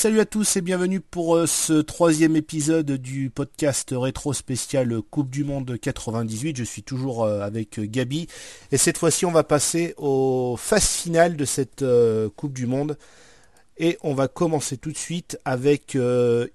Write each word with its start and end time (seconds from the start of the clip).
salut 0.00 0.20
à 0.20 0.24
tous 0.24 0.56
et 0.56 0.62
bienvenue 0.62 0.98
pour 0.98 1.36
euh, 1.36 1.44
ce 1.44 1.74
troisième 1.74 2.34
épisode 2.34 2.90
du 2.90 3.28
podcast 3.28 3.92
rétro 3.94 4.32
spécial 4.32 5.02
Coupe 5.10 5.28
du 5.28 5.44
Monde 5.44 5.76
98. 5.78 6.56
Je 6.56 6.64
suis 6.64 6.82
toujours 6.82 7.22
euh, 7.22 7.42
avec 7.42 7.78
Gabi 7.78 8.26
et 8.72 8.78
cette 8.78 8.96
fois-ci 8.96 9.26
on 9.26 9.30
va 9.30 9.44
passer 9.44 9.92
aux 9.98 10.56
phases 10.56 10.88
finales 10.88 11.36
de 11.36 11.44
cette 11.44 11.82
euh, 11.82 12.30
Coupe 12.34 12.54
du 12.54 12.66
Monde. 12.66 12.96
Et 13.76 13.98
on 14.02 14.14
va 14.14 14.26
commencer 14.26 14.78
tout 14.78 14.90
de 14.90 14.96
suite 14.96 15.38
avec 15.44 15.98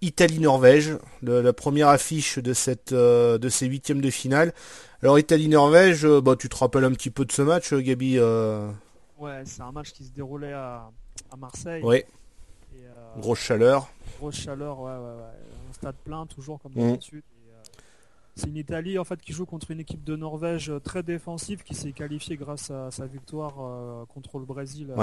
Italie-Norvège, 0.02 0.98
la 1.22 1.54
première 1.54 1.90
affiche 1.90 2.40
de, 2.40 2.54
cette, 2.54 2.94
de 2.94 3.50
ces 3.50 3.68
huitièmes 3.68 4.02
de 4.02 4.10
finale. 4.10 4.56
Alors 5.04 5.20
Italie-Norvège, 5.20 6.08
bah, 6.08 6.36
tu 6.36 6.50
te 6.50 6.56
rappelles 6.56 6.84
un 6.84 6.94
petit 6.94 7.12
peu 7.12 7.26
de 7.26 7.32
ce 7.32 7.44
match, 7.44 7.74
Gabi 7.74 8.18
Ouais, 8.20 9.44
c'est 9.46 9.62
un 9.62 9.72
match 9.72 9.92
qui 9.92 10.04
se 10.04 10.12
déroulait 10.12 10.54
à, 10.54 10.90
à 11.32 11.36
Marseille. 11.38 11.84
Ouais. 11.84 12.06
Grosse 13.20 13.40
chaleur. 13.40 13.90
Grosse 14.18 14.36
chaleur, 14.36 14.80
ouais, 14.80 14.92
ouais, 14.92 14.98
ouais. 14.98 15.70
Un 15.70 15.74
stade 15.74 15.96
plein, 16.04 16.26
toujours 16.26 16.60
comme 16.62 16.72
mmh. 16.74 16.92
d'habitude. 16.92 17.24
Euh, 17.50 17.62
c'est 18.36 18.48
une 18.48 18.58
Italie 18.58 18.98
en 18.98 19.04
fait 19.04 19.22
qui 19.22 19.34
joue 19.34 19.46
contre 19.46 19.72
une 19.72 19.80
équipe 19.80 20.04
de 20.04 20.16
Norvège 20.16 20.70
euh, 20.70 20.80
très 20.80 21.04
défensive 21.04 21.64
qui 21.64 21.74
s'est 21.74 21.92
qualifiée 21.92 22.36
grâce 22.38 22.70
à 22.72 22.92
sa 22.92 23.06
victoire 23.06 23.56
euh, 23.60 24.06
contre 24.06 24.40
le 24.40 24.46
Brésil 24.46 24.94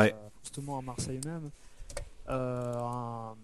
justement 0.42 0.78
à 0.78 0.82
Marseille 0.82 1.20
même. 1.24 1.50
Un, 2.28 3.34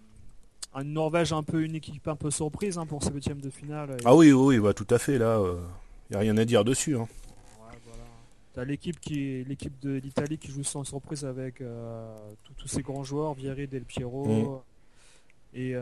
une 0.75 0.93
Norvège 0.93 1.33
un 1.33 1.43
peu 1.43 1.63
une 1.63 1.75
équipe 1.75 2.07
un 2.07 2.15
peu 2.15 2.31
surprise 2.31 2.77
hein, 2.77 2.85
pour 2.85 3.03
ce 3.03 3.11
huitième 3.11 3.41
de 3.41 3.49
finale. 3.49 3.97
Ah 4.05 4.15
oui 4.15 4.31
oui 4.31 4.59
bah, 4.59 4.73
tout 4.73 4.87
à 4.89 4.99
fait 4.99 5.17
là 5.17 5.41
il 6.09 6.13
n'y 6.13 6.17
a 6.17 6.19
rien 6.19 6.37
à 6.37 6.45
dire 6.45 6.63
dessus. 6.63 6.95
Hein. 6.95 7.07
T'as 8.53 8.63
l'équipe 8.63 8.99
qui 8.99 9.43
l'équipe 9.43 9.79
de 9.81 9.91
l'Italie 9.91 10.37
qui 10.37 10.51
joue 10.51 10.63
sans 10.63 10.83
surprise 10.83 11.25
avec 11.25 11.63
tous 12.57 12.67
ces 12.67 12.81
grands 12.81 13.03
joueurs, 13.03 13.33
Vieri, 13.33 13.67
Del 13.67 13.83
Piero. 13.83 14.63
Et 15.53 15.75
euh, 15.75 15.81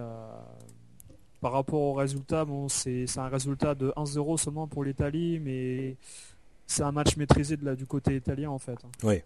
par 1.42 1.52
rapport 1.52 1.82
au 1.82 1.94
résultat, 1.94 2.46
bon, 2.46 2.70
c'est 2.70 3.06
un 3.18 3.28
résultat 3.28 3.76
de 3.76 3.92
1-0 3.96 4.38
seulement 4.38 4.68
pour 4.68 4.84
l'Italie, 4.84 5.40
mais 5.40 5.98
c'est 6.66 6.84
un 6.84 6.92
match 6.92 7.18
maîtrisé 7.18 7.58
de 7.58 7.66
la, 7.66 7.76
du 7.76 7.86
côté 7.86 8.16
italien 8.16 8.50
en 8.50 8.60
fait. 8.60 8.78
Oui. 9.04 9.22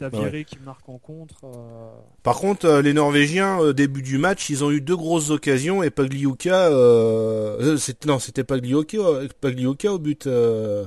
T'as 0.00 0.08
Vieri 0.08 0.46
qui 0.46 0.58
marque 0.64 0.88
en 0.88 0.96
contre. 0.96 1.44
Euh. 1.44 1.90
Par 2.22 2.38
contre, 2.38 2.64
euh, 2.64 2.80
les 2.80 2.94
Norvégiens, 2.94 3.58
au 3.58 3.74
début 3.74 4.00
du 4.00 4.16
match, 4.16 4.48
ils 4.48 4.64
ont 4.64 4.70
eu 4.70 4.80
deux 4.80 4.96
grosses 4.96 5.28
occasions 5.28 5.82
et 5.82 5.90
Pagliuca, 5.90 6.68
euh, 6.68 7.76
non, 8.06 8.18
c'était 8.18 8.42
Pagliuca, 8.42 8.96
Pagliuca 9.42 9.92
au 9.92 9.98
but. 9.98 10.24
je, 10.24 10.86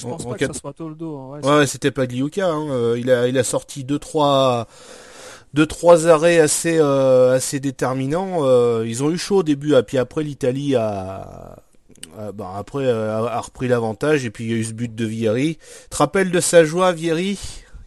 pense 0.00 0.24
pas 0.24 0.34
que 0.34 0.46
ça 0.46 0.52
soit 0.52 0.72
Toldo. 0.74 1.18
Hein, 1.18 1.40
ouais, 1.40 1.58
ouais 1.58 1.66
c'était 1.66 1.90
Pagliuca. 1.90 2.52
Hein, 2.52 2.94
il 2.96 3.10
a, 3.10 3.26
il 3.26 3.36
a 3.36 3.42
sorti 3.42 3.82
deux 3.82 3.98
trois 3.98 4.68
deux 5.54 5.66
trois 5.66 6.08
arrêts 6.08 6.38
assez 6.38 6.78
euh, 6.78 7.34
assez 7.34 7.60
déterminants. 7.60 8.38
Euh, 8.40 8.84
ils 8.86 9.02
ont 9.02 9.10
eu 9.10 9.18
chaud 9.18 9.38
au 9.38 9.42
début, 9.42 9.74
et 9.74 9.82
puis 9.82 9.98
après 9.98 10.22
l'Italie 10.22 10.74
a, 10.76 11.56
bah, 12.34 12.54
après 12.56 12.90
a, 12.90 13.40
repris 13.40 13.68
l'avantage 13.68 14.24
et 14.24 14.30
puis 14.30 14.44
il 14.44 14.50
y 14.50 14.54
a 14.54 14.56
eu 14.56 14.64
ce 14.64 14.72
but 14.72 14.94
de 14.94 15.04
Vieri. 15.04 15.58
Te 15.90 15.96
rappelles 15.96 16.30
de 16.30 16.40
sa 16.40 16.64
joie, 16.64 16.92
Vieri? 16.92 17.38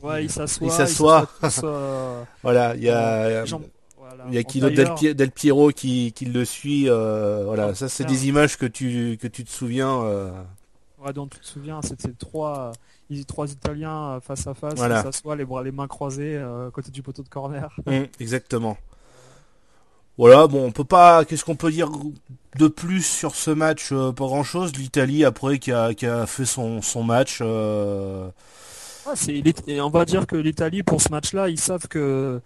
Ouais, 0.01 0.25
il 0.25 0.31
s'assoit. 0.31 0.67
Il 0.67 0.71
s'assoit. 0.71 1.29
Euh, 1.63 2.23
voilà, 2.43 2.75
il 2.75 2.83
y 2.83 2.89
a. 2.89 3.43
il 4.27 4.33
y 4.33 4.37
a 4.37 4.43
Kilo 4.43 4.69
Del, 4.69 5.15
Del, 5.15 5.31
Piero 5.31 5.69
qui, 5.69 6.11
qui 6.13 6.25
le 6.25 6.45
suit. 6.45 6.87
voilà, 6.87 7.73
ça 7.73 7.89
c'est 7.89 8.05
des 8.05 8.27
images 8.27 8.57
que 8.57 8.65
tu 8.65 9.17
que 9.19 9.27
tu 9.27 9.43
te 9.43 9.49
souviens. 9.49 10.01
Ouais, 11.03 11.13
donc 11.13 11.31
tu 11.31 11.39
te 11.39 11.45
souviens, 11.45 11.81
c'était 11.83 12.13
trois 12.13 12.71
trois 13.27 13.51
Italiens 13.51 14.15
euh, 14.15 14.19
face 14.19 14.47
à 14.47 14.53
face, 14.53 14.75
voilà. 14.75 15.03
s'assoient, 15.03 15.35
les 15.35 15.45
bras, 15.45 15.63
les 15.63 15.71
mains 15.71 15.87
croisées 15.87 16.35
euh, 16.35 16.69
côté 16.71 16.91
du 16.91 17.01
poteau 17.01 17.23
de 17.23 17.29
corner. 17.29 17.69
Mmh, 17.85 18.05
exactement. 18.19 18.77
Voilà, 20.17 20.47
bon, 20.47 20.65
on 20.65 20.71
peut 20.71 20.85
pas. 20.85 21.23
Qu'est-ce 21.25 21.45
qu'on 21.45 21.55
peut 21.55 21.71
dire 21.71 21.91
de 22.57 22.67
plus 22.67 23.05
sur 23.05 23.35
ce 23.35 23.51
match 23.51 23.89
euh, 23.91 24.11
Pas 24.11 24.25
grand-chose. 24.25 24.71
L'Italie 24.75 25.23
après 25.25 25.59
qui 25.59 25.71
a, 25.71 25.93
qui 25.93 26.05
a 26.07 26.25
fait 26.25 26.45
son, 26.45 26.81
son 26.81 27.03
match. 27.03 27.41
on 27.41 28.31
va 29.05 30.05
dire 30.05 30.25
que 30.25 30.35
l'Italie 30.35 30.83
pour 30.83 31.01
ce 31.01 31.09
match-là, 31.09 31.49
ils 31.49 31.59
savent 31.59 31.87
que 31.87 32.41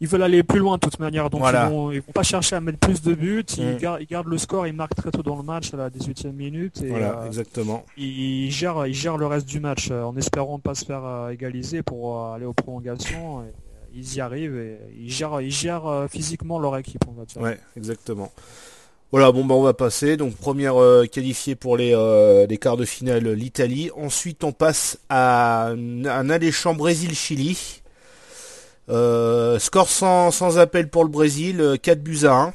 ils 0.00 0.08
veulent 0.08 0.22
aller 0.22 0.42
plus 0.42 0.58
loin 0.58 0.74
de 0.74 0.80
toute 0.80 0.98
manière. 0.98 1.30
Donc 1.30 1.42
ils, 1.46 1.70
vont, 1.70 1.90
vont 1.90 2.12
pas 2.12 2.22
chercher 2.22 2.56
à 2.56 2.60
mettre 2.60 2.78
plus 2.78 3.02
de 3.02 3.14
buts. 3.14 3.44
Ils, 3.56 3.76
mm. 3.76 4.04
gardent, 4.10 4.28
le 4.28 4.38
score, 4.38 4.66
ils 4.66 4.72
marquent 4.72 4.94
très 4.94 5.10
tôt 5.10 5.22
dans 5.22 5.36
le 5.36 5.42
match 5.42 5.72
à 5.72 5.76
la 5.76 5.90
18e 5.90 6.32
minute. 6.32 6.82
Et, 6.82 6.88
voilà, 6.88 7.20
euh, 7.20 7.26
exactement. 7.26 7.84
Ils, 7.96 8.50
gèrent, 8.50 8.86
ils 8.86 8.94
gèrent 8.94 9.16
le 9.16 9.26
reste 9.26 9.46
du 9.46 9.60
match 9.60 9.88
euh, 9.90 10.02
en 10.02 10.16
espérant 10.16 10.58
pas 10.58 10.74
se 10.74 10.84
faire 10.84 11.04
euh, 11.04 11.30
égaliser 11.30 11.82
pour 11.82 12.24
aller 12.26 12.44
aux 12.44 12.52
prolongations. 12.52 13.44
ils 13.94 14.16
y 14.16 14.20
arrivent 14.20 14.56
et 14.56 14.78
ils 14.98 15.10
gèrent, 15.10 15.40
ils 15.40 15.50
gèrent 15.50 16.06
physiquement 16.10 16.58
leur 16.58 16.76
équipe, 16.76 17.04
on 17.08 17.12
va 17.12 17.24
dire. 17.24 17.40
Ouais, 17.40 17.58
exactement. 17.76 18.30
Voilà, 19.12 19.30
bon 19.30 19.44
bah 19.44 19.54
on 19.54 19.62
va 19.62 19.72
passer. 19.72 20.16
Donc 20.16 20.34
première 20.34 20.74
qualifiée 21.10 21.54
pour 21.54 21.76
les, 21.76 21.94
les, 22.48 22.58
quarts 22.58 22.76
de 22.76 22.84
finale, 22.84 23.26
l'Italie. 23.30 23.90
Ensuite 23.96 24.44
on 24.44 24.52
passe 24.52 24.98
à 25.08 25.68
un 25.68 26.28
alléchant 26.28 26.74
Brésil-Chili. 26.74 27.82
Euh, 28.88 29.58
score 29.58 29.88
sans, 29.88 30.58
appel 30.58 30.88
pour 30.88 31.04
le 31.04 31.10
Brésil, 31.10 31.76
4 31.82 31.98
euh, 31.98 32.00
buts 32.00 32.24
à 32.24 32.32
1. 32.32 32.54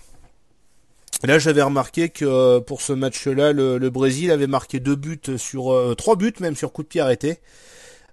Là, 1.24 1.40
j'avais 1.40 1.62
remarqué 1.62 2.09
que 2.09 2.25
euh, 2.25 2.59
pour 2.62 2.81
ce 2.81 2.94
match-là, 2.94 3.53
le, 3.53 3.90
Brésil 3.90 4.31
avait 4.31 4.47
marqué 4.47 4.80
deux 4.80 4.96
buts 4.96 5.38
sur 5.38 5.96
trois 5.97 6.16
buts 6.16 6.34
même 6.40 6.56
sur 6.56 6.72
coup 6.72 6.84
de 6.84 6.88
pied 6.88 7.02
arrêté. 7.02 7.40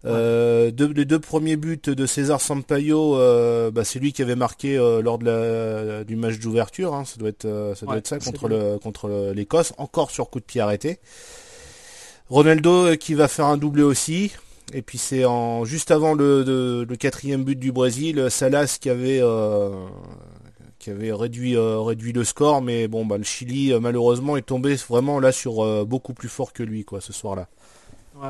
les 0.05 0.73
deux 0.73 1.19
premiers 1.19 1.57
buts 1.57 1.81
de 1.85 2.07
César 2.07 2.41
Sampaio, 2.41 3.15
bah, 3.71 3.85
c'est 3.85 3.99
lui 3.99 4.13
qui 4.13 4.23
avait 4.23 4.37
marqué 4.37 4.77
lors 4.77 5.19
de 5.19 5.25
la, 5.25 6.05
du 6.05 6.17
match 6.17 6.39
d'ouverture. 6.39 6.95
Hein. 6.95 7.05
ça 7.05 7.17
doit 7.19 7.31
être 7.31 7.75
ça 7.77 7.87
doit 7.87 7.97
être 7.97 8.09
ça 8.09 8.19
contre 8.19 8.49
le 8.49 8.79
contre 8.79 9.33
l'Écosse, 9.35 9.73
encore 9.79 10.11
sur 10.11 10.29
coup 10.29 10.41
de 10.41 10.45
pied 10.45 10.61
arrêté. 10.61 10.99
Ronaldo 12.29 12.95
qui 12.97 13.15
va 13.15 13.27
faire 13.27 13.47
un 13.47 13.57
doublé 13.57 13.83
aussi. 13.83 14.33
Et 14.73 14.83
puis 14.83 14.99
c'est 14.99 15.25
en 15.25 15.65
juste 15.65 15.91
avant 15.91 16.15
le, 16.15 16.85
quatrième 16.99 17.45
but 17.45 17.59
du 17.59 17.73
Brésil, 17.73 18.27
Salas 18.31 18.79
qui 18.81 18.91
avait 18.91 19.21
euh, 19.21 19.87
qui 20.79 20.91
avait 20.91 21.13
réduit 21.13 21.57
euh, 21.57 21.81
réduit 21.81 22.13
le 22.13 22.25
score, 22.25 22.61
mais 22.61 22.87
bon 22.87 23.07
bah 23.07 23.17
le 23.17 23.25
Chili 23.25 23.73
euh, 23.73 23.81
malheureusement 23.81 24.37
est 24.37 24.43
tombé 24.43 24.75
vraiment 24.89 25.21
là 25.21 25.33
sur 25.33 25.87
beaucoup 25.87 26.13
plus 26.13 26.29
fort 26.29 26.53
que 26.53 26.63
lui 26.63 26.85
quoi 26.85 27.01
ce 27.01 27.13
soir-là. 27.13 27.49
Ouais, 28.21 28.29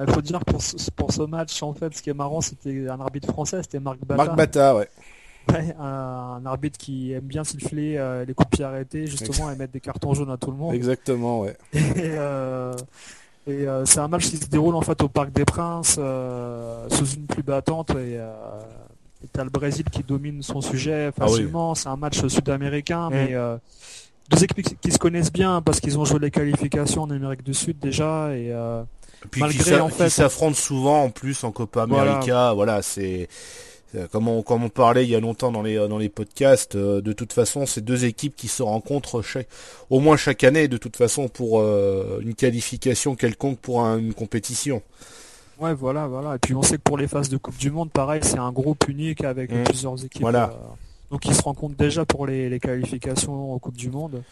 Il 0.00 0.06
bah, 0.06 0.12
faut 0.12 0.22
dire 0.22 0.40
pour 0.44 0.60
ce, 0.60 0.90
pour 0.90 1.12
ce 1.12 1.22
match 1.22 1.62
en 1.62 1.72
fait, 1.72 1.94
ce 1.94 2.02
qui 2.02 2.10
est 2.10 2.14
marrant, 2.14 2.40
c'était 2.40 2.88
un 2.88 3.00
arbitre 3.00 3.28
français, 3.28 3.62
c'était 3.62 3.80
Marc 3.80 4.00
Bata. 4.04 4.24
Marc 4.24 4.36
Bata, 4.36 4.76
ouais. 4.76 4.88
un, 5.78 6.42
arbitre 6.46 6.78
qui 6.78 7.12
aime 7.12 7.24
bien 7.24 7.44
siffler 7.44 7.92
les 8.26 8.34
coups 8.34 8.50
de 8.50 8.56
pied 8.56 8.64
arrêtés 8.64 9.06
justement 9.06 9.50
et 9.50 9.56
mettre 9.56 9.72
des 9.72 9.80
cartons 9.80 10.14
jaunes 10.14 10.30
à 10.30 10.36
tout 10.36 10.50
le 10.50 10.56
monde. 10.56 10.74
Exactement, 10.74 11.42
ouais. 11.42 11.56
Et, 11.74 12.10
et 13.46 13.66
euh, 13.66 13.84
c'est 13.86 14.00
un 14.00 14.08
match 14.08 14.28
qui 14.28 14.36
se 14.36 14.46
déroule 14.46 14.74
en 14.74 14.82
fait 14.82 15.02
au 15.02 15.08
Parc 15.08 15.32
des 15.32 15.44
Princes 15.44 15.96
euh, 15.98 16.86
sous 16.90 17.06
une 17.06 17.26
pluie 17.26 17.42
battante 17.42 17.90
et 17.90 18.18
euh, 18.18 18.30
t'as 19.32 19.44
le 19.44 19.50
Brésil 19.50 19.84
qui 19.90 20.02
domine 20.02 20.42
son 20.42 20.60
sujet 20.60 21.10
ah 21.16 21.26
facilement. 21.26 21.74
C'est 21.74 21.88
un 21.88 21.96
match 21.96 22.26
sud-américain, 22.26 23.08
mm. 23.08 23.12
mais 23.12 23.34
deux 24.30 24.44
équipes 24.44 24.80
qui 24.80 24.92
se 24.92 24.98
connaissent 24.98 25.32
bien 25.32 25.62
parce 25.62 25.80
qu'ils 25.80 25.98
ont 25.98 26.04
joué 26.04 26.18
les 26.20 26.30
qualifications 26.30 27.02
en 27.02 27.10
Amérique 27.10 27.42
du 27.42 27.54
Sud 27.54 27.78
déjà 27.78 28.32
et, 28.34 28.54
puis 29.30 29.40
malgré 29.40 29.80
en 29.80 29.88
fait 29.88 30.08
s'affrontent 30.08 30.54
souvent 30.54 31.04
en 31.04 31.10
plus 31.10 31.44
en 31.44 31.52
Copa 31.52 31.82
América. 31.82 32.52
voilà 32.54 32.80
c'est 32.82 33.22
euh, 33.22 33.26
comme 34.12 34.28
on, 34.28 34.42
comme 34.42 34.64
on 34.64 34.68
parlait 34.68 35.04
il 35.04 35.10
y 35.10 35.16
a 35.16 35.20
longtemps 35.20 35.50
dans 35.50 35.62
les, 35.62 35.76
dans 35.76 35.98
les 35.98 36.08
podcasts, 36.08 36.76
euh, 36.76 37.00
de 37.00 37.12
toute 37.12 37.32
façon, 37.32 37.66
c'est 37.66 37.80
deux 37.80 38.04
équipes 38.04 38.36
qui 38.36 38.48
se 38.48 38.62
rencontrent 38.62 39.22
chaque, 39.22 39.48
au 39.90 40.00
moins 40.00 40.16
chaque 40.16 40.44
année, 40.44 40.68
de 40.68 40.76
toute 40.76 40.96
façon, 40.96 41.28
pour 41.28 41.60
euh, 41.60 42.20
une 42.22 42.34
qualification 42.34 43.16
quelconque 43.16 43.58
pour 43.58 43.80
une 43.80 44.14
compétition. 44.14 44.82
Ouais, 45.58 45.74
voilà, 45.74 46.06
voilà. 46.06 46.36
Et 46.36 46.38
puis 46.38 46.54
on 46.54 46.62
sait 46.62 46.76
que 46.76 46.82
pour 46.82 46.98
les 46.98 47.08
phases 47.08 47.28
de 47.28 47.36
Coupe 47.36 47.58
du 47.58 47.70
Monde, 47.70 47.90
pareil, 47.90 48.20
c'est 48.22 48.38
un 48.38 48.52
groupe 48.52 48.88
unique 48.88 49.24
avec 49.24 49.52
mmh. 49.52 49.64
plusieurs 49.64 50.04
équipes. 50.04 50.22
Voilà. 50.22 50.54
donc 51.10 51.26
ils 51.26 51.34
se 51.34 51.42
rencontrent 51.42 51.76
déjà 51.76 52.04
pour 52.04 52.26
les, 52.26 52.48
les 52.48 52.60
qualifications 52.60 53.52
aux 53.52 53.58
Coupe 53.58 53.76
du 53.76 53.90
Monde. 53.90 54.22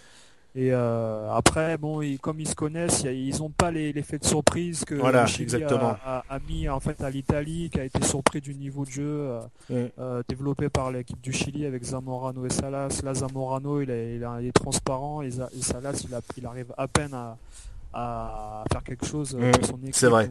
Et 0.58 0.72
euh, 0.72 1.30
après, 1.30 1.78
bon, 1.78 2.02
comme 2.20 2.40
ils 2.40 2.48
se 2.48 2.56
connaissent, 2.56 3.04
ils 3.04 3.38
n'ont 3.38 3.48
pas 3.48 3.70
l'effet 3.70 4.18
de 4.18 4.24
surprise 4.24 4.84
que 4.84 4.96
voilà, 4.96 5.24
exactement. 5.38 5.96
A, 6.04 6.38
mis 6.48 6.68
en 6.68 6.80
fait 6.80 7.00
à 7.00 7.10
l'Italie, 7.10 7.70
qui 7.70 7.78
a 7.78 7.84
été 7.84 8.02
surpris 8.04 8.40
du 8.40 8.56
niveau 8.56 8.84
de 8.84 8.90
jeu 8.90 9.38
euh, 9.70 9.88
euh, 10.00 10.22
développé 10.28 10.68
par 10.68 10.90
l'équipe 10.90 11.20
du 11.20 11.32
Chili 11.32 11.64
avec 11.64 11.84
Zamorano 11.84 12.44
et 12.44 12.50
Salas. 12.50 13.02
Là, 13.04 13.14
Zamorano, 13.14 13.80
il, 13.82 13.90
est, 13.90 14.16
il, 14.16 14.46
est 14.48 14.52
transparent 14.52 15.22
et, 15.22 15.30
Salas, 15.30 16.04
il, 16.04 16.18
il, 16.36 16.46
arrive 16.46 16.74
à 16.76 16.88
peine 16.88 17.14
à, 17.94 18.64
faire 18.72 18.82
quelque 18.82 19.06
chose 19.06 19.36
mm. 19.36 19.52
son 19.64 19.78
équipe. 19.82 19.94
C'est 19.94 20.08
vrai. 20.08 20.28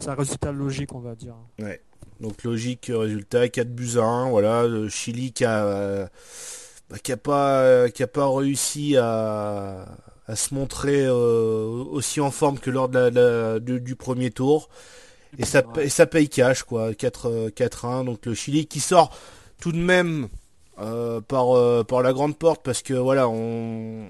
C'est 0.00 0.08
un 0.08 0.14
résultat 0.14 0.50
logique, 0.50 0.92
on 0.96 0.98
va 0.98 1.14
dire. 1.14 1.36
Ouais. 1.60 1.80
Donc 2.18 2.42
logique 2.42 2.90
résultat, 2.92 3.48
4 3.48 3.72
buts 3.72 3.98
à 3.98 4.02
1, 4.02 4.30
voilà, 4.30 4.66
le 4.66 4.88
Chili 4.88 5.32
qui 5.32 5.44
a 5.44 6.08
bah, 6.90 6.98
qui 7.02 7.12
a 7.12 7.16
pas 7.16 7.88
qui 7.90 8.02
a 8.02 8.06
pas 8.06 8.28
réussi 8.28 8.96
à, 8.96 9.86
à 10.26 10.36
se 10.36 10.54
montrer 10.54 11.04
euh, 11.04 11.84
aussi 11.90 12.20
en 12.20 12.30
forme 12.30 12.58
que 12.58 12.70
lors 12.70 12.88
de 12.88 12.98
la, 12.98 13.60
du, 13.60 13.96
premier 13.96 14.30
tour. 14.30 14.68
Et 15.38 15.44
ça, 15.44 15.62
et 15.80 15.88
ça 15.88 16.06
paye 16.06 16.28
cash, 16.28 16.62
quoi. 16.62 16.92
4-1. 16.92 18.04
Donc 18.04 18.24
le 18.24 18.34
Chili 18.34 18.66
qui 18.66 18.78
sort 18.80 19.10
tout 19.60 19.72
de 19.72 19.78
même 19.78 20.28
par 20.76 21.84
par 21.86 22.02
la 22.02 22.12
grande 22.12 22.36
porte 22.36 22.62
parce 22.64 22.82
que 22.82 22.94
voilà 22.94 23.28
on 23.28 24.06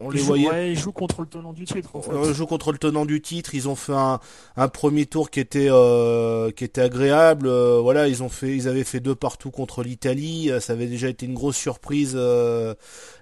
on 0.00 0.10
les 0.10 0.20
voyait. 0.20 0.72
ils 0.72 0.78
jouent 0.78 0.92
contre 0.92 1.22
le 1.22 1.26
tenant 1.26 1.52
du 1.52 1.64
titre. 1.64 1.90
En 1.94 2.32
joue 2.32 2.46
contre 2.46 2.72
le 2.72 2.78
tenant 2.78 3.04
du 3.04 3.20
titre. 3.20 3.54
Ils 3.54 3.68
ont 3.68 3.74
fait 3.74 3.94
un, 3.94 4.68
premier 4.68 5.06
tour 5.06 5.30
qui 5.30 5.40
était 5.40 5.68
euh, 5.70 6.50
qui 6.50 6.64
était 6.64 6.82
agréable. 6.82 7.46
Euh, 7.46 7.80
voilà, 7.82 8.08
ils 8.08 8.22
ont 8.22 8.28
fait, 8.28 8.54
ils 8.54 8.68
avaient 8.68 8.84
fait 8.84 9.00
deux 9.00 9.14
partout 9.14 9.50
contre 9.50 9.82
l'Italie. 9.82 10.50
Euh, 10.50 10.60
ça 10.60 10.74
avait 10.74 10.86
déjà 10.86 11.08
été 11.08 11.26
une 11.26 11.34
grosse 11.34 11.56
surprise 11.56 12.16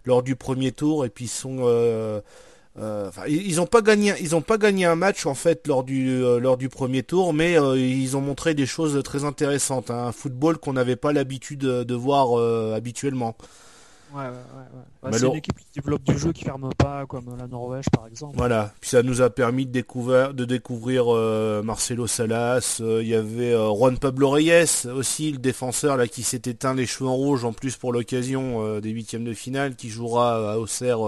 lors 0.05 0.23
du 0.23 0.37
premier 0.37 0.73
tour. 0.73 1.05
Et 1.05 1.09
puis 1.09 1.27
ils 1.27 1.29
sont, 1.29 2.23
ils 3.29 3.61
ont 3.61 3.67
pas 3.67 3.83
gagné, 3.83 4.15
ils 4.21 4.37
ont 4.37 4.43
pas 4.43 4.59
gagné 4.59 4.85
un 4.85 4.97
match 4.97 5.27
en 5.27 5.35
fait 5.35 5.67
lors 5.67 5.83
du 5.83 6.21
lors 6.21 6.57
du 6.57 6.69
premier 6.69 7.03
tour, 7.03 7.33
mais 7.33 7.55
ils 7.55 8.17
ont 8.17 8.21
montré 8.21 8.55
des 8.55 8.67
choses 8.67 9.03
très 9.03 9.25
intéressantes. 9.25 9.91
Hein. 9.91 10.09
un 10.09 10.13
football 10.13 10.59
qu'on 10.59 10.75
n'avait 10.75 10.97
pas 10.97 11.13
l'habitude 11.13 11.61
de 11.61 11.95
voir 11.95 12.39
habituellement. 12.75 13.37
Ouais, 14.17 14.23
ouais, 14.23 14.29
ouais. 14.31 14.83
Bah, 15.03 15.11
c'est 15.13 15.27
une 15.27 15.35
équipe 15.35 15.59
qui 15.59 15.67
développe 15.75 16.03
du 16.05 16.17
jeu 16.17 16.33
qui 16.33 16.45
ferme 16.45 16.71
pas, 16.79 17.05
comme 17.05 17.37
la 17.37 17.47
Norvège 17.47 17.85
par 17.93 18.07
exemple. 18.07 18.35
Voilà, 18.39 18.73
puis 18.81 18.89
ça 18.89 19.03
nous 19.03 19.21
a 19.21 19.29
permis 19.29 19.67
de 19.67 19.73
découvrir, 19.73 20.33
de 20.33 20.47
découvrir 20.47 21.15
euh, 21.15 21.63
Marcelo 21.63 22.07
Salas. 22.07 22.79
Euh, 22.81 23.03
il 23.03 23.09
y 23.09 23.15
avait 23.15 23.53
euh, 23.53 23.71
Juan 23.75 23.99
Pablo 23.99 24.31
Reyes 24.31 24.87
aussi, 24.87 25.33
le 25.33 25.39
défenseur 25.39 25.99
là 25.99 26.09
qui 26.09 26.23
s'est 26.23 26.43
éteint 26.47 26.73
les 26.73 26.87
cheveux 26.87 27.11
en 27.11 27.15
rouge 27.15 27.45
en 27.45 27.53
plus 27.53 27.77
pour 27.77 27.93
l'occasion 27.93 28.81
des 28.81 28.89
huitièmes 28.89 29.25
de 29.25 29.35
finale, 29.35 29.77
qui 29.77 29.91
jouera 29.91 30.53
à 30.53 30.59
Auxerre 30.59 31.01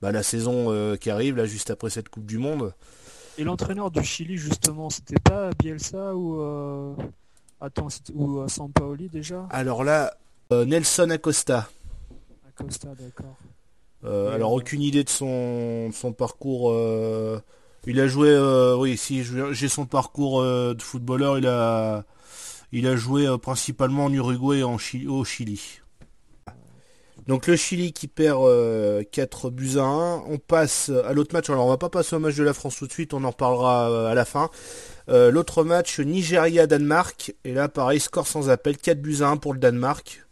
bah, 0.00 0.12
la 0.12 0.22
saison 0.22 0.96
qui 0.96 1.10
arrive 1.10 1.36
là 1.36 1.46
juste 1.46 1.70
après 1.70 1.90
cette 1.90 2.08
Coupe 2.08 2.26
du 2.26 2.38
Monde. 2.38 2.72
Et 3.36 3.42
l'entraîneur 3.42 3.90
du 3.90 4.04
Chili 4.04 4.36
justement, 4.36 4.90
c'était 4.90 5.20
pas 5.20 5.50
Bielsa 5.58 6.14
ou 6.14 6.40
attends 7.60 7.88
ou 8.14 8.46
Sampaoli 8.46 9.08
déjà? 9.08 9.48
Alors 9.50 9.82
là, 9.82 10.14
Nelson 10.52 11.10
Acosta. 11.10 11.68
Euh, 14.04 14.34
alors 14.34 14.52
aucune 14.52 14.82
idée 14.82 15.04
de 15.04 15.08
son, 15.08 15.90
son 15.92 16.12
parcours. 16.12 16.70
Euh, 16.70 17.40
il 17.86 18.00
a 18.00 18.06
joué, 18.06 18.28
euh, 18.28 18.76
oui, 18.76 18.96
si 18.96 19.24
j'ai 19.52 19.68
son 19.68 19.86
parcours 19.86 20.42
de 20.42 20.82
footballeur, 20.82 21.38
il 21.38 21.46
a, 21.46 22.04
il 22.70 22.86
a 22.86 22.96
joué 22.96 23.26
principalement 23.38 24.06
en 24.06 24.12
Uruguay 24.12 24.58
et 24.58 24.62
en 24.62 24.76
au 25.08 25.24
Chili. 25.24 25.80
Donc 27.28 27.46
le 27.46 27.54
Chili 27.54 27.92
qui 27.92 28.08
perd 28.08 28.42
4 29.10 29.50
buts 29.50 29.78
à 29.78 29.82
1. 29.82 30.24
On 30.28 30.38
passe 30.38 30.90
à 31.04 31.12
l'autre 31.12 31.34
match. 31.34 31.50
Alors 31.50 31.66
on 31.66 31.68
va 31.68 31.76
pas 31.76 31.88
passer 31.88 32.16
au 32.16 32.18
match 32.18 32.34
de 32.34 32.42
la 32.42 32.54
France 32.54 32.76
tout 32.76 32.86
de 32.86 32.92
suite, 32.92 33.14
on 33.14 33.22
en 33.24 33.30
reparlera 33.30 34.10
à 34.10 34.14
la 34.14 34.24
fin. 34.24 34.48
l'autre 35.08 35.64
match, 35.64 36.00
Nigeria-Danemark. 36.00 37.34
Et 37.44 37.54
là 37.54 37.68
pareil, 37.68 38.00
score 38.00 38.26
sans 38.26 38.48
appel, 38.48 38.76
4 38.76 39.00
buts 39.00 39.18
à 39.22 39.28
1 39.28 39.36
pour 39.36 39.54
le 39.54 39.60
Danemark. 39.60 40.24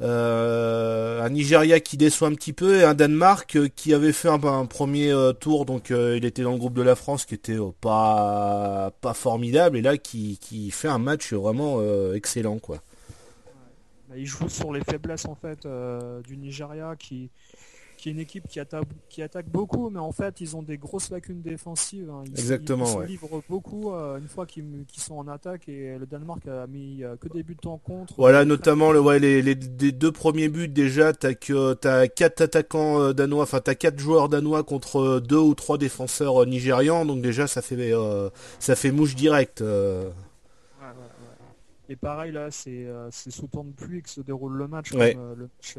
Euh, 0.00 1.22
un 1.22 1.28
Nigeria 1.30 1.78
qui 1.80 1.96
déçoit 1.96 2.28
un 2.28 2.34
petit 2.34 2.52
peu 2.52 2.80
et 2.80 2.84
un 2.84 2.94
Danemark 2.94 3.56
euh, 3.56 3.68
qui 3.68 3.94
avait 3.94 4.12
fait 4.12 4.28
un, 4.28 4.66
premier 4.66 5.12
euh, 5.12 5.32
tour, 5.32 5.64
donc 5.64 5.90
il 5.90 6.24
était 6.24 6.42
dans 6.42 6.52
le 6.52 6.58
groupe 6.58 6.74
de 6.74 6.82
la 6.82 6.96
France 6.96 7.24
qui 7.24 7.34
était 7.34 7.58
pas 7.80 8.90
pas 9.00 9.14
formidable 9.14 9.76
et 9.76 9.82
là 9.82 9.96
qui, 9.98 10.38
fait 10.72 10.88
un 10.88 10.98
match 10.98 11.32
vraiment 11.32 11.80
excellent 12.14 12.58
quoi. 12.58 12.78
Il 14.16 14.26
joue 14.26 14.48
sur 14.48 14.72
les 14.72 14.82
faiblesses 14.82 15.26
en 15.26 15.34
fait 15.34 15.66
du 16.24 16.36
Nigeria 16.36 16.96
qui 16.98 17.30
qui 18.02 18.08
est 18.08 18.12
une 18.12 18.18
équipe 18.18 18.48
qui 18.48 18.58
attaque, 18.58 18.88
qui 19.08 19.22
attaque 19.22 19.48
beaucoup, 19.48 19.88
mais 19.88 20.00
en 20.00 20.10
fait, 20.10 20.40
ils 20.40 20.56
ont 20.56 20.62
des 20.62 20.76
grosses 20.76 21.10
lacunes 21.10 21.40
défensives. 21.40 22.10
Hein. 22.10 22.24
Ils, 22.26 22.32
Exactement. 22.32 22.84
Ils 22.84 23.02
se 23.04 23.06
livrent 23.06 23.42
beaucoup 23.48 23.92
euh, 23.92 24.18
une 24.18 24.26
fois 24.26 24.44
qu'ils 24.44 24.84
sont 24.96 25.14
en 25.14 25.28
attaque 25.28 25.68
et 25.68 25.96
le 25.98 26.04
Danemark 26.04 26.44
a 26.48 26.66
mis 26.66 27.04
euh, 27.04 27.14
que 27.14 27.28
des 27.28 27.44
buts 27.44 27.56
en 27.64 27.78
contre. 27.78 28.14
Voilà, 28.16 28.44
notamment 28.44 28.90
le, 28.90 29.00
ouais, 29.00 29.20
les, 29.20 29.54
deux 29.54 30.10
premiers 30.10 30.48
buts 30.48 30.66
déjà, 30.66 31.12
t'as 31.12 31.34
que 31.34 31.74
t'as 31.74 32.08
quatre 32.08 32.40
attaquants 32.40 33.00
euh, 33.00 33.12
danois, 33.12 33.44
enfin 33.44 33.60
t'as 33.60 33.76
quatre 33.76 34.00
joueurs 34.00 34.28
danois 34.28 34.64
contre 34.64 35.20
deux 35.20 35.38
ou 35.38 35.54
trois 35.54 35.78
défenseurs 35.78 36.44
nigérians, 36.44 37.06
donc 37.06 37.22
déjà 37.22 37.46
ça 37.46 37.62
fait 37.62 37.92
ça 38.58 38.74
fait 38.74 38.90
mouche 38.90 39.14
directe. 39.14 39.62
Et 41.88 41.94
pareil 41.96 42.32
là, 42.32 42.50
c'est 42.50 42.88
sous 43.12 43.46
temps 43.46 43.62
de 43.62 43.72
pluie 43.72 44.02
que 44.02 44.10
se 44.10 44.22
déroule 44.22 44.56
le 44.56 44.66
match. 44.66 44.92
le 44.92 45.14
match 45.36 45.76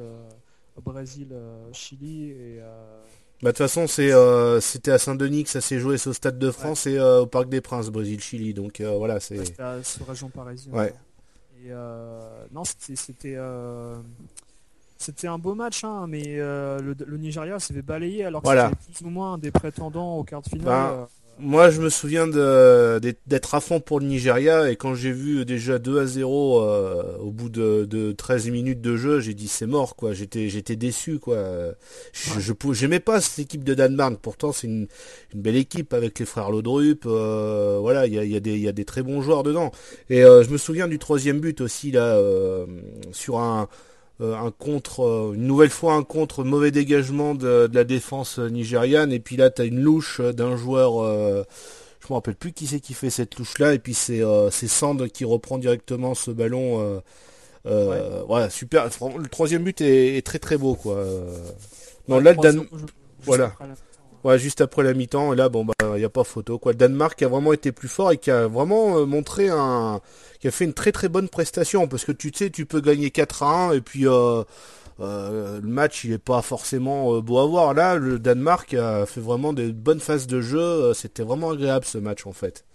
Brésil, 0.82 1.30
euh, 1.32 1.70
Chili 1.72 2.32
et 2.32 2.60
euh, 2.60 3.02
bah, 3.42 3.52
de 3.52 3.58
toute 3.58 3.58
façon, 3.58 3.88
c'est 3.88 4.12
euh, 4.12 4.60
c'était 4.62 4.92
à 4.92 4.98
Saint-Denis 4.98 5.44
que 5.44 5.50
ça 5.50 5.62
s'est 5.62 5.80
joué, 5.80 5.96
au 6.06 6.14
Stade 6.14 6.40
de 6.40 6.52
France 6.52 6.88
et 6.88 7.00
au 7.00 7.26
Parc 7.26 7.50
des 7.50 7.62
Princes, 7.62 7.90
Brésil-Chili. 7.90 8.54
Donc 8.54 8.82
voilà, 8.82 9.20
c'est. 9.20 9.44
C'était 9.44 9.84
sur 9.84 10.08
région 10.08 10.30
parisienne. 10.30 10.76
Ouais. 10.76 10.94
Et 11.66 11.72
non, 12.52 12.64
c'était 12.64 13.38
c'était 14.98 15.28
un 15.28 15.38
beau 15.38 15.56
match, 15.56 15.84
hein, 15.84 16.08
mais 16.08 16.38
le, 16.38 17.18
Nigeria 17.18 17.60
s'est 17.60 17.74
fait 17.74 17.82
balayer 17.82 18.26
alors 18.26 18.42
que 18.42 18.50
c'était 18.50 18.94
plus 18.94 19.06
ou 19.06 19.10
moins 19.10 19.38
des 19.38 19.52
prétendants 19.52 20.18
aux 20.18 20.24
quarts 20.24 20.42
de 20.42 20.50
finale. 20.50 20.66
Ben, 20.66 21.08
moi, 21.40 21.70
je 21.70 21.82
me 21.82 21.90
souviens 21.90 22.28
d'être 22.28 23.56
à 23.56 23.60
fond 23.60 23.80
pour 23.80 24.00
le 24.00 24.06
Nigeria 24.06 24.70
et 24.70 24.76
quand 24.76 24.94
j'ai 24.94 25.12
vu 25.12 25.46
déjà 25.46 25.80
2 25.80 26.00
à 26.00 26.06
0 26.06 26.62
euh, 26.62 27.18
au 27.18 27.32
bout 27.32 27.50
de, 27.50 28.12
13 28.12 28.50
minutes 28.50 28.82
de 28.82 28.96
jeu, 28.96 29.20
j'ai 29.20 29.34
dit 29.34 29.48
c'est 29.48 29.66
mort 29.66 29.96
quoi. 29.96 30.14
J'étais 30.14 30.50
j'étais 30.50 30.76
déçu 30.76 31.20
quoi. 31.20 31.38
Je, 32.14 32.40
je 32.40 32.54
j'aimais 32.74 33.00
pas 33.00 33.20
cette 33.20 33.40
équipe 33.40 33.64
de 33.64 33.74
Danemark. 33.74 34.18
Pourtant, 34.22 34.52
c'est 34.52 34.68
une, 34.68 34.88
belle 35.34 35.56
équipe 35.56 35.94
avec 35.94 36.20
les 36.20 36.26
frères 36.26 36.52
Lodrup. 36.52 37.06
Euh, 37.06 37.78
voilà, 37.82 38.06
il 38.06 38.14
y 38.14 38.20
a, 38.20 38.24
y, 38.24 38.36
a 38.36 38.40
des, 38.40 38.58
y 38.58 38.68
a 38.68 38.72
des 38.72 38.86
très 38.86 39.02
bons 39.02 39.22
joueurs 39.22 39.44
dedans. 39.44 39.72
Et 40.10 40.24
euh, 40.24 40.44
je 40.44 40.50
me 40.50 40.58
souviens 40.58 40.88
du 40.88 41.00
troisième 41.00 41.40
but 41.40 41.62
aussi 41.62 41.92
là 41.92 42.20
sur 43.12 43.40
un 43.40 43.68
un 44.24 44.52
contre, 44.52 45.04
euh, 45.04 45.34
une 45.34 45.48
nouvelle 45.48 45.70
fois 45.70 45.94
un 45.94 46.04
contre 46.04 46.44
mauvais 46.44 46.72
dégagement 46.72 47.36
de, 47.36 47.70
la 47.74 47.84
défense 47.84 48.40
nigériane. 48.40 49.12
Et 49.12 49.20
puis 49.20 49.36
là 49.36 49.50
tu 49.50 49.62
as 49.62 49.66
une 49.66 49.82
louche 49.82 50.22
d'un 50.22 50.56
joueur 50.56 51.04
je 52.00 52.08
me 52.10 52.16
rappelle 52.16 52.36
plus 52.36 52.52
qui 52.52 52.68
c'est 52.68 52.82
qui 52.82 52.94
fait 52.94 53.10
cette 53.10 53.38
louche 53.38 53.60
là 53.60 53.74
et 53.74 53.80
puis 53.80 53.94
c'est 53.94 54.22
c'est 54.52 54.68
Sand 54.68 55.08
qui 55.08 55.24
reprend 55.24 55.58
directement 55.58 56.16
ce 56.16 56.32
ballon 56.32 57.02
voilà 57.66 58.50
super. 58.50 58.86
Le 58.86 59.28
troisième 59.28 59.64
but 59.64 59.82
est, 59.82 60.26
très 60.26 60.40
très 60.40 60.58
beau 60.58 60.76
quoi. 60.76 61.04
Non 62.08 62.20
là 62.20 62.34
voilà. 63.26 63.54
Ouais, 64.24 64.40
juste 64.40 64.62
après 64.62 64.84
la 64.84 64.94
mi-temps, 64.94 65.34
et 65.34 65.36
là, 65.36 65.50
bon, 65.50 65.66
bah, 65.66 65.74
il 65.82 65.98
n'y 65.98 66.06
a 66.06 66.10
pas 66.10 66.24
photo, 66.24 66.58
quoi. 66.58 66.72
Le 66.72 66.78
Danemark 66.78 67.22
a 67.22 67.28
vraiment 67.28 67.52
été 67.52 67.74
plus 67.74 67.90
fort 67.90 68.12
et 68.14 68.18
qui 68.18 68.32
a 68.32 68.48
vraiment 68.48 68.98
euh, 68.98 69.06
montré 69.06 69.50
un, 69.50 70.00
qui 70.44 70.50
a 70.50 70.52
fait 70.52 70.66
une 70.66 70.74
très 70.74 70.92
très 70.92 71.08
bonne 71.08 71.30
prestation, 71.30 71.88
parce 71.88 72.04
que 72.04 72.12
tu 72.12 72.30
sais, 72.36 72.50
tu 72.50 72.66
peux 72.66 72.82
gagner 72.82 73.12
4 73.12 73.44
à 73.44 73.68
1, 73.68 73.72
et 73.76 73.80
puis, 73.80 74.06
euh, 74.06 74.44
euh, 75.00 75.62
le 75.62 75.68
match, 75.70 76.04
il 76.04 76.12
est 76.12 76.18
pas 76.18 76.42
forcément 76.42 77.22
beau 77.22 77.40
à 77.40 77.46
voir. 77.46 77.74
Là, 77.74 77.96
le 77.96 78.20
Danemark 78.20 78.74
a 78.74 79.06
fait 79.06 79.22
vraiment 79.22 79.54
des 79.54 79.72
bonnes 79.72 80.02
phases 80.02 80.28
de 80.28 80.42
jeu, 80.42 80.94
c'était 80.94 81.24
vraiment 81.24 81.52
agréable 81.52 81.86
ce 81.86 81.98
match, 81.98 82.26
en 82.26 82.34
fait. 82.34 82.66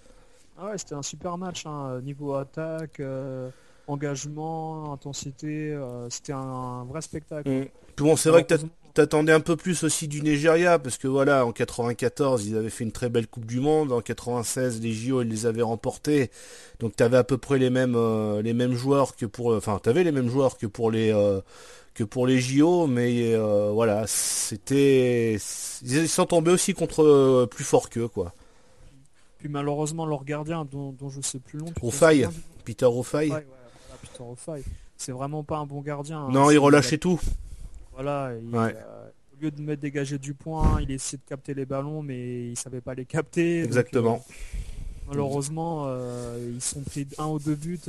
Ah 0.56 0.70
ouais, 0.70 0.78
c'était 0.78 0.94
un 0.94 1.02
super 1.02 1.36
match, 1.36 1.66
hein. 1.66 2.00
niveau 2.02 2.32
attaque, 2.36 3.02
engagement, 3.86 4.94
intensité, 4.94 5.78
c'était 6.08 6.32
un, 6.32 6.84
vrai 6.84 7.02
spectacle. 7.02 7.50
Mm. 7.50 7.66
Bon, 7.98 8.16
c'est 8.16 8.30
vrai 8.30 8.44
que 8.44 8.54
t'attendais 8.94 9.32
un 9.32 9.40
peu 9.40 9.56
plus 9.56 9.84
aussi 9.84 10.08
du 10.08 10.22
Nigeria 10.22 10.78
parce 10.78 10.98
que 10.98 11.08
voilà, 11.08 11.46
en 11.46 11.52
94, 11.52 12.46
ils 12.46 12.56
avaient 12.56 12.70
fait 12.70 12.84
une 12.84 12.92
très 12.92 13.08
belle 13.08 13.26
Coupe 13.26 13.46
du 13.46 13.60
Monde. 13.60 13.92
En 13.92 14.00
96, 14.00 14.80
les 14.80 14.92
JO, 14.92 15.22
ils 15.22 15.28
les 15.28 15.46
avaient 15.46 15.62
remportés. 15.62 16.30
Donc 16.80 16.96
t'avais 16.96 17.16
à 17.16 17.24
peu 17.24 17.38
près 17.38 17.58
les 17.58 17.70
mêmes 17.70 17.94
euh, 17.96 18.42
les 18.42 18.54
mêmes 18.54 18.74
joueurs 18.74 19.16
que 19.16 19.26
pour, 19.26 19.54
enfin 19.54 19.78
t'avais 19.82 20.04
les 20.04 20.12
mêmes 20.12 20.28
joueurs 20.28 20.58
que 20.58 20.66
pour 20.66 20.90
les 20.90 21.12
euh, 21.12 21.40
que 21.94 22.04
pour 22.04 22.26
les 22.26 22.40
JO, 22.40 22.86
mais 22.86 23.34
euh, 23.34 23.70
voilà, 23.72 24.04
c'était 24.06 25.38
ils 25.82 26.08
sont 26.08 26.26
tombés 26.26 26.52
aussi 26.52 26.74
contre 26.74 27.46
plus 27.50 27.64
fort 27.64 27.90
qu'eux 27.90 28.08
quoi. 28.08 28.32
Puis 29.38 29.48
malheureusement 29.48 30.06
leur 30.06 30.24
gardien 30.24 30.66
dont, 30.70 30.94
je 31.08 31.20
sais 31.20 31.38
plus 31.38 31.58
long. 31.58 31.72
Peter 32.64 32.86
Rofai. 32.86 33.30
Peter 34.02 34.24
C'est 34.96 35.12
vraiment 35.12 35.42
pas 35.42 35.58
un 35.58 35.66
bon 35.66 35.80
gardien. 35.80 36.20
Hein. 36.20 36.30
Non, 36.30 36.50
il 36.50 36.58
relâchait 36.58 36.98
tout. 36.98 37.20
Voilà, 37.98 38.28
euh, 38.28 38.70
au 39.32 39.42
lieu 39.42 39.50
de 39.50 39.60
mettre 39.60 39.82
dégager 39.82 40.18
du 40.18 40.32
point, 40.32 40.78
il 40.80 40.92
essayait 40.92 41.18
de 41.18 41.28
capter 41.28 41.52
les 41.52 41.66
ballons, 41.66 42.00
mais 42.00 42.50
il 42.50 42.56
savait 42.56 42.80
pas 42.80 42.94
les 42.94 43.04
capter. 43.04 43.64
Exactement. 43.64 44.24
Euh, 44.24 45.08
malheureusement, 45.08 45.86
euh, 45.88 46.52
ils 46.54 46.60
sont 46.60 46.82
pris 46.82 47.08
un 47.18 47.26
ou 47.26 47.40
deux 47.40 47.56
buts 47.56 47.80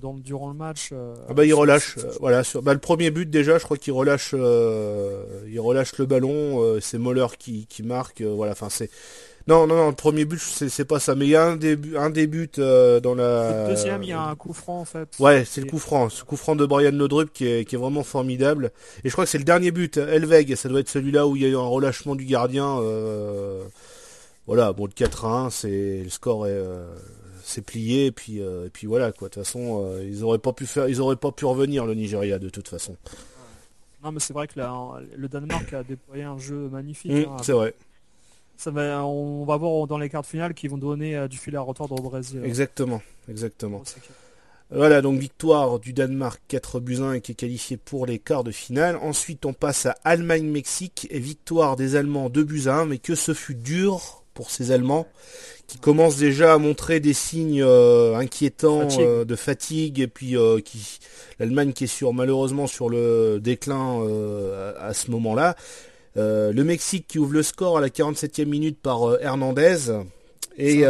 dans, 0.00 0.14
durant 0.14 0.48
le 0.48 0.54
match. 0.54 0.94
ah 1.28 1.34
bah 1.34 1.44
il 1.44 1.52
relâche, 1.52 1.98
voilà. 2.18 2.44
Sur, 2.44 2.62
bah, 2.62 2.72
le 2.72 2.80
premier 2.80 3.10
but 3.10 3.28
déjà, 3.28 3.58
je 3.58 3.64
crois 3.64 3.76
qu'il 3.76 3.92
relâche, 3.92 4.32
il 4.32 5.60
relâche 5.60 5.98
le 5.98 6.06
ballon. 6.06 6.80
c'est 6.80 6.96
Moller 6.96 7.26
qui, 7.38 7.66
qui 7.66 7.82
marque. 7.82 8.22
voilà, 8.22 8.52
enfin 8.52 8.70
c'est 8.70 8.88
non, 9.48 9.66
non, 9.66 9.76
non, 9.76 9.88
le 9.88 9.94
premier 9.94 10.26
but, 10.26 10.38
c'est 10.38 10.84
pas 10.84 11.00
ça. 11.00 11.14
Mais 11.14 11.24
il 11.24 11.30
y 11.30 11.36
a 11.36 11.42
un 11.42 11.56
début, 11.56 11.96
un 11.96 12.10
début 12.10 12.50
euh, 12.58 13.00
dans 13.00 13.14
la. 13.14 13.64
Le 13.64 13.70
deuxième, 13.70 14.02
il 14.02 14.10
y 14.10 14.12
a 14.12 14.20
un 14.20 14.36
coup 14.36 14.52
franc 14.52 14.80
en 14.80 14.84
fait. 14.84 15.08
Ouais, 15.18 15.46
c'est 15.46 15.62
le 15.62 15.66
coup 15.66 15.78
franc. 15.78 16.10
Ce 16.10 16.22
coup 16.22 16.36
franc 16.36 16.54
de 16.54 16.66
Brian 16.66 16.92
Lodrup 16.92 17.32
qui 17.32 17.46
est, 17.46 17.64
qui 17.64 17.74
est 17.74 17.78
vraiment 17.78 18.02
formidable. 18.02 18.72
Et 19.04 19.08
je 19.08 19.14
crois 19.14 19.24
que 19.24 19.30
c'est 19.30 19.38
le 19.38 19.44
dernier 19.44 19.70
but. 19.70 19.96
Elveg, 19.96 20.54
ça 20.54 20.68
doit 20.68 20.80
être 20.80 20.90
celui-là 20.90 21.26
où 21.26 21.34
il 21.34 21.40
y 21.40 21.46
a 21.46 21.48
eu 21.48 21.56
un 21.56 21.66
relâchement 21.66 22.14
du 22.14 22.26
gardien. 22.26 22.78
Euh, 22.80 23.64
voilà, 24.46 24.74
bon, 24.74 24.84
le 24.84 24.92
4 24.92 25.24
1, 25.24 25.48
c'est 25.48 26.02
le 26.04 26.10
score 26.10 26.46
est. 26.46 26.50
Euh, 26.50 26.86
c'est 27.42 27.64
plié 27.64 28.04
et 28.04 28.12
puis 28.12 28.40
et 28.40 28.68
puis 28.70 28.86
voilà 28.86 29.10
quoi. 29.10 29.30
De 29.30 29.32
toute 29.32 29.42
façon, 29.42 29.90
ils 30.02 30.22
auraient 30.22 30.36
pas 30.36 30.52
pu 30.52 30.66
faire, 30.66 30.86
ils 30.86 31.00
auraient 31.00 31.16
pas 31.16 31.32
pu 31.32 31.46
revenir 31.46 31.86
le 31.86 31.94
Nigeria 31.94 32.38
de 32.38 32.50
toute 32.50 32.68
façon. 32.68 32.94
Non 34.04 34.12
mais 34.12 34.20
c'est 34.20 34.34
vrai 34.34 34.46
que 34.46 34.60
le 35.16 35.28
Danemark 35.28 35.72
a 35.72 35.82
déployé 35.82 36.24
un 36.24 36.36
jeu 36.36 36.68
magnifique. 36.68 37.10
Mmh, 37.10 37.30
hein. 37.30 37.36
c'est 37.42 37.52
vrai. 37.52 37.74
Ça 38.58 38.70
va, 38.70 39.06
on 39.06 39.44
va 39.44 39.56
voir 39.56 39.86
dans 39.86 39.98
les 39.98 40.10
cartes 40.10 40.26
finales 40.26 40.52
qui 40.52 40.68
vont 40.68 40.78
donner 40.78 41.26
du 41.28 41.38
fil 41.38 41.56
à 41.56 41.60
retordre 41.60 41.98
au 41.98 42.02
Brésil. 42.02 42.42
Exactement, 42.44 43.00
exactement. 43.30 43.82
Voilà, 44.70 45.00
donc 45.00 45.18
victoire 45.18 45.78
du 45.78 45.94
Danemark 45.94 46.42
4 46.48 46.80
buts 46.80 46.98
1 47.00 47.12
et 47.14 47.20
qui 47.22 47.32
est 47.32 47.34
qualifié 47.36 47.78
pour 47.78 48.04
les 48.04 48.18
quarts 48.18 48.44
de 48.44 48.50
finale. 48.50 48.96
Ensuite, 48.96 49.46
on 49.46 49.54
passe 49.54 49.86
à 49.86 49.94
Allemagne-Mexique 50.04 51.06
et 51.10 51.20
victoire 51.20 51.76
des 51.76 51.96
Allemands 51.96 52.28
2 52.28 52.44
buts 52.44 52.64
1, 52.66 52.84
mais 52.84 52.98
que 52.98 53.14
ce 53.14 53.32
fut 53.32 53.54
dur 53.54 54.24
pour 54.34 54.50
ces 54.50 54.70
Allemands 54.70 55.06
qui 55.66 55.78
commencent 55.78 56.16
déjà 56.16 56.54
à 56.54 56.58
montrer 56.58 57.00
des 57.00 57.12
signes 57.12 57.62
euh, 57.62 58.14
inquiétants 58.16 58.88
euh, 58.98 59.24
de 59.24 59.36
fatigue 59.36 60.00
et 60.00 60.06
puis 60.06 60.36
euh, 60.36 60.60
qui 60.60 60.98
l'Allemagne 61.38 61.72
qui 61.72 61.84
est 61.84 61.88
sur 61.88 62.12
malheureusement 62.12 62.66
sur 62.66 62.88
le 62.88 63.38
déclin 63.40 64.02
à, 64.78 64.92
ce 64.92 65.10
moment-là. 65.10 65.56
Le 66.18 66.62
Mexique 66.64 67.06
qui 67.06 67.18
ouvre 67.18 67.32
le 67.32 67.42
score 67.42 67.78
à 67.78 67.80
la 67.80 67.88
47e 67.88 68.46
minute 68.46 68.78
par 68.80 69.20
Hernandez 69.20 69.92
et 70.56 70.84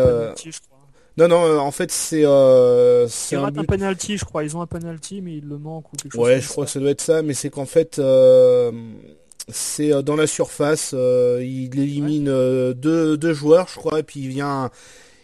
non, 1.19 1.27
non, 1.27 1.45
euh, 1.45 1.59
en 1.59 1.73
fait, 1.73 1.91
c'est. 1.91 2.23
Euh, 2.25 3.09
ils 3.33 3.37
un, 3.37 3.47
un 3.47 3.65
penalty, 3.65 4.19
je 4.19 4.25
crois. 4.25 4.45
Ils 4.45 4.57
ont 4.57 4.63
un 4.63 4.69
penalty, 4.69 5.21
mais 5.21 5.39
il 5.39 5.49
le 5.49 5.59
manque 5.59 5.93
ou 5.93 5.97
quelque 5.97 6.13
chose. 6.13 6.23
Ouais, 6.23 6.41
je 6.41 6.47
crois 6.47 6.65
que 6.65 6.71
ça 6.71 6.79
doit 6.79 6.91
être 6.91 7.01
ça, 7.01 7.23
mais 7.23 7.35
c'est 7.35 7.51
qu'en 7.51 7.67
fait, 7.67 7.99
euh, 7.99 8.71
c'est 9.49 9.93
euh, 9.93 10.03
dans 10.03 10.15
la 10.15 10.29
surface. 10.29 10.93
il 10.93 11.77
élimine 11.77 12.27
deux, 12.27 13.17
deux, 13.17 13.35
joueurs, 13.35 13.67
je 13.67 13.75
crois, 13.75 13.99
et 13.99 14.05
puis 14.05 14.21
il 14.21 14.29
vient, 14.29 14.71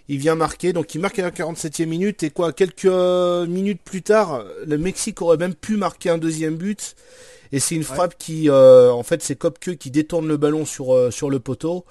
il 0.08 0.18
vient 0.18 0.34
marquer. 0.34 0.72
Donc 0.72 0.96
il 0.96 1.00
marque 1.00 1.20
à 1.20 1.22
la 1.22 1.30
47e 1.30 1.86
minute, 1.86 2.24
et 2.24 2.30
quoi, 2.30 2.52
quelques 2.52 2.86
minutes 2.86 3.80
plus 3.84 4.02
tard, 4.02 4.44
le 4.66 4.76
Mexique 4.78 5.22
aurait 5.22 5.36
même 5.36 5.54
pu 5.54 5.76
marquer 5.76 6.10
un 6.10 6.18
deuxième 6.18 6.56
but. 6.56 6.96
Et 7.54 7.60
c'est 7.60 7.74
une 7.74 7.84
frappe 7.84 8.16
qui, 8.18 8.50
en 8.50 9.02
fait, 9.02 9.22
c'est 9.22 9.36
Kopke 9.36 9.76
qui 9.76 9.90
détourne 9.90 10.26
le 10.26 10.36
ballon 10.36 10.64
sur, 10.64 11.12
sur 11.12 11.30
le 11.30 11.38
poteau. 11.38 11.84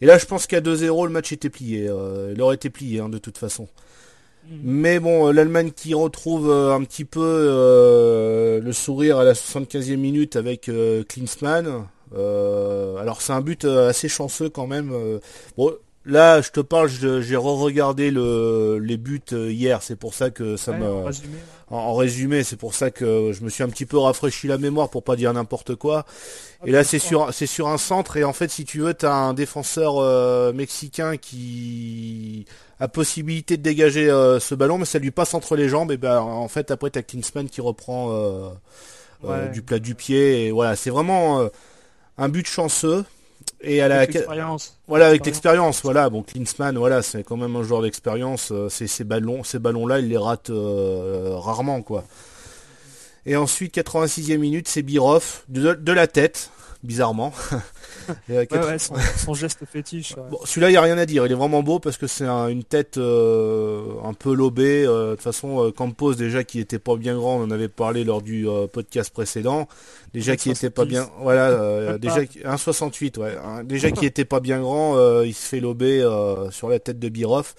Et 0.00 0.06
là, 0.06 0.18
je 0.18 0.26
pense 0.26 0.46
qu'à 0.46 0.60
2-0, 0.60 1.06
le 1.06 1.12
match 1.12 1.32
était 1.32 1.50
plié. 1.50 1.88
Euh, 1.88 2.32
il 2.34 2.40
aurait 2.40 2.54
été 2.54 2.70
plié, 2.70 3.00
hein, 3.00 3.08
de 3.08 3.18
toute 3.18 3.38
façon. 3.38 3.68
Mm. 4.44 4.56
Mais 4.62 5.00
bon, 5.00 5.28
euh, 5.28 5.32
l'Allemagne 5.32 5.72
qui 5.72 5.94
retrouve 5.94 6.50
euh, 6.50 6.72
un 6.72 6.84
petit 6.84 7.04
peu 7.04 8.60
le 8.62 8.72
sourire 8.72 9.18
à 9.18 9.24
la 9.24 9.32
75e 9.32 9.96
minute 9.96 10.36
avec 10.36 10.70
Klinsmann. 11.08 11.86
alors 12.14 13.20
c'est 13.20 13.32
un 13.32 13.40
but 13.40 13.64
assez 13.64 14.08
chanceux 14.08 14.48
quand 14.48 14.66
même. 14.66 14.92
bon, 15.56 15.72
Là, 16.08 16.40
je 16.40 16.48
te 16.48 16.60
parle, 16.60 16.88
j'ai 16.88 17.36
re-regardé 17.36 18.10
le, 18.10 18.78
les 18.78 18.96
buts 18.96 19.20
euh, 19.34 19.52
hier, 19.52 19.82
c'est 19.82 19.94
pour 19.94 20.14
ça 20.14 20.30
que 20.30 20.56
ça 20.56 20.72
me... 20.72 20.86
En 21.70 21.94
résumé, 21.94 22.44
c'est 22.44 22.56
pour 22.56 22.72
ça 22.72 22.90
que 22.90 23.32
je 23.34 23.44
me 23.44 23.50
suis 23.50 23.62
un 23.62 23.68
petit 23.68 23.84
peu 23.84 23.98
rafraîchi 23.98 24.46
la 24.46 24.56
mémoire 24.56 24.88
pour 24.88 25.02
pas 25.02 25.16
dire 25.16 25.30
n'importe 25.34 25.74
quoi. 25.74 26.06
Ah, 26.62 26.64
et 26.66 26.70
là, 26.70 26.82
c'est 26.82 26.98
sur, 26.98 27.34
c'est 27.34 27.44
sur 27.44 27.68
un 27.68 27.76
centre 27.76 28.16
et 28.16 28.24
en 28.24 28.32
fait, 28.32 28.50
si 28.50 28.64
tu 28.64 28.78
veux, 28.78 28.94
tu 28.94 29.04
as 29.04 29.12
un 29.12 29.34
défenseur 29.34 29.98
euh, 29.98 30.54
mexicain 30.54 31.18
qui 31.18 32.46
a 32.80 32.88
possibilité 32.88 33.58
de 33.58 33.62
dégager 33.62 34.08
euh, 34.08 34.40
ce 34.40 34.54
ballon, 34.54 34.78
mais 34.78 34.86
ça 34.86 34.98
lui 34.98 35.10
passe 35.10 35.34
entre 35.34 35.56
les 35.56 35.68
jambes. 35.68 35.92
Et 35.92 35.98
ben, 35.98 36.20
en 36.20 36.48
fait, 36.48 36.70
après, 36.70 36.88
t'as 36.88 37.02
Klinsmann 37.02 37.50
qui 37.50 37.60
reprend 37.60 38.50
du 39.52 39.60
plat 39.60 39.78
du 39.78 39.94
pied. 39.94 40.46
Et 40.46 40.52
voilà, 40.52 40.74
c'est 40.74 40.88
vraiment 40.88 41.50
un 42.16 42.28
but 42.30 42.46
chanceux. 42.46 43.04
Et 43.60 43.80
à 43.80 43.88
la 43.88 44.06
voilà 44.86 45.08
avec 45.08 45.26
l'expérience, 45.26 45.82
voilà. 45.82 46.08
Bon, 46.10 46.22
Klinsmann, 46.22 46.78
voilà, 46.78 47.02
c'est 47.02 47.24
quand 47.24 47.36
même 47.36 47.56
un 47.56 47.64
joueur 47.64 47.82
d'expérience. 47.82 48.52
Euh, 48.52 48.68
ces 48.68 49.04
ballons, 49.04 49.42
ces 49.42 49.58
ballons-là, 49.58 49.98
il 49.98 50.08
les 50.08 50.16
rate 50.16 50.50
euh, 50.50 51.34
rarement, 51.36 51.82
quoi. 51.82 52.04
Et 53.26 53.36
ensuite, 53.36 53.76
86e 53.76 54.38
minute, 54.38 54.68
c'est 54.68 54.82
Birov 54.82 55.42
de, 55.48 55.92
la 55.92 56.06
tête, 56.06 56.50
bizarrement. 56.82 57.32
son, 59.16 59.34
geste 59.34 59.64
fétiche. 59.70 60.14
celui-là, 60.44 60.68
il 60.68 60.72
n'y 60.72 60.76
a 60.76 60.82
rien 60.82 60.98
à 60.98 61.06
dire. 61.06 61.26
Il 61.26 61.32
est 61.32 61.36
vraiment 61.36 61.62
beau 61.62 61.78
parce 61.78 61.96
que 61.96 62.06
c'est 62.06 62.26
une 62.26 62.64
tête 62.64 62.98
euh, 62.98 63.82
un 64.04 64.14
peu 64.14 64.34
lobée. 64.34 64.84
de 64.84 65.10
toute 65.12 65.22
façon, 65.22 65.72
Campos, 65.76 66.14
déjà, 66.14 66.44
qui 66.44 66.60
était 66.60 66.78
pas 66.78 66.96
bien 66.96 67.16
grand, 67.16 67.36
on 67.36 67.44
en 67.44 67.50
avait 67.50 67.68
parlé 67.68 68.04
lors 68.04 68.22
du 68.22 68.46
podcast 68.72 69.12
précédent. 69.12 69.68
Déjà 70.14 70.36
qui 70.36 70.50
était 70.50 70.70
pas 70.70 70.84
bien, 70.84 71.08
voilà, 71.20 71.48
euh, 71.48 71.98
déjà 71.98 72.22
1,68, 72.22 73.18
ouais, 73.18 73.36
hein, 73.44 73.62
déjà 73.62 73.90
qui 73.90 74.06
était 74.06 74.24
pas 74.24 74.40
bien 74.40 74.60
grand, 74.60 74.96
euh, 74.96 75.26
il 75.26 75.34
se 75.34 75.46
fait 75.46 75.60
lober 75.60 76.00
euh, 76.00 76.50
sur 76.50 76.68
la 76.68 76.78
tête 76.78 76.98
de 76.98 77.08
Birov. 77.08 77.54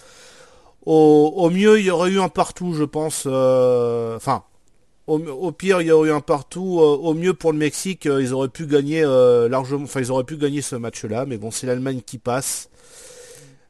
Au, 0.85 1.49
mieux, 1.51 1.79
il 1.79 1.85
y 1.85 1.91
aurait 1.91 2.09
eu 2.09 2.19
un 2.19 2.29
partout, 2.29 2.73
je 2.73 2.83
pense. 2.83 3.27
Enfin, 3.27 4.43
au, 5.09 5.51
pire, 5.51 5.81
il 5.81 5.87
y 5.87 5.91
aurait 5.91 6.09
eu 6.09 6.11
un 6.11 6.21
partout. 6.21 6.79
au 6.79 7.13
mieux 7.13 7.33
pour 7.33 7.51
le 7.51 7.57
Mexique, 7.57 8.05
ils 8.05 8.33
auraient 8.33 8.49
pu 8.49 8.65
gagner 8.65 9.01
largement. 9.49 9.83
Enfin, 9.83 9.99
ils 9.99 10.11
auraient 10.11 10.23
pu 10.23 10.37
gagner 10.37 10.61
ce 10.61 10.75
match-là, 10.75 11.25
mais 11.25 11.37
bon, 11.37 11.51
c'est 11.51 11.67
l'Allemagne 11.67 12.01
qui 12.05 12.17
passe. 12.17 12.69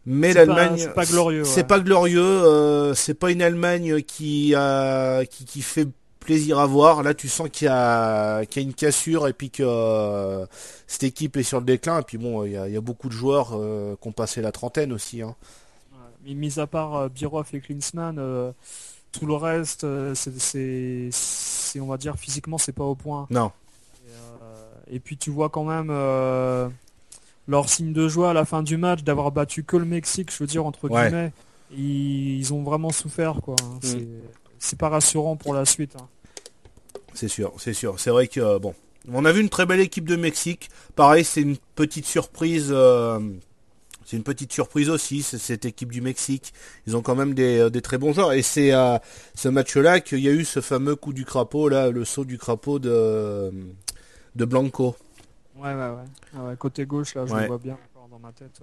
Mais 0.06 0.34
l'Allemagne, 0.34 0.78
c'est 0.78 0.94
pas 0.94 1.06
glorieux. 1.06 1.44
C'est 1.44 1.68
pas 1.68 1.80
glorieux. 1.80 2.94
c'est 2.96 3.14
pas 3.14 3.32
une 3.32 3.42
Allemagne 3.42 4.02
qui 4.02 4.54
a 4.56 5.26
qui, 5.26 5.46
qui 5.46 5.62
fait 5.62 5.88
plaisir 6.30 6.60
à 6.60 6.68
voir. 6.68 7.02
Là, 7.02 7.16
tu 7.16 7.28
sens 7.28 7.50
qu'il 7.50 7.66
y 7.66 7.70
a, 7.70 8.46
qu'il 8.46 8.62
y 8.62 8.66
a 8.66 8.68
une 8.68 8.76
cassure 8.76 9.28
et 9.28 9.34
puis 9.34 9.50
que 9.50 9.64
euh, 9.66 10.46
cette 10.86 11.04
équipe 11.04 11.38
est 11.38 11.44
sur 11.44 11.60
le 11.60 11.66
déclin. 11.66 12.02
Et 12.02 12.04
puis 12.04 12.20
bon, 12.20 12.46
il 12.46 12.52
y 12.52 12.78
a, 12.78 12.82
beaucoup 12.82 13.08
de 13.08 13.14
joueurs 13.14 13.52
euh, 13.54 13.96
qui 14.00 14.08
ont 14.08 14.12
passé 14.12 14.40
la 14.42 14.52
trentaine 14.52 14.94
aussi. 14.94 15.24
Hein. 15.24 15.36
mis 16.24 16.60
à 16.60 16.68
part 16.68 16.96
euh, 16.96 17.10
Birov 17.10 17.48
et 17.54 17.60
Klinsmann, 17.60 18.54
tout 19.12 19.26
le 19.26 19.36
reste, 19.36 19.86
c'est, 20.14 21.10
on 21.80 21.88
va 21.88 21.98
dire, 21.98 22.16
physiquement, 22.18 22.58
c'est 22.58 22.74
pas 22.74 22.84
au 22.84 22.96
point. 22.96 23.28
Non. 23.30 23.52
Et, 24.92 25.00
puis 25.00 25.18
tu 25.18 25.30
vois 25.30 25.50
quand 25.50 25.64
même 25.66 25.92
leur 27.48 27.68
signe 27.68 27.94
de 27.94 28.08
joie 28.08 28.30
à 28.30 28.34
la 28.34 28.46
fin 28.46 28.64
du 28.64 28.78
match 28.78 29.04
d'avoir 29.04 29.32
battu 29.32 29.64
que 29.64 29.76
le 29.76 29.86
Mexique, 29.86 30.32
je 30.32 30.38
veux 30.38 30.48
dire, 30.48 30.66
entre 30.66 30.88
guillemets. 30.88 31.32
Ils, 31.76 32.54
ont 32.54 32.64
vraiment 32.64 32.92
souffert, 32.92 33.42
quoi. 33.42 33.56
Hein. 33.62 33.80
Mm. 33.84 34.22
C'est 34.60 34.78
pas 34.78 34.90
rassurant 34.90 35.36
pour 35.36 35.54
la 35.54 35.66
suite. 35.66 35.96
Hein. 35.96 36.08
C'est 37.14 37.28
sûr, 37.28 37.54
c'est 37.58 37.74
sûr. 37.74 38.00
C'est 38.00 38.10
vrai 38.10 38.28
que 38.28 38.40
euh, 38.40 38.60
bon, 38.60 38.74
on 39.12 39.26
a 39.26 39.32
vu 39.32 39.42
une 39.42 39.50
très 39.50 39.66
belle 39.66 39.80
équipe 39.80 40.08
de 40.08 40.16
Mexique. 40.16 40.70
Pareil, 40.96 41.24
c'est 41.24 41.42
une 41.42 41.58
petite 41.76 42.06
surprise. 42.06 42.70
Euh, 42.72 43.20
c'est 44.10 44.18
une 44.18 44.24
petite 44.24 44.52
surprise 44.52 44.90
aussi, 44.90 45.22
cette 45.22 45.66
équipe 45.66 45.92
du 45.92 46.02
Mexique. 46.02 46.54
Ils 46.88 46.98
ont 46.98 47.02
quand 47.02 47.16
même 47.16 47.34
des, 47.34 47.60
euh, 47.60 47.82
très 47.82 47.98
bons 47.98 48.14
joueurs. 48.14 48.34
Et 48.34 48.42
c'est 48.42 48.72
à 48.72 49.02
ce 49.36 49.50
match-là 49.50 50.00
qu'il 50.00 50.20
y 50.20 50.28
a 50.28 50.32
eu 50.32 50.46
ce 50.46 50.62
fameux 50.62 50.96
coup 50.96 51.14
du 51.14 51.26
crapaud, 51.26 51.70
là, 51.70 51.90
le 51.92 52.06
saut 52.06 52.26
du 52.26 52.38
crapaud 52.38 52.80
de, 52.80 53.52
de 54.36 54.46
Blanco. 54.46 54.96
Ouais, 55.58 55.74
ouais, 55.74 55.90
ouais. 55.90 56.06
Ah 56.36 56.56
côté 56.58 56.86
gauche, 56.86 57.16
là, 57.16 57.26
je 57.26 57.36
le 57.36 57.48
vois 57.48 57.58
bien 57.58 57.78
ma 58.22 58.32
tête. 58.32 58.60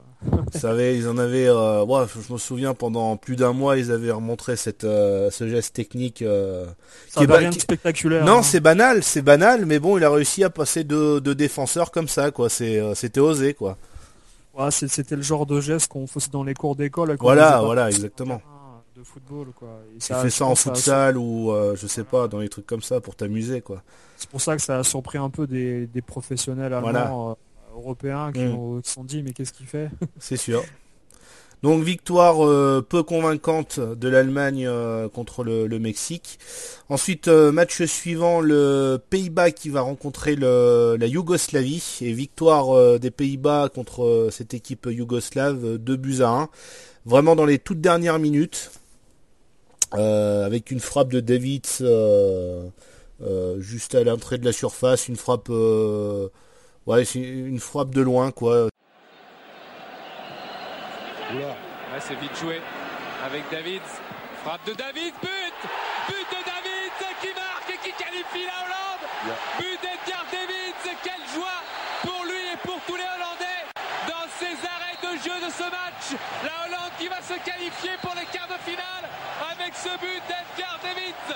ils 0.95 1.09
en 1.09 1.19
avaient, 1.19 1.49
euh, 1.49 2.07
je 2.07 2.33
me 2.33 2.38
souviens 2.38 2.75
pendant 2.75 3.17
plus 3.17 3.37
d'un 3.37 3.53
mois, 3.53 3.79
ils 3.79 3.91
avaient 3.91 4.11
remontré 4.11 4.57
cette, 4.57 4.85
euh, 4.85 5.31
ce 5.31 5.49
geste 5.49 5.75
technique. 5.75 6.23
Euh, 6.23 6.67
qui 7.17 7.25
est 7.25 7.33
rien 7.33 7.50
de 7.50 7.55
spectaculaire. 7.59 8.25
Non, 8.25 8.38
hein. 8.38 8.43
c'est 8.43 8.61
banal, 8.61 9.03
c'est 9.03 9.23
banal, 9.23 9.67
mais 9.67 9.79
bon, 9.79 9.97
il 9.97 10.05
a 10.05 10.11
réussi 10.11 10.45
à 10.45 10.50
passer 10.50 10.85
de, 10.85 11.19
de 11.21 11.33
défenseurs 11.33 11.91
comme 11.91 12.09
ça, 12.09 12.31
quoi. 12.31 12.49
C'est, 12.49 12.83
c'était 12.95 13.21
osé, 13.21 13.55
quoi. 13.55 13.79
C'était 14.70 15.16
le 15.16 15.22
genre 15.22 15.46
de 15.46 15.60
geste 15.60 15.88
qu'on 15.88 16.06
faisait 16.06 16.30
dans 16.30 16.44
les 16.44 16.54
cours 16.54 16.76
d'école. 16.76 17.16
Voilà, 17.20 17.60
voilà, 17.62 17.88
exactement. 17.88 18.40
De 18.94 19.02
football, 19.02 19.48
quoi. 19.54 19.80
tu 20.00 20.14
fais 20.14 20.30
ça 20.30 20.46
en 20.46 20.54
futsal 20.54 21.18
ou 21.18 21.52
je 21.75 21.86
sais 21.86 22.04
pas, 22.04 22.28
dans 22.28 22.38
les 22.38 22.48
trucs 22.48 22.66
comme 22.66 22.82
ça 22.82 23.00
pour 23.00 23.14
t'amuser, 23.14 23.60
quoi. 23.60 23.82
C'est 24.16 24.30
pour 24.30 24.40
ça 24.40 24.56
que 24.56 24.62
ça 24.62 24.78
a 24.78 24.82
surpris 24.82 25.18
un 25.18 25.28
peu 25.28 25.46
des, 25.46 25.86
des 25.86 26.00
professionnels 26.00 26.72
allemands 26.72 27.36
européens 27.76 28.30
mm. 28.30 28.80
qui, 28.82 28.90
sont 28.90 29.04
dit 29.04 29.22
mais 29.22 29.32
qu'est-ce 29.32 29.52
qu'il 29.52 29.66
fait? 29.66 29.90
C'est 30.18 30.36
sûr. 30.36 30.62
Donc 31.62 31.82
victoire 31.82 32.44
euh, 32.46 32.84
peu 32.86 33.02
convaincante 33.02 33.80
de 33.80 34.08
l'Allemagne 34.08 34.66
euh, 34.66 35.08
contre 35.08 35.42
le, 35.42 35.78
Mexique. 35.78 36.38
Ensuite, 36.88 37.28
euh, 37.28 37.50
match 37.50 37.82
suivant, 37.84 38.40
le 38.40 38.98
Pays-Bas 39.10 39.50
qui 39.50 39.70
va 39.70 39.80
rencontrer 39.80 40.36
la 40.36 41.06
Yougoslavie. 41.06 41.98
Et 42.02 42.12
victoire 42.12 42.98
des 42.98 43.10
Pays-Bas 43.10 43.70
contre 43.75 44.28
cette 44.30 44.54
équipe 44.54 44.86
yougoslave, 44.90 45.78
2 45.78 45.96
buts 45.96 46.20
à 46.20 46.28
1. 46.28 46.48
Vraiment 47.06 47.36
dans 47.36 47.46
les 47.46 47.58
toutes 47.58 47.80
dernières 47.80 48.18
minutes. 48.18 48.70
avec 49.92 50.70
une 50.70 50.80
frappe 50.80 51.08
de 51.12 51.20
Davids 51.20 51.82
juste 53.58 53.94
à 53.94 54.04
l'entrée 54.04 54.38
de 54.38 54.44
la 54.44 54.52
surface. 54.52 55.08
Une 55.08 55.16
frappe 55.16 55.50
Ouais, 56.86 57.02
une 57.02 57.58
frappe 57.58 57.90
de 57.90 58.00
loin, 58.00 58.30
quoi. 58.30 58.68
C'est 62.00 62.19
vite 62.21 62.37
joué 62.38 62.61
avec 63.25 63.49
David. 63.50 63.83
Frappe 64.45 64.65
de 64.67 64.75
David, 64.75 65.15
but 65.21 65.57
But 66.09 66.26
de 66.31 66.43
David 66.45 66.93
qui 67.21 67.29
marque 67.35 67.71
et 67.71 67.79
qui 67.83 67.93
qualifie 67.97 68.47
la 68.47 68.62
Hollande 68.62 69.35
But 69.59 69.81
d'Edgar 69.81 70.25
David, 70.31 70.75
quelle 71.03 71.26
joie 71.35 71.61
pour 72.03 72.25
lui 72.25 72.53
et 72.53 72.57
pour 72.62 72.79
tous 72.87 72.97
les 72.97 73.03
Hollandais 73.03 73.65
dans 74.07 74.29
ces 74.38 74.55
arrêts 74.67 75.00
de 75.03 75.19
jeu 75.19 75.47
de 75.47 75.50
ce 75.50 75.65
match. 75.65 76.21
La 76.45 76.67
Hollande 76.67 76.93
qui 76.99 77.09
va 77.09 77.21
se 77.23 77.35
qualifier 77.43 77.97
pour 78.03 78.15
les 78.15 78.26
quarts 78.26 78.49
de 78.49 78.61
finale 78.71 78.97
le 79.87 79.99
but 79.99 80.23
d'Edgar 80.29 80.79
Davids. 80.83 81.35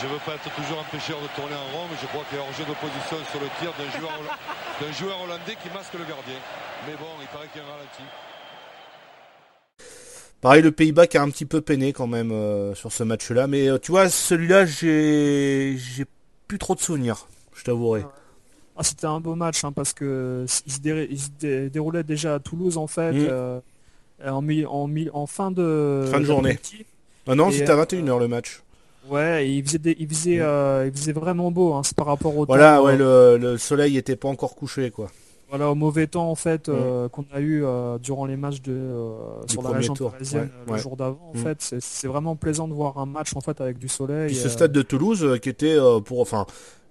Je 0.00 0.06
ne 0.06 0.12
veux 0.12 0.18
pas 0.20 0.34
être 0.34 0.50
toujours 0.54 0.80
empêcheur 0.80 1.20
de 1.20 1.26
tourner 1.28 1.56
en 1.56 1.68
rond, 1.72 1.86
mais 1.90 1.96
je 2.00 2.06
crois 2.06 2.24
qu'il 2.28 2.38
y 2.38 2.40
a 2.40 2.44
hors-jeu 2.44 2.64
de 2.64 2.74
position 2.74 3.16
sur 3.30 3.40
le 3.40 3.48
tir 3.60 3.72
d'un 3.74 3.90
joueur, 3.98 4.20
joueur, 4.92 5.20
hollandais 5.22 5.56
qui 5.56 5.70
masque 5.70 5.94
le 5.94 6.04
gardien. 6.04 6.38
Mais 6.86 6.94
bon, 6.94 7.08
il 7.20 7.26
paraît 7.28 7.48
qu'il 7.48 7.62
y 7.62 7.64
a 7.64 7.68
un 7.68 7.72
ralenti. 7.72 8.04
Pareil, 10.46 10.62
le 10.62 10.70
Pays-Bas 10.70 11.08
qui 11.08 11.18
a 11.18 11.22
un 11.22 11.28
petit 11.28 11.44
peu 11.44 11.60
peiné 11.60 11.92
quand 11.92 12.06
même 12.06 12.30
euh, 12.30 12.72
sur 12.76 12.92
ce 12.92 13.02
match-là. 13.02 13.48
Mais 13.48 13.68
euh, 13.68 13.80
tu 13.80 13.90
vois, 13.90 14.08
celui-là, 14.08 14.64
j'ai 14.64 15.76
j'ai 15.76 16.04
plus 16.46 16.58
trop 16.58 16.76
de 16.76 16.80
souvenirs, 16.80 17.26
je 17.52 17.64
t'avouerai. 17.64 18.04
Ah, 18.76 18.84
c'était 18.84 19.06
un 19.06 19.18
beau 19.18 19.34
match 19.34 19.64
hein, 19.64 19.72
parce 19.72 19.92
que 19.92 20.46
il 20.66 20.72
se, 21.20 21.66
déroulait 21.66 22.04
déjà 22.04 22.34
à 22.34 22.38
Toulouse 22.38 22.78
en 22.78 22.86
fait, 22.86 23.10
mm. 23.10 23.26
euh, 23.28 23.60
en, 24.24 24.48
en, 24.68 24.88
en, 25.12 25.26
fin 25.26 25.50
de, 25.50 26.04
fin 26.12 26.20
de 26.20 26.24
journée. 26.24 26.60
Ah 27.26 27.34
non, 27.34 27.50
c'était 27.50 27.72
à 27.72 27.84
21h 27.84 28.20
le 28.20 28.28
match. 28.28 28.62
Ouais, 29.08 29.50
il 29.50 29.64
faisait, 29.66 29.96
il 29.98 30.08
faisait, 30.08 30.36
il 30.36 30.92
faisait 30.92 31.10
vraiment 31.10 31.50
beau 31.50 31.74
hein, 31.74 31.82
par 31.96 32.06
rapport 32.06 32.36
au 32.36 32.46
Voilà, 32.46 32.80
ouais, 32.84 32.96
le, 32.96 33.36
le, 33.36 33.58
soleil 33.58 33.96
était 33.96 34.14
pas 34.14 34.28
encore 34.28 34.54
couché 34.54 34.92
quoi. 34.92 35.10
Voilà, 35.48 35.70
au 35.70 35.76
mauvais 35.76 36.08
temps 36.08 36.28
en 36.28 36.34
fait 36.34 36.68
euh, 36.68 37.08
qu'on 37.08 37.24
a 37.32 37.38
eu 37.38 37.64
euh, 37.64 37.98
durant 37.98 38.26
les 38.26 38.36
matchs 38.36 38.62
de 38.62 38.72
euh, 38.72 39.46
sur 39.46 39.62
la 39.62 39.70
région 39.70 39.94
parisienne 39.94 40.50
le 40.68 40.76
jour 40.76 40.96
d'avant. 40.96 41.30
En 41.32 41.38
mm. 41.38 41.42
fait, 41.42 41.74
c'est 41.80 42.08
vraiment 42.08 42.34
plaisant 42.34 42.66
de 42.66 42.74
voir 42.74 42.98
un 42.98 43.06
match 43.06 43.36
en 43.36 43.40
fait 43.40 43.60
avec 43.60 43.78
du 43.78 43.88
soleil. 43.88 44.34
ce 44.34 44.48
stade 44.48 44.72
de 44.72 44.82
Toulouse 44.82 45.38
qui 45.40 45.48
était 45.48 45.76
pour, 46.04 46.20
enfin, 46.20 46.46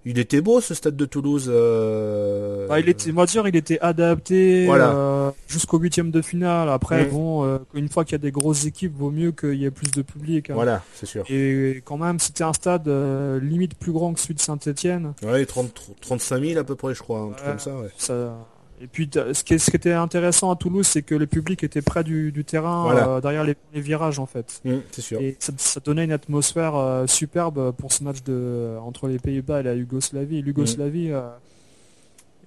il 0.08 0.20
était 0.20 0.40
beau 0.40 0.60
ce 0.60 0.72
stade 0.72 0.94
de 0.94 1.04
Toulouse. 1.04 1.50
Euh... 1.52 2.68
Bah, 2.68 2.78
il 2.78 2.88
était, 2.88 3.10
on 3.10 3.14
va 3.14 3.26
dire, 3.26 3.48
il 3.48 3.56
était 3.56 3.80
adapté 3.80 4.68
euh, 4.70 5.32
jusqu'au 5.48 5.78
huitième 5.78 6.12
de 6.12 6.22
finale. 6.22 6.68
Après, 6.68 7.06
bon, 7.06 7.44
euh, 7.44 7.58
une 7.74 7.88
fois 7.88 8.04
qu'il 8.04 8.12
y 8.12 8.14
a 8.14 8.18
des 8.18 8.30
grosses 8.30 8.66
équipes, 8.66 8.96
vaut 8.96 9.10
mieux 9.10 9.32
qu'il 9.32 9.54
y 9.54 9.64
ait 9.64 9.70
plus 9.72 9.90
de 9.90 10.02
public. 10.02 10.50
Hein. 10.50 10.54
Voilà, 10.54 10.84
c'est 10.94 11.06
sûr. 11.06 11.24
Et 11.28 11.82
quand 11.84 11.98
même, 11.98 12.20
c'était 12.20 12.44
un 12.44 12.52
stade 12.52 12.86
euh, 12.86 13.40
limite 13.40 13.74
plus 13.74 13.90
grand 13.90 14.14
que 14.14 14.20
celui 14.20 14.34
de 14.34 14.40
Saint-Etienne. 14.40 15.12
Ouais, 15.24 15.44
30, 15.44 15.90
35 16.00 16.40
000 16.40 16.60
à 16.60 16.62
peu 16.62 16.76
près, 16.76 16.94
je 16.94 17.02
crois, 17.02 17.22
un 17.22 17.32
truc 17.32 17.44
comme 17.44 17.58
ça. 17.58 17.72
ça 17.98 18.36
et 18.80 18.86
puis 18.88 19.08
ce 19.12 19.42
qui, 19.42 19.54
était 19.54 19.92
intéressant 19.92 20.50
à 20.50 20.56
Toulouse, 20.56 20.86
c'est 20.86 21.02
que 21.02 21.14
le 21.14 21.26
public 21.26 21.64
était 21.64 21.80
près 21.80 22.04
du, 22.04 22.44
terrain, 22.46 22.94
euh, 22.94 23.20
derrière 23.20 23.44
les, 23.44 23.56
virages 23.74 24.18
en 24.18 24.26
fait. 24.26 24.60
Mmh, 24.64 24.74
c'est 24.90 25.00
sûr. 25.00 25.20
Et 25.20 25.36
ça, 25.38 25.80
donnait 25.80 26.04
une 26.04 26.12
atmosphère 26.12 26.76
euh, 26.76 27.06
superbe 27.06 27.72
pour 27.72 27.92
ce 27.92 28.04
match 28.04 28.22
de, 28.24 28.76
entre 28.82 29.08
les 29.08 29.18
Pays-Bas 29.18 29.60
et 29.60 29.62
la 29.62 29.74
Yougoslavie. 29.74 30.42
L'Yougoslavie 30.42 31.08
mmh. 31.08 31.14
euh, 31.14 31.28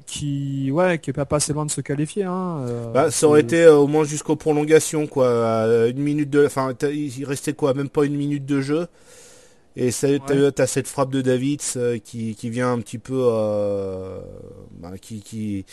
qui, 0.05 0.69
ouais, 0.71 0.99
qui 0.99 1.09
est 1.09 1.13
pas 1.13 1.25
passé 1.25 1.51
loin 1.51 1.65
de 1.65 1.71
se 1.71 1.81
qualifier. 1.81 2.25
Hein, 2.25 2.63
bah, 2.93 3.09
ça 3.09 3.27
aurait 3.27 3.41
été 3.41 3.65
au 3.65 3.87
moins 3.87 4.03
jusqu'aux 4.03 4.35
prolongations, 4.35 5.07
quoi. 5.07 5.87
une 5.87 5.99
minute 5.99 6.29
de, 6.29 6.45
enfin, 6.45 6.73
il 6.83 7.25
restait 7.25 7.53
quoi, 7.53 7.73
même 7.73 7.89
pas 7.89 8.05
une 8.05 8.15
minute 8.15 8.45
de 8.45 8.61
jeu. 8.61 8.87
Et 9.75 9.91
tu 9.91 10.61
as, 10.61 10.67
cette 10.67 10.87
frappe 10.87 11.11
de 11.11 11.21
Davids 11.21 11.77
qui, 12.03 12.35
vient 12.43 12.71
un 12.71 12.79
petit 12.81 12.97
peu, 12.97 13.23
bah, 14.79 14.91
qui, 14.99 15.21
qui, 15.21 15.65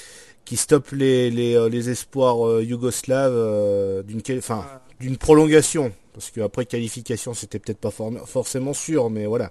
qui 0.46 0.56
stoppe 0.56 0.92
les, 0.92 1.30
les, 1.30 1.54
euh, 1.54 1.68
les 1.68 1.90
espoirs 1.90 2.46
euh, 2.46 2.62
yougoslaves 2.62 3.34
euh, 3.34 4.02
d'une 4.02 4.22
enfin 4.38 4.64
d'une 4.98 5.18
prolongation. 5.18 5.92
Parce 6.14 6.30
qu'après 6.30 6.64
qualification 6.64 7.34
c'était 7.34 7.58
peut-être 7.58 7.80
pas 7.80 7.90
forcément 8.24 8.72
sûr 8.72 9.10
mais 9.10 9.26
voilà. 9.26 9.50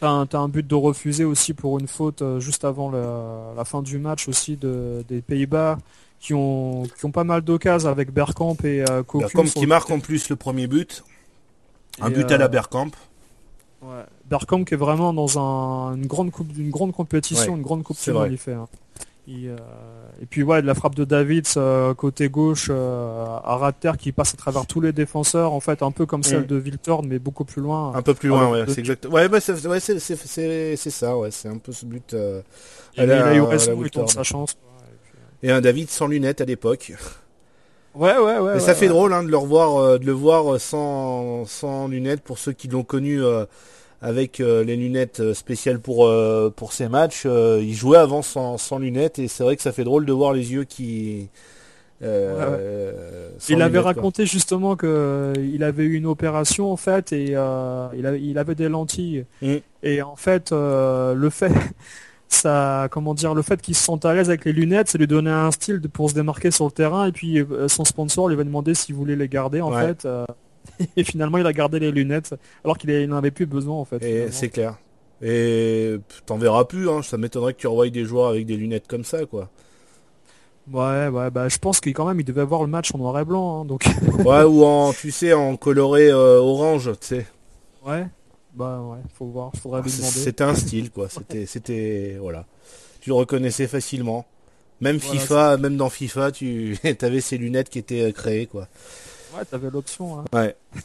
T'as 0.00 0.26
un, 0.38 0.48
but 0.48 0.66
de 0.66 0.74
refuser 0.74 1.24
aussi 1.24 1.54
pour 1.54 1.78
une 1.78 1.86
faute 1.86 2.24
juste 2.40 2.64
avant 2.64 2.90
la, 2.90 3.64
fin 3.64 3.82
du 3.82 3.98
match 3.98 4.26
aussi 4.26 4.56
de, 4.56 5.04
des 5.08 5.20
Pays-Bas 5.20 5.78
qui 6.18 6.34
ont, 6.34 6.84
qui 6.98 7.04
ont 7.04 7.10
pas 7.10 7.24
mal 7.24 7.42
d'occasions 7.42 7.88
avec 7.88 8.12
Bergkamp 8.12 8.56
et 8.64 8.84
euh, 8.88 9.02
Bergkamp 9.12 9.44
qui 9.44 9.66
marque 9.66 9.90
en 9.90 10.00
plus 10.00 10.28
le 10.28 10.36
premier 10.36 10.66
but. 10.66 11.04
Un 12.00 12.10
but 12.10 12.30
à 12.32 12.38
la 12.38 12.48
Bergkamp. 12.48 12.90
ouais. 13.82 14.04
Bergkamp 14.28 14.64
qui 14.64 14.74
est 14.74 14.76
vraiment 14.76 15.12
dans 15.12 15.38
un, 15.38 15.94
une 15.96 16.06
grande 16.06 16.30
coupe 16.30 16.52
grande 16.52 16.92
compétition 16.92 17.54
une 17.54 17.62
grande 17.62 17.82
coupe 17.82 18.02
du 18.02 18.12
monde 18.12 18.28
il 18.30 18.38
fait 18.38 18.54
hein. 18.54 18.68
Euh, 19.28 19.56
et, 20.20 20.26
puis 20.26 20.42
ouais, 20.42 20.62
de 20.62 20.66
la 20.66 20.74
frappe 20.74 20.96
de 20.96 21.04
David 21.04 21.46
euh, 21.56 21.94
côté 21.94 22.28
gauche 22.28 22.68
euh, 22.70 23.24
à 23.44 23.56
ras 23.56 23.70
terre 23.70 23.96
qui 23.96 24.10
passe 24.10 24.34
à 24.34 24.36
travers 24.36 24.66
tous 24.66 24.80
les 24.80 24.92
défenseurs, 24.92 25.52
en 25.52 25.60
fait 25.60 25.82
un 25.82 25.92
peu 25.92 26.06
comme 26.06 26.24
celle 26.24 26.42
mm. 26.42 26.46
de 26.46 26.56
Viltorn 26.56 27.06
mais 27.06 27.20
beaucoup 27.20 27.44
plus 27.44 27.62
loin. 27.62 27.94
Un 27.94 28.02
peu 28.02 28.14
plus 28.14 28.28
loin, 28.28 28.50
ouais, 28.50 28.64
c'est 28.66 28.80
exact. 28.80 29.06
Ouais, 29.06 29.28
bah, 29.28 29.40
c'est 29.40 29.64
ouais, 29.64 29.80
ça, 30.76 31.16
ouais, 31.16 31.30
c'est 31.30 31.48
un 31.48 31.58
peu 31.58 31.70
ce 31.70 31.86
but. 31.86 32.16
il 32.96 33.10
a 33.10 33.34
eu 33.34 33.40
raison, 33.42 33.80
il 33.80 34.08
sa 34.08 34.24
chance. 34.24 34.56
et, 35.42 35.52
un 35.52 35.60
David 35.60 35.88
sans 35.88 36.08
lunettes 36.08 36.40
à 36.40 36.44
l'époque. 36.44 36.92
Ouais, 37.94 38.16
ouais, 38.16 38.38
ouais. 38.38 38.54
Mais 38.54 38.60
ça 38.60 38.74
fait 38.74 38.88
drôle 38.88 39.12
hein, 39.12 39.22
de 39.22 39.28
le 39.28 39.36
revoir, 39.36 40.00
de 40.00 40.04
le 40.04 40.12
voir 40.12 40.58
sans, 40.58 41.44
sans 41.44 41.86
lunettes 41.86 42.22
pour 42.22 42.38
ceux 42.38 42.52
qui 42.52 42.66
l'ont 42.66 42.84
connu 42.84 43.20
avec 44.02 44.40
euh, 44.40 44.64
les 44.64 44.76
lunettes 44.76 45.20
euh, 45.20 45.32
spéciales 45.32 45.78
pour 45.78 46.06
euh, 46.06 46.50
pour 46.54 46.72
ces 46.72 46.88
matchs. 46.88 47.24
il 47.24 47.72
jouait 47.72 47.98
avant 47.98 48.20
sans, 48.22 48.58
sans 48.58 48.78
lunettes 48.78 49.18
et 49.18 49.28
c'est 49.28 49.44
vrai 49.44 49.56
que 49.56 49.62
ça 49.62 49.72
fait 49.72 49.84
drôle 49.84 50.04
de 50.04 50.12
voir 50.12 50.32
les 50.32 50.52
yeux 50.52 50.64
qui 50.64 51.28
il 53.48 53.62
avait 53.62 53.78
raconté 53.78 54.26
justement 54.26 54.74
que 54.74 55.32
il 55.36 55.62
avait 55.62 55.84
eu 55.84 55.94
une 55.94 56.06
opération 56.06 56.72
en 56.72 56.76
fait 56.76 57.12
et 57.12 57.36
il, 57.94 58.20
il, 58.20 58.38
avait 58.38 58.56
des 58.56 58.68
lentilles 58.68 59.24
mm. 59.40 59.54
et 59.84 60.02
en 60.02 60.16
fait 60.16 60.50
le 60.50 61.28
fait 61.30 61.52
ça 62.28 62.88
comment 62.90 63.14
dire 63.14 63.34
le 63.34 63.42
fait 63.42 63.62
qu'il 63.62 63.76
se 63.76 63.84
sente 63.84 64.04
à 64.04 64.14
l'aise 64.14 64.30
avec 64.30 64.44
les 64.44 64.52
lunettes 64.52 64.88
ça 64.88 64.98
lui 64.98 65.06
donnait 65.06 65.30
un 65.30 65.52
style 65.52 65.80
pour 65.80 66.10
se 66.10 66.14
démarquer 66.16 66.50
sur 66.50 66.64
le 66.64 66.72
terrain 66.72 67.06
et 67.06 67.12
puis 67.12 67.38
son 67.68 67.84
sponsor 67.84 68.26
lui 68.26 68.34
avait 68.34 68.44
demandé 68.44 68.74
s'il 68.74 68.96
voulait 68.96 69.14
les 69.14 69.28
garder 69.28 69.60
en 69.60 69.70
fait 69.70 70.04
et 70.96 71.04
finalement 71.04 71.38
il 71.38 71.46
a 71.46 71.52
gardé 71.52 71.78
les 71.78 71.90
lunettes 71.90 72.34
alors 72.64 72.78
qu'il 72.78 73.08
n'en 73.08 73.16
avait 73.16 73.30
plus 73.30 73.46
besoin 73.46 73.76
en 73.76 73.84
fait. 73.84 74.30
c'est 74.30 74.48
clair. 74.48 74.78
Et 75.24 75.96
t'en 76.26 76.36
verras 76.36 76.64
plus, 76.64 76.90
hein. 76.90 77.02
ça 77.02 77.16
m'étonnerait 77.16 77.54
que 77.54 77.60
tu 77.60 77.68
revoies 77.68 77.90
des 77.90 78.04
joueurs 78.04 78.28
avec 78.28 78.44
des 78.44 78.56
lunettes 78.56 78.88
comme 78.88 79.04
ça 79.04 79.24
quoi. 79.24 79.50
Ouais, 80.70 81.08
ouais, 81.08 81.30
bah 81.30 81.48
je 81.48 81.58
pense 81.58 81.80
qu'il 81.80 81.92
quand 81.92 82.06
même 82.06 82.20
il 82.20 82.24
devait 82.24 82.42
avoir 82.42 82.62
le 82.62 82.68
match 82.68 82.94
en 82.94 82.98
noir 82.98 83.18
et 83.18 83.24
blanc, 83.24 83.60
hein, 83.60 83.64
donc. 83.64 83.84
ouais, 84.24 84.42
ou 84.44 84.64
en, 84.64 84.92
tu 84.92 85.10
sais, 85.10 85.32
en 85.32 85.56
coloré 85.56 86.08
euh, 86.08 86.38
orange, 86.38 86.90
tu 87.00 87.06
sais. 87.06 87.26
Ouais, 87.84 88.06
bah 88.54 88.80
ouais, 88.80 88.98
faut 89.12 89.26
voir, 89.26 89.50
faudrait 89.60 89.82
lui 89.82 89.90
demander. 89.90 90.12
C'était 90.12 90.44
un 90.44 90.54
style 90.56 90.90
quoi, 90.90 91.08
c'était, 91.08 91.46
c'était, 91.46 92.16
voilà, 92.20 92.46
tu 93.00 93.10
le 93.10 93.14
reconnaissais 93.14 93.66
facilement. 93.66 94.24
Même 94.80 94.98
FIFA, 94.98 95.58
même 95.58 95.76
dans 95.76 95.88
FIFA, 95.88 96.32
tu 96.32 96.76
avais 97.02 97.20
ces 97.20 97.38
lunettes 97.38 97.68
qui 97.68 97.78
étaient 97.78 98.02
euh, 98.02 98.12
créées 98.12 98.46
quoi. 98.46 98.68
Ouais, 99.36 99.44
t'avais 99.44 99.70
l'option. 99.70 100.20
Hein. 100.20 100.24
Ouais. 100.32 100.56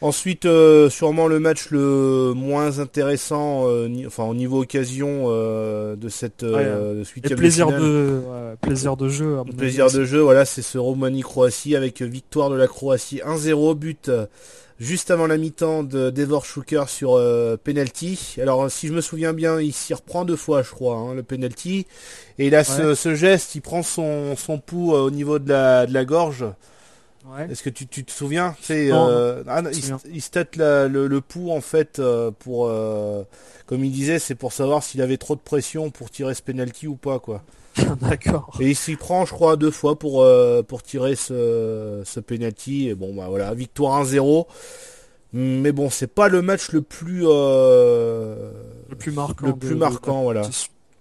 Ensuite, 0.00 0.44
euh, 0.44 0.88
sûrement 0.90 1.26
le 1.26 1.40
match 1.40 1.70
le 1.70 2.32
moins 2.32 2.78
intéressant, 2.78 3.64
euh, 3.66 3.88
enfin 4.06 4.22
au 4.24 4.34
niveau 4.34 4.62
occasion 4.62 5.24
euh, 5.26 5.96
de 5.96 6.08
cette 6.08 6.46
suite 7.02 7.34
plaisir 7.34 7.72
de, 7.72 8.22
plaisir 8.60 8.96
de 8.96 9.08
jeu. 9.08 9.38
Plaisir 9.56 9.90
de 9.90 10.04
jeu, 10.04 10.20
voilà, 10.20 10.44
c'est 10.44 10.62
ce 10.62 10.78
Roumanie-Croatie 10.78 11.74
avec 11.74 12.00
victoire 12.00 12.48
de 12.48 12.54
la 12.54 12.68
Croatie 12.68 13.20
1-0, 13.26 13.74
but 13.74 14.08
juste 14.78 15.10
avant 15.10 15.26
la 15.26 15.36
mi-temps 15.36 15.82
de 15.82 16.10
Devor 16.10 16.44
Schuker 16.44 16.88
sur 16.88 17.20
penalty. 17.64 18.36
Alors 18.40 18.70
si 18.70 18.86
je 18.86 18.92
me 18.92 19.00
souviens 19.00 19.32
bien, 19.32 19.60
il 19.60 19.72
s'y 19.72 19.94
reprend 19.94 20.24
deux 20.24 20.36
fois, 20.36 20.62
je 20.62 20.70
crois, 20.70 20.94
hein, 20.94 21.14
le 21.14 21.24
penalty. 21.24 21.88
Et 22.38 22.46
il 22.46 22.54
a 22.54 22.62
ce, 22.62 23.16
geste, 23.16 23.56
il 23.56 23.62
prend 23.62 23.82
son, 23.82 24.36
son 24.36 24.60
pouls 24.60 24.92
au 24.92 25.10
niveau 25.10 25.40
de 25.40 25.48
la, 25.48 25.86
de 25.86 25.92
la 25.92 26.04
gorge. 26.04 26.44
Est-ce 27.50 27.62
que 27.62 27.70
tu, 27.70 27.86
te 27.86 28.10
souviens 28.10 28.56
C'est 28.60 28.88
euh, 28.92 29.42
ah, 29.46 29.62
il, 30.10 30.22
stat 30.22 30.44
le, 30.56 31.20
pouls 31.20 31.50
en 31.50 31.60
fait 31.60 31.98
euh, 31.98 32.30
pour 32.30 32.66
euh, 32.66 33.24
comme 33.66 33.84
il 33.84 33.92
disait, 33.92 34.18
c'est 34.18 34.34
pour 34.34 34.52
savoir 34.52 34.82
s'il 34.82 35.02
avait 35.02 35.16
trop 35.16 35.34
de 35.34 35.40
pression 35.40 35.90
pour 35.90 36.10
tirer 36.10 36.34
ce 36.34 36.42
penalty 36.42 36.86
ou 36.86 36.96
pas 36.96 37.18
quoi. 37.18 37.42
D'accord. 38.00 38.56
Et 38.60 38.70
il 38.70 38.76
s'y 38.76 38.96
prend, 38.96 39.24
je 39.24 39.32
crois, 39.32 39.56
deux 39.56 39.70
fois 39.70 39.98
pour 39.98 40.26
pour 40.66 40.82
tirer 40.82 41.16
ce 41.16 42.02
ce 42.04 42.20
penalty. 42.20 42.88
Et 42.88 42.94
bon 42.94 43.14
bah 43.14 43.26
voilà, 43.28 43.52
victoire 43.54 44.04
1-0. 44.04 44.46
Mais 45.34 45.72
bon, 45.72 45.90
c'est 45.90 46.06
pas 46.06 46.28
le 46.28 46.40
match 46.40 46.72
le 46.72 46.80
plus 46.82 47.22
le 47.22 48.52
plus 48.98 49.12
marquant. 49.12 49.46
Le 49.46 49.56
plus 49.56 49.74
marquant, 49.74 50.22
voilà. 50.22 50.42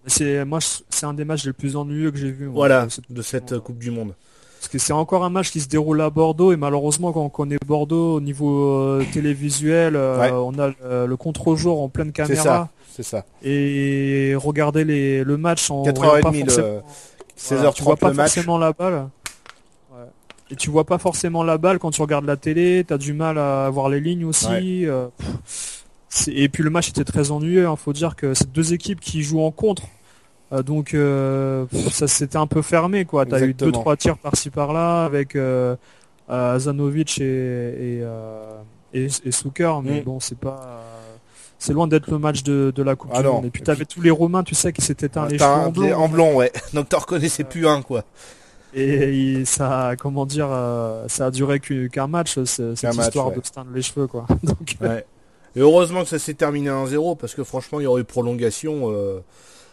C'est 0.06 0.46
moi, 0.46 0.60
c'est 0.62 1.06
un 1.06 1.14
des 1.14 1.26
matchs 1.26 1.46
les 1.46 1.54
plus 1.54 1.76
ennuyeux 1.76 2.12
que 2.12 2.18
j'ai 2.18 2.32
vu. 2.32 2.48
Voilà, 2.48 2.88
de 3.10 3.22
cette 3.22 3.60
Coupe 3.60 3.80
du 3.80 3.92
Monde. 3.92 4.14
Parce 4.60 4.70
que 4.70 4.80
c'est 4.80 4.94
encore 4.94 5.24
un 5.24 5.30
match 5.30 5.52
qui 5.52 5.62
se 5.62 5.68
déroule 5.68 6.02
à 6.02 6.10
Bordeaux 6.10 6.52
et 6.52 6.58
malheureusement 6.58 7.12
quand 7.12 7.22
on 7.22 7.30
connaît 7.30 7.58
Bordeaux 7.66 8.16
au 8.16 8.22
niveau 8.22 8.72
euh, 8.72 9.06
télévisuel, 9.14 9.96
euh, 9.96 10.32
on 10.32 10.58
a 10.60 10.72
le, 11.06 11.16
contre-jour 11.16 11.82
en 11.82 11.90
pleine 11.90 12.12
caméra. 12.12 12.70
C'est 12.96 13.04
ça. 13.04 13.26
Et 13.44 14.34
regarder 14.36 14.84
les, 14.84 15.24
le 15.24 15.38
match 15.38 15.70
en 15.70 15.84
4h30 15.84 16.82
16h30 17.38 17.74
tu 17.76 17.84
vois 17.84 17.96
pas 17.96 18.14
forcément 18.14 18.58
la 18.58 18.74
balle. 18.74 19.08
Et 20.50 20.56
tu 20.56 20.70
vois 20.70 20.86
pas 20.86 20.98
forcément 20.98 21.44
la 21.44 21.58
balle 21.58 21.78
quand 21.78 21.92
tu 21.92 22.02
regardes 22.02 22.26
la 22.26 22.38
télé, 22.38 22.86
tu 22.88 22.94
as 22.94 22.98
du 22.98 23.14
mal 23.14 23.38
à 23.38 23.70
voir 23.70 23.90
les 23.90 24.00
lignes 24.00 24.24
aussi. 24.24 24.86
Euh, 24.86 25.08
et 26.28 26.48
puis 26.48 26.64
le 26.64 26.70
match 26.70 26.90
était 26.90 27.04
très 27.04 27.32
ennuyeux, 27.32 27.64
il 27.64 27.66
hein. 27.66 27.76
faut 27.76 27.92
dire 27.92 28.16
que 28.16 28.34
c'est 28.34 28.52
deux 28.52 28.74
équipes 28.74 29.02
qui 29.02 29.24
jouent 29.24 29.42
en 29.42 29.52
contre. 29.52 29.84
Euh, 30.54 30.64
donc 30.64 30.94
euh, 30.94 31.66
ça 31.92 32.08
s'était 32.08 32.38
un 32.38 32.48
peu 32.48 32.62
fermé 32.62 33.04
quoi. 33.06 33.26
T'as 33.26 33.42
eu 33.46 33.54
deux 33.54 33.72
trois 33.72 33.98
tirs 33.98 34.18
par-ci 34.18 34.50
par-là 34.50 35.04
avec 35.04 35.36
euh, 35.36 35.76
Zanovic 36.30 37.20
et, 37.20 38.02
et, 38.94 39.08
et 39.26 39.32
Souker, 39.32 39.74
mais 39.84 40.02
Mm. 40.02 40.04
bon, 40.04 40.20
c'est 40.20 40.38
pas. 40.38 40.84
C'est 41.60 41.74
loin 41.74 41.88
d'être 41.88 42.12
le 42.12 42.20
match 42.20 42.44
de, 42.44 42.72
de 42.76 42.84
la 42.84 42.96
Coupe 42.96 43.10
Ah 43.14 43.22
du. 43.24 43.28
Monde. 43.28 43.46
Et 43.46 43.50
puis 43.50 43.64
t'avais 43.64 43.86
tous 43.86 44.00
les 44.02 44.12
Romains, 44.12 44.44
tu 44.44 44.54
sais, 44.54 44.72
qui 44.72 44.82
s'étaient 44.82 45.08
éteints 45.08 45.24
les 45.28 45.40
cheveux 45.40 45.50
T'as 45.50 45.56
un- 45.56 45.66
en 45.66 45.72
blond. 45.72 45.94
en 45.96 46.08
blond, 46.08 46.36
ouais. 46.36 46.52
Donc 46.74 46.90
t'en 46.90 47.00
reconnaissais 47.00 47.44
plus 47.44 47.68
un, 47.68 47.82
quoi. 47.82 48.04
Et 48.74 49.44
ça, 49.46 49.94
comment 49.98 50.26
dire, 50.26 50.48
euh, 50.52 51.06
ça 51.08 51.28
a 51.28 51.32
duré 51.32 51.60
qu'u- 51.60 51.90
qu'un 51.90 52.06
match, 52.08 52.36
ce- 52.36 52.76
cette 52.76 52.84
match, 52.96 53.08
histoire 53.08 53.30
ouais. 53.30 53.38
de 53.38 53.46
se 53.46 53.52
teindre 53.52 53.72
les 53.74 53.82
cheveux, 53.82 54.06
quoi. 54.08 54.26
Donc, 54.44 54.76
Ouais. 54.82 55.04
Et 55.56 55.60
heureusement 55.62 56.04
que 56.04 56.10
ça 56.10 56.20
s'est 56.20 56.36
terminé 56.36 56.70
à 56.70 56.76
1-0 56.76 57.16
parce 57.18 57.34
que 57.34 57.44
franchement 57.44 57.80
il 57.80 57.84
y 57.84 57.88
aurait 57.88 58.02
eu 58.02 58.06
prolongation. 58.06 58.92
euh, 58.92 59.20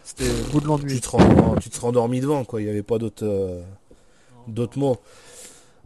c'était 0.05 0.25
le 0.25 0.51
bout 0.51 0.59
de 0.61 0.87
tu, 0.87 1.01
te 1.01 1.09
rends- 1.09 1.55
tu 1.59 1.69
te 1.71 1.75
serais 1.75 1.87
endormi 1.87 2.21
devant 2.21 2.43
quoi. 2.45 2.61
Il 2.61 2.65
n'y 2.65 2.69
avait 2.69 2.83
pas 2.83 2.99
d'autres 2.99 3.25
euh, 3.25 3.59
d'autres 4.47 4.77
mots. 4.77 4.97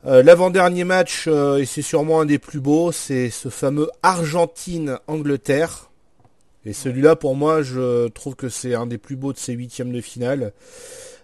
Euh, 0.05 0.21
L'avant-dernier 0.23 0.83
match 0.83 1.25
euh, 1.27 1.57
et 1.57 1.65
c'est 1.65 1.81
sûrement 1.81 2.19
un 2.19 2.25
des 2.25 2.37
plus 2.37 2.59
beaux, 2.59 2.91
c'est 2.91 3.29
ce 3.29 3.47
fameux 3.47 3.89
Argentine-Angleterre. 4.03 5.89
Et 6.65 6.73
celui-là 6.73 7.15
pour 7.15 7.35
moi 7.35 7.61
je 7.63 8.09
trouve 8.09 8.35
que 8.35 8.49
c'est 8.49 8.75
un 8.75 8.87
des 8.87 8.97
plus 8.97 9.15
beaux 9.15 9.31
de 9.31 9.37
ces 9.37 9.53
huitièmes 9.53 9.93
de 9.93 10.01
finale. 10.01 10.51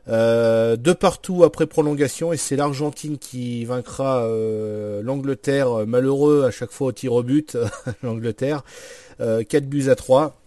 De 0.08 0.94
partout 0.94 1.44
après 1.44 1.66
prolongation 1.66 2.32
et 2.32 2.38
c'est 2.38 2.56
l'Argentine 2.56 3.18
qui 3.18 3.66
vaincra 3.66 4.26
l'Angleterre 5.02 5.86
malheureux 5.86 6.46
à 6.46 6.52
chaque 6.52 6.72
fois 6.72 6.88
au 6.88 6.92
tir 6.94 7.12
au 7.14 7.24
but 7.24 7.58
l'Angleterre 8.04 8.64
euh, 9.20 9.44
4 9.44 9.66
buts 9.66 9.90
à 9.90 9.96
3 9.96 10.38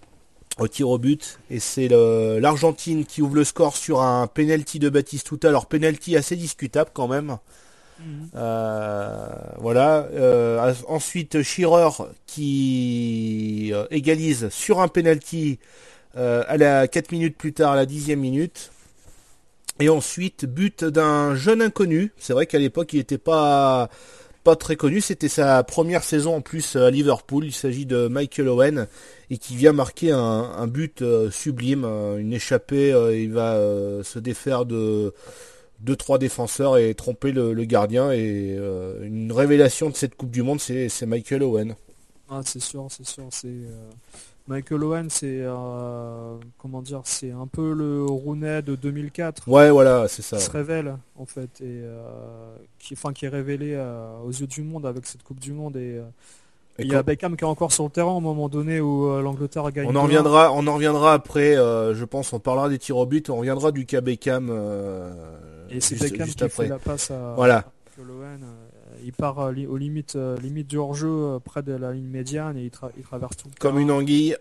au 0.58 0.68
tir 0.68 0.88
au 0.88 0.98
but 0.98 1.38
et 1.50 1.60
c'est 1.60 1.88
l'Argentine 1.88 3.04
qui 3.04 3.22
ouvre 3.22 3.34
le 3.36 3.44
score 3.44 3.76
sur 3.76 4.02
un 4.02 4.26
penalty 4.26 4.78
de 4.78 4.88
Batistuta 4.88 5.48
alors 5.48 5.66
penalty 5.66 6.16
assez 6.16 6.36
discutable 6.36 6.90
quand 6.92 7.08
même 7.08 7.38
Mhm. 8.00 8.28
euh, 8.36 9.26
voilà. 9.58 10.06
Euh, 10.12 10.72
ensuite, 10.86 11.42
Shearer 11.42 11.90
qui 12.26 13.70
euh, 13.72 13.86
égalise 13.90 14.48
sur 14.50 14.80
un 14.80 14.88
penalty 14.88 15.58
euh, 16.16 16.44
à 16.46 16.56
la 16.56 16.86
4 16.86 17.10
minutes 17.12 17.36
plus 17.36 17.52
tard, 17.52 17.72
à 17.72 17.76
la 17.76 17.86
10 17.86 18.14
minute. 18.16 18.70
Et 19.80 19.88
ensuite, 19.88 20.44
but 20.44 20.84
d'un 20.84 21.34
jeune 21.34 21.62
inconnu. 21.62 22.12
C'est 22.18 22.32
vrai 22.32 22.46
qu'à 22.46 22.58
l'époque, 22.58 22.92
il 22.92 22.98
n'était 22.98 23.18
pas 23.18 23.90
pas 24.44 24.56
très 24.56 24.76
connu. 24.76 25.00
C'était 25.00 25.28
sa 25.28 25.62
première 25.62 26.04
saison 26.04 26.36
en 26.36 26.40
plus 26.40 26.76
à 26.76 26.90
Liverpool. 26.90 27.44
Il 27.46 27.52
s'agit 27.52 27.86
de 27.86 28.08
Michael 28.08 28.48
Owen 28.48 28.86
et 29.30 29.38
qui 29.38 29.56
vient 29.56 29.72
marquer 29.72 30.10
un, 30.10 30.66
but 30.66 31.02
euh, 31.02 31.30
sublime, 31.30 31.84
euh, 31.84 32.18
une 32.18 32.32
échappée. 32.32 32.92
euh, 32.92 33.16
il 33.16 33.32
va 33.32 33.54
se 34.02 34.18
défaire 34.18 34.64
de 34.64 35.12
deux 35.80 35.96
trois 35.96 36.18
défenseurs 36.18 36.76
et 36.76 36.94
tromper 36.94 37.32
le, 37.32 37.54
gardien 37.64 38.10
et 38.10 38.56
une 39.02 39.30
révélation 39.30 39.90
de 39.90 39.96
cette 39.96 40.16
Coupe 40.16 40.30
du 40.30 40.42
Monde 40.42 40.60
c'est 40.60 41.06
Michael 41.06 41.42
Owen. 41.42 41.76
Ah, 42.28 42.40
c'est 42.44 42.60
sûr, 42.60 42.86
c'est 42.90 43.06
sûr. 43.06 43.28
C'est 43.30 43.48
Michael 44.48 44.82
Owen, 44.84 45.10
c'est 45.10 45.40
euh, 45.42 46.36
comment 46.56 46.80
dire, 46.80 47.02
c'est 47.04 47.30
un 47.32 47.46
peu 47.46 47.72
le 47.74 48.04
Rooney 48.04 48.62
de 48.62 48.74
2004 48.76 49.46
Ouais 49.48 49.70
voilà 49.70 50.08
c'est 50.08 50.22
ça. 50.22 50.38
qui 50.38 50.42
se 50.42 50.50
révèle 50.50 50.96
en 51.16 51.26
fait 51.26 51.60
et 51.60 51.64
euh, 51.82 52.56
qui, 52.78 52.94
enfin, 52.94 53.12
qui 53.12 53.26
est 53.26 53.28
révélé 53.28 53.74
euh, 53.76 54.08
aux 54.24 54.30
yeux 54.30 54.46
du 54.46 54.62
monde 54.62 54.86
avec 54.86 55.04
cette 55.06 55.22
Coupe 55.22 55.38
du 55.38 55.52
Monde 55.52 55.76
et 55.76 56.00
Et 56.78 56.82
il 56.84 56.90
y 56.90 56.94
a 56.94 57.02
Beckham 57.02 57.36
qui 57.36 57.44
est 57.44 57.46
encore 57.46 57.72
sur 57.72 57.84
le 57.84 57.90
terrain 57.90 58.12
au 58.12 58.20
moment 58.20 58.48
donné 58.48 58.80
où 58.80 59.20
l'Angleterre 59.20 59.70
gagne. 59.70 59.86
on 59.86 59.94
en 59.96 60.00
2-1. 60.00 60.02
reviendra 60.04 60.52
on 60.54 60.66
en 60.66 60.74
reviendra 60.74 61.12
après 61.12 61.54
je 61.56 62.04
pense 62.04 62.32
on 62.32 62.40
parlera 62.40 62.68
des 62.70 62.78
tirs 62.78 62.96
au 62.96 63.04
but 63.06 63.28
on 63.30 63.36
reviendra 63.36 63.70
du 63.70 63.84
cas 63.84 64.00
Beckham 64.00 64.48
Et 65.70 65.80
c'est 65.80 66.00
Beckham 66.00 66.26
juste 66.26 66.38
qui 66.38 66.44
après. 66.44 66.64
fait 66.64 66.68
la 66.70 66.78
passe 66.78 67.10
à 67.10 67.34
Voilà. 67.36 67.64
Michael 67.98 68.16
Owen. 68.16 68.44
Il 69.08 69.12
part 69.14 69.38
euh, 69.40 69.52
aux 69.66 69.78
limites, 69.78 70.16
euh, 70.16 70.36
limites 70.36 70.66
du 70.68 70.76
hors-jeu 70.76 71.08
euh, 71.08 71.38
près 71.38 71.62
de 71.62 71.72
la 71.72 71.92
ligne 71.92 72.04
médiane 72.10 72.58
et 72.58 72.64
il, 72.64 72.68
tra- 72.70 72.90
il 72.98 73.02
traverse 73.02 73.38
tout 73.38 73.48
le 73.48 73.54
comme 73.58 73.72
terrain. 73.76 73.82
une 73.82 73.90
anguille 73.90 74.36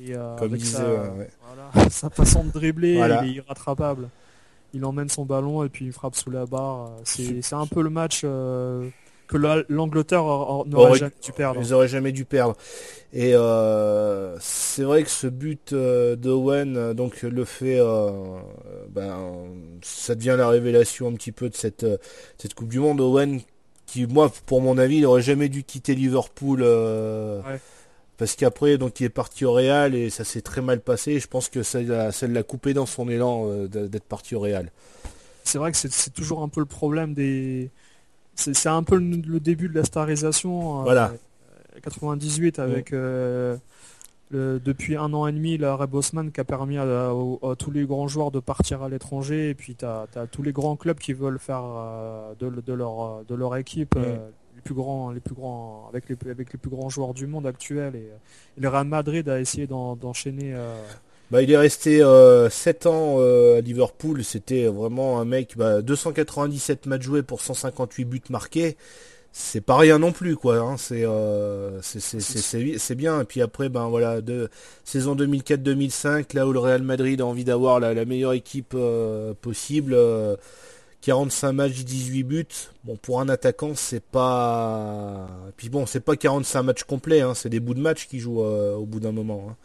Et, 0.00 0.14
euh, 0.14 0.36
comme 0.36 0.48
avec 0.52 0.60
il 0.60 0.64
disait, 0.64 0.76
sa, 0.76 0.84
ouais, 0.88 1.08
ouais. 1.18 1.30
voilà, 1.72 1.90
sa 1.90 2.08
façon 2.08 2.44
de 2.44 2.50
dribbler, 2.52 2.94
Voilà. 2.98 3.24
il 3.24 3.30
est 3.30 3.34
irrattrapable. 3.38 4.08
Il 4.72 4.84
emmène 4.84 5.08
son 5.08 5.24
ballon 5.24 5.64
et 5.64 5.68
puis 5.68 5.86
il 5.86 5.92
frappe 5.92 6.14
sous 6.14 6.30
la 6.30 6.46
barre. 6.46 6.92
C'est 7.02 7.42
c'est 7.42 7.56
un 7.56 7.66
peu 7.66 7.82
le 7.82 7.90
match 7.90 8.20
euh, 8.22 8.88
que 9.26 9.36
la- 9.36 9.64
l'Angleterre 9.68 10.24
aur- 10.24 10.64
n'aurait 10.68 10.90
Aurait- 10.90 10.98
jamais 11.00 11.12
dû 11.20 11.32
perdre. 11.32 11.60
Ils 11.60 11.74
auraient 11.74 11.88
jamais 11.88 12.12
dû 12.12 12.24
perdre. 12.24 12.54
Et 13.12 13.32
euh, 13.34 14.36
c'est 14.40 14.84
vrai 14.84 15.02
que 15.02 15.10
ce 15.10 15.26
but 15.26 15.72
euh, 15.72 16.14
d'Owen, 16.14 16.92
donc 16.92 17.22
le 17.22 17.44
fait, 17.44 17.80
euh, 17.80 18.10
ben, 18.90 19.16
ça 19.82 20.14
devient 20.14 20.36
la 20.38 20.48
révélation 20.48 21.08
un 21.08 21.14
petit 21.14 21.32
peu 21.32 21.48
de 21.48 21.56
cette, 21.56 21.82
euh, 21.84 21.96
cette 22.36 22.54
Coupe 22.54 22.68
du 22.68 22.78
Monde. 22.78 23.00
Owen, 23.00 23.40
qui 23.88 24.06
moi, 24.06 24.30
pour 24.46 24.60
mon 24.60 24.78
avis, 24.78 24.98
il 24.98 25.06
aurait 25.06 25.22
jamais 25.22 25.48
dû 25.48 25.64
quitter 25.64 25.94
Liverpool. 25.94 26.60
euh, 26.62 27.40
Ouais. 27.42 27.58
Parce 28.18 28.34
qu'après, 28.34 28.78
donc 28.78 28.98
il 29.00 29.04
est 29.04 29.08
parti 29.10 29.44
au 29.44 29.52
Real 29.52 29.94
et 29.94 30.10
ça 30.10 30.24
s'est 30.24 30.40
très 30.42 30.60
mal 30.60 30.80
passé. 30.80 31.12
Et 31.12 31.20
je 31.20 31.28
pense 31.28 31.48
que 31.48 31.62
ça 31.62 31.80
l'a 31.82 32.42
coupé 32.42 32.74
dans 32.74 32.84
son 32.86 33.08
élan 33.08 33.44
euh, 33.46 33.68
d'être 33.68 34.04
parti 34.04 34.34
au 34.34 34.40
Real. 34.40 34.70
C'est 35.44 35.58
vrai 35.58 35.70
que 35.72 35.78
c'est 35.78 36.12
toujours 36.12 36.42
un 36.42 36.48
peu 36.48 36.60
le 36.60 36.66
problème 36.66 37.14
des. 37.14 37.70
C'est 38.34 38.68
un 38.68 38.82
peu 38.82 38.96
le, 38.96 39.16
le 39.24 39.40
début 39.40 39.68
de 39.68 39.74
la 39.74 39.84
starisation. 39.84 40.80
euh, 40.80 40.82
Voilà. 40.82 41.12
euh, 41.76 41.80
98 41.80 42.58
avec 42.58 42.92
euh, 42.92 43.56
le- 44.30 44.60
depuis 44.60 44.96
un 44.96 45.12
an 45.14 45.26
et 45.26 45.32
demi 45.32 45.58
l'arrêt 45.58 45.86
Bosman 45.86 46.30
qui 46.32 46.40
a 46.40 46.44
permis 46.44 46.78
à, 46.78 47.12
tous 47.58 47.70
les 47.70 47.84
grands 47.84 48.08
joueurs 48.08 48.30
de 48.30 48.40
partir 48.40 48.82
à 48.82 48.88
l'étranger 48.88 49.50
et 49.50 49.54
puis 49.54 49.74
tu 49.74 49.84
as, 49.84 50.06
tous 50.30 50.42
les 50.42 50.52
grands 50.52 50.76
clubs 50.76 50.98
qui 50.98 51.12
veulent 51.12 51.38
faire 51.38 51.62
euh, 51.64 52.34
de, 52.38 52.50
de 52.60 52.72
leur 52.72 53.24
de 53.26 53.34
leur 53.34 53.56
équipe 53.56 53.94
Mm. 53.96 54.02
euh, 54.04 54.16
les 54.56 54.62
plus 54.62 54.74
grands 54.74 55.10
les 55.12 55.20
plus 55.20 55.34
grands 55.34 55.88
avec 55.88 56.08
les 56.08 56.16
avec 56.30 56.52
les 56.52 56.58
plus 56.58 56.70
grands 56.70 56.88
joueurs 56.88 57.14
du 57.14 57.26
monde 57.26 57.46
actuels 57.46 57.94
et, 57.96 58.08
et 58.56 58.60
le 58.60 58.68
Real 58.68 58.86
Madrid 58.86 59.28
a 59.28 59.40
essayé 59.40 59.66
d'en- 59.66 59.94
d'enchaîner 59.96 60.52
euh, 60.54 60.74
Bah, 61.30 61.42
il 61.42 61.50
est 61.50 61.56
resté 61.58 62.02
euh, 62.02 62.48
7 62.50 62.86
ans 62.86 63.18
à 63.20 63.60
Liverpool. 63.60 64.24
C'était 64.24 64.66
vraiment 64.66 65.20
un 65.20 65.24
mec, 65.26 65.56
bah, 65.56 65.82
297 65.82 66.86
matchs 66.86 67.02
joués 67.02 67.22
pour 67.22 67.40
158 67.42 68.04
buts 68.06 68.22
marqués. 68.30 68.76
C'est 69.32 69.60
pas 69.60 69.76
rien 69.76 69.98
non 69.98 70.10
plus, 70.12 70.36
quoi. 70.36 70.58
Hein. 70.58 70.76
C'est, 70.78 71.04
euh, 71.04 71.80
c'est, 71.82 72.94
bien. 72.96 73.20
Et 73.20 73.24
puis 73.24 73.40
après, 73.40 73.68
ben 73.68 73.88
voilà, 73.88 74.20
de 74.20 74.48
saison 74.84 75.14
2004-2005, 75.14 76.34
là 76.34 76.46
où 76.46 76.52
le 76.52 76.58
Real 76.58 76.82
Madrid 76.82 77.20
a 77.20 77.26
envie 77.26 77.44
d'avoir 77.44 77.78
la, 77.78 77.94
la 77.94 78.04
meilleure 78.04 78.32
équipe 78.32 78.72
euh, 78.74 79.34
possible. 79.40 79.92
euh, 79.94 80.36
45 81.02 81.52
matchs, 81.52 81.84
18 81.84 82.24
buts. 82.24 82.46
Bon, 82.84 82.96
pour 82.96 83.20
un 83.20 83.28
attaquant, 83.28 83.74
c'est 83.76 84.02
pas. 84.02 85.28
Puis 85.56 85.68
bon, 85.68 85.86
c'est 85.86 86.00
pas 86.00 86.16
45 86.16 86.62
matchs 86.64 86.82
complets. 86.84 87.20
Hein. 87.20 87.34
C'est 87.34 87.48
des 87.50 87.60
bouts 87.60 87.74
de 87.74 87.80
match 87.80 88.08
qui 88.08 88.18
jouent 88.18 88.42
euh, 88.42 88.74
au 88.76 88.86
bout 88.86 88.98
d'un 89.00 89.12
moment. 89.12 89.48
hein. 89.50 89.56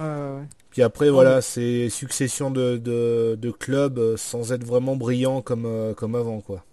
ouais, 0.00 0.04
ouais, 0.04 0.40
ouais. 0.40 0.48
Puis 0.70 0.82
après, 0.82 1.10
voilà, 1.10 1.40
c'est 1.42 1.88
succession 1.90 2.50
de, 2.50 2.78
de, 2.78 3.36
de 3.40 3.50
clubs 3.52 3.98
euh, 3.98 4.16
sans 4.16 4.52
être 4.52 4.64
vraiment 4.64 4.96
brillant 4.96 5.42
comme, 5.42 5.66
euh, 5.66 5.94
comme 5.94 6.14
avant, 6.16 6.40
quoi. 6.40 6.64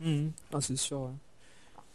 Mhm. 0.00 0.32
Ah, 0.52 0.60
c'est 0.60 0.76
sûr. 0.76 1.00
ouais. 1.02 1.10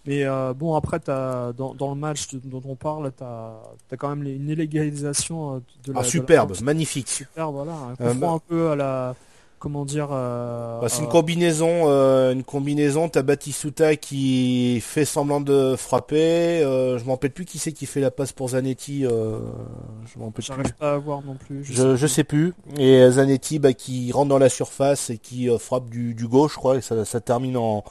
Mais 0.07 0.23
euh, 0.23 0.53
bon, 0.53 0.73
après, 0.75 0.99
as, 1.09 1.51
dans, 1.57 1.73
dans 1.75 1.89
le 1.89 1.95
match 1.99 2.27
dont 2.33 2.61
on 2.65 2.75
parle, 2.75 3.11
tu 3.17 3.23
as, 3.23 3.97
quand 3.97 4.09
même 4.15 4.25
une 4.25 4.49
illégalisation 4.49 5.55
euh, 5.55 5.59
de 5.85 5.91
la. 5.91 5.99
Ah, 5.99 6.01
de 6.01 6.05
la- 6.05 6.09
superbe, 6.11 6.53
magnifique. 6.63 7.09
Super, 7.09 7.51
voilà. 7.51 7.73
Euh, 8.01 8.13
bah- 8.13 8.31
un 8.31 8.39
peu 8.39 8.69
à 8.71 8.75
la. 8.75 9.15
Comment 9.59 9.85
dire. 9.85 10.09
euh, 10.11 10.79
Bah, 10.81 10.87
c'est 10.87 11.01
une 11.01 11.09
combinaison, 11.09 11.87
une 12.31 12.43
combinaison. 12.43 13.09
T'as 13.09 13.23
Batistuta 13.23 13.95
qui 13.95 14.79
fait 14.81 15.03
semblant 15.03 15.41
de 15.41 15.75
frapper. 15.75 16.59
Je 16.61 17.03
m'en 17.05 17.13
rappelle 17.13 17.31
plus 17.31 17.45
qui 17.45 17.57
c'est 17.57 17.71
qui 17.71 17.87
fait 17.87 17.99
la 17.99 18.11
passe 18.11 18.31
pour 18.33 18.49
Zanetti. 18.49 19.01
Je 19.01 20.19
m'en 20.19 20.25
rappelle. 20.27 20.45
J'arrive 20.45 20.73
pas 20.75 20.93
à 20.93 20.97
voir 20.99 21.23
non 21.23 21.33
plus. 21.35 21.63
Je, 21.63 21.95
je 21.95 22.07
sais 22.07 22.23
plus. 22.23 22.53
Et 22.77 23.09
Zanetti, 23.09 23.57
bah, 23.57 23.73
qui 23.73 24.11
rentre 24.11 24.29
dans 24.29 24.37
la 24.37 24.49
surface 24.49 25.09
et 25.09 25.17
qui 25.17 25.49
frappe 25.57 25.89
du, 25.89 26.13
du 26.13 26.27
gauche, 26.27 26.51
je 26.53 26.57
crois. 26.57 26.77
Et 26.77 26.81
ça, 26.81 27.03
ça 27.03 27.19
termine 27.19 27.57
en, 27.57 27.83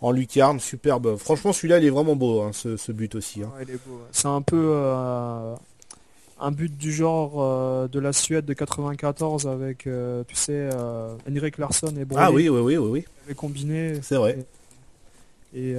en 0.00 0.10
lucarne. 0.12 0.60
Superbe. 0.60 1.16
Franchement, 1.16 1.52
celui-là, 1.52 1.78
il 1.78 1.84
est 1.86 1.90
vraiment 1.90 2.16
beau, 2.16 2.42
hein, 2.42 2.50
ce, 2.52 2.76
ce 2.76 2.92
but 2.92 3.14
aussi. 3.14 3.42
hein. 3.42 3.50
Ouais, 3.56 3.64
il 3.68 3.74
est 3.74 3.78
beau, 3.86 3.94
ouais. 3.96 4.08
C'est 4.12 4.28
un 4.28 4.42
peu 4.42 4.70
euh, 4.74 5.54
un 6.40 6.50
but 6.52 6.74
du 6.76 6.92
genre 6.92 7.32
euh, 7.36 7.88
de 7.88 7.98
la 8.00 8.12
Suède 8.12 8.44
de 8.46 8.52
94 8.54 9.46
avec, 9.46 9.86
euh, 9.86 10.24
tu 10.26 10.34
sais, 10.36 10.68
Henrik 11.28 11.58
Larsson 11.58 11.92
et 12.00 12.04
Brolé 12.04 12.24
Ah 12.24 12.32
oui, 12.32 12.48
oui, 12.48 12.60
oui, 12.60 12.76
oui, 12.76 12.88
oui. 12.90 13.04
avaient 13.26 13.34
combiné. 13.34 13.94
C'est 14.02 14.16
vrai. 14.16 14.38
Et, 15.52 15.74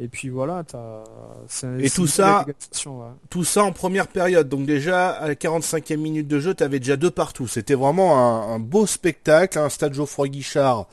et 0.00 0.08
puis 0.08 0.30
voilà, 0.30 0.64
t'as. 0.66 1.04
c'est- 1.46 1.66
Et 1.78 1.90
tout 1.90 2.06
ça- 2.06 2.46
ouais. 2.46 2.92
Tout 3.28 3.44
ça 3.44 3.64
en 3.64 3.72
première 3.72 4.08
période. 4.08 4.48
Donc 4.48 4.64
déjà, 4.64 5.10
à 5.10 5.28
la 5.28 5.34
45e 5.34 5.98
minute 5.98 6.26
de 6.26 6.40
jeu, 6.40 6.54
tu 6.54 6.62
avais 6.64 6.78
déjà 6.78 6.96
deux 6.96 7.10
partout. 7.10 7.46
C'était 7.46 7.74
vraiment 7.74 8.16
un, 8.18 8.54
un 8.54 8.58
beau 8.58 8.86
spectacle. 8.86 9.58
Un 9.58 9.68
stade 9.68 9.92
Geoffroy 9.92 10.28
Guichard. 10.28 10.86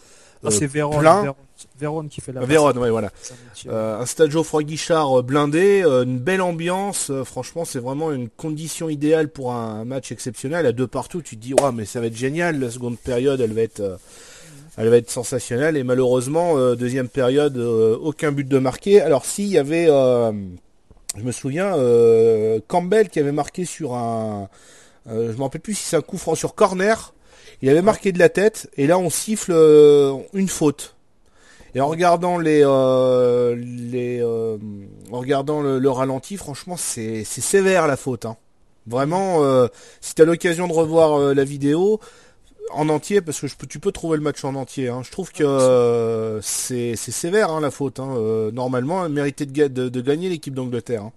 Ah, 0.44 0.50
Véron, 0.50 1.00
plein. 1.00 1.22
Véron, 1.22 1.36
Véron 1.80 2.08
qui 2.08 2.22
fait 2.22 2.32
la. 2.32 2.46
Vérone, 2.46 2.78
ouais, 2.78 2.90
voilà. 2.90 3.12
Euh, 3.68 4.00
un 4.00 4.06
stade 4.06 4.32
Geoffroy 4.32 4.64
Guichard 4.64 5.20
euh, 5.20 5.22
blindé, 5.22 5.82
euh, 5.84 6.04
une 6.04 6.20
belle 6.20 6.42
ambiance. 6.42 7.12
franchement, 7.26 7.66
c'est 7.66 7.80
vraiment 7.80 8.12
une 8.12 8.30
condition 8.30 8.90
idéale 8.90 9.30
pour 9.30 9.54
un, 9.54 9.86
match 9.86 10.12
exceptionnel. 10.12 10.66
À 10.66 10.72
deux 10.72 10.88
partout, 10.88 11.22
tu 11.22 11.38
te 11.38 11.42
dis, 11.42 11.54
ouais, 11.54 11.72
mais 11.74 11.86
ça 11.86 12.00
va 12.00 12.08
être 12.08 12.16
génial. 12.16 12.60
La 12.60 12.70
seconde 12.70 12.98
période, 12.98 13.42
elle 13.42 13.54
va 13.54 13.62
être, 13.62 14.00
elle 14.80 14.88
va 14.88 14.96
être 14.96 15.12
sensationnelle. 15.12 15.76
Et 15.76 15.84
malheureusement, 15.84 16.58
euh, 16.58 16.76
deuxième 16.76 17.10
période, 17.10 17.58
euh, 17.58 17.98
aucun 18.02 18.32
but 18.32 18.48
de 18.48 18.58
marqué. 18.60 19.02
Alors, 19.02 19.26
s'il 19.26 19.48
y 19.48 19.58
avait, 19.58 19.88
euh, 19.90 20.32
je 21.18 21.24
me 21.24 21.34
souviens, 21.34 21.76
Campbell 22.68 23.10
qui 23.10 23.20
avait 23.20 23.34
marqué 23.34 23.66
sur 23.66 23.94
un, 23.96 24.48
je 25.08 25.34
me 25.34 25.42
rappelle 25.42 25.62
plus 25.62 25.74
si 25.74 25.84
c'est 25.84 25.98
un 25.98 26.02
coup 26.02 26.18
franc 26.18 26.36
sur 26.36 26.56
corner, 26.56 27.14
il 27.62 27.70
avait 27.70 27.82
marqué 27.82 28.12
de 28.12 28.20
la 28.20 28.30
tête, 28.30 28.70
et 28.78 28.88
là 28.88 28.98
on 29.00 29.10
siffle 29.10 29.52
une 30.34 30.48
faute. 30.48 30.96
Et 31.76 31.82
en 31.82 31.88
regardant 31.88 32.38
les, 32.38 32.60
les 33.56 34.24
en 35.12 35.20
regardant 35.20 35.62
le, 35.62 35.90
ralenti, 35.90 36.38
franchement 36.38 36.78
c'est 36.78 37.24
sévère 37.24 37.88
la 37.88 37.98
faute. 37.98 38.26
Hein. 38.26 38.38
Vraiment, 38.88 39.44
si 40.02 40.16
tu 40.16 40.22
as 40.22 40.26
l'occasion 40.26 40.68
de 40.68 40.74
revoir 40.74 41.34
la 41.34 41.44
vidéo, 41.44 42.00
en 42.72 42.90
entier 42.90 43.22
parce 43.22 43.40
que 43.40 43.48
je 43.48 43.56
peux, 43.56 43.68
tu 43.68 43.80
peux 43.80 43.92
trouver 43.92 44.18
le 44.18 44.24
match 44.24 44.44
en 44.44 44.56
entier. 44.56 44.90
Hein. 44.90 45.02
Je 45.04 45.12
trouve 45.12 45.32
que 45.32 45.44
euh, 45.44 46.42
c'est 46.42 46.96
sévère 46.96 47.52
hein, 47.52 47.62
la 47.62 47.72
faute. 47.72 48.00
Euh, 48.00 48.52
normalement, 48.52 49.06
elle 49.06 49.12
méritait 49.12 49.46
de, 49.46 49.68
de, 49.90 50.02
gagner 50.02 50.30
l'équipe 50.30 50.54
d'Angleterre. 50.54 51.10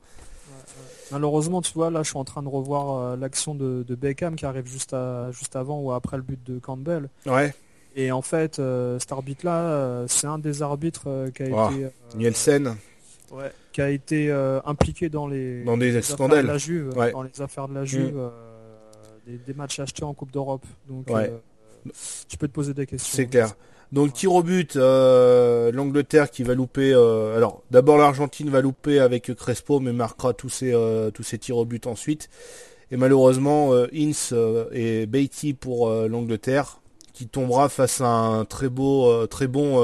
Malheureusement, 1.10 1.60
tu 1.60 1.72
vois, 1.74 1.90
là, 1.90 2.02
je 2.02 2.08
suis 2.08 2.18
en 2.18 2.24
train 2.24 2.42
de 2.42 2.48
revoir 2.48 2.96
euh, 2.96 3.16
l'action 3.16 3.54
de, 3.54 3.84
Beckham 3.94 4.34
qui 4.34 4.46
arrive 4.46 4.66
juste, 4.66 4.94
à, 4.94 5.30
juste 5.30 5.56
avant 5.56 5.78
ou 5.80 5.92
après 5.92 6.16
le 6.16 6.22
but 6.22 6.42
de 6.44 6.58
Campbell. 6.58 7.08
Ouais. 7.26 7.54
Et 7.94 8.10
en 8.12 8.22
fait, 8.22 8.60
cet 8.98 9.12
arbitre-là, 9.12 10.04
c'est 10.08 10.26
un 10.26 10.38
des 10.38 10.62
arbitres 10.62 11.30
qui 11.34 11.42
a 11.42 11.46
été. 11.46 11.88
Nielsen. 12.16 12.76
Ouais, 13.30 13.50
qui 13.72 13.80
a 13.80 13.90
été 13.90 14.30
impliqué 14.64 15.08
dans 15.08 15.26
les, 15.26 15.64
dans 15.64 15.76
des 15.76 16.00
scandales. 16.02 16.44
de 16.44 16.52
la 16.52 16.58
Juve, 16.58 16.94
dans 17.12 17.22
les 17.22 17.40
affaires 17.40 17.68
de 17.68 17.74
la 17.74 17.84
Juve. 17.84 18.16
Mm 18.16 18.30
des, 19.26 19.54
matchs 19.54 19.80
achetés 19.80 20.04
en 20.04 20.14
Coupe 20.14 20.32
d'Europe. 20.32 20.64
Donc 20.88 21.10
euh, 21.10 21.28
tu 22.28 22.36
peux 22.36 22.48
te 22.48 22.52
poser 22.52 22.74
des 22.74 22.86
questions. 22.86 23.16
C'est 23.16 23.26
clair. 23.26 23.54
Donc 23.92 24.14
tir 24.14 24.32
au 24.32 24.42
but, 24.42 24.76
euh, 24.76 25.70
l'Angleterre 25.72 26.30
qui 26.30 26.42
va 26.42 26.54
louper. 26.54 26.92
Euh, 26.94 27.36
alors 27.36 27.62
d'abord 27.70 27.98
l'Argentine 27.98 28.48
va 28.48 28.60
louper 28.60 29.00
avec 29.00 29.34
Crespo, 29.34 29.80
mais 29.80 29.92
marquera 29.92 30.32
tous 30.32 30.48
ses 30.48 30.72
tous 31.14 31.22
ses 31.22 31.38
tirs 31.38 31.58
au 31.58 31.64
but 31.64 31.86
ensuite. 31.86 32.28
Et 32.90 32.96
malheureusement, 32.96 33.72
Ince 33.94 34.34
et 34.72 35.06
Beatty 35.06 35.54
pour 35.54 35.90
l'Angleterre, 35.90 36.81
qui 37.12 37.26
tombera 37.26 37.68
face 37.68 38.00
à 38.00 38.08
un 38.08 38.44
très 38.44 38.68
beau, 38.68 39.26
très 39.26 39.46
bon 39.46 39.76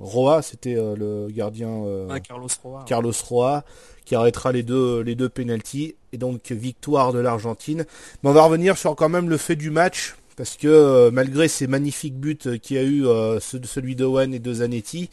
Roa. 0.00 0.42
C'était 0.42 0.74
le 0.74 1.28
gardien 1.30 1.82
Carlos 2.26 2.48
Roa. 2.62 2.84
Carlos 2.86 3.12
Roa 3.28 3.64
qui 4.04 4.14
arrêtera 4.14 4.52
les 4.52 4.62
deux 4.62 5.00
les 5.02 5.14
deux 5.14 5.28
pénalties 5.28 5.94
et 6.12 6.18
donc 6.18 6.50
victoire 6.50 7.12
de 7.12 7.18
l'Argentine. 7.18 7.84
Mais 8.22 8.30
on 8.30 8.32
va 8.32 8.42
revenir 8.42 8.78
sur 8.78 8.96
quand 8.96 9.08
même 9.08 9.28
le 9.28 9.36
fait 9.36 9.56
du 9.56 9.70
match 9.70 10.14
parce 10.38 10.56
que 10.56 10.68
euh, 10.68 11.10
malgré 11.10 11.48
ces 11.48 11.66
magnifiques 11.66 12.16
buts 12.16 12.38
qu'il 12.62 12.76
y 12.76 12.78
a 12.78 12.84
eu 12.84 13.06
euh, 13.06 13.40
celui 13.40 13.96
de 13.96 14.04
Owen 14.04 14.32
et 14.32 14.38
de 14.38 14.54
Zanetti, 14.54 15.10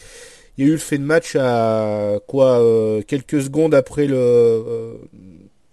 il 0.58 0.64
y 0.64 0.68
a 0.68 0.70
eu 0.70 0.74
le 0.74 0.78
fait 0.78 1.00
de 1.00 1.04
match 1.04 1.36
à 1.36 2.20
quoi 2.28 2.62
euh, 2.62 3.02
quelques 3.02 3.42
secondes 3.42 3.74
après 3.74 4.06
le 4.06 5.00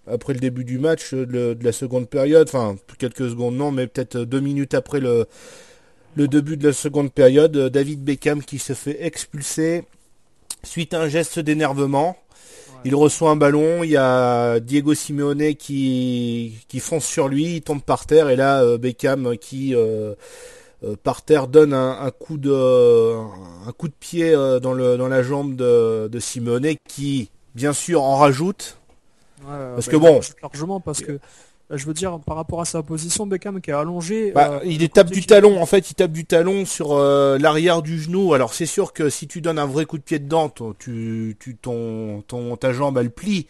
après 0.06 0.32
le 0.32 0.40
début 0.40 0.64
du 0.64 0.78
match 0.78 1.14
de, 1.14 1.56
la 1.60 1.72
seconde 1.72 2.08
période, 2.08 2.48
enfin 2.48 2.76
quelques 2.98 3.30
secondes 3.30 3.56
non, 3.56 3.70
mais 3.70 3.86
peut-être 3.86 4.18
deux 4.18 4.40
minutes 4.40 4.74
après 4.74 5.00
le 5.00 5.26
le 6.14 6.28
début 6.28 6.58
de 6.58 6.66
la 6.68 6.74
seconde 6.74 7.10
période, 7.10 7.56
David 7.56 8.04
Beckham 8.04 8.42
qui 8.42 8.58
se 8.58 8.74
fait 8.74 9.02
expulser 9.04 9.84
suite 10.62 10.94
à 10.94 11.00
un 11.00 11.08
geste 11.08 11.38
d'énervement. 11.38 12.16
Il 12.84 12.94
reçoit 12.96 13.30
un 13.30 13.36
ballon, 13.36 13.84
il 13.84 13.90
y 13.90 13.96
a 13.96 14.58
Diego 14.58 14.92
Simeone 14.92 15.54
qui, 15.54 16.54
qui 16.68 16.80
fonce 16.80 17.04
sur 17.04 17.28
lui, 17.28 17.56
il 17.56 17.62
tombe 17.62 17.80
par 17.80 18.06
terre 18.06 18.28
et 18.28 18.36
là 18.36 18.62
euh, 18.62 18.76
Beckham 18.76 19.38
qui 19.38 19.74
euh, 19.74 20.14
euh, 20.82 20.96
par 21.00 21.22
terre 21.22 21.46
donne 21.46 21.74
un, 21.74 22.10
coup 22.10 22.38
de 22.38 22.52
un 22.52 23.72
coup 23.72 23.86
de 23.86 23.94
pied 23.98 24.32
dans 24.32 24.72
le 24.72 24.96
dans 24.96 25.06
la 25.06 25.22
jambe 25.22 25.54
de, 25.54 26.08
de 26.08 26.18
Simeone 26.18 26.74
qui 26.88 27.30
bien 27.54 27.72
sûr 27.72 28.02
en 28.02 28.16
rajoute. 28.16 28.78
Parce 29.46 29.88
que 29.88 29.96
bon, 29.96 30.20
largement 30.42 30.80
parce 30.80 31.00
que 31.00 31.18
bah, 31.72 31.78
je 31.78 31.86
veux 31.86 31.94
dire, 31.94 32.18
par 32.20 32.36
rapport 32.36 32.60
à 32.60 32.64
sa 32.66 32.82
position, 32.82 33.26
Beckham 33.26 33.60
qui 33.60 33.70
est 33.70 33.74
allongé. 33.74 34.32
Bah, 34.32 34.60
euh, 34.62 34.66
il 34.66 34.86
tape 34.90 35.10
du 35.10 35.24
talon, 35.24 35.60
en 35.60 35.64
fait, 35.64 35.90
il 35.90 35.94
tape 35.94 36.12
du 36.12 36.26
talon 36.26 36.66
sur 36.66 36.92
euh, 36.92 37.38
l'arrière 37.38 37.80
du 37.80 37.98
genou. 37.98 38.34
Alors 38.34 38.52
c'est 38.52 38.66
sûr 38.66 38.92
que 38.92 39.08
si 39.08 39.26
tu 39.26 39.40
donnes 39.40 39.58
un 39.58 39.66
vrai 39.66 39.86
coup 39.86 39.96
de 39.96 40.02
pied 40.02 40.18
dedans, 40.18 40.52
tu, 40.78 41.36
tu, 41.40 41.56
ton, 41.56 42.22
ton, 42.28 42.56
ta 42.56 42.72
jambe 42.72 42.98
elle 42.98 43.10
plie. 43.10 43.46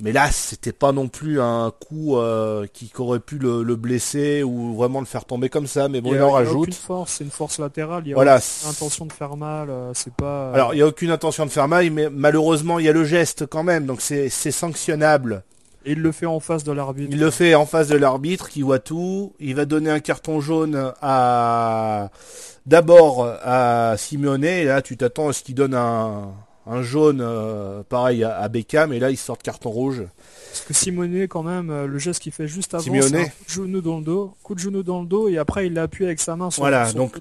Mais 0.00 0.12
là, 0.12 0.30
c'était 0.30 0.72
pas 0.72 0.92
non 0.92 1.08
plus 1.08 1.40
un 1.40 1.72
coup 1.72 2.16
euh, 2.16 2.66
qui 2.72 2.92
aurait 2.98 3.18
pu 3.18 3.38
le, 3.38 3.62
blesser 3.74 4.44
ou 4.44 4.76
vraiment 4.76 5.00
le 5.00 5.06
faire 5.06 5.24
tomber 5.24 5.48
comme 5.48 5.66
ça. 5.66 5.88
Mais 5.88 6.00
bon, 6.00 6.14
il, 6.14 6.22
en 6.22 6.30
rajoute. 6.30 6.72
force, 6.74 7.14
c'est 7.14 7.24
une 7.24 7.30
force 7.30 7.58
latérale. 7.58 8.02
Il 8.06 8.10
y 8.10 8.12
a 8.12 8.14
voilà. 8.14 8.36
aucune 8.36 8.70
intention 8.70 9.06
de 9.06 9.12
faire 9.12 9.36
mal. 9.36 9.70
c'est 9.94 10.14
pas. 10.14 10.52
Alors, 10.52 10.74
il 10.74 10.78
y 10.78 10.82
a 10.82 10.86
aucune 10.86 11.10
intention 11.10 11.46
de 11.46 11.50
faire 11.50 11.66
mal, 11.66 11.90
mais 11.90 12.08
malheureusement, 12.10 12.78
il 12.78 12.86
y 12.86 12.88
a 12.88 12.92
le 12.92 13.04
geste 13.04 13.46
quand 13.46 13.64
même, 13.64 13.86
donc 13.86 14.00
c'est 14.00 14.28
sanctionnable. 14.30 15.42
Et 15.84 15.92
il 15.92 16.00
le 16.00 16.12
fait 16.12 16.26
en 16.26 16.40
face 16.40 16.64
de 16.64 16.72
l'arbitre. 16.72 17.08
Il 17.12 17.20
le 17.20 17.30
fait 17.30 17.54
en 17.54 17.66
face 17.66 17.88
de 17.88 17.96
l'arbitre 17.96 18.48
qui 18.48 18.62
voit 18.62 18.78
tout. 18.78 19.32
Il 19.38 19.54
va 19.54 19.64
donner 19.64 19.90
un 19.90 20.00
carton 20.00 20.40
jaune 20.40 20.92
à 21.00 22.10
d'abord 22.66 23.26
à 23.42 23.94
Simeone. 23.96 24.44
Et 24.44 24.64
là, 24.64 24.82
tu 24.82 24.96
t'attends 24.96 25.28
à 25.28 25.32
ce 25.32 25.42
qu'il 25.42 25.54
donne 25.54 25.74
un, 25.74 26.32
un 26.68 26.82
jaune 26.82 27.20
euh, 27.22 27.82
pareil 27.88 28.22
à, 28.24 28.46
Beckham. 28.48 28.92
Et 28.92 28.98
là, 28.98 29.10
il 29.10 29.16
sort 29.16 29.36
de 29.36 29.42
carton 29.42 29.70
rouge. 29.70 30.04
Parce 30.50 30.60
que 30.62 30.74
Simone, 30.74 31.22
quand 31.28 31.42
même, 31.42 31.70
euh, 31.70 31.86
le 31.86 31.98
geste 31.98 32.20
qu'il 32.20 32.32
fait 32.32 32.48
juste 32.48 32.74
avant, 32.74 32.84
c'est 32.84 33.16
un 33.16 33.24
coup 33.24 33.44
de 33.46 33.52
genou 33.52 33.80
dans 33.80 33.98
le 33.98 34.04
dos, 34.04 34.34
coup 34.42 34.54
de 34.54 34.60
genou 34.60 34.82
dans 34.82 35.00
le 35.00 35.06
dos, 35.06 35.28
et 35.28 35.38
après 35.38 35.66
il 35.66 35.74
l'a 35.74 35.82
appuyé 35.82 36.08
avec 36.08 36.20
sa 36.20 36.36
main 36.36 36.50
sur, 36.50 36.62
voilà, 36.62 36.90
donc, 36.92 37.16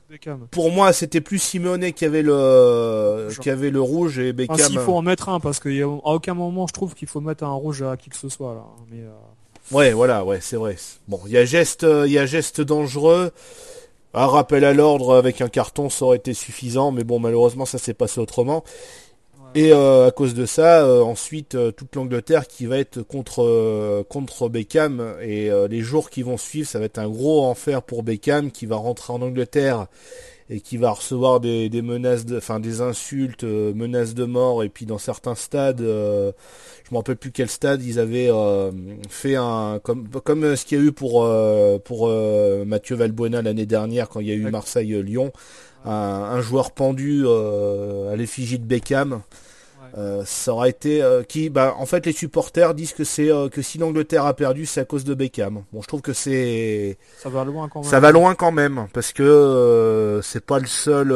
Pour 0.49 0.71
moi, 0.71 0.93
c'était 0.93 1.21
plus 1.21 1.39
Simone 1.39 1.91
qui 1.91 2.05
avait 2.05 2.21
le 2.21 3.29
qui 3.41 3.49
avait 3.49 3.69
le 3.69 3.81
rouge 3.81 4.19
et 4.19 4.33
Beckham. 4.33 4.57
il 4.69 4.79
faut 4.79 4.95
en 4.95 5.01
mettre 5.01 5.29
un 5.29 5.39
parce 5.39 5.59
qu'à 5.59 5.87
aucun 5.87 6.33
moment 6.33 6.67
je 6.67 6.73
trouve 6.73 6.93
qu'il 6.95 7.07
faut 7.07 7.21
mettre 7.21 7.43
un 7.43 7.51
rouge 7.51 7.81
à 7.81 7.97
qui 7.97 8.09
que 8.09 8.15
ce 8.15 8.29
soit 8.29 8.53
là. 8.53 8.63
Mais, 8.91 9.01
euh, 9.01 9.09
Ouais, 9.71 9.91
voilà, 9.91 10.23
ouais, 10.23 10.39
c'est 10.41 10.55
vrai. 10.55 10.77
Bon, 11.09 11.19
il 11.25 11.33
y 11.33 11.37
a 11.37 11.43
geste, 11.43 11.85
il 12.05 12.11
y 12.11 12.17
a 12.17 12.25
geste 12.25 12.61
dangereux. 12.61 13.31
Un 14.13 14.25
rappel 14.25 14.63
à 14.63 14.73
l'ordre 14.73 15.15
avec 15.15 15.41
un 15.41 15.49
carton, 15.49 15.89
ça 15.89 16.05
aurait 16.05 16.17
été 16.17 16.33
suffisant, 16.33 16.91
mais 16.91 17.03
bon, 17.03 17.19
malheureusement, 17.19 17.65
ça 17.65 17.77
s'est 17.77 17.93
passé 17.93 18.21
autrement. 18.21 18.63
Et 19.55 19.71
euh, 19.71 20.07
à 20.07 20.11
cause 20.11 20.33
de 20.33 20.45
ça, 20.45 20.83
euh, 20.85 21.01
ensuite 21.01 21.55
euh, 21.55 21.71
toute 21.71 21.95
l'Angleterre 21.95 22.47
qui 22.47 22.65
va 22.65 22.77
être 22.77 23.01
contre 23.01 24.03
contre 24.09 24.49
Beckham 24.49 25.15
et 25.21 25.49
les 25.69 25.81
jours 25.81 26.09
qui 26.09 26.21
vont 26.21 26.37
suivre, 26.37 26.67
ça 26.67 26.79
va 26.79 26.85
être 26.85 26.99
un 26.99 27.09
gros 27.09 27.45
enfer 27.45 27.81
pour 27.81 28.03
Beckham 28.03 28.51
qui 28.51 28.65
va 28.65 28.75
rentrer 28.75 29.13
en 29.13 29.21
Angleterre 29.21 29.87
et 30.49 30.61
qui 30.61 30.77
va 30.77 30.91
recevoir 30.91 31.41
des, 31.41 31.67
des 31.67 31.81
menaces, 31.81 32.25
de, 32.25 32.37
enfin 32.37 32.61
des 32.61 32.79
insultes, 32.79 33.43
menaces 33.43 34.13
de 34.13 34.23
mort 34.23 34.63
et 34.63 34.69
puis 34.69 34.85
dans 34.85 34.97
certains 34.97 35.35
stades, 35.35 35.81
je 35.81 36.33
me 36.91 36.97
rappelle 36.97 37.17
plus 37.17 37.31
quel 37.31 37.49
stade 37.49 37.83
ils 37.83 37.99
avaient 37.99 38.29
fait 39.09 39.35
un 39.35 39.79
comme 39.83 40.07
comme 40.07 40.55
ce 40.55 40.65
qu'il 40.65 40.77
y 40.77 40.81
a 40.81 40.83
eu 40.83 40.91
pour 40.91 41.27
pour 41.83 42.09
Mathieu 42.65 42.95
Valbuena 42.95 43.41
l'année 43.41 43.65
dernière 43.65 44.09
quand 44.09 44.19
il 44.19 44.27
y 44.27 44.31
a 44.31 44.35
eu 44.35 44.49
Marseille-Lyon 44.49 45.31
un, 45.85 46.41
joueur 46.41 46.71
pendu 46.71 47.23
euh, 47.25 48.11
à 48.11 48.15
l'effigie 48.15 48.59
de 48.59 48.65
Beckham. 48.65 49.21
Euh, 49.97 50.23
ça 50.25 50.51
aurait 50.51 50.69
été 50.69 51.01
euh, 51.01 51.23
qui 51.23 51.49
bah 51.49 51.73
en 51.79 51.85
fait 51.85 52.05
les 52.05 52.11
supporters 52.11 52.73
disent 52.75 52.91
que 52.91 53.05
c'est 53.05 53.29
que 53.51 53.61
si 53.61 53.77
l'Angleterre 53.77 54.25
a 54.25 54.35
perdu 54.35 54.65
c'est 54.65 54.81
à 54.81 54.85
cause 54.85 55.05
de 55.05 55.13
Beckham. 55.13 55.63
Bon 55.71 55.81
je 55.81 55.87
trouve 55.87 56.01
que 56.01 56.13
c'est 56.13 56.97
ça 57.17 57.29
va 57.29 57.45
loin 57.45 57.69
quand 57.69 57.81
même. 57.81 57.89
Ça 57.89 57.99
va 57.99 58.11
loin 58.11 58.35
quand 58.35 58.51
même 58.51 58.87
parce 58.93 59.13
que 59.13 60.19
c'est 60.23 60.45
pas 60.45 60.59
le 60.59 60.67
seul 60.67 61.07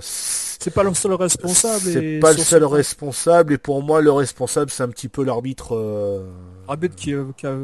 c'est 0.00 0.72
pas 0.72 0.82
le 0.82 0.94
seul 0.94 1.12
responsable 1.12 1.82
c'est 1.84 2.18
pas 2.20 2.32
le 2.32 2.38
seul 2.38 2.64
responsable 2.64 3.52
et 3.52 3.58
pour 3.58 3.82
moi 3.82 4.00
le 4.00 4.12
responsable 4.12 4.70
c'est 4.70 4.82
un 4.82 4.88
petit 4.88 5.08
peu 5.08 5.22
l'arbitre 5.22 6.24
arbitre 6.66 6.96
qui, 6.96 7.14
qui 7.36 7.46
a 7.46 7.54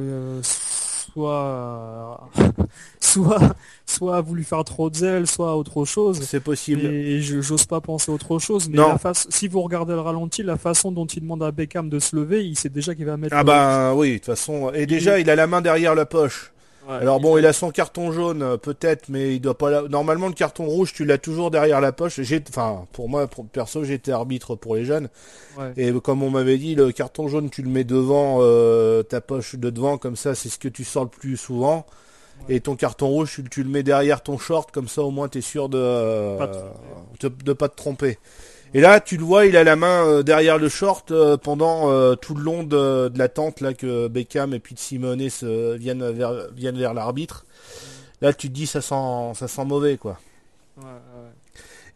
soit 1.16 2.30
soit 3.00 3.56
soit 3.86 4.20
voulu 4.20 4.44
faire 4.44 4.64
trop 4.64 4.90
de 4.90 4.96
zèle, 4.96 5.26
soit 5.26 5.56
autre 5.56 5.84
chose. 5.84 6.20
C'est 6.22 6.40
possible. 6.40 6.84
Et 6.84 7.20
j'ose 7.20 7.66
pas 7.66 7.80
penser 7.80 8.10
autre 8.10 8.38
chose. 8.38 8.68
Mais 8.68 8.76
la 8.76 8.98
face, 8.98 9.26
si 9.30 9.48
vous 9.48 9.60
regardez 9.62 9.92
le 9.92 10.00
ralenti, 10.00 10.42
la 10.42 10.56
façon 10.56 10.92
dont 10.92 11.06
il 11.06 11.20
demande 11.20 11.42
à 11.42 11.50
Beckham 11.50 11.88
de 11.88 11.98
se 11.98 12.16
lever, 12.16 12.44
il 12.44 12.56
sait 12.56 12.68
déjà 12.68 12.94
qu'il 12.94 13.06
va 13.06 13.16
mettre. 13.16 13.36
Ah 13.36 13.44
bah 13.44 13.94
oui, 13.94 14.12
de 14.12 14.16
toute 14.16 14.26
façon. 14.26 14.72
Et 14.72 14.86
déjà, 14.86 15.18
il 15.18 15.28
a 15.30 15.36
la 15.36 15.46
main 15.46 15.60
derrière 15.60 15.94
la 15.94 16.06
poche. 16.06 16.53
Alors 16.88 17.20
bon, 17.20 17.38
il 17.38 17.46
a 17.46 17.52
son 17.52 17.70
carton 17.70 18.12
jaune 18.12 18.42
euh, 18.42 18.56
peut-être, 18.56 19.08
mais 19.08 19.34
il 19.34 19.40
doit 19.40 19.56
pas. 19.56 19.82
Normalement, 19.88 20.28
le 20.28 20.34
carton 20.34 20.66
rouge, 20.66 20.92
tu 20.92 21.04
l'as 21.04 21.18
toujours 21.18 21.50
derrière 21.50 21.80
la 21.80 21.92
poche. 21.92 22.20
J'ai, 22.20 22.42
enfin, 22.48 22.86
pour 22.92 23.08
moi, 23.08 23.26
pour 23.26 23.46
perso, 23.46 23.84
j'étais 23.84 24.12
arbitre 24.12 24.54
pour 24.54 24.76
les 24.76 24.84
jeunes. 24.84 25.08
Et 25.76 25.92
comme 25.92 26.22
on 26.22 26.30
m'avait 26.30 26.58
dit, 26.58 26.74
le 26.74 26.92
carton 26.92 27.28
jaune, 27.28 27.50
tu 27.50 27.62
le 27.62 27.70
mets 27.70 27.84
devant 27.84 28.38
euh, 28.40 29.02
ta 29.02 29.20
poche 29.20 29.54
de 29.56 29.70
devant, 29.70 29.98
comme 29.98 30.16
ça, 30.16 30.34
c'est 30.34 30.48
ce 30.48 30.58
que 30.58 30.68
tu 30.68 30.84
sors 30.84 31.04
le 31.04 31.10
plus 31.10 31.36
souvent. 31.36 31.86
Et 32.48 32.60
ton 32.60 32.76
carton 32.76 33.08
rouge, 33.08 33.40
tu, 33.50 33.62
le 33.62 33.70
mets 33.70 33.82
derrière 33.82 34.22
ton 34.22 34.38
short, 34.38 34.70
comme 34.70 34.88
ça, 34.88 35.02
au 35.02 35.10
moins, 35.10 35.28
t'es 35.28 35.40
sûr 35.40 35.68
de, 35.68 36.36
de, 37.20 37.52
pas 37.52 37.68
te 37.68 37.76
tromper. 37.76 38.18
Et 38.74 38.80
là, 38.80 39.00
tu 39.00 39.16
le 39.16 39.24
vois, 39.24 39.46
il 39.46 39.56
a 39.56 39.62
la 39.64 39.76
main 39.76 40.04
euh, 40.04 40.22
derrière 40.22 40.58
le 40.58 40.68
short 40.68 41.12
euh, 41.12 41.36
pendant 41.36 41.90
euh, 41.90 42.16
tout 42.16 42.34
le 42.34 42.42
long 42.42 42.64
de, 42.64 43.08
de, 43.08 43.18
la 43.18 43.28
tente 43.28 43.60
là 43.60 43.72
que 43.72 44.08
Beckham 44.08 44.52
et 44.52 44.58
puis 44.58 44.74
Simone 44.76 45.30
se 45.30 45.76
viennent 45.76 46.10
vers 46.10 46.48
viennent 46.52 46.78
vers 46.78 46.92
l'arbitre. 46.92 47.46
Là, 48.20 48.32
tu 48.32 48.48
te 48.48 48.52
dis 48.52 48.66
ça 48.66 48.80
sent 48.80 49.34
ça 49.34 49.46
sent 49.48 49.64
mauvais 49.64 49.96
quoi. 49.96 50.18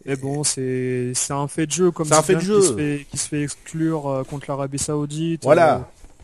Mais 0.07 0.17
bon, 0.17 0.45
c'est 0.45 1.13
c'est 1.15 1.33
un 1.33 1.49
fait 1.49 1.67
de 1.67 1.73
jeu 1.73 1.91
comme 1.91 2.07
C'est 2.07 2.15
un 2.15 2.23
fait 2.23 2.37
de 2.37 2.41
jeu. 2.41 2.61
Qui, 2.61 2.67
se 2.67 2.75
fait, 2.75 3.07
qui 3.11 3.19
se 3.19 3.29
fait 3.29 3.43
exclure 3.43 4.09
euh, 4.09 4.25
contre 4.25 4.47
l'Arabie 4.49 4.79
Saoudite. 4.79 5.43
Voilà. 5.43 5.77
Euh, 5.77 5.81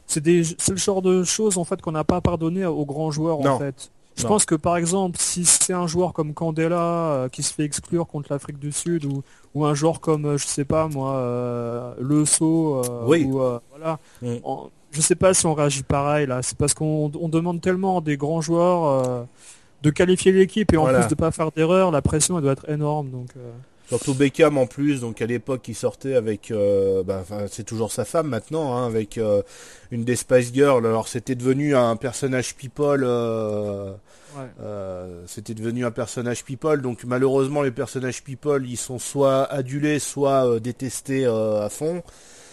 c'est 0.07 0.23
des 0.23 0.45
c'est 0.45 0.73
le 0.73 0.79
genre 0.79 1.03
de 1.03 1.25
choses 1.25 1.59
en 1.59 1.65
fait 1.65 1.81
qu'on 1.83 1.93
n'a 1.93 2.05
pas 2.05 2.21
pardonné 2.21 2.65
aux 2.65 2.85
grands 2.85 3.11
joueurs 3.11 3.41
Non. 3.41 3.53
en 3.53 3.59
fait. 3.59 3.91
Je 4.17 4.23
Non. 4.23 4.29
pense 4.29 4.45
que 4.45 4.55
par 4.55 4.77
exemple, 4.77 5.19
si 5.21 5.45
c'est 5.45 5.73
un 5.73 5.87
joueur 5.89 6.13
comme 6.13 6.35
Candela 6.35 6.77
euh, 6.79 7.29
qui 7.29 7.43
se 7.43 7.53
fait 7.53 7.65
exclure 7.65 8.07
contre 8.07 8.33
l'Afrique 8.33 8.59
du 8.59 8.71
Sud 8.71 9.05
ou, 9.07 9.23
ou 9.55 9.65
un 9.65 9.75
joueur 9.75 10.01
comme 10.01 10.25
euh, 10.27 10.37
je 10.39 10.47
sais 10.47 10.65
pas 10.65 10.89
moi 10.89 11.13
euh, 11.17 11.95
Le 12.01 12.25
Sceau 12.25 12.83
euh, 12.85 13.05
Oui. 13.07 13.25
ou 13.25 13.41
euh, 13.41 13.59
voilà, 13.71 13.99
Mm. 14.23 14.35
On- 14.45 14.71
je 14.91 15.01
sais 15.01 15.17
pas 15.17 15.35
si 15.35 15.45
on 15.47 15.55
réagit 15.55 15.83
pareil 15.83 16.27
là. 16.27 16.41
C'est 16.43 16.57
parce 16.57 16.73
qu'on 16.73 17.11
on 17.21 17.29
demande 17.29 17.61
tellement 17.61 18.01
des 18.01 18.17
grands 18.17 18.41
joueurs 18.41 19.27
de 19.83 19.91
qualifier 19.91 20.31
l'équipe 20.33 20.73
et 20.73 20.77
en 20.77 20.83
Voilà. 20.83 21.01
plus 21.01 21.09
de 21.09 21.15
pas 21.17 21.31
faire 21.33 21.51
d'erreur, 21.51 21.91
la 21.91 22.01
pression 22.01 22.37
elle 22.39 22.45
doit 22.45 22.53
être 22.53 22.69
énorme 22.71 23.11
donc. 23.11 23.29
Surtout 23.89 24.15
Beckham 24.15 24.57
en 24.57 24.67
plus, 24.67 25.01
donc 25.01 25.21
à 25.21 25.27
l'époque 25.27 25.69
il 25.69 25.75
sortait 25.75 26.15
avec, 26.15 26.51
euh, 26.51 27.03
bah, 27.03 27.23
c'est 27.51 27.65
toujours 27.65 27.93
sa 27.93 28.07
femme 28.07 28.29
maintenant, 28.29 28.75
hein, 28.75 28.87
avec 28.87 29.19
euh, 29.19 29.43
une 29.91 30.05
des 30.05 30.17
Spice 30.17 30.55
Girls. 30.55 30.87
Alors 30.87 31.07
c'était 31.07 31.35
devenu 31.35 31.77
un 31.77 31.95
personnage 31.97 32.55
people, 32.55 33.03
euh, 33.05 33.93
ouais. 34.37 35.25
c'était 35.27 35.53
devenu 35.53 35.85
un 35.85 35.91
personnage 35.91 36.45
people. 36.45 36.81
Donc 36.81 37.05
malheureusement 37.05 37.61
les 37.61 37.71
personnages 37.71 38.23
people 38.23 38.67
ils 38.67 38.79
sont 38.79 38.99
soit 38.99 39.45
adulés, 39.45 39.99
soit 39.99 40.59
détestés 40.61 41.27
à 41.27 41.69
fond. 41.69 42.03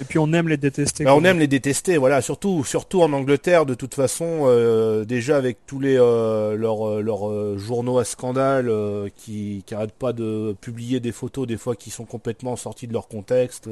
Et 0.01 0.03
puis 0.03 0.17
on 0.17 0.33
aime 0.33 0.47
les 0.49 0.57
détester. 0.57 1.03
Bah, 1.03 1.13
on 1.15 1.23
aime 1.23 1.37
les 1.37 1.47
détester, 1.47 1.97
voilà, 1.97 2.21
surtout, 2.21 2.63
surtout 2.63 3.03
en 3.03 3.13
Angleterre, 3.13 3.67
de 3.67 3.75
toute 3.75 3.93
façon, 3.93 4.45
euh, 4.45 5.05
déjà 5.05 5.37
avec 5.37 5.59
tous 5.67 5.79
les 5.79 5.95
euh, 5.97 6.55
leurs 6.55 7.29
euh, 7.29 7.57
journaux 7.57 7.99
à 7.99 8.03
scandale 8.03 8.67
euh, 8.69 9.09
qui 9.15 9.63
qui 9.65 9.75
arrêtent 9.75 9.91
pas 9.93 10.11
de 10.11 10.55
publier 10.59 10.99
des 10.99 11.11
photos 11.11 11.45
des 11.45 11.57
fois 11.57 11.75
qui 11.75 11.91
sont 11.91 12.05
complètement 12.05 12.55
sorties 12.55 12.87
de 12.87 12.93
leur 12.93 13.07
contexte. 13.07 13.69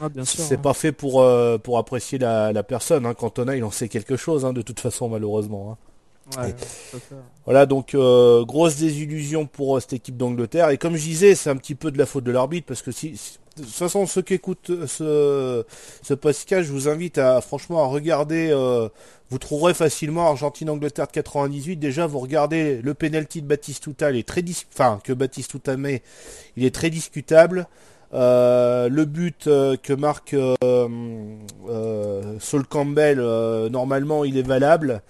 Ah, 0.00 0.08
bien 0.08 0.24
sûr. 0.24 0.42
c'est 0.42 0.54
hein. 0.56 0.60
pas 0.62 0.72
fait 0.74 0.92
pour 0.92 1.24
pour 1.62 1.78
apprécier 1.78 2.18
la, 2.18 2.52
la 2.52 2.62
personne. 2.62 3.04
Hein. 3.04 3.14
Cantona, 3.14 3.54
il 3.54 3.62
en 3.64 3.70
sait 3.70 3.88
quelque 3.88 4.16
chose, 4.16 4.44
hein, 4.44 4.52
de 4.54 4.62
toute 4.62 4.80
façon, 4.80 5.08
malheureusement. 5.08 5.72
hein. 5.72 5.76
Ouais. 6.36 6.54
Voilà, 7.44 7.64
donc 7.66 7.94
euh, 7.94 8.44
grosse 8.44 8.76
désillusion 8.76 9.46
pour 9.46 9.76
euh, 9.76 9.80
cette 9.80 9.94
équipe 9.94 10.16
d'Angleterre. 10.16 10.70
Et 10.70 10.78
comme 10.78 10.96
je 10.96 11.02
disais, 11.02 11.34
c'est 11.34 11.48
un 11.50 11.56
petit 11.56 11.74
peu 11.74 11.90
de 11.90 11.98
la 11.98 12.06
faute 12.06 12.24
de 12.24 12.30
l'arbitre 12.32 12.66
parce 12.66 12.82
que 12.82 12.92
si, 12.92 13.16
si- 13.16 13.38
de 13.56 13.62
toute 13.64 13.72
façon, 13.74 14.06
ceux 14.06 14.22
qui 14.22 14.34
écoutent 14.34 14.70
euh, 14.70 14.86
ce, 14.86 15.64
ce 16.06 16.14
podcast, 16.14 16.66
je 16.68 16.72
vous 16.72 16.88
invite 16.88 17.18
à 17.18 17.40
franchement 17.40 17.82
à 17.82 17.86
regarder. 17.86 18.50
euh, 18.50 18.88
vous 19.30 19.38
trouverez 19.38 19.74
facilement 19.74 20.26
Argentine-Angleterre 20.28 21.06
de 21.06 21.12
98. 21.12 21.76
Déjà, 21.76 22.06
vous 22.06 22.18
regardez 22.18 22.80
le 22.82 22.94
penalty 22.94 23.42
de 23.42 23.46
Batistuta, 23.46 24.10
il 24.10 24.16
est 24.18 24.26
très 24.26 24.40
dis- 24.42 24.64
enfin 24.72 25.00
que 25.04 25.12
Batistuta 25.12 25.76
met, 25.76 26.02
il 26.56 26.64
est 26.64 26.74
très 26.74 26.88
discutable. 26.90 27.66
Euh, 28.14 28.88
le 28.88 29.04
but 29.04 29.46
euh, 29.48 29.76
que 29.76 29.92
marque 29.92 30.32
euh, 30.32 30.54
euh, 31.68 32.36
Sol 32.40 32.64
Campbell, 32.66 33.18
euh, 33.20 33.68
normalement, 33.68 34.24
il 34.24 34.38
est 34.38 34.46
valable. 34.46 35.02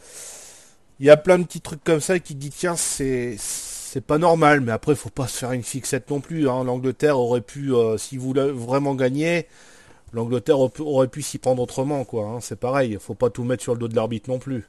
Il 1.00 1.06
y 1.06 1.10
a 1.10 1.16
plein 1.16 1.38
de 1.38 1.44
petits 1.44 1.60
trucs 1.60 1.84
comme 1.84 2.00
ça 2.00 2.18
qui 2.18 2.34
dit 2.34 2.50
tiens 2.50 2.74
c'est 2.76 3.36
c'est 3.38 4.00
pas 4.00 4.18
normal 4.18 4.60
mais 4.60 4.72
après 4.72 4.94
faut 4.94 5.08
pas 5.10 5.26
se 5.28 5.38
faire 5.38 5.52
une 5.52 5.62
fixette 5.62 6.10
non 6.10 6.20
plus 6.20 6.48
hein. 6.48 6.64
l'Angleterre 6.64 7.18
aurait 7.18 7.40
pu 7.40 7.72
euh, 7.72 7.96
si 7.96 8.16
vous 8.16 8.26
voulez 8.28 8.50
vraiment 8.50 8.94
gagner 8.94 9.46
l'Angleterre 10.12 10.58
aurait 10.58 11.08
pu- 11.08 11.22
s'y 11.22 11.38
prendre 11.38 11.62
autrement 11.62 12.04
quoi 12.04 12.26
hein. 12.26 12.38
c'est 12.40 12.58
pareil 12.58 12.98
faut 13.00 13.14
pas 13.14 13.30
tout 13.30 13.44
mettre 13.44 13.62
sur 13.62 13.74
le 13.74 13.78
dos 13.80 13.88
de 13.88 13.94
l'arbitre 13.96 14.28
non 14.28 14.38
plus 14.38 14.64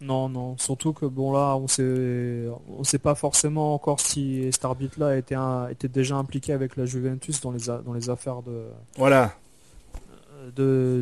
Non, 0.00 0.28
non. 0.28 0.58
Surtout 0.58 0.92
que 0.92 1.06
bon 1.06 1.32
là, 1.32 1.56
on 1.56 1.68
sait, 1.68 2.44
on 2.78 2.84
sait 2.84 2.98
pas 2.98 3.14
forcément 3.14 3.72
encore 3.74 3.98
si 4.00 4.46
cet 4.52 4.64
arbitre-là 4.66 5.16
était, 5.16 5.34
un- 5.36 5.68
était 5.68 5.88
déjà 5.88 6.16
impliqué 6.16 6.52
avec 6.52 6.76
la 6.76 6.84
Juventus 6.84 7.40
dans 7.40 7.50
les, 7.52 7.70
a- 7.70 7.78
dans 7.78 7.94
les 7.94 8.10
affaires 8.10 8.42
de, 8.42 8.66
voilà 8.98 9.32
de, 10.54 11.00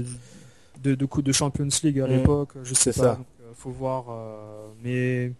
de, 0.82 0.94
de 0.94 1.06
coup 1.06 1.22
de 1.22 1.32
Champions 1.32 1.68
League 1.82 1.98
à 2.00 2.06
Mhm. 2.06 2.12
l'époque. 2.16 2.50
Je 2.62 2.74
sais 2.74 2.92
pas. 2.92 3.02
ça. 3.02 3.18
Euh, 3.44 3.52
faut 3.56 3.70
voir. 3.70 4.06
euh, 4.10 4.66
mais 4.82 5.32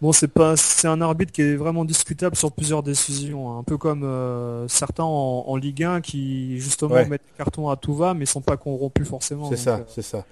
bon, 0.00 0.12
c'est 0.12 0.28
pas, 0.28 0.56
c'est 0.56 0.88
un 0.88 1.00
arbitre 1.00 1.32
qui 1.32 1.42
est 1.42 1.56
vraiment 1.56 1.84
discutable 1.84 2.36
sur 2.36 2.52
plusieurs 2.52 2.82
décisions. 2.82 3.50
hein. 3.50 3.58
Un 3.60 3.62
peu 3.62 3.76
comme 3.78 4.04
euh, 4.04 4.66
certains 4.68 5.04
en, 5.04 5.44
en 5.46 5.56
Ligue 5.56 5.84
1 5.84 6.00
qui 6.00 6.58
justement 6.60 6.94
Ouais. 6.94 7.06
mettent 7.06 7.22
des 7.26 7.36
cartons 7.38 7.68
à 7.68 7.76
tout 7.76 7.94
va, 7.94 8.14
mais 8.14 8.26
sont 8.26 8.40
pas 8.40 8.56
corrompus 8.56 9.08
forcément. 9.08 9.48
c'est 9.50 9.56
ça 9.56 9.76
euh, 9.78 9.84
c'est 9.88 10.02
ça 10.02 10.24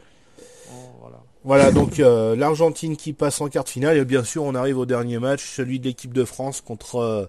voilà. 1.00 1.20
voilà 1.44 1.70
donc 1.72 1.98
euh, 1.98 2.36
l'Argentine 2.36 2.96
qui 2.96 3.12
passe 3.12 3.40
en 3.40 3.48
quart 3.48 3.64
de 3.64 3.68
finale 3.70 3.96
et 3.96 4.04
bien 4.04 4.22
sûr 4.24 4.44
on 4.44 4.54
arrive 4.54 4.78
au 4.78 4.86
dernier 4.86 5.18
match 5.18 5.42
celui 5.56 5.80
de 5.80 5.86
l'équipe 5.86 6.12
de 6.12 6.24
France 6.24 6.60
contre 6.60 7.28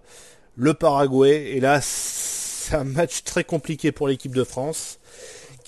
le 0.58 0.74
Paraguay 0.74 1.52
et 1.56 1.60
là 1.62 1.80
c'est 1.82 2.76
un 2.76 2.84
match 2.84 3.24
très 3.24 3.44
compliqué 3.44 3.91
pour 3.91 4.08
l'équipe 4.08 4.36
de 4.36 4.44
France 4.44 5.00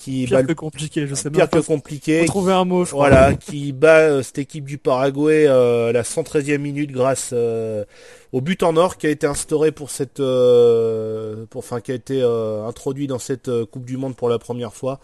qui 0.04 0.26
Pire 0.26 0.40
bat 0.40 0.44
que 0.44 0.54
compliqué, 0.54 1.08
je 1.08 1.16
sais 1.16 1.30
pire 1.30 1.40
même 1.40 1.48
que 1.48 1.58
pas. 1.58 1.64
compliqué 1.64 2.26
trouver 2.26 2.52
un 2.52 2.66
mot, 2.66 2.84
je 2.84 2.92
crois. 2.92 3.08
Voilà, 3.10 3.36
qui 3.36 3.72
bat 3.72 4.00
euh, 4.00 4.22
cette 4.24 4.38
équipe 4.38 4.66
du 4.66 4.78
Paraguay 4.78 5.46
euh, 5.48 5.90
à 5.90 5.92
la 5.94 6.04
113e 6.04 6.58
minute 6.58 6.92
grâce 6.92 7.30
euh, 7.32 7.86
au 8.34 8.42
but 8.42 8.64
en 8.64 8.76
or 8.76 8.98
qui 8.98 9.08
a 9.08 9.10
été 9.10 9.26
instauré 9.28 9.72
pour 9.72 9.90
cette, 9.92 10.20
euh, 10.20 11.46
pour, 11.50 11.60
enfin 11.60 11.80
qui 11.80 11.92
a 11.92 11.96
été 11.96 12.22
euh, 12.22 12.66
introduit 12.68 13.08
dans 13.08 13.20
cette 13.20 13.48
euh, 13.48 13.66
Coupe 13.66 13.86
du 13.86 13.96
Monde 13.96 14.16
pour 14.18 14.28
la 14.28 14.40
première 14.40 14.74
fois, 14.74 15.00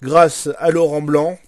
grâce 0.00 0.48
à 0.58 0.70
Laurent 0.70 1.02
Blanc. 1.02 1.38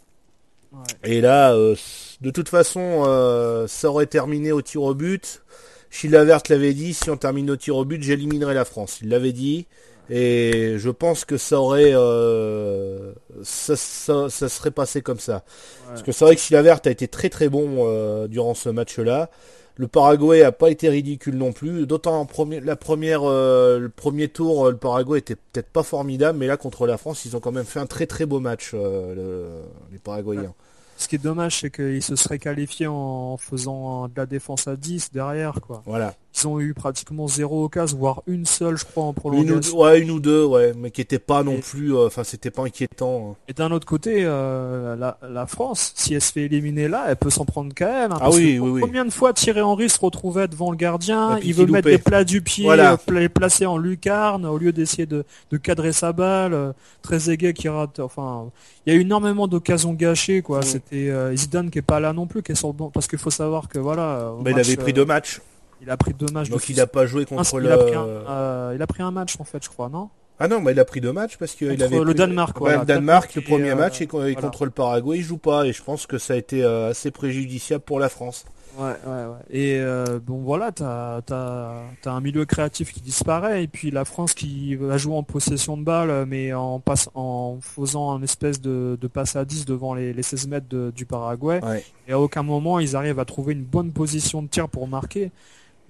Ouais. 0.73 1.11
Et 1.13 1.21
là, 1.23 1.55
euh, 1.55 1.75
de 2.21 2.31
toute 2.31 2.49
façon, 2.51 3.05
euh, 3.07 3.67
ça 3.69 3.89
aurait 3.89 4.07
terminé 4.07 4.53
au 4.53 4.61
tir 4.61 4.83
au 4.83 4.95
but. 4.95 5.43
Chilavert 5.91 6.41
l'avait 6.51 6.75
dit, 6.75 6.93
si 6.95 7.09
on 7.11 7.17
termine 7.17 7.51
au 7.51 7.57
tir 7.57 7.77
au 7.77 7.85
but, 7.85 8.03
j'éliminerai 8.03 8.55
la 8.55 8.65
France. 8.65 8.99
Il 9.03 9.09
l'avait 9.09 9.33
dit. 9.33 9.67
Et 10.11 10.75
je 10.79 10.91
pense 10.91 11.25
que 11.25 11.37
ça 11.37 11.61
aurait, 11.61 11.93
euh, 11.95 13.13
ça, 13.43 13.77
ça, 13.77 14.29
ça 14.29 14.49
serait 14.49 14.71
passé 14.71 15.01
comme 15.03 15.19
ça. 15.21 15.43
Parce 15.89 16.03
que 16.03 16.13
c'est 16.13 16.25
vrai 16.25 16.35
que 16.37 16.41
Chilavert 16.41 16.81
a 16.85 16.91
été 16.91 17.09
très 17.09 17.29
très 17.31 17.49
bon 17.49 17.87
euh, 17.87 18.27
durant 18.29 18.55
ce 18.55 18.69
match-là. 18.69 19.31
Le 19.77 19.89
Paraguay 19.89 20.43
a 20.43 20.53
pas 20.53 20.71
été 20.71 20.89
ridicule 20.91 21.37
non 21.37 21.53
plus. 21.53 21.87
D'autant 21.87 22.21
en 22.21 22.27
premier, 22.27 22.61
la 22.61 22.77
première, 22.77 23.23
euh, 23.25 23.79
le 23.79 23.89
premier 23.89 24.29
tour, 24.29 24.71
le 24.71 24.77
Paraguay 24.77 25.19
était 25.21 25.35
peut-être 25.37 25.69
pas 25.71 25.83
formidable, 25.83 26.39
mais 26.39 26.47
là 26.47 26.57
contre 26.59 26.87
la 26.87 26.99
France, 26.99 27.25
ils 27.25 27.37
ont 27.37 27.41
quand 27.41 27.53
même 27.53 27.65
fait 27.65 27.81
un 27.81 27.87
très 27.87 28.07
très 28.07 28.27
beau 28.27 28.39
match, 28.39 28.73
le- 28.75 29.49
les 29.91 29.99
Paraguayens. 29.99 30.53
Ce 30.99 31.09
qui 31.09 31.15
est 31.17 31.19
dommage, 31.19 31.61
c'est 31.61 31.71
qu'ils 31.71 32.03
se 32.03 32.17
seraient 32.17 32.39
qualifiés 32.39 32.87
en 32.87 33.37
faisant 33.39 34.09
de 34.09 34.13
la 34.15 34.27
défense 34.27 34.69
à 34.69 34.77
10 34.77 35.11
derrière, 35.13 35.55
quoi. 35.67 35.83
Voilà. 35.87 36.15
Ils 36.35 36.47
ont 36.49 36.59
eu 36.61 36.73
pratiquement 36.73 37.29
zéro 37.29 37.65
occasion, 37.65 37.99
voire 37.99 38.23
une 38.27 38.47
seule, 38.47 38.79
je 38.79 38.85
crois, 38.87 39.05
en 39.05 39.09
Une 39.09 39.11
ou, 39.11 39.13
prolongation. 39.21 39.79
ouais, 39.81 40.01
une 40.01 40.11
ou 40.11 40.19
deux, 40.19 40.45
ouais, 40.47 40.73
mais 40.77 40.91
qui 40.91 41.01
était 41.03 41.19
pas 41.19 41.43
non 41.43 41.53
Et- 41.53 41.59
plus, 41.59 41.95
euh, 41.95 42.07
enfin 42.07 42.25
c'était 42.25 42.51
pas 42.51 42.63
inquiétant. 42.65 43.33
hein. 43.33 43.37
Et 43.49 43.53
d'un 43.53 43.71
autre 43.71 43.87
côté, 43.87 44.23
euh, 44.25 44.97
la, 44.97 45.19
la 45.29 45.47
France, 45.47 45.93
si 45.95 46.15
elle 46.15 46.23
se 46.23 46.33
fait 46.33 46.43
éliminer 46.45 46.89
là, 46.89 47.05
elle 47.09 47.17
peut 47.17 47.29
s'en 47.31 47.45
prendre 47.45 47.73
quand 47.77 47.85
même. 47.87 48.13
hein, 48.13 48.19
Ah 48.21 48.31
oui, 48.31 48.59
oui, 48.59 48.71
oui. 48.71 48.81
Combien 48.81 49.05
de 49.05 49.11
fois 49.11 49.33
Thierry 49.35 49.61
Henry 49.61 49.91
se 49.91 50.01
retrouvait 50.01 50.49
devant 50.49 50.71
le 50.71 50.77
gardien, 50.77 51.39
il 51.43 51.53
veut 51.55 51.67
mettre 51.67 51.89
des 51.89 51.99
plats 51.99 52.25
du 52.25 52.41
pied, 52.41 52.65
Voilà. 52.65 52.93
euh, 52.93 52.97
pla- 52.97 53.21
les 53.21 53.29
placer 53.29 53.67
en 53.67 53.77
lucarne, 53.77 54.47
au 54.47 54.57
lieu 54.57 54.73
d'essayer 54.73 55.07
de, 55.07 55.25
de 55.51 55.57
cadrer 55.59 55.93
sa 55.93 56.13
balle. 56.13 56.55
euh, 56.55 56.73
Très 57.03 57.31
aigué 57.31 57.53
qui 57.53 57.69
rate. 57.69 57.99
Enfin, 57.99 58.51
il 58.87 58.93
y 58.93 58.97
a 58.97 58.99
eu 58.99 59.03
énormément 59.03 59.49
d'occasions 59.49 59.93
gâchées, 59.93 60.41
quoi. 60.41 60.63
C'était 60.63 61.11
euh, 61.11 61.35
Zidane 61.37 61.69
qui 61.69 61.79
est 61.79 61.83
pas 61.83 61.99
là 62.01 62.13
non 62.13 62.27
plus, 62.27 62.43
qui 62.43 62.53
est 62.53 62.55
sur 62.55 62.69
le 62.69 62.75
banc, 62.75 62.91
parce 62.91 63.07
qu'il 63.09 63.19
faut 63.19 63.29
savoir 63.31 63.69
que 63.69 63.79
voilà. 63.81 64.33
Bah, 64.41 64.53
il 64.53 64.59
avait 64.59 64.77
pris 64.77 64.93
euh, 64.93 64.95
deux 64.95 65.05
matchs, 65.05 65.41
Il 65.83 65.91
a 65.91 65.97
pris 65.97 66.15
deux 66.15 66.27
matchs. 66.33 66.47
de 66.47 66.53
donc 66.53 66.61
il 66.63 66.75
suite. 66.75 66.79
a 66.79 66.87
pas 66.87 67.07
joué 67.07 67.25
contre 67.25 67.59
il, 67.59 67.65
le. 67.65 67.73
a 67.73 67.79
pris 67.79 67.95
un, 67.95 68.05
euh, 68.07 68.73
il 68.75 68.81
a 68.83 68.87
pris 68.87 69.03
un 69.03 69.11
match 69.11 69.35
en 69.41 69.45
fait, 69.45 69.63
je 69.65 69.69
crois, 69.69 69.89
non? 69.89 70.09
Ah 70.39 70.49
non, 70.49 70.61
bah, 70.61 70.73
il 70.73 70.81
a 70.81 70.85
pris 70.85 71.01
deux 71.01 71.13
matchs 71.13 71.37
parce 71.37 71.53
qu'il 71.53 71.81
avait 71.83 72.01
le 72.01 72.15
Danemark, 72.15 72.59
voilà. 72.59 72.79
le 72.79 72.85
Danemark, 72.85 73.35
le 73.35 73.43
premier 73.43 73.71
euh, 73.71 73.77
match 73.77 74.01
et, 74.01 74.07
voilà. 74.11 74.35
contre 74.35 74.65
le 74.65 74.71
Paraguay, 74.71 75.19
il 75.19 75.23
joue 75.23 75.39
pas 75.39 75.67
et 75.67 75.73
je 75.73 75.83
pense 75.83 76.07
que 76.07 76.19
ça 76.19 76.35
a 76.35 76.37
été 76.37 76.65
euh, 76.65 76.91
assez 76.91 77.11
préjudiciable 77.11 77.85
pour 77.85 78.01
la 78.01 78.09
France. 78.09 78.45
Ouais, 78.79 78.87
ouais, 79.07 79.13
ouais. 79.27 79.37
Et 79.51 79.79
euh, 79.79 80.19
bon, 80.25 80.39
voilà, 80.39 80.73
t'as 80.73 81.21
as, 81.31 81.83
un 82.07 82.21
milieu 82.21 82.45
créatif 82.47 82.93
qui 82.93 83.01
disparaît, 83.03 83.63
et 83.63 83.69
puis 83.69 83.91
la 83.91 84.05
France 84.07 84.33
qui 84.33 84.75
va 84.77 84.97
jouer 84.97 85.15
en 85.15 85.23
possession 85.23 85.77
de 85.77 85.85
balle, 85.85 86.25
mais 86.27 86.55
en, 86.55 86.81
passe, 86.81 87.11
en 87.15 87.59
faisant 87.61 88.17
une 88.17 88.25
espèce 88.25 88.61
de, 88.63 88.97
de 88.99 89.07
passe 89.09 89.37
à 89.37 89.45
10 89.45 89.67
devant 89.67 89.95
les, 89.95 90.13
les 90.15 90.23
16 90.23 90.49
mètres 90.49 90.69
de- 90.71 90.91
du 90.91 91.05
Paraguay. 91.05 91.61
Ouais. 91.63 91.85
Et 92.09 92.13
à 92.13 92.19
aucun 92.19 92.43
moment, 92.43 92.79
ils 92.79 92.97
arrivent 92.97 93.21
à 93.21 93.27
trouver 93.27 93.53
une 93.53 93.63
bonne 93.65 93.93
position 93.93 94.43
de 94.43 94.49
tir 94.49 94.69
pour 94.71 94.89
marquer. 94.89 95.31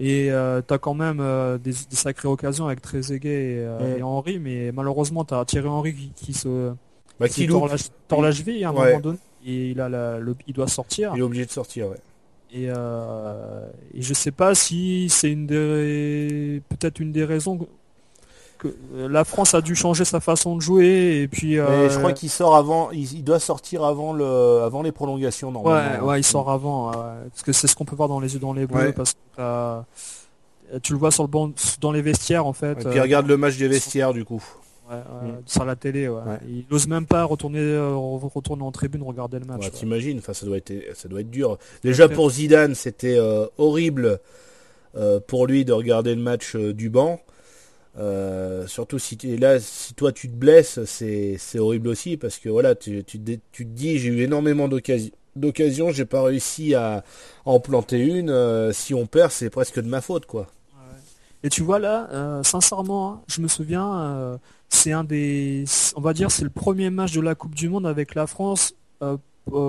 Et 0.05 0.32
euh, 0.32 0.61
t'as 0.66 0.78
quand 0.78 0.94
même 0.94 1.18
euh, 1.20 1.59
des, 1.59 1.70
des 1.70 1.96
sacrées 1.96 2.26
occasions 2.28 2.66
avec 2.66 2.82
Trezeguet 2.82 3.28
et, 3.28 3.59
euh, 3.61 3.78
Ouais. 3.78 3.98
et 4.00 4.03
Henry, 4.03 4.38
mais 4.40 4.72
malheureusement, 4.72 5.24
t'as 5.24 5.44
Thierry 5.44 5.68
Henry 5.68 5.94
qui, 5.94 6.11
qui 6.16 6.32
se 6.34 6.72
Bah, 7.20 7.28
qui 7.28 7.42
qui 7.42 7.46
tord 7.46 7.68
la, 7.68 7.76
tord 8.09 8.20
la 8.22 8.32
cheville 8.32 8.64
à 8.64 8.70
un 8.70 8.72
Ouais. 8.74 8.88
moment 8.88 9.00
donné, 9.00 9.18
et 9.46 9.70
il, 9.70 9.80
a 9.80 9.88
la- 9.88 10.18
le, 10.18 10.34
il 10.48 10.55
doit 10.55 10.66
sortir. 10.66 11.12
il 11.14 11.20
est 11.20 11.22
obligé 11.22 11.46
de 11.46 11.50
sortir. 11.53 11.88
Ouais. 11.88 11.98
Et, 12.53 12.64
euh, 12.68 13.66
et 13.94 14.03
je 14.03 14.12
sais 14.12 14.32
pas 14.32 14.55
si 14.57 15.09
c'est 15.09 15.30
une 15.30 15.46
des 15.46 16.61
peut-être 16.68 16.98
une 17.00 17.12
des 17.12 17.24
raisons 17.24 17.59
que 18.63 18.69
que 18.69 19.07
la 19.09 19.25
France 19.25 19.55
a 19.55 19.61
dû 19.61 19.75
changer 19.75 20.05
sa 20.05 20.21
façon 20.21 20.57
de 20.57 20.61
jouer 20.63 21.21
et 21.23 21.29
puis 21.29 21.59
euh, 21.59 21.91
je 21.91 21.99
crois 21.99 22.13
qu'il 22.13 22.31
sort 22.31 22.55
avant, 22.57 22.91
il, 22.93 23.13
il 23.13 23.25
doit 23.25 23.41
sortir 23.41 23.83
avant 23.85 24.13
le, 24.13 24.61
avant 24.63 24.83
les 24.83 24.93
prolongations 24.93 25.49
ouais 25.49 25.55
normalement. 25.55 26.07
ouais 26.07 26.21
il 26.21 26.25
sort 26.25 26.51
avant 26.51 26.91
ouais, 26.91 26.97
parce 27.31 27.43
que 27.43 27.53
c'est 27.53 27.67
ce 27.67 27.75
qu'on 27.75 27.85
peut 27.85 27.97
voir 27.97 28.09
dans 28.09 28.21
les 28.21 28.35
yeux 28.35 28.41
dans 28.41 28.53
les 28.53 28.67
bleus 28.67 28.79
Ouais. 28.79 28.93
parce 28.93 29.15
que 29.15 29.19
t'as- 29.37 29.85
tu 30.83 30.93
le 30.93 30.99
vois 30.99 31.11
sur 31.11 31.23
le 31.25 31.29
banc, 31.29 31.51
dans 31.81 31.93
les 31.93 32.01
vestiaires 32.01 32.47
en 32.47 32.53
fait. 32.55 32.81
Et 32.81 32.89
puis 32.89 33.01
regarde 33.01 33.27
le 33.27 33.37
match 33.37 33.59
des 33.59 33.69
vestiaires 33.69 34.13
du 34.15 34.25
coup. 34.25 34.43
Mm. 34.91 34.95
sur 35.47 35.65
la 35.65 35.75
télé. 35.75 36.07
Ouais. 36.09 36.21
Il 36.47 36.65
n'ose 36.71 36.87
même 36.87 37.07
pas 37.07 37.25
retourner, 37.25 37.79
retourner 38.35 38.63
en 38.63 38.73
tribune 38.73 39.03
regarder 39.03 39.39
le 39.39 39.47
match. 39.47 39.71
T'imagines, 39.73 40.19
enfin 40.19 40.35
ça 40.35 40.45
doit 40.47 40.59
être, 40.59 40.73
ça 40.95 41.09
doit 41.09 41.21
être 41.21 41.31
dur. 41.31 41.57
Déjà 41.83 42.09
pour 42.09 42.29
Zidane, 42.31 42.75
c'était 42.75 43.19
horrible 43.59 44.19
pour 45.27 45.47
lui 45.47 45.65
de 45.65 45.73
regarder 45.73 46.15
le 46.15 46.21
match 46.23 46.57
du 46.57 46.91
banc. 46.91 47.21
Euh, 47.99 48.66
surtout 48.66 48.99
si 48.99 49.18
tu 49.18 49.36
là, 49.36 49.61
si 49.61 49.93
toi 49.95 50.12
tu 50.12 50.28
te 50.28 50.34
blesses, 50.34 50.82
c'est, 50.84 51.38
horrible 51.59 51.88
aussi 51.88 52.16
parce 52.16 52.38
que 52.38 52.49
voilà, 52.49 52.74
tu, 52.74 53.05
tu, 53.05 53.20
te 53.20 53.62
dis 53.62 53.99
j'ai 53.99 54.09
eu 54.09 54.22
énormément 54.22 54.66
d'occasions, 54.66 55.11
d'occasions, 55.36 55.90
j'ai 55.90 56.07
pas 56.07 56.22
réussi 56.22 56.74
à, 56.74 57.05
en 57.45 57.61
planter 57.61 57.99
une. 57.99 58.30
Euh, 58.30 58.72
si 58.72 58.95
on 58.95 59.07
perd, 59.07 59.30
c'est 59.30 59.51
presque 59.51 59.80
de 59.80 59.88
ma 59.88 60.01
faute 60.01 60.26
quoi. 60.26 60.47
Et 61.45 61.49
tu 61.49 61.62
vois 61.62 61.80
là, 61.80 62.09
euh, 62.12 62.43
sincèrement, 62.45 63.14
hein, 63.14 63.22
je 63.26 63.40
me 63.40 63.49
souviens, 63.49 64.38
c'est 64.68 64.93
un 64.93 65.03
des, 65.03 65.64
on 65.97 66.01
va 66.01 66.12
dire, 66.12 66.30
c'est 66.30 66.45
le 66.45 66.51
premier 66.51 66.88
match 66.88 67.12
de 67.12 67.20
la 67.20 67.34
Coupe 67.34 67.55
du 67.55 67.68
Monde 67.68 67.86
avec 67.86 68.14
la 68.14 68.26
France 68.26 68.74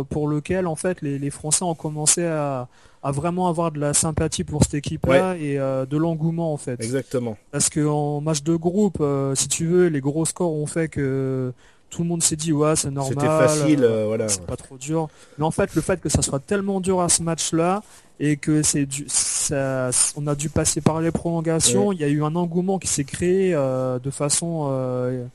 pour 0.09 0.28
lequel 0.28 0.67
en 0.67 0.76
fait 0.76 1.01
les 1.01 1.30
Français 1.32 1.63
ont 1.63 1.76
commencé 1.76 2.24
à 2.24 2.69
à 3.04 3.12
vraiment 3.12 3.49
avoir 3.49 3.72
de 3.72 3.80
la 3.80 3.93
sympathie 3.93 4.45
pour 4.45 4.64
cette 4.64 4.76
équipe-là 4.76 5.36
et 5.36 5.60
euh, 5.60 5.86
de 5.86 5.97
l'engouement 5.97 6.54
en 6.54 6.58
fait. 6.58 6.82
Exactement. 6.82 7.38
Parce 7.51 7.70
qu'en 7.70 8.22
match 8.22 8.43
de 8.43 8.56
groupe, 8.56 8.97
euh, 9.01 9.36
si 9.36 9.49
tu 9.49 9.66
veux, 9.66 9.88
les 9.88 9.99
gros 9.99 10.26
scores 10.26 10.54
ont 10.54 10.66
fait 10.66 10.88
que 10.88 11.51
tout 11.89 12.01
le 12.01 12.08
monde 12.08 12.24
s'est 12.24 12.38
dit 12.38 12.54
ouais 12.54 12.78
c'est 12.78 12.91
normal. 12.91 13.14
C'était 13.14 13.28
facile, 13.28 13.84
euh, 13.84 14.06
voilà. 14.08 14.30
C'est 14.30 14.45
pas 14.45 14.56
trop 14.56 14.78
dur. 14.78 15.10
Mais 15.38 15.43
en 15.43 15.51
fait, 15.51 15.76
le 15.76 15.82
fait 15.82 15.99
que 15.99 16.08
ça 16.08 16.22
soit 16.22 16.39
tellement 16.39 16.80
dur 16.80 17.01
à 17.01 17.10
ce 17.10 17.22
match-là 17.24 17.84
et 18.22 18.38
que 18.38 18.64
c'est 18.64 18.86
du, 18.86 19.04
ça, 19.10 19.89
on 20.16 20.26
a 20.28 20.36
dû 20.36 20.49
passer 20.49 20.80
par 20.80 21.01
les 21.01 21.12
prolongations, 21.12 21.91
il 21.91 21.99
y 21.99 22.06
a 22.06 22.08
eu 22.08 22.24
un 22.24 22.36
engouement 22.36 22.80
qui 22.80 22.88
s'est 22.88 23.04
créé 23.04 23.51
de 23.51 24.10
façon 24.12 25.28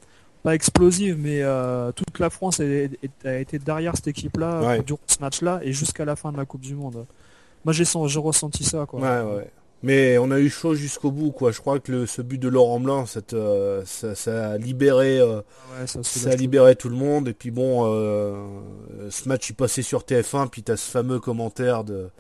pas 0.43 0.55
explosive, 0.55 1.19
mais 1.19 1.43
toute 1.95 2.19
la 2.19 2.31
France 2.31 2.61
a, 2.61 3.35
été 3.39 3.59
derrière 3.59 3.95
cette 3.97 4.09
équipe-là 4.09 4.79
durant 4.79 5.01
ce 5.07 5.19
match-là 5.21 5.61
et 5.65 5.73
jusqu'à 5.73 6.07
la 6.07 6.17
fin 6.17 6.33
de 6.33 6.39
la 6.39 6.47
Coupe 6.47 6.63
du 6.63 6.75
Monde. 6.75 7.05
Moi, 7.65 7.73
j'ai 7.73 7.85
ressenti 8.19 8.65
ça, 8.65 8.87
quoi. 8.87 9.01
Ouais, 9.01 9.37
ouais. 9.37 9.51
Mais 9.83 10.19
on 10.19 10.31
a 10.33 10.41
eu 10.41 10.51
chaud 10.51 10.75
jusqu'au 10.75 11.13
bout, 11.13 11.31
quoi. 11.31 11.53
Je 11.53 11.61
crois 11.61 11.79
que 11.79 11.93
le, 11.93 12.07
ce 12.07 12.21
but 12.21 12.39
de 12.39 12.49
Laurent 12.49 12.81
Blanc, 12.81 13.05
euh, 13.33 13.83
ça, 13.87 14.15
ça, 14.17 14.51
a 14.51 14.59
libéré, 14.59 15.21
euh, 15.21 15.41
ah 15.81 15.87
ça, 15.87 16.31
a 16.31 16.35
libéré 16.35 16.75
tout 16.75 16.89
le 16.89 16.97
monde. 16.97 17.29
Et 17.29 17.33
puis 17.33 17.53
bon, 17.53 17.85
euh, 17.87 18.45
ce 19.11 19.29
match 19.29 19.51
il 19.51 19.55
passait 19.55 19.83
sur 19.83 20.01
TF1, 20.01 20.49
puis 20.49 20.65
tu 20.65 20.73
as 20.73 20.77
ce 20.77 20.91
fameux 20.91 21.21
commentaire 21.21 21.85
de, 21.85 22.11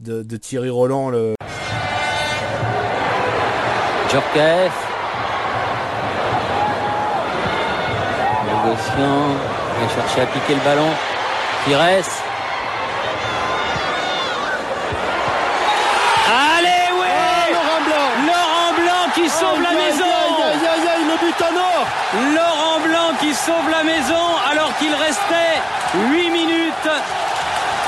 de, 0.00 0.36
Thierry 0.36 0.68
Roland. 0.68 1.08
Le... 1.08 1.34
Djorkaeff. 4.10 4.74
Négociant, 8.44 9.28
vient 9.78 9.88
chercher 9.88 10.20
à 10.20 10.26
piquer 10.26 10.54
le 10.54 10.64
ballon. 10.64 10.90
Pires. 11.64 12.33
Laurent 21.40 22.80
Blanc 22.84 23.16
qui 23.20 23.34
sauve 23.34 23.70
la 23.70 23.82
maison 23.84 24.24
alors 24.50 24.76
qu'il 24.78 24.94
restait 24.94 25.60
8 26.10 26.30
minutes. 26.30 26.90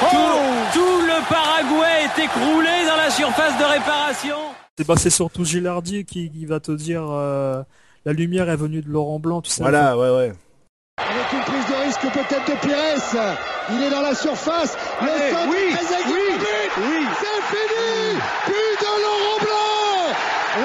Tout, 0.00 1.00
le 1.06 1.28
Paraguay 1.28 2.04
est 2.04 2.24
écroulé 2.24 2.86
dans 2.86 2.96
la 2.96 3.10
surface 3.10 3.56
de 3.58 3.64
réparation. 3.64 4.36
C'est 4.96 5.10
surtout 5.10 5.44
Gilardi 5.44 6.04
qui, 6.04 6.44
va 6.46 6.60
te 6.60 6.72
dire 6.72 7.02
euh, 7.08 7.62
la 8.04 8.12
lumière 8.12 8.50
est 8.50 8.56
venue 8.56 8.82
de 8.82 8.90
Laurent 8.90 9.18
Blanc, 9.18 9.40
tu 9.42 9.50
sais. 9.50 9.62
Voilà, 9.62 9.96
ouais, 9.96 10.10
ouais. 10.10 10.32
Avec 10.98 11.32
une 11.32 11.40
prise 11.40 11.66
de 11.66 11.84
risque 11.84 12.00
peut-être 12.12 12.46
de 12.46 12.56
Pires. 12.66 13.36
Il 13.70 13.82
est 13.82 13.90
dans 13.90 14.00
la 14.00 14.14
surface. 14.14 14.76
Le 15.02 15.08
oui, 15.50 15.76
oui, 16.06 16.38
oui. 16.78 17.06
C'est 17.20 17.42
fini. 17.50 18.18
But 18.46 18.76
de 18.80 18.92
Laurent 19.02 19.38
Blanc. 19.40 20.14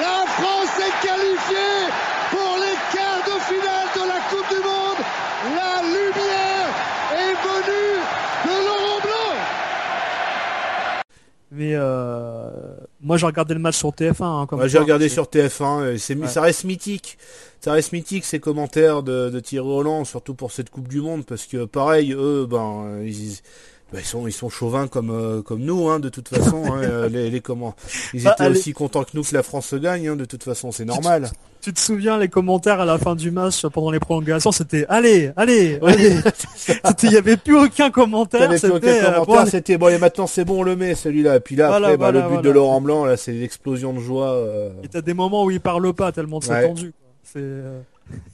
La 0.00 0.24
France 0.32 0.78
est 0.78 1.06
qualifiée 1.06 1.88
pour 2.30 2.56
les 2.56 2.76
quarts 2.96 3.24
de 3.26 3.36
finale 3.44 3.88
de 3.94 4.02
la 4.08 4.20
Coupe 4.30 4.48
du 4.48 4.62
Monde. 4.62 5.02
La 5.54 5.82
lumière 5.82 6.68
est 7.12 7.36
venue 7.44 7.98
de 8.46 8.54
Laurent 8.66 9.00
Blanc. 9.02 9.34
Mais 11.54 11.72
euh, 11.74 12.48
moi 13.02 13.18
j'ai 13.18 13.26
regardé 13.26 13.52
le 13.52 13.60
match 13.60 13.76
sur 13.76 13.90
TF1. 13.90 14.24
Hein, 14.24 14.68
j'ai 14.68 14.78
regardé 14.78 15.10
sur 15.10 15.24
TF1. 15.24 15.98
C'est 15.98 16.26
ça 16.26 16.40
reste 16.40 16.64
mythique. 16.64 17.18
Ça 17.60 17.72
reste 17.72 17.92
mythique 17.92 18.24
ces 18.24 18.40
commentaires 18.40 19.02
de, 19.02 19.28
de 19.28 19.38
Thierry 19.38 19.68
Roland, 19.68 20.04
surtout 20.04 20.34
pour 20.34 20.50
cette 20.50 20.70
Coupe 20.70 20.88
du 20.88 21.02
Monde, 21.02 21.26
parce 21.26 21.44
que 21.44 21.66
pareil, 21.66 22.14
eux, 22.14 22.46
ben 22.50 23.02
ils, 23.04 23.36
ils 23.92 24.04
sont 24.04 24.26
ils 24.26 24.32
sont 24.32 24.48
chauvins 24.48 24.88
comme 24.88 25.10
euh, 25.10 25.42
comme 25.42 25.60
nous 25.60 25.90
hein, 25.90 26.00
de 26.00 26.08
toute 26.08 26.28
façon 26.28 26.64
hein, 26.72 27.08
les, 27.10 27.30
les 27.30 27.40
comment 27.42 27.74
ils 28.14 28.24
bah, 28.24 28.32
étaient 28.32 28.48
aussi 28.48 28.72
contents 28.72 29.04
que 29.04 29.10
nous 29.14 29.22
que 29.22 29.34
la 29.34 29.42
France 29.42 29.66
se 29.66 29.76
gagne 29.76 30.16
de 30.16 30.24
toute 30.24 30.42
façon 30.42 30.72
c'est 30.72 30.86
normal 30.86 31.30
tu, 31.62 31.72
te 31.72 31.80
souviens 31.80 32.18
les 32.18 32.28
commentaires 32.28 32.80
à 32.80 32.84
la 32.84 32.98
fin 32.98 33.14
du 33.14 33.30
match 33.30 33.66
pendant 33.66 33.90
les 33.90 34.00
prolongations 34.00 34.52
c'était 34.52 34.86
allez 34.88 35.30
allez 35.36 35.78
allez. 35.82 36.16
Il 37.02 37.12
y 37.12 37.16
avait 37.16 37.36
plus 37.36 37.56
aucun 37.56 37.90
commentaire 37.90 38.52
c'était 38.58 39.02
euh, 39.04 39.24
bon, 39.24 39.46
c'était 39.46 39.78
bon 39.78 39.88
et 39.88 39.98
maintenant 39.98 40.26
c'est 40.26 40.44
bon 40.44 40.60
on 40.60 40.62
le 40.62 40.76
met 40.76 40.94
celui-là. 40.94 41.36
Et 41.36 41.40
puis 41.40 41.56
là 41.56 41.74
après 41.74 41.96
bah, 41.96 42.10
le 42.10 42.22
but 42.22 42.42
de 42.42 42.50
Laurent 42.50 42.80
Blanc 42.80 43.04
là 43.04 43.16
c'est 43.16 43.32
l'explosion 43.32 43.92
de 43.92 44.00
joie 44.00 44.38
et 44.82 44.88
t'as 44.88 45.00
des 45.00 45.14
moments 45.14 45.44
où 45.44 45.50
il 45.50 45.60
parle 45.60 45.92
pas 45.92 46.12
tellement 46.12 46.40
c'est 46.40 46.66
tendu 46.66 46.92
c'est 47.22 47.40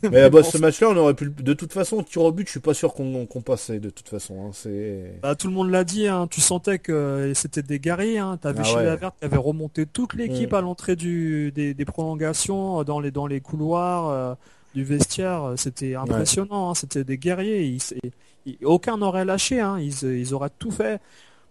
mais 0.02 0.30
bah, 0.30 0.42
ce 0.42 0.58
match-là, 0.58 0.90
on 0.90 0.96
aurait 0.96 1.14
pu. 1.14 1.30
De 1.30 1.54
toute 1.54 1.72
façon, 1.72 2.02
tir 2.02 2.22
au 2.22 2.32
but, 2.32 2.46
je 2.46 2.52
suis 2.52 2.60
pas 2.60 2.74
sûr 2.74 2.94
qu'on 2.94 3.42
passait. 3.44 3.80
De 3.80 3.90
toute 3.90 4.08
façon, 4.08 4.46
hein, 4.46 4.50
c'est. 4.52 5.18
Bah, 5.22 5.34
tout 5.34 5.48
le 5.48 5.54
monde 5.54 5.70
l'a 5.70 5.84
dit. 5.84 6.06
Hein, 6.06 6.26
tu 6.30 6.40
sentais 6.40 6.78
que 6.78 7.32
c'était 7.34 7.62
des 7.62 7.78
guerriers. 7.78 8.18
Hein, 8.18 8.38
T'avais 8.40 8.62
ah 8.64 8.74
ouais. 8.76 8.98
qui 9.18 9.24
avait 9.24 9.36
remonté 9.36 9.86
toute 9.86 10.14
l'équipe 10.14 10.52
mm. 10.52 10.56
à 10.56 10.60
l'entrée 10.60 10.96
du 10.96 11.52
des, 11.52 11.84
prolongations 11.84 12.82
dans 12.84 13.00
les 13.00 13.10
dans 13.10 13.26
les 13.26 13.40
couloirs 13.40 14.08
euh, 14.08 14.34
du 14.74 14.84
vestiaire. 14.84 15.54
C'était 15.56 15.94
impressionnant. 15.94 16.70
Hein, 16.70 16.74
c'était 16.74 17.04
des 17.04 17.18
guerriers. 17.18 17.78
aucun 18.64 18.96
n'aurait 18.98 19.24
lâché. 19.24 19.64
Ils, 19.80 20.02
ils 20.02 20.34
auraient 20.34 20.50
tout 20.58 20.70
fait. 20.70 21.00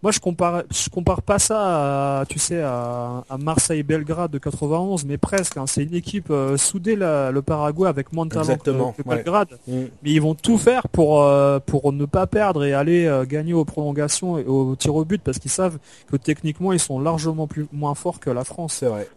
Moi, 0.02 0.12
je 0.12 0.20
compare, 0.20 0.62
je 0.70 0.88
compare 0.90 1.22
pas 1.22 1.40
ça, 1.40 2.20
à, 2.20 2.26
tu 2.26 2.38
sais, 2.38 2.62
à, 2.62 3.24
Marseille-Belgrade 3.36 4.30
de 4.30 4.38
91, 4.38 5.04
mais 5.04 5.18
presque. 5.18 5.56
Hein. 5.56 5.66
C'est 5.66 5.82
une 5.82 5.94
équipe 5.94 6.30
euh, 6.30 6.56
soudée 6.56 6.94
le 6.94 7.40
Paraguay 7.40 7.88
avec 7.88 8.12
moins 8.12 8.24
de 8.24 8.30
talent 8.30 8.92
que, 8.96 9.02
Belgrade, 9.02 9.58
mm. 9.66 9.72
mais 10.02 10.10
ils 10.10 10.22
vont 10.22 10.34
tout 10.34 10.56
faire 10.56 10.88
pour 10.88 11.22
euh, 11.22 11.58
pour 11.58 11.92
ne 11.92 12.04
pas 12.04 12.26
perdre 12.26 12.64
et 12.64 12.72
aller 12.72 13.06
euh, 13.06 13.24
gagner 13.24 13.54
aux 13.54 13.64
prolongations 13.64 14.38
et 14.38 14.44
aux 14.44 14.76
tirs 14.76 14.94
au 14.94 15.04
but 15.04 15.20
parce 15.22 15.38
qu'ils 15.38 15.50
savent 15.50 15.78
que 16.10 16.16
techniquement 16.16 16.72
ils 16.72 16.80
sont 16.80 17.00
largement 17.00 17.46
plus 17.46 17.66
moins 17.72 17.94
forts 17.94 18.20
que 18.20 18.30
la 18.30 18.44
France. 18.44 18.74
C'est 18.74 18.86
vrai. 18.86 19.08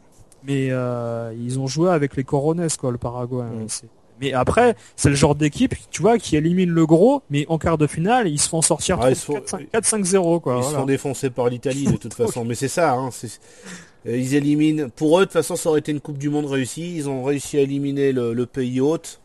Mais 0.44 0.72
ils 1.38 1.60
ont 1.60 1.68
joué 1.68 1.92
avec 1.92 2.16
les 2.16 2.24
Corones, 2.24 2.68
quoi, 2.80 2.90
le 2.90 2.98
Paraguay. 2.98 3.44
Hein. 3.44 3.68
Mais 4.22 4.34
après, 4.34 4.76
c'est 4.96 5.10
le 5.10 5.16
genre 5.16 5.36
d'équipe, 5.36 5.74
tu 5.90 6.02
vois, 6.02 6.18
qui 6.18 6.36
élimine 6.36 6.70
le 6.70 6.86
gros, 6.86 7.24
mais 7.30 7.46
en 7.50 7.58
quart 7.58 7.78
de 7.78 7.88
finale, 7.88 8.28
ils 8.28 8.40
se 8.40 8.48
font 8.48 8.62
sortir 8.62 9.00
4-5-0, 9.00 10.42
quoi. 10.42 10.60
Ils 10.60 10.64
se 10.64 10.76
font 10.76 10.86
défoncer 10.86 11.30
par 11.30 11.50
l'Italie, 11.50 11.86
de 11.86 11.98
toute 11.98 12.14
façon. 12.14 12.46
Mais 12.46 12.56
c'est 12.56 12.68
ça, 12.68 12.94
hein, 12.94 13.10
euh, 14.08 14.18
ils 14.18 14.36
éliminent. 14.36 14.90
Pour 14.96 15.18
eux, 15.18 15.22
de 15.22 15.26
toute 15.26 15.34
façon, 15.34 15.56
ça 15.56 15.70
aurait 15.70 15.80
été 15.80 15.92
une 15.92 16.02
Coupe 16.02 16.18
du 16.18 16.30
Monde 16.30 16.46
réussie. 16.46 16.96
Ils 16.96 17.10
ont 17.10 17.24
réussi 17.24 17.58
à 17.58 17.62
éliminer 17.62 18.12
le, 18.12 18.46
pays 18.46 18.80
hôte. 18.80 19.20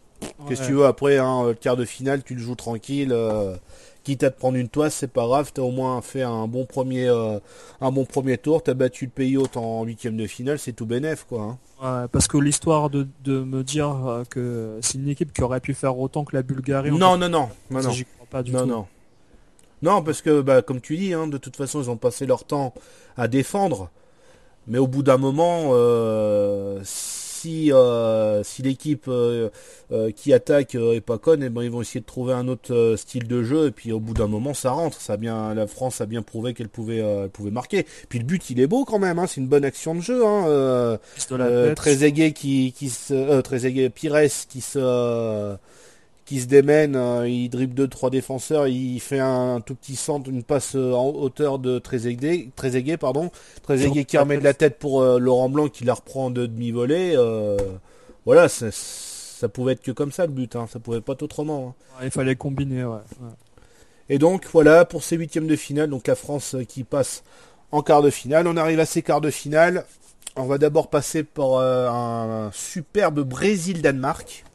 Qu'est-ce 0.49 0.63
que 0.63 0.67
tu 0.67 0.73
veux 0.73 0.87
après, 0.87 1.19
hein, 1.19 1.49
le 1.49 1.55
quart 1.55 1.77
de 1.77 1.85
finale, 1.85 2.23
tu 2.23 2.35
le 2.35 2.41
joues 2.41 2.55
tranquille. 2.55 3.13
Euh, 3.13 3.55
quitte 4.07 4.23
à 4.23 4.31
te 4.31 4.39
prendre 4.39 4.57
une 4.57 4.69
toise, 4.69 4.95
c'est 4.95 5.11
pas 5.11 5.27
grave, 5.27 5.51
t'as 5.53 5.63
au 5.63 5.73
moins 5.73 6.01
fait 6.01 6.23
un 6.23 6.47
bon 6.47 6.65
premier, 6.65 7.09
euh, 7.09 7.41
un 7.81 7.91
bon 7.91 8.05
premier 8.05 8.39
tour, 8.39 8.63
t'as 8.63 8.75
battu 8.75 9.07
le 9.07 9.11
pays 9.11 9.37
hôte 9.37 9.57
en 9.57 9.83
huitième 9.83 10.17
de 10.17 10.29
finale, 10.29 10.61
c'est 10.61 10.73
tout 10.73 10.87
bénef, 10.87 11.27
quoi. 11.29 11.59
Hein. 11.81 12.09
parce 12.13 12.29
que 12.29 12.39
l'histoire 12.39 12.89
de, 12.89 13.09
me 13.27 13.65
dire 13.65 14.07
euh, 14.07 14.23
que 14.31 14.79
c'est 14.81 14.99
une 14.99 15.09
équipe 15.09 15.33
qui 15.33 15.43
aurait 15.43 15.59
pu 15.59 15.75
faire 15.75 15.99
autant 15.99 16.25
que 16.25 16.37
la 16.37 16.43
Bulgarie. 16.43 16.93
Non, 16.93 17.17
non, 17.17 17.29
non, 17.29 17.29
non, 17.29 17.83
non. 17.83 17.91
pas 18.31 18.45
du 18.45 18.53
non, 18.53 18.61
tout. 18.61 18.67
non. 18.67 18.87
Non, 19.83 20.03
parce 20.03 20.23
que, 20.23 20.41
bah, 20.41 20.63
comme 20.63 20.81
tu 20.81 20.97
dis, 20.97 21.13
hein, 21.13 21.27
de 21.27 21.37
toute 21.37 21.57
façon, 21.57 21.83
ils 21.83 21.91
ont 21.91 21.97
passé 21.97 22.27
leur 22.27 22.45
temps 22.45 22.75
à 23.17 23.27
défendre. 23.27 23.91
Mais 24.69 24.79
au 24.79 24.87
bout 24.87 25.03
d'un 25.03 25.19
moment, 25.19 25.71
euh, 25.73 26.81
si, 27.47 27.73
euh, 27.73 28.43
si 28.43 28.63
l'équipe 28.63 29.07
euh, 29.09 29.51
euh, 29.93 30.11
qui 30.11 30.33
attaque 30.33 30.75
est 30.75 31.01
pas 31.01 31.19
conne, 31.19 31.43
et 31.43 31.47
eh 31.47 31.49
ben 31.49 31.63
ils 31.63 31.71
vont 31.71 31.81
essayer 31.81 32.01
de 32.01 32.07
trouver 32.07 32.33
un 32.33 32.49
autre 32.49 32.95
style 32.97 33.29
de 33.29 33.43
jeu 33.43 33.69
et 33.69 33.71
puis 33.71 33.93
au 33.93 34.01
bout 34.01 34.15
d'un 34.15 34.27
moment 34.27 34.55
ça 34.55 34.71
rentre. 34.71 35.01
Ça 35.01 35.17
bien, 35.17 35.55
la 35.55 35.67
France 35.67 36.01
a 36.01 36.07
bien 36.07 36.23
prouvé 36.23 36.55
qu'elle 36.55 36.69
pouvait, 36.69 37.03
pouvait 37.33 37.51
marquer. 37.51 37.87
Puis 38.09 38.19
le 38.19 38.25
but 38.25 38.51
il 38.51 38.61
est 38.61 38.67
beau 38.67 38.85
quand 38.85 38.99
même, 38.99 39.19
hein, 39.19 39.27
c'est 39.29 39.41
une 39.41 39.47
bonne 39.47 39.65
action 39.65 39.95
de 39.95 40.01
jeu. 40.01 40.27
Hein, 40.27 40.99
très 41.77 42.05
aigué 42.05 42.33
qui, 42.33 42.73
qui 42.77 42.89
se, 42.89 43.41
très 43.43 43.67
aigué 43.67 43.91
Pires 43.91 44.17
qui 44.49 44.61
se 44.61 45.57
qui 46.27 46.41
se 46.41 46.47
démène, 46.47 46.97
euh, 46.97 47.29
il 47.29 47.49
dribble 47.49 47.73
deux 47.73 47.87
trois 47.87 48.11
défenseurs, 48.11 48.67
il 48.67 48.99
fait 49.01 49.21
un, 49.21 49.61
tout 49.65 49.77
petit 49.77 49.95
centre, 49.95 50.29
une 50.29 50.43
passe 50.43 50.75
euh, 50.75 50.93
en 50.93 51.07
hauteur 51.07 51.61
de 51.61 51.79
Trezeguet, 51.79 52.49
Trezeguet 52.57 52.97
pardon, 52.97 53.31
Trezeguet 53.63 54.05
qui 54.05 54.19
remet 54.19 54.37
de 54.37 54.45
la 54.45 54.53
tête 54.53 54.79
pour 54.79 55.01
euh, 55.01 55.21
Laurent 55.21 55.49
Blanc 55.49 55.69
qui 55.69 55.85
la 55.85 55.95
reprend 55.95 56.31
de 56.31 56.45
demi-volée. 56.47 57.17
voilà, 58.27 58.49
ça, 58.49 59.49
pouvait 59.49 59.75
être 59.75 59.83
que 59.83 59.93
comme 59.93 60.11
ça 60.11 60.27
le 60.27 60.33
but, 60.33 60.57
hein, 60.57 60.67
ça 60.71 60.81
pouvait 60.81 61.01
pas 61.01 61.13
être 61.13 61.23
autrement. 61.23 61.77
Hein. 62.01 62.05
il 62.05 62.11
fallait 62.11 62.37
combiner, 62.37 62.85
ouais. 62.85 62.99
Et 64.09 64.19
donc 64.19 64.47
voilà 64.53 64.85
pour 64.85 65.05
ces 65.05 65.17
huitièmes 65.17 65.47
de 65.47 65.57
finale, 65.57 65.91
donc 65.91 66.09
la 66.09 66.17
France 66.17 66.57
qui 66.69 66.83
passe 66.83 67.23
en 67.71 67.83
quart 67.83 68.03
de 68.03 68.11
finale. 68.11 68.49
On 68.49 68.57
arrive 68.57 68.81
à 68.81 68.87
ces 68.87 69.03
quarts 69.03 69.21
de 69.21 69.31
finale. 69.31 69.85
On 70.35 70.45
va 70.45 70.59
d'abord 70.59 70.91
passer 70.91 71.23
par 71.23 71.61
un 71.61 72.51
superbe 72.53 73.21
Brésil-Danemark. 73.21 74.46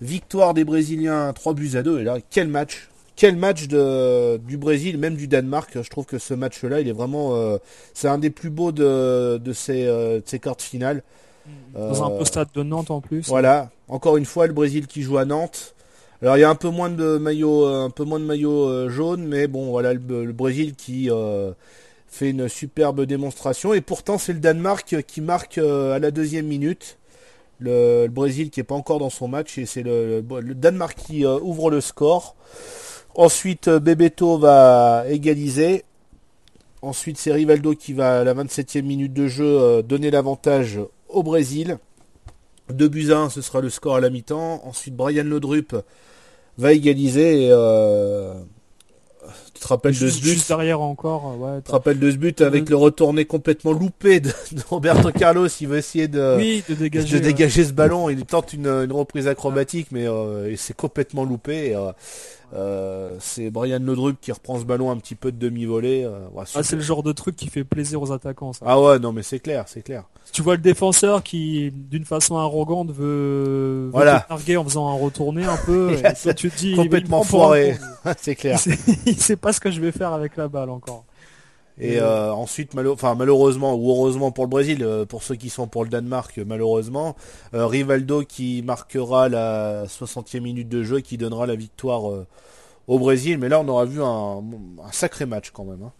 Victoire 0.00 0.54
des 0.54 0.64
Brésiliens 0.64 1.32
3 1.32 1.54
buts 1.54 1.72
à 1.74 1.82
2. 1.82 2.00
Et 2.00 2.04
là, 2.04 2.18
quel 2.30 2.48
match 2.48 2.88
quel 3.16 3.36
match 3.36 3.68
de, 3.68 4.38
du 4.38 4.56
Brésil, 4.56 4.98
même 4.98 5.14
du 5.14 5.28
Danemark. 5.28 5.70
Je 5.80 5.88
trouve 5.88 6.04
que 6.04 6.18
ce 6.18 6.34
match-là, 6.34 6.80
il 6.80 6.88
est 6.88 6.92
vraiment, 6.92 7.34
euh, 7.34 7.58
c'est 7.92 8.08
un 8.08 8.18
des 8.18 8.30
plus 8.30 8.50
beaux 8.50 8.72
de, 8.72 9.38
de 9.38 9.52
ces, 9.52 9.86
euh, 9.86 10.20
ces 10.24 10.38
cartes 10.38 10.62
finales. 10.62 11.02
Dans 11.74 12.02
un 12.04 12.18
peu 12.18 12.24
stade 12.24 12.48
de 12.54 12.62
Nantes 12.62 12.90
en 12.90 13.00
plus. 13.00 13.28
Voilà. 13.28 13.70
Encore 13.88 14.16
une 14.16 14.24
fois, 14.24 14.46
le 14.46 14.54
Brésil 14.54 14.86
qui 14.86 15.02
joue 15.02 15.18
à 15.18 15.26
Nantes. 15.26 15.74
Alors 16.22 16.38
il 16.38 16.40
y 16.40 16.44
a 16.44 16.48
un 16.48 16.54
peu 16.54 16.70
moins 16.70 16.88
de 16.88 17.18
maillot, 17.18 17.66
un 17.66 17.90
peu 17.90 18.04
moins 18.04 18.18
de 18.18 18.24
maillot 18.24 18.66
euh, 18.66 18.88
jaune, 18.88 19.26
mais 19.26 19.46
bon, 19.46 19.70
voilà 19.70 19.92
le, 19.92 20.32
Brésil 20.32 20.74
qui 20.74 21.10
fait 22.08 22.30
une 22.30 22.48
superbe 22.48 23.02
démonstration. 23.02 23.74
Et 23.74 23.82
pourtant, 23.82 24.16
c'est 24.16 24.32
le 24.32 24.38
Danemark 24.38 25.02
qui 25.06 25.20
marque 25.20 25.58
à 25.58 25.98
la 25.98 26.10
deuxième 26.10 26.46
minute 26.46 26.98
le, 27.58 28.06
Brésil 28.08 28.50
qui 28.50 28.60
est 28.60 28.64
pas 28.64 28.74
encore 28.74 28.98
dans 28.98 29.10
son 29.10 29.28
match 29.28 29.58
et 29.58 29.66
c'est 29.66 29.82
le, 29.82 30.22
Danemark 30.22 30.96
qui 30.96 31.24
euh, 31.24 31.38
ouvre 31.40 31.70
le 31.70 31.80
score. 31.80 32.34
Ensuite, 33.14 33.68
euh, 33.68 33.80
Bebeto 33.80 34.38
va 34.38 35.04
égaliser. 35.08 35.84
Ensuite, 36.82 37.16
c'est 37.18 37.32
Rivaldo 37.32 37.74
qui 37.74 37.92
va 37.92 38.20
à 38.20 38.24
la 38.24 38.34
27e 38.34 38.82
minute 38.82 39.12
de 39.12 39.26
jeu 39.26 39.44
euh, 39.44 39.82
donner 39.82 40.10
l'avantage 40.10 40.80
au 41.08 41.22
Brésil. 41.22 41.78
2 42.72 42.88
buts 42.88 43.12
à 43.12 43.18
1, 43.18 43.30
ce 43.30 43.42
sera 43.42 43.60
le 43.60 43.70
score 43.70 43.96
à 43.96 44.00
la 44.00 44.10
mi-temps. 44.10 44.62
Ensuite, 44.64 44.96
Brian 44.96 45.24
Lodrup 45.24 45.76
va 46.56 46.72
égaliser 46.72 47.50
te 49.64 49.68
rappelles 49.68 49.98
de 49.98 50.10
ce 50.10 50.20
but 50.20 50.32
Juste 50.34 50.48
derrière 50.48 50.80
encore, 50.80 51.38
ouais. 51.38 51.62
Te 51.62 51.72
rappelles 51.72 51.98
de 51.98 52.10
ce 52.10 52.16
but 52.16 52.40
avec 52.42 52.68
le 52.68 52.76
retourné 52.76 53.24
complètement 53.24 53.72
loupé 53.72 54.20
de, 54.20 54.30
Roberto 54.68 55.10
Carlos. 55.18 55.48
Il 55.60 55.68
veut 55.68 55.78
essayer 55.78 56.06
de, 56.06 56.36
de 56.68 56.74
dégager, 56.74 57.18
de 57.18 57.24
dégager 57.24 57.64
ce 57.64 57.72
ballon. 57.72 58.10
Il 58.10 58.24
tente 58.26 58.52
une, 58.52 58.66
une 58.66 58.92
reprise 58.92 59.26
acrobatique, 59.26 59.88
mais 59.90 60.06
euh, 60.06 60.50
il 60.50 60.58
s'est 60.58 60.74
complètement 60.74 61.24
loupé. 61.24 61.74
Euh, 61.74 61.92
euh, 62.52 63.16
c'est 63.20 63.50
Brian 63.50 63.80
Lodrup 63.80 64.18
qui 64.20 64.32
reprend 64.32 64.58
ce 64.58 64.64
ballon 64.64 64.90
un 64.90 64.96
petit 64.96 65.14
peu 65.14 65.32
de 65.32 65.38
demi-volée. 65.38 66.04
Euh, 66.04 66.26
ah, 66.36 66.62
c'est 66.62 66.76
le 66.76 66.82
genre 66.82 67.02
de 67.02 67.12
truc 67.12 67.36
qui 67.36 67.48
fait 67.48 67.64
plaisir 67.64 68.02
aux 68.02 68.12
attaquants. 68.12 68.52
Ça. 68.52 68.64
Ah 68.68 68.80
ouais, 68.80 68.98
non 68.98 69.12
mais 69.12 69.22
c'est 69.22 69.40
clair, 69.40 69.64
c'est 69.66 69.82
clair. 69.82 70.04
Tu 70.32 70.42
vois 70.42 70.54
le 70.54 70.62
défenseur 70.62 71.22
qui, 71.22 71.70
d'une 71.72 72.04
façon 72.04 72.36
arrogante, 72.36 72.90
veut, 72.90 73.90
voilà. 73.92 74.20
te 74.20 74.28
targuer 74.28 74.56
en 74.56 74.64
faisant 74.64 74.88
un 74.88 74.94
retourné 74.94 75.44
un 75.44 75.56
peu. 75.56 75.92
et 76.26 76.34
tu 76.34 76.50
te 76.50 76.56
dis 76.56 76.74
complètement 76.74 77.22
foiré. 77.22 77.76
c'est 78.18 78.34
clair. 78.34 78.58
Il 79.06 79.20
sait 79.20 79.36
pas 79.36 79.52
ce 79.52 79.60
que 79.60 79.70
je 79.70 79.80
vais 79.80 79.92
faire 79.92 80.12
avec 80.12 80.36
la 80.36 80.48
balle 80.48 80.70
encore. 80.70 81.04
Et 81.78 81.98
euh, 81.98 82.32
ensuite, 82.32 82.72
enfin, 82.78 83.14
malheureusement 83.16 83.74
ou 83.74 83.90
heureusement 83.90 84.30
pour 84.30 84.44
le 84.44 84.50
Brésil, 84.50 84.82
euh, 84.82 85.04
pour 85.04 85.24
ceux 85.24 85.34
qui 85.34 85.50
sont 85.50 85.66
pour 85.66 85.82
le 85.82 85.90
Danemark, 85.90 86.38
malheureusement, 86.46 87.16
euh, 87.52 87.66
Rivaldo 87.66 88.22
qui 88.22 88.62
marquera 88.62 89.28
la 89.28 89.86
60e 89.86 90.40
minute 90.40 90.68
de 90.68 90.84
jeu 90.84 90.98
et 90.98 91.02
qui 91.02 91.18
donnera 91.18 91.46
la 91.46 91.56
victoire 91.56 92.02
au 92.86 92.98
Brésil. 92.98 93.38
Mais 93.38 93.48
là, 93.48 93.58
on 93.60 93.66
aura 93.66 93.86
vu 93.86 94.00
un, 94.02 94.42
sacré 94.92 95.26
match 95.26 95.50
quand 95.50 95.64
même. 95.64 95.82
Hein. 95.82 95.92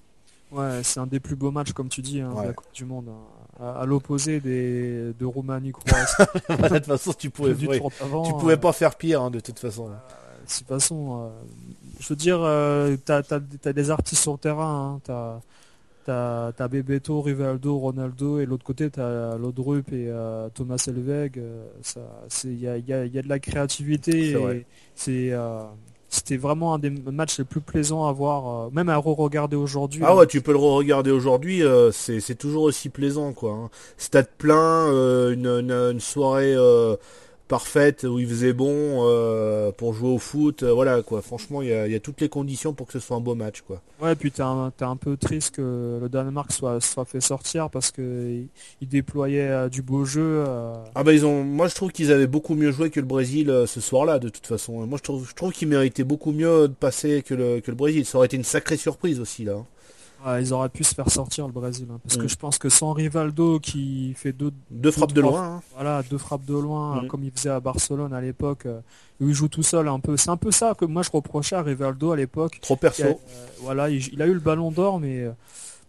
Ouais, 0.52 0.84
c'est 0.84 1.00
un 1.00 1.06
des 1.08 1.18
plus 1.18 1.34
beaux 1.34 1.50
matchs, 1.50 1.72
comme 1.72 1.88
tu 1.88 2.02
dis, 2.02 2.20
hein, 2.20 2.32
de 2.40 2.46
la 2.46 2.52
Coupe 2.52 2.72
du 2.72 2.84
Monde. 2.84 3.08
Hein. 3.08 3.74
À, 3.80 3.84
l'opposé 3.86 4.40
des 4.40 5.12
de 5.18 5.24
Roumanie, 5.24 5.72
Croatie. 5.72 6.14
de 6.48 6.68
toute 6.68 6.86
façon, 6.86 7.12
tu 7.12 7.30
pouvais, 7.30 7.54
tu 7.54 8.32
pouvais 8.38 8.56
pas 8.56 8.72
faire 8.72 8.94
pire, 8.94 9.30
de 9.30 9.40
toute 9.40 9.58
façon. 9.58 9.90
De 10.44 10.58
toute 10.58 10.68
façon, 10.68 11.30
je 12.00 12.08
veux 12.08 12.16
dire, 12.16 12.38
t'as 13.04 13.22
as, 13.30 13.72
des 13.72 13.90
artistes 13.90 14.22
sur 14.22 14.32
le 14.32 14.38
terrain. 14.38 15.00
T'as 15.04 15.40
T'as 16.04 16.52
as 16.58 16.68
Bebeto, 16.68 17.22
Rivaldo, 17.22 17.78
Ronaldo 17.78 18.38
et 18.38 18.44
l'autre 18.44 18.64
côté 18.64 18.90
t'as 18.90 19.38
Lodrup 19.38 19.90
et 19.90 20.08
euh, 20.08 20.48
Thomas 20.52 20.82
Elveg. 20.86 21.38
Euh, 21.38 21.64
il 22.44 22.60
y 22.60 22.68
a, 22.68 22.76
y, 22.76 22.92
a, 22.92 23.06
y 23.06 23.18
a, 23.18 23.22
de 23.22 23.28
la 23.28 23.38
créativité. 23.38 24.36
C'est 24.94 25.32
euh, 25.32 25.62
c'était 26.10 26.36
vraiment 26.36 26.74
un 26.74 26.78
des 26.78 26.90
matchs 26.90 27.38
les 27.38 27.44
plus 27.44 27.60
plaisants 27.60 28.06
à 28.06 28.12
voir, 28.12 28.70
même 28.70 28.88
à 28.88 28.96
re-regarder 28.96 29.56
aujourd'hui. 29.56 30.02
Ah 30.04 30.14
ouais, 30.14 30.26
tu 30.26 30.42
peux 30.42 30.52
le 30.52 30.58
re-regarder 30.58 31.10
aujourd'hui, 31.10 31.62
c'est 31.92 32.38
toujours 32.38 32.64
aussi 32.64 32.88
plaisant 32.88 33.32
quoi. 33.32 33.52
Hein. 33.52 33.70
Stade 33.96 34.28
plein, 34.38 34.86
une, 35.32 35.46
une, 35.46 35.72
une, 35.72 36.00
soirée 36.00 36.54
parfaite 37.54 38.02
où 38.02 38.18
il 38.18 38.26
faisait 38.26 38.52
bon 38.52 39.06
euh, 39.06 39.70
pour 39.70 39.94
jouer 39.94 40.08
au 40.08 40.18
foot 40.18 40.64
euh, 40.64 40.72
voilà 40.72 41.02
quoi. 41.02 41.22
Franchement 41.22 41.62
il 41.62 41.68
y 41.68 41.94
a, 41.94 42.00
toutes 42.00 42.20
les 42.20 42.28
conditions 42.28 42.72
pour 42.72 42.88
que 42.88 42.92
ce 42.94 42.98
soit 42.98 43.16
un 43.16 43.20
beau 43.20 43.36
match 43.36 43.60
quoi. 43.60 43.80
Ouais 44.02 44.16
puis 44.16 44.32
t'es 44.32 44.42
un, 44.42 44.72
un 44.80 44.96
peu 44.96 45.16
triste 45.16 45.54
que 45.54 46.00
le 46.02 46.08
Danemark 46.08 46.50
soit, 46.50 46.80
soit 46.80 47.04
fait 47.04 47.20
sortir 47.20 47.70
parce 47.70 47.92
que 47.92 48.42
il, 48.80 48.88
déployait 48.88 49.48
euh, 49.48 49.68
du 49.68 49.82
beau 49.82 50.04
jeu 50.04 50.42
ah 50.96 51.04
bah 51.04 51.12
ils 51.12 51.24
ont 51.24 51.44
moi 51.44 51.68
je 51.68 51.76
trouve 51.76 51.92
qu'ils 51.92 52.10
avaient 52.10 52.26
beaucoup 52.26 52.56
mieux 52.56 52.72
joué 52.72 52.90
que 52.90 52.98
le 52.98 53.06
Brésil 53.06 53.46
ce 53.68 53.80
soir 53.80 54.04
là 54.04 54.18
de 54.18 54.30
toute 54.30 54.48
façon. 54.48 54.84
Moi 54.84 54.98
je 54.98 55.04
trouve 55.04 55.28
je 55.28 55.34
trouve 55.36 55.52
qu'ils 55.52 55.68
méritaient 55.68 56.02
beaucoup 56.02 56.32
mieux 56.32 56.66
de 56.66 56.74
passer 56.74 57.22
que 57.22 57.34
le, 57.34 57.60
que 57.60 57.70
le 57.70 57.76
Brésil. 57.76 58.04
Ça 58.04 58.18
aurait 58.18 58.26
été 58.26 58.36
une 58.36 58.42
sacrée 58.42 58.76
surprise 58.76 59.20
aussi 59.20 59.44
là 59.44 59.54
hein 60.24 60.40
ils 60.40 60.52
auraient 60.52 60.68
pu 60.68 60.84
se 60.84 60.94
faire 60.94 61.10
sortir 61.10 61.46
le 61.46 61.52
Brésil, 61.52 61.86
hein, 61.90 62.00
parce 62.02 62.16
que 62.16 62.24
mm. 62.24 62.28
je 62.28 62.36
pense 62.36 62.58
que 62.58 62.68
sans 62.68 62.92
Rivaldo 62.92 63.60
qui 63.60 64.14
fait 64.14 64.32
deux, 64.32 64.52
deux 64.70 64.90
frappes 64.90 65.12
de 65.12 65.20
loin, 65.20 65.56
hein. 65.56 65.62
voilà, 65.74 66.02
deux 66.02 66.18
frappes 66.18 66.44
de 66.44 66.54
loin, 66.54 67.02
mm. 67.02 67.06
comme 67.08 67.24
il 67.24 67.30
faisait 67.30 67.50
à 67.50 67.60
Barcelone 67.60 68.12
à 68.12 68.20
l'époque, 68.20 68.66
euh, 68.66 68.80
où 69.20 69.28
il 69.28 69.34
joue 69.34 69.48
tout 69.48 69.62
seul 69.62 69.88
un 69.88 70.00
peu. 70.00 70.16
C'est 70.16 70.30
un 70.30 70.36
peu 70.36 70.50
ça 70.50 70.74
que 70.74 70.84
moi 70.84 71.02
je 71.02 71.10
reprochais 71.10 71.56
à 71.56 71.62
Rivaldo 71.62 72.12
à 72.12 72.16
l'époque. 72.16 72.58
Trop 72.60 72.76
perso. 72.76 73.04
Euh, 73.04 73.14
voilà, 73.60 73.90
il, 73.90 74.20
a 74.22 74.26
eu 74.26 74.34
le 74.34 74.40
Ballon 74.40 74.70
d'Or, 74.70 74.98
mais 74.98 75.20
euh, 75.20 75.32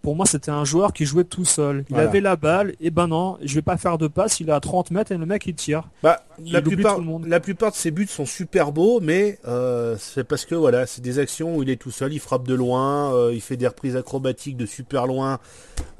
pour 0.05 0.15
moi, 0.15 0.27
c'était 0.27 0.51
un 0.51 0.65
joueur 0.65 0.93
qui 0.93 1.03
jouait 1.03 1.23
tout 1.23 1.45
seul. 1.45 1.83
Il 1.89 1.95
avait 1.95 2.21
la 2.21 2.35
balle, 2.35 2.75
et 2.79 2.91
ben 2.91 3.07
non, 3.07 3.39
je 3.41 3.55
vais 3.55 3.63
pas 3.63 3.75
faire 3.75 3.97
de 3.97 4.05
passe, 4.05 4.39
il 4.39 4.49
est 4.49 4.51
à 4.51 4.59
30 4.59 4.91
mètres 4.91 5.11
et 5.11 5.17
le 5.17 5.25
mec 5.25 5.47
il 5.47 5.55
tire. 5.55 5.89
Bah, 6.03 6.21
la, 6.45 6.61
plupart, 6.61 6.99
la 7.25 7.39
plupart 7.39 7.71
de 7.71 7.75
ses 7.75 7.89
buts 7.89 8.05
sont 8.05 8.27
super 8.27 8.71
beaux, 8.71 8.99
mais 8.99 9.39
euh, 9.47 9.95
c'est 9.97 10.23
parce 10.23 10.45
que 10.45 10.53
voilà, 10.53 10.85
c'est 10.85 11.01
des 11.01 11.17
actions 11.17 11.55
où 11.55 11.63
il 11.63 11.71
est 11.71 11.77
tout 11.77 11.89
seul, 11.89 12.13
il 12.13 12.19
frappe 12.19 12.45
de 12.45 12.53
loin, 12.53 13.15
euh, 13.15 13.31
il 13.33 13.41
fait 13.41 13.57
des 13.57 13.67
reprises 13.67 13.95
acrobatiques 13.95 14.57
de 14.57 14.67
super 14.67 15.07
loin, 15.07 15.39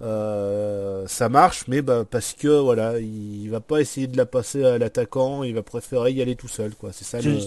euh, 0.04 1.08
ça 1.08 1.28
marche, 1.28 1.64
mais 1.68 1.82
bah, 1.82 2.04
parce 2.08 2.34
que 2.34 2.60
voilà, 2.60 3.00
il, 3.00 3.50
va 3.50 3.60
pas 3.60 3.82
essayer 3.82 4.06
de 4.06 4.18
la 4.18 4.28
passer 4.28 4.64
à 4.64 4.78
l'attaquant, 4.78 5.42
il 5.42 5.56
va 5.56 5.64
préférer 5.64 6.12
y 6.12 6.22
aller 6.22 6.36
tout 6.36 6.48
seul, 6.48 6.76
quoi. 6.76 6.92
C'est 6.94 7.06
ça 7.06 7.22
le 7.22 7.40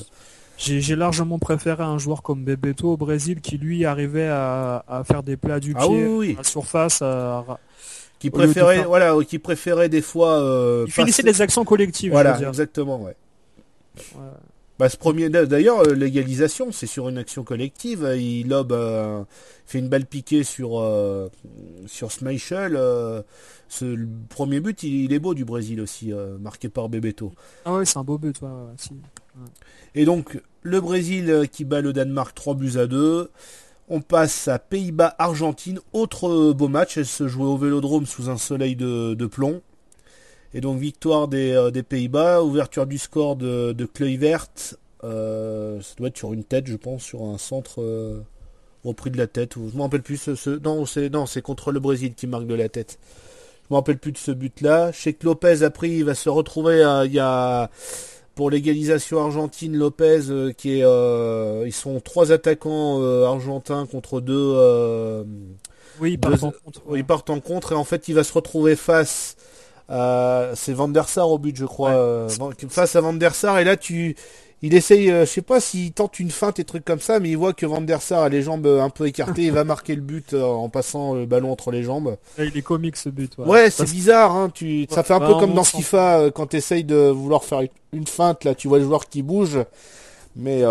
j'ai 0.58 0.96
largement 0.96 1.38
préféré 1.38 1.82
un 1.82 1.98
joueur 1.98 2.22
comme 2.22 2.44
Bebeto 2.44 2.92
au 2.92 2.96
Brésil 2.96 3.40
qui 3.40 3.56
lui 3.58 3.84
arrivait 3.84 4.28
à, 4.28 5.02
faire 5.06 5.22
des 5.22 5.36
plats 5.36 5.60
du 5.60 5.74
ah 5.76 5.86
pied 5.86 6.34
à 6.34 6.38
la 6.38 6.44
surface. 6.44 7.02
qui 8.18 8.30
préférait, 8.30 8.84
voilà, 8.84 9.16
qui 9.26 9.38
préférait 9.38 9.88
des 9.88 10.02
fois. 10.02 10.40
Euh, 10.40 10.84
il 10.86 10.92
finissait 10.92 11.22
des 11.22 11.40
actions 11.40 11.64
collectives. 11.64 12.12
Voilà, 12.12 12.38
exactement, 12.40 13.00
ouais. 13.00 13.16
Bah, 14.78 14.88
ce 14.88 14.96
premier, 14.96 15.28
d'ailleurs, 15.28 15.80
euh, 15.80 15.94
l'égalisation, 15.94 16.70
c'est 16.70 16.86
sur 16.86 17.08
une 17.08 17.18
action 17.18 17.42
collective. 17.42 18.08
Il 18.16 18.48
lobe, 18.48 18.70
euh, 18.72 19.24
fait 19.66 19.80
une 19.80 19.88
balle 19.88 20.06
piquée 20.06 20.44
sur 20.44 20.78
euh, 20.78 21.28
sur 21.86 22.12
Schmeichel. 22.12 22.74
ce 23.68 23.84
le 23.84 24.08
premier 24.28 24.60
but, 24.60 24.84
il, 24.84 25.12
est 25.12 25.18
beau 25.18 25.34
du 25.34 25.44
Brésil 25.44 25.80
aussi, 25.80 26.12
marqué 26.40 26.68
par 26.68 26.88
Bebeto. 26.88 27.32
Ah 27.64 27.74
ouais, 27.74 27.84
c'est 27.84 27.98
un 27.98 28.04
beau 28.04 28.18
but, 28.18 28.40
ouais, 28.40 28.48
Et 29.94 30.04
donc, 30.04 30.40
le 30.62 30.80
Brésil 30.80 31.48
qui 31.50 31.64
bat 31.64 31.80
le 31.80 31.92
Danemark 31.92 32.34
3 32.34 32.54
buts 32.54 32.76
à 32.76 32.86
2. 32.86 33.30
On 33.90 34.00
passe 34.00 34.48
à 34.48 34.58
Pays-Bas-Argentine. 34.58 35.80
Autre 35.92 36.52
beau 36.52 36.68
match. 36.68 36.98
Elle 36.98 37.06
se 37.06 37.26
jouait 37.26 37.46
au 37.46 37.56
Vélodrome 37.56 38.06
sous 38.06 38.28
un 38.28 38.36
soleil 38.36 38.76
de, 38.76 39.26
plomb. 39.26 39.62
Et 40.54 40.60
donc 40.60 40.78
victoire 40.78 41.28
des, 41.28 41.52
euh, 41.52 41.70
des 41.70 41.82
Pays-Bas, 41.82 42.42
ouverture 42.42 42.86
du 42.86 42.96
score 42.96 43.36
de, 43.36 43.72
de 43.72 44.16
verte 44.16 44.78
Euh, 45.04 45.80
ça 45.82 45.94
doit 45.96 46.08
être 46.08 46.16
sur 46.16 46.32
une 46.32 46.44
tête, 46.44 46.66
je 46.66 46.76
pense, 46.76 47.02
sur 47.02 47.22
un 47.22 47.38
centre 47.38 47.82
euh, 47.82 48.22
repris 48.82 49.10
de 49.10 49.18
la 49.18 49.26
tête. 49.26 49.54
Je 49.54 49.76
me 49.76 49.82
rappelle 49.82 50.02
plus. 50.02 50.16
Ce, 50.16 50.50
non, 50.58 50.86
c'est 50.86 51.10
non, 51.10 51.26
c'est 51.26 51.42
contre 51.42 51.70
le 51.70 51.80
Brésil 51.80 52.14
qui 52.14 52.26
marque 52.26 52.46
de 52.46 52.54
la 52.54 52.68
tête. 52.68 52.98
Je 53.68 53.74
me 53.74 53.76
rappelle 53.76 53.98
plus 53.98 54.12
de 54.12 54.18
ce 54.18 54.30
but-là. 54.30 54.92
Je 54.92 54.98
sais 54.98 55.12
que 55.12 55.26
Lopez 55.26 55.60
il 55.82 56.04
va 56.04 56.14
se 56.14 56.28
retrouver. 56.28 56.78
il 57.04 57.12
y 57.12 57.18
a 57.18 57.70
pour 58.38 58.50
l'égalisation 58.50 59.20
argentine, 59.20 59.76
Lopez 59.76 60.54
qui 60.56 60.80
est. 60.80 61.66
ils 61.66 61.72
sont 61.72 62.00
trois 62.00 62.30
attaquants 62.30 63.02
argentins 63.24 63.84
contre 63.84 64.20
deux. 64.20 65.24
oui, 66.00 66.12
ils 66.12 66.18
partent 66.18 66.44
en 66.44 66.52
contre. 66.52 66.82
Ils 66.94 67.04
partent 67.04 67.30
en 67.30 67.40
contre 67.40 67.72
et 67.72 67.74
en 67.74 67.84
fait 67.84 68.06
il 68.06 68.14
va 68.14 68.22
se 68.22 68.32
retrouver 68.32 68.76
face 68.76 69.36
euh, 69.90 70.52
c'est 70.54 70.72
Van 70.72 70.88
der 70.88 71.08
Sar 71.08 71.30
au 71.30 71.38
but, 71.38 71.56
je 71.56 71.64
crois. 71.64 71.90
Euh, 71.90 72.28
face 72.68 72.96
à 72.96 73.00
Van 73.00 73.12
der 73.12 73.34
Sar, 73.34 73.58
et 73.58 73.64
là, 73.64 73.76
tu, 73.76 74.16
il 74.62 74.74
essaye, 74.74 75.10
euh, 75.10 75.24
je 75.24 75.30
sais 75.30 75.42
pas 75.42 75.60
s'il 75.60 75.92
tente 75.92 76.18
une 76.18 76.30
feinte 76.30 76.58
et 76.58 76.64
trucs 76.64 76.84
comme 76.84 77.00
ça, 77.00 77.20
mais 77.20 77.30
il 77.30 77.36
voit 77.36 77.52
que 77.52 77.64
Van 77.64 77.80
der 77.80 78.02
Sar 78.02 78.24
a 78.24 78.28
les 78.28 78.42
jambes 78.42 78.66
euh, 78.66 78.82
un 78.82 78.90
peu 78.90 79.06
écartées, 79.06 79.44
il 79.44 79.52
va 79.52 79.62
marquer 79.64 79.94
le 79.94 80.00
but 80.00 80.34
euh, 80.34 80.42
en 80.42 80.68
passant 80.68 81.14
le 81.14 81.26
ballon 81.26 81.52
entre 81.52 81.70
les 81.70 81.84
jambes. 81.84 82.16
il 82.38 82.56
est 82.56 82.62
comique 82.62 82.96
ce 82.96 83.08
but. 83.08 83.32
Ouais, 83.38 83.70
c'est 83.70 83.90
bizarre, 83.90 84.34
hein, 84.34 84.50
tu, 84.52 84.86
ça 84.90 85.04
fait 85.04 85.14
un 85.14 85.20
peu 85.20 85.34
comme 85.34 85.54
dans 85.54 85.64
FIFA 85.64 86.30
quand 86.34 86.48
tu 86.48 86.56
essayes 86.56 86.84
de 86.84 87.08
vouloir 87.08 87.44
faire 87.44 87.62
une 87.92 88.06
feinte, 88.06 88.44
là, 88.44 88.54
tu 88.54 88.66
vois 88.68 88.78
le 88.78 88.84
joueur 88.84 89.08
qui 89.08 89.22
bouge, 89.22 89.58
mais 90.34 90.62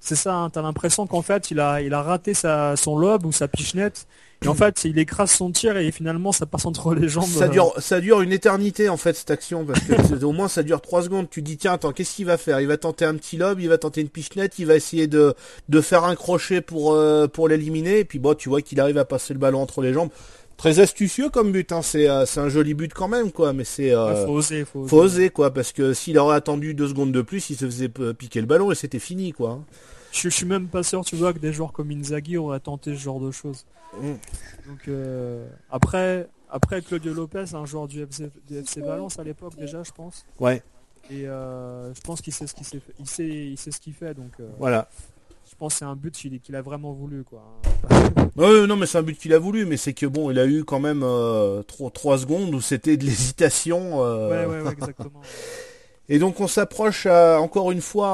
c'est 0.00 0.16
ça, 0.16 0.34
hein, 0.34 0.50
t'as 0.50 0.62
l'impression 0.62 1.06
qu'en 1.06 1.22
fait 1.22 1.50
il 1.50 1.60
a, 1.60 1.80
il 1.80 1.94
a 1.94 2.02
raté 2.02 2.34
sa, 2.34 2.76
son 2.76 2.98
lobe 2.98 3.24
ou 3.24 3.32
sa 3.32 3.48
pichenette 3.48 4.06
et 4.44 4.48
en 4.48 4.54
fait, 4.54 4.84
il 4.84 4.98
écrase 4.98 5.32
son 5.32 5.50
tir 5.50 5.76
et 5.76 5.90
finalement 5.90 6.30
ça 6.30 6.46
passe 6.46 6.64
entre 6.64 6.94
les 6.94 7.08
jambes. 7.08 7.28
Ça 7.28 7.48
dure, 7.48 7.72
ça 7.78 8.00
dure 8.00 8.20
une 8.20 8.32
éternité 8.32 8.88
en 8.88 8.96
fait 8.96 9.16
cette 9.16 9.32
action 9.32 9.64
parce 9.64 9.80
que 9.80 10.24
au 10.24 10.32
moins 10.32 10.46
ça 10.46 10.62
dure 10.62 10.80
trois 10.80 11.02
secondes. 11.02 11.28
Tu 11.28 11.42
dis 11.42 11.56
tiens 11.56 11.72
attends 11.72 11.92
qu'est-ce 11.92 12.14
qu'il 12.14 12.26
va 12.26 12.36
faire? 12.36 12.60
Il 12.60 12.68
va 12.68 12.76
tenter 12.76 13.04
un 13.04 13.14
petit 13.14 13.36
lob, 13.36 13.58
il 13.58 13.68
va 13.68 13.78
tenter 13.78 14.00
une 14.00 14.08
pichenette, 14.08 14.58
il 14.60 14.66
va 14.66 14.76
essayer 14.76 15.08
de 15.08 15.34
de 15.68 15.80
faire 15.80 16.04
un 16.04 16.14
crochet 16.14 16.60
pour 16.60 16.92
euh, 16.92 17.26
pour 17.26 17.48
l'éliminer 17.48 17.98
et 17.98 18.04
puis 18.04 18.20
bon 18.20 18.34
tu 18.34 18.48
vois 18.48 18.62
qu'il 18.62 18.80
arrive 18.80 18.98
à 18.98 19.04
passer 19.04 19.34
le 19.34 19.40
ballon 19.40 19.60
entre 19.60 19.82
les 19.82 19.92
jambes. 19.92 20.10
Très 20.56 20.80
astucieux 20.80 21.30
comme 21.30 21.52
but, 21.52 21.70
hein. 21.70 21.82
c'est 21.82 22.08
euh, 22.08 22.24
un 22.36 22.48
joli 22.48 22.74
but 22.74 22.92
quand 22.92 23.06
même 23.08 23.32
quoi, 23.32 23.52
mais 23.52 23.64
c'est 23.64 23.92
euh, 23.92 24.24
faut 24.24 24.32
oser, 24.32 24.64
faut 24.64 24.80
oser. 24.80 24.88
faut 24.88 24.98
oser 24.98 25.30
quoi 25.30 25.52
parce 25.52 25.72
que 25.72 25.94
s'il 25.94 26.16
aurait 26.18 26.36
attendu 26.36 26.74
deux 26.74 26.88
secondes 26.88 27.12
de 27.12 27.22
plus, 27.22 27.50
il 27.50 27.56
se 27.56 27.64
faisait 27.64 27.88
piquer 27.88 28.40
le 28.40 28.46
ballon 28.46 28.70
et 28.70 28.76
c'était 28.76 29.00
fini 29.00 29.32
quoi. 29.32 29.60
Je, 30.12 30.22
je, 30.22 30.28
suis 30.28 30.46
même 30.46 30.68
pas 30.68 30.82
sûr, 30.82 31.04
tu 31.04 31.16
vois, 31.16 31.32
que 31.32 31.38
des 31.38 31.52
joueurs 31.52 31.72
comme 31.72 31.90
Inzaghi 31.90 32.36
auraient 32.36 32.60
tenté 32.60 32.94
ce 32.94 33.00
genre 33.00 33.20
de 33.20 33.30
choses. 33.30 33.64
Mm. 33.94 34.14
Donc 34.66 34.88
euh, 34.88 35.46
après, 35.70 36.28
après 36.50 36.82
Claudio 36.82 37.14
Lopez, 37.14 37.54
un 37.54 37.64
joueur 37.64 37.88
du 37.88 38.02
FC, 38.02 38.30
Valence 38.80 39.18
à 39.18 39.24
l'époque 39.24 39.56
déjà, 39.56 39.82
je 39.82 39.92
pense. 39.92 40.26
Ouais. 40.38 40.62
Et 41.10 41.26
euh, 41.26 41.92
je 41.94 42.00
pense 42.02 42.20
qu'il 42.20 42.32
sait 42.32 42.46
ce 42.46 42.54
qu'il 42.54 42.66
sait, 42.66 42.80
il 42.98 43.08
sait, 43.08 43.26
il 43.26 43.56
sait 43.56 43.70
ce 43.70 43.80
qu'il 43.80 43.94
fait, 43.94 44.14
donc. 44.14 44.32
Euh, 44.40 44.48
voilà. 44.58 44.88
Je 45.50 45.56
pense 45.56 45.72
que 45.72 45.78
c'est 45.78 45.86
un 45.86 45.96
but 45.96 46.14
qu'il 46.14 46.56
a 46.56 46.62
vraiment 46.62 46.92
voulu, 46.92 47.24
quoi. 47.24 47.42
non, 48.36 48.76
mais 48.76 48.84
c'est 48.84 48.98
un 48.98 49.02
but 49.02 49.18
qu'il 49.18 49.32
a 49.32 49.38
voulu, 49.38 49.64
mais 49.64 49.78
c'est 49.78 49.94
que 49.94 50.04
bon, 50.04 50.30
il 50.30 50.38
a 50.38 50.44
eu 50.44 50.62
quand 50.62 50.78
même 50.78 51.00
3, 51.66 52.18
secondes 52.18 52.54
où 52.54 52.60
c'était 52.60 52.98
de 52.98 53.04
l'hésitation. 53.04 54.02
Ouais, 54.02 54.44
ouais, 54.44 54.60
ouais, 54.60 54.72
exactement. 54.72 55.22
Et 56.10 56.18
donc 56.18 56.40
on 56.40 56.46
s'approche 56.46 57.06
encore 57.06 57.70
une 57.70 57.82
fois 57.82 58.08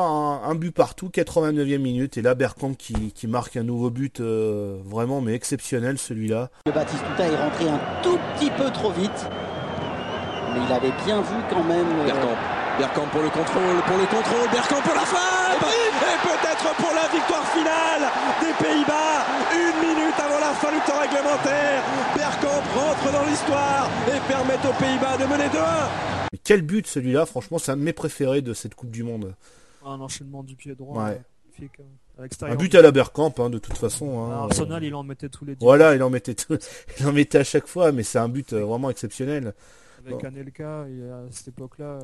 un, 0.45 0.55
but 0.57 0.73
partout, 0.73 1.11
89e 1.15 1.79
minute, 1.79 2.19
et 2.19 2.23
là 2.23 2.35
Bergkamp 2.35 2.75
qui, 2.75 3.13
qui 3.13 3.29
marque 3.29 3.57
un 3.57 3.63
nouveau 3.63 3.91
but 3.91 4.19
euh, 4.19 4.79
vraiment 4.85 5.21
mais 5.21 5.35
exceptionnel 5.35 5.97
celui-là. 5.97 6.51
Le 6.67 6.73
Batistuta 6.73 7.25
est 7.25 7.37
rentré 7.37 7.69
un 7.69 7.81
tout 8.03 8.19
petit 8.35 8.51
peu 8.51 8.69
trop 8.73 8.91
vite, 8.91 9.29
mais 10.53 10.61
il 10.67 10.73
avait 10.73 10.93
bien 11.05 11.21
vu 11.21 11.37
quand 11.49 11.63
même. 11.63 11.87
Euh... 12.01 12.35
Bergkamp. 12.79 13.07
pour 13.13 13.23
le 13.23 13.31
contrôle, 13.31 13.83
pour 13.87 13.97
le 13.97 14.07
contrôle, 14.07 14.51
Bergkamp 14.51 14.83
pour 14.83 14.95
la 14.95 15.07
fin 15.07 15.84
pour 16.73 16.93
la 16.95 17.09
victoire 17.09 17.47
finale 17.53 18.09
des 18.41 18.55
Pays-Bas. 18.65 19.27
Une 19.53 19.79
minute 19.89 20.19
avant 20.19 20.41
la 20.41 20.55
fin 20.55 20.73
du 20.73 20.81
temps 20.81 21.01
réglementaire, 21.01 21.83
Bergkamp 22.17 22.65
rentre 22.75 23.12
dans 23.12 23.25
l'histoire 23.29 23.91
et 24.09 24.21
permet 24.29 24.61
aux 24.65 24.77
Pays-Bas 24.81 25.17
de 25.19 25.25
mener 25.25 25.49
2-1 25.49 26.15
quel 26.45 26.62
but 26.62 26.87
celui-là, 26.87 27.27
franchement, 27.27 27.59
c'est 27.59 27.73
un 27.73 27.77
de 27.77 27.83
mes 27.83 27.93
préférés 27.93 28.43
de 28.43 28.53
cette 28.53 28.75
Coupe 28.75 28.91
du 28.91 29.03
Monde. 29.03 29.35
Un 29.85 30.01
enchaînement 30.01 30.43
du 30.43 30.55
pied 30.55 30.75
droit. 30.75 31.09
un 32.43 32.55
but 32.57 32.75
à 32.75 32.83
la 32.83 32.93
Bergkamp, 32.93 33.35
hein, 33.39 33.51
de 33.51 33.59
toute 33.59 33.77
façon. 33.77 34.21
Hein. 34.21 34.45
Arsenal, 34.45 34.85
il 34.85 34.95
en 34.95 35.03
mettait 35.03 35.29
tous 35.29 35.45
les. 35.45 35.57
Voilà, 35.61 35.95
il 35.95 36.03
en 36.03 36.11
mettait 36.11 36.37
il 37.01 37.07
en 37.07 37.12
mettait 37.12 37.39
à 37.39 37.45
chaque 37.45 37.67
fois, 37.67 37.93
mais 37.93 38.03
c'est 38.03 38.19
un 38.19 38.29
but 38.29 38.53
euh, 38.53 38.65
vraiment 38.65 38.91
exceptionnel. 38.91 39.55
Avec 40.07 40.23
Anelka, 40.23 40.83
à 40.83 40.87
cette 41.31 41.49
époque-là, 41.49 41.99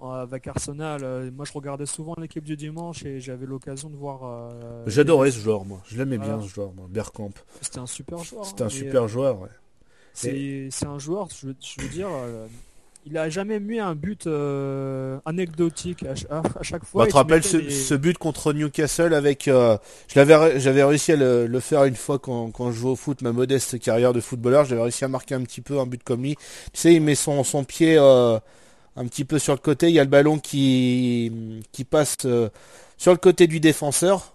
avec 0.00 0.46
Arsenal, 0.46 1.00
euh, 1.02 1.30
moi 1.30 1.44
je 1.44 1.52
regardais 1.52 1.86
souvent 1.86 2.14
l'équipe 2.18 2.44
du 2.44 2.56
dimanche 2.56 3.04
et 3.04 3.20
j'avais 3.20 3.46
l'occasion 3.46 3.90
de 3.90 3.96
voir. 3.96 4.20
Euh, 4.24 4.84
J'adorais 4.86 5.30
ce 5.30 5.40
joueur, 5.40 5.64
moi. 5.64 5.80
Je 5.86 5.98
l'aimais 5.98 6.18
bien 6.18 6.40
ce 6.40 6.48
joueur, 6.48 6.72
moi. 6.72 6.86
Bergkamp. 6.88 7.32
C'était 7.60 7.78
un 7.78 7.86
super 7.86 8.22
joueur. 8.22 8.46
C'était 8.46 8.62
un 8.62 8.66
hein, 8.66 8.70
super 8.70 9.08
joueur, 9.08 9.40
ouais. 9.40 9.48
C'est 10.12 10.86
un 10.86 10.98
joueur, 10.98 11.28
je 11.30 11.46
veux, 11.48 11.88
dire, 11.88 12.08
il 13.10 13.16
a 13.16 13.30
jamais 13.30 13.58
mis 13.58 13.78
un 13.78 13.94
but 13.94 14.26
euh, 14.26 15.18
anecdotique 15.24 16.04
à, 16.04 16.42
chaque 16.62 16.84
fois. 16.84 17.06
Tu 17.06 17.12
te 17.12 17.16
rappelles 17.16 17.42
ce, 17.42 17.94
but 17.94 18.18
contre 18.18 18.52
Newcastle 18.52 19.14
avec, 19.14 19.48
euh, 19.48 19.78
je 20.08 20.18
l'avais, 20.18 20.60
j'avais 20.60 20.84
réussi 20.84 21.12
à 21.12 21.16
le, 21.16 21.60
faire 21.60 21.84
une 21.84 21.96
fois 21.96 22.18
quand, 22.18 22.50
quand 22.50 22.70
je 22.70 22.78
jouais 22.78 22.90
au 22.90 22.96
foot, 22.96 23.22
ma 23.22 23.32
modeste 23.32 23.78
carrière 23.78 24.12
de 24.12 24.20
footballeur, 24.20 24.64
j'avais 24.64 24.82
réussi 24.82 25.04
à 25.04 25.08
marquer 25.08 25.34
un 25.34 25.42
petit 25.42 25.60
peu 25.60 25.78
un 25.78 25.86
but 25.86 26.02
comme 26.02 26.22
lui. 26.22 26.36
Tu 26.72 26.80
sais, 26.80 26.94
il 26.94 27.00
met 27.00 27.14
son, 27.14 27.44
son 27.44 27.64
pied 27.64 27.96
euh, 27.98 28.38
un 28.98 29.06
petit 29.06 29.24
peu 29.24 29.38
sur 29.38 29.54
le 29.54 29.60
côté, 29.60 29.88
il 29.88 29.94
y 29.94 30.00
a 30.00 30.04
le 30.04 30.10
ballon 30.10 30.38
qui, 30.38 31.30
passe 31.88 32.16
sur 32.96 33.12
le 33.12 33.18
côté 33.18 33.46
du 33.46 33.60
défenseur 33.60 34.34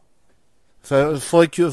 faudrait 0.84 1.48
que. 1.48 1.72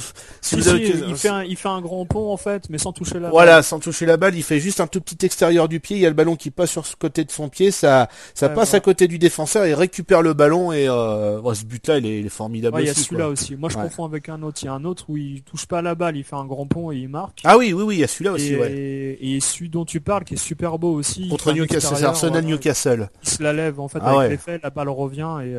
il, 0.52 1.16
fait 1.16 1.28
un, 1.28 1.42
il 1.42 1.56
fait 1.56 1.68
un 1.68 1.80
grand 1.80 2.06
pont 2.06 2.32
en 2.32 2.36
fait, 2.36 2.70
mais 2.70 2.78
sans 2.78 2.92
toucher 2.92 3.14
la 3.14 3.22
balle. 3.22 3.30
Voilà, 3.30 3.62
sans 3.62 3.80
toucher 3.80 4.06
la 4.06 4.16
balle, 4.16 4.36
il 4.36 4.42
fait 4.42 4.60
juste 4.60 4.80
un 4.80 4.86
tout 4.86 5.00
petit 5.00 5.24
extérieur 5.26 5.68
du 5.68 5.80
pied. 5.80 5.96
Il 5.96 6.00
y 6.00 6.06
a 6.06 6.08
le 6.08 6.14
ballon 6.14 6.36
qui 6.36 6.50
passe 6.50 6.70
sur 6.70 6.86
ce 6.86 6.96
côté 6.96 7.24
de 7.24 7.30
son 7.30 7.48
pied, 7.48 7.70
ça, 7.70 8.08
ça 8.34 8.48
passe 8.48 8.74
à 8.74 8.80
côté 8.80 9.08
du 9.08 9.18
défenseur, 9.18 9.66
il 9.66 9.74
récupère 9.74 10.22
le 10.22 10.32
ballon 10.32 10.72
et 10.72 10.88
euh, 10.88 11.54
ce 11.54 11.64
but-là, 11.64 11.98
il 11.98 12.06
est, 12.06 12.28
formidable. 12.28 12.80
il 12.80 12.86
y 12.86 12.90
a 12.90 12.94
celui-là 12.94 13.28
aussi. 13.28 13.56
Moi, 13.56 13.68
je 13.68 13.76
confonds 13.76 14.04
avec 14.04 14.28
un 14.28 14.42
autre. 14.42 14.58
Il 14.62 14.66
y 14.66 14.68
a 14.68 14.72
un 14.72 14.84
autre 14.84 15.06
où 15.08 15.16
il 15.16 15.42
touche 15.42 15.66
pas 15.66 15.82
la 15.82 15.94
balle, 15.94 16.16
il 16.16 16.24
fait 16.24 16.36
un 16.36 16.46
grand 16.46 16.66
pont 16.66 16.92
et 16.92 16.96
il 16.96 17.08
marque. 17.08 17.40
Ah 17.44 17.58
oui, 17.58 17.72
oui, 17.72 17.82
oui, 17.82 17.96
il 17.96 18.00
y 18.00 18.04
a 18.04 18.08
celui-là 18.08 18.32
aussi. 18.32 18.54
Et, 18.54 19.36
et 19.36 19.40
celui 19.40 19.68
dont 19.68 19.84
tu 19.84 20.00
parles, 20.00 20.24
qui 20.24 20.34
est 20.34 20.38
super 20.38 20.78
beau 20.78 20.94
aussi. 20.94 21.28
Contre 21.28 21.52
Newcastle, 21.52 21.96
c'est 21.96 22.04
Arsenal 22.04 22.44
Newcastle. 22.44 23.10
Il 23.22 23.28
se 23.28 23.42
la 23.42 23.52
lève 23.52 23.80
en 23.80 23.88
fait 23.88 23.98
ah 24.02 24.18
avec 24.20 24.30
l'effet, 24.30 24.60
la 24.62 24.70
balle 24.70 24.88
revient 24.88 25.38
et. 25.42 25.56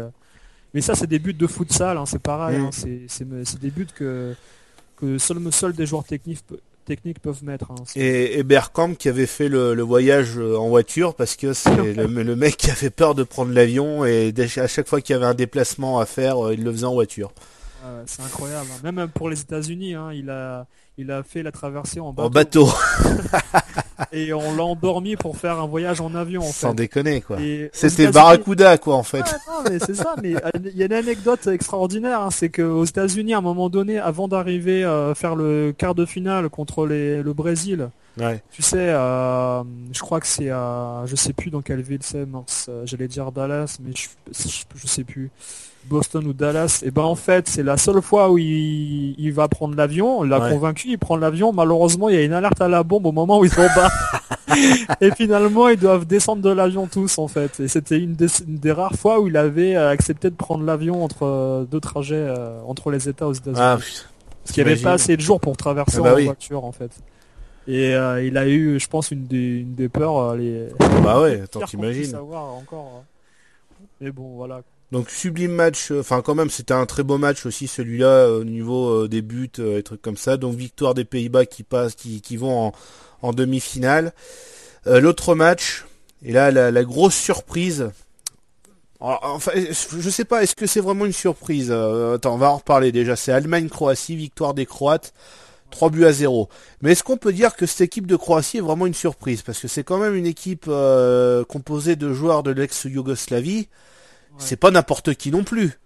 Euh, 0.72 0.74
mais 0.74 0.82
ça, 0.82 0.96
c'est 0.96 1.08
des 1.08 1.20
buts 1.20 1.34
de 1.34 1.48
futsal, 1.48 1.98
hein, 1.98 2.06
c'est 2.06 2.22
pareil. 2.22 2.58
Hein, 2.58 2.70
c'est 2.72 3.60
des 3.60 3.72
buts 3.72 3.88
que, 3.94 4.36
que 4.98 5.18
seuls 5.18 5.74
des 5.74 5.86
joueurs 5.86 6.04
techniques, 6.04 6.44
techniques 6.86 7.20
peuvent 7.20 7.44
mettre. 7.44 7.72
Hein, 7.72 7.84
et, 7.96 8.40
et 8.40 8.44
Bergkamp 8.44 8.96
qui 8.96 9.10
avait 9.10 9.26
fait 9.26 9.50
le, 9.50 9.82
voyage 9.82 10.38
euh, 10.38 10.58
en 10.58 10.70
voiture 10.70 11.16
parce 11.16 11.36
que 11.36 11.54
c'est 11.54 11.94
le, 11.94 12.36
mec 12.36 12.58
qui 12.58 12.72
avait 12.72 12.90
peur 12.90 13.16
de 13.16 13.24
prendre 13.24 13.52
l'avion 13.54 14.06
et 14.06 14.34
à 14.58 14.68
chaque 14.68 14.88
fois 14.88 15.02
qu'il 15.02 15.14
y 15.14 15.18
avait 15.18 15.26
un 15.26 15.34
déplacement 15.34 16.00
à 16.00 16.06
faire, 16.06 16.46
euh, 16.46 16.54
il 16.54 16.64
le 16.64 16.72
faisait 16.72 16.86
en 16.86 16.94
voiture. 16.94 17.32
c'est 18.06 18.22
incroyable. 18.24 18.70
Même 18.84 19.08
pour 19.10 19.30
les 19.30 19.42
États-Unis, 19.42 19.96
il 20.14 20.30
a 20.30 20.68
il 20.98 21.12
a 21.12 21.24
fait 21.24 21.44
la 21.44 21.52
traversée 21.52 22.00
en 22.00 22.14
bateau. 22.14 22.28
En 22.28 22.30
bateau. 22.30 22.70
et 24.12 24.34
on 24.34 24.56
l'a 24.56 24.64
endormi 24.64 25.16
pour 25.16 25.38
faire 25.38 25.60
un 25.60 25.68
voyage 25.68 26.02
en 26.02 26.14
avion. 26.16 26.42
En 26.42 26.52
Sans 26.52 26.74
déconner 26.74 27.22
quoi. 27.22 27.38
C'était 27.74 28.12
Barracuda 28.12 28.78
quoi 28.78 28.96
en 28.96 29.04
fait. 29.04 29.24
c'est 29.80 29.96
ça. 29.96 30.16
Mais 30.22 30.36
il 30.64 30.78
y 30.78 30.84
a 30.84 30.86
une 30.86 30.94
anecdote 30.94 31.48
extraordinaire, 31.48 32.22
hein, 32.22 32.32
c'est 32.32 32.50
qu'aux 32.50 32.86
États-Unis, 32.86 33.34
à 33.34 33.40
un 33.40 33.42
moment 33.42 33.70
donné, 33.70 34.00
avant 34.00 34.28
d'arriver 34.28 34.84
à 34.84 35.14
faire 35.16 35.36
le 35.36 35.74
quart 35.78 35.96
de 35.96 36.06
finale 36.06 36.50
contre 36.50 36.86
les, 36.86 37.24
le 37.24 37.34
Brésil, 37.34 37.90
tu 38.52 38.62
sais, 38.62 38.90
euh, 38.90 39.64
je 39.92 40.00
crois 40.00 40.20
que 40.20 40.28
c'est 40.28 40.50
à, 40.50 41.04
je 41.06 41.16
sais 41.16 41.34
plus 41.34 41.50
dans 41.50 41.62
quelle 41.62 41.82
ville 41.82 42.02
c'est, 42.04 42.26
euh, 42.70 42.86
j'allais 42.86 43.08
dire 43.08 43.32
Dallas, 43.32 43.78
mais 43.82 43.94
je, 43.96 44.10
je, 44.76 44.88
sais 44.88 45.04
plus. 45.04 45.32
Boston 45.86 46.26
ou 46.28 46.34
Dallas, 46.34 46.82
et 46.86 46.92
ben 46.92 47.04
en 47.04 47.16
fait 47.16 47.48
c'est 47.48 47.64
la 47.64 47.78
seule 47.78 48.02
fois 48.02 48.32
où 48.32 48.38
il, 48.38 49.16
il 49.18 49.34
va 49.34 49.48
prendre 49.48 49.76
l'avion, 49.76 50.20
on 50.20 50.24
l'a 50.24 50.50
convaincu, 50.50 50.90
il 50.90 50.98
prend 50.98 51.18
l'avion, 51.18 51.54
malheureusement 51.54 52.10
il 52.10 52.16
y 52.16 52.18
a 52.18 52.24
une 52.24 52.34
alerte 52.34 52.62
à 52.62 52.68
la 52.68 52.84
bombe 52.84 53.06
au 53.06 53.12
moment 53.12 53.40
où 53.40 53.46
ils 53.46 53.52
sont 53.52 53.68
bas. 53.76 53.90
et 55.02 55.12
finalement 55.12 55.70
ils 55.70 55.80
doivent 55.80 56.06
descendre 56.06 56.42
de 56.42 56.50
l'avion 56.50 56.88
tous 56.88 57.18
en 57.18 57.28
fait. 57.28 57.60
Et 57.60 57.68
c'était 57.68 58.00
une, 58.00 58.16
des, 58.16 58.72
rares 58.72 58.96
fois 58.96 59.20
où 59.20 59.28
il 59.28 59.38
avait 59.38 59.76
euh, 59.76 59.90
accepté 59.90 60.30
de 60.30 60.36
prendre 60.36 60.64
l'avion 60.64 61.04
entre 61.04 61.68
deux 61.70 61.80
trajets 61.80 62.34
entre 62.68 62.92
les 62.92 63.10
États 63.10 63.28
aux 63.28 63.34
États-Unis. 63.34 63.60
Ah, 63.60 63.78
Parce 63.78 64.54
qu'il 64.54 64.64
n'y 64.64 64.72
avait 64.72 64.82
pas 64.82 64.94
assez 64.94 65.18
de 65.18 65.22
jours 65.22 65.40
pour 65.40 65.58
traverser 65.58 65.98
ah 66.00 66.04
bah 66.04 66.16
en 66.16 66.24
voiture 66.24 66.64
en 66.64 66.72
fait. 66.72 66.92
Et 67.68 67.94
euh, 67.94 68.24
il 68.24 68.38
a 68.38 68.48
eu, 68.48 68.80
je 68.80 68.88
pense, 68.88 69.12
une 69.12 69.26
des, 69.26 69.60
une 69.60 69.76
des 69.76 69.88
peurs. 69.88 70.18
Euh, 70.18 70.36
les... 70.36 70.68
Bah 71.04 71.22
ouais, 71.22 71.42
attends, 71.42 71.62
t'imagines. 71.62 72.16
encore. 72.16 73.02
Hein. 73.02 73.04
Mais 74.00 74.12
bon, 74.12 74.36
voilà. 74.36 74.62
Donc 74.92 75.10
sublime 75.10 75.52
match, 75.54 75.92
euh, 75.92 76.02
enfin 76.02 76.22
quand 76.22 76.36
même 76.36 76.50
c'était 76.50 76.74
un 76.74 76.86
très 76.86 77.04
beau 77.04 77.18
match 77.18 77.46
aussi 77.46 77.68
celui-là 77.68 78.28
au 78.28 78.44
niveau 78.44 79.08
des 79.08 79.22
buts 79.22 79.50
et 79.60 79.84
trucs 79.84 80.02
comme 80.02 80.18
ça. 80.18 80.38
Donc 80.38 80.56
victoire 80.56 80.94
des 80.94 81.06
Pays-Bas 81.06 81.46
qui 81.46 81.64
passent, 81.64 81.96
qui, 81.96 82.38
vont 82.38 82.74
en, 83.22 83.34
demi-finale. 83.34 84.14
L'autre 84.86 85.36
match, 85.36 85.86
et 86.24 86.34
là 86.34 86.52
la, 86.52 86.84
grosse 86.84 87.16
surprise. 87.16 87.92
enfin, 89.00 89.52
je 89.56 90.10
sais 90.10 90.26
pas, 90.26 90.44
est-ce 90.44 90.56
que 90.56 90.66
c'est 90.66 90.82
vraiment 90.82 91.06
une 91.06 91.14
surprise 91.14 91.72
Attends, 91.72 92.34
on 92.34 92.38
va 92.38 92.52
en 92.52 92.58
reparler 92.58 92.92
déjà. 92.92 93.16
C'est 93.16 93.32
Allemagne-Croatie, 93.32 94.16
victoire 94.16 94.54
des 94.54 94.66
Croates. 94.66 95.14
3 95.72 95.90
buts 95.90 96.06
à 96.06 96.12
0. 96.12 96.50
Mais 96.82 96.92
est-ce 96.92 97.04
qu'on 97.04 97.18
peut 97.18 97.34
dire 97.34 97.56
que 97.56 97.66
cette 97.66 97.82
équipe 97.82 98.06
de 98.06 98.16
Croatie 98.16 98.58
est 98.58 98.62
vraiment 98.62 98.86
une 98.86 98.94
surprise? 98.94 99.42
Parce 99.42 99.60
que 99.60 99.68
c'est 99.68 99.84
quand 99.84 99.98
même 99.98 100.16
une 100.16 100.28
équipe 100.28 100.66
euh, 100.68 101.44
composée 101.46 101.96
de 101.96 102.14
joueurs 102.14 102.44
de 102.44 102.52
l'ex-Yougoslavie. 102.52 103.68
C'est 104.38 104.56
pas 104.56 104.72
n'importe 104.72 105.16
qui 105.16 105.32
non 105.32 105.44
plus. 105.44 105.80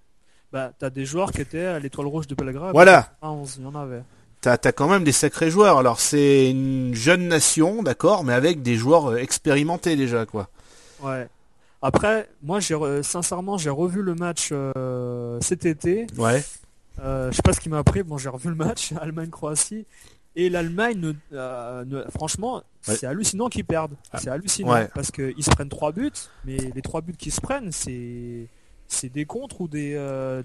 Bah, 0.51 0.71
t'as 0.77 0.89
des 0.89 1.05
joueurs 1.05 1.31
qui 1.31 1.41
étaient 1.41 1.65
à 1.65 1.79
l'étoile 1.79 2.07
rouge 2.07 2.27
de 2.27 2.35
Belgrade. 2.35 2.71
Voilà. 2.73 3.17
Ah, 3.21 3.33
il 3.57 3.63
y 3.63 3.65
en 3.65 3.75
avait. 3.75 4.03
T'as 4.41 4.57
as 4.63 4.71
quand 4.71 4.87
même 4.87 5.03
des 5.03 5.11
sacrés 5.11 5.49
joueurs. 5.49 5.77
Alors 5.77 5.99
c'est 5.99 6.49
une 6.49 6.93
jeune 6.93 7.27
nation, 7.27 7.83
d'accord, 7.83 8.23
mais 8.23 8.33
avec 8.33 8.61
des 8.61 8.75
joueurs 8.75 9.11
euh, 9.11 9.17
expérimentés 9.17 9.95
déjà, 9.95 10.25
quoi. 10.25 10.49
Ouais. 11.01 11.27
Après, 11.81 12.29
moi, 12.41 12.59
j'ai 12.59 12.75
sincèrement, 13.03 13.57
j'ai 13.57 13.69
revu 13.69 14.01
le 14.01 14.15
match 14.15 14.53
cet 15.41 15.65
été. 15.65 16.07
Ouais. 16.17 16.43
je 16.97 17.29
sais 17.31 17.41
pas 17.43 17.53
ce 17.53 17.59
qui 17.59 17.69
m'a 17.69 17.77
appris. 17.77 18.01
Bon, 18.01 18.17
j'ai 18.17 18.29
revu 18.29 18.49
le 18.49 18.55
match 18.55 18.91
Allemagne-Croatie. 19.01 19.85
Et 20.35 20.49
l'Allemagne, 20.49 21.15
franchement, 22.09 22.63
c'est 22.81 23.05
hallucinant 23.05 23.47
qu'ils 23.49 23.65
perdent. 23.65 23.95
Ah. 24.11 24.17
C'est 24.17 24.29
hallucinant 24.29 24.87
parce 24.93 25.11
qu'ils 25.11 25.43
se 25.43 25.49
prennent 25.49 25.69
trois 25.69 25.91
buts, 25.91 26.11
mais 26.45 26.57
les 26.57 26.81
trois 26.81 27.01
buts 27.01 27.15
qu'ils 27.17 27.33
se 27.33 27.41
prennent, 27.41 27.71
c'est 27.71 28.47
c'est 28.87 29.11
des 29.11 29.25
contres 29.25 29.61
ou 29.61 29.67
des 29.67 29.93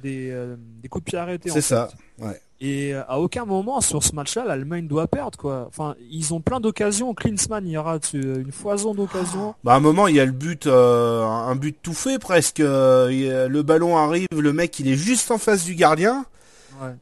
des, 0.02 0.34
des, 0.82 0.88
coups 0.88 1.04
de 1.04 1.10
pied 1.10 1.18
arrêtés. 1.18 1.50
C'est 1.50 1.60
ça. 1.60 1.90
Ouais. 2.18 2.40
Et 2.62 2.92
à 2.94 3.18
aucun 3.18 3.46
moment 3.46 3.80
sur 3.80 4.02
ce 4.02 4.14
match-là, 4.14 4.44
l'Allemagne 4.44 4.86
doit 4.86 5.06
perdre 5.06 5.38
quoi. 5.38 5.64
Enfin, 5.68 5.94
ils 6.10 6.34
ont 6.34 6.40
plein 6.40 6.60
d'occasions. 6.60 7.14
Klinsmann, 7.14 7.66
il 7.66 7.72
y 7.72 7.76
aura 7.78 7.98
une 8.12 8.52
foison 8.52 8.94
d'occasions. 8.94 9.54
Bah 9.64 9.72
à 9.72 9.76
un 9.76 9.80
moment, 9.80 10.06
il 10.06 10.16
y 10.16 10.20
a 10.20 10.24
le 10.24 10.32
but, 10.32 10.66
un 10.66 11.56
but 11.56 11.76
tout 11.82 11.94
fait 11.94 12.18
presque. 12.18 12.60
le 12.60 13.62
ballon 13.62 13.96
arrive, 13.96 14.28
le 14.30 14.52
mec, 14.52 14.78
il 14.78 14.88
est 14.88 14.96
juste 14.96 15.30
en 15.30 15.38
face 15.38 15.64
du 15.64 15.74
gardien. 15.74 16.26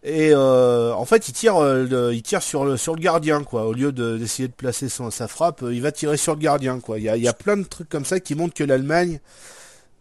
Et 0.02 0.30
euh, 0.32 0.92
en 0.94 1.04
fait, 1.04 1.28
il 1.28 1.32
tire, 1.32 1.56
euh, 1.56 2.12
il 2.12 2.22
tire 2.22 2.42
sur 2.42 2.64
le 2.64 2.76
sur 2.76 2.94
le 2.94 3.00
gardien, 3.00 3.42
quoi. 3.44 3.66
Au 3.66 3.72
lieu 3.72 3.92
d'essayer 3.92 4.48
de, 4.48 4.52
placer 4.52 4.88
son, 4.88 5.10
sa 5.10 5.28
frappe, 5.28 5.64
il 5.70 5.80
va 5.82 5.92
tirer 5.92 6.16
sur 6.16 6.34
le 6.34 6.40
gardien, 6.40 6.80
quoi. 6.80 6.98
Il 6.98 7.04
y 7.04 7.08
a, 7.08 7.16
y 7.16 7.28
a 7.28 7.32
plein 7.32 7.56
de 7.56 7.64
trucs 7.64 7.88
comme 7.88 8.04
ça 8.04 8.20
qui 8.20 8.34
montrent 8.34 8.54
que 8.54 8.64
l'Allemagne, 8.64 9.20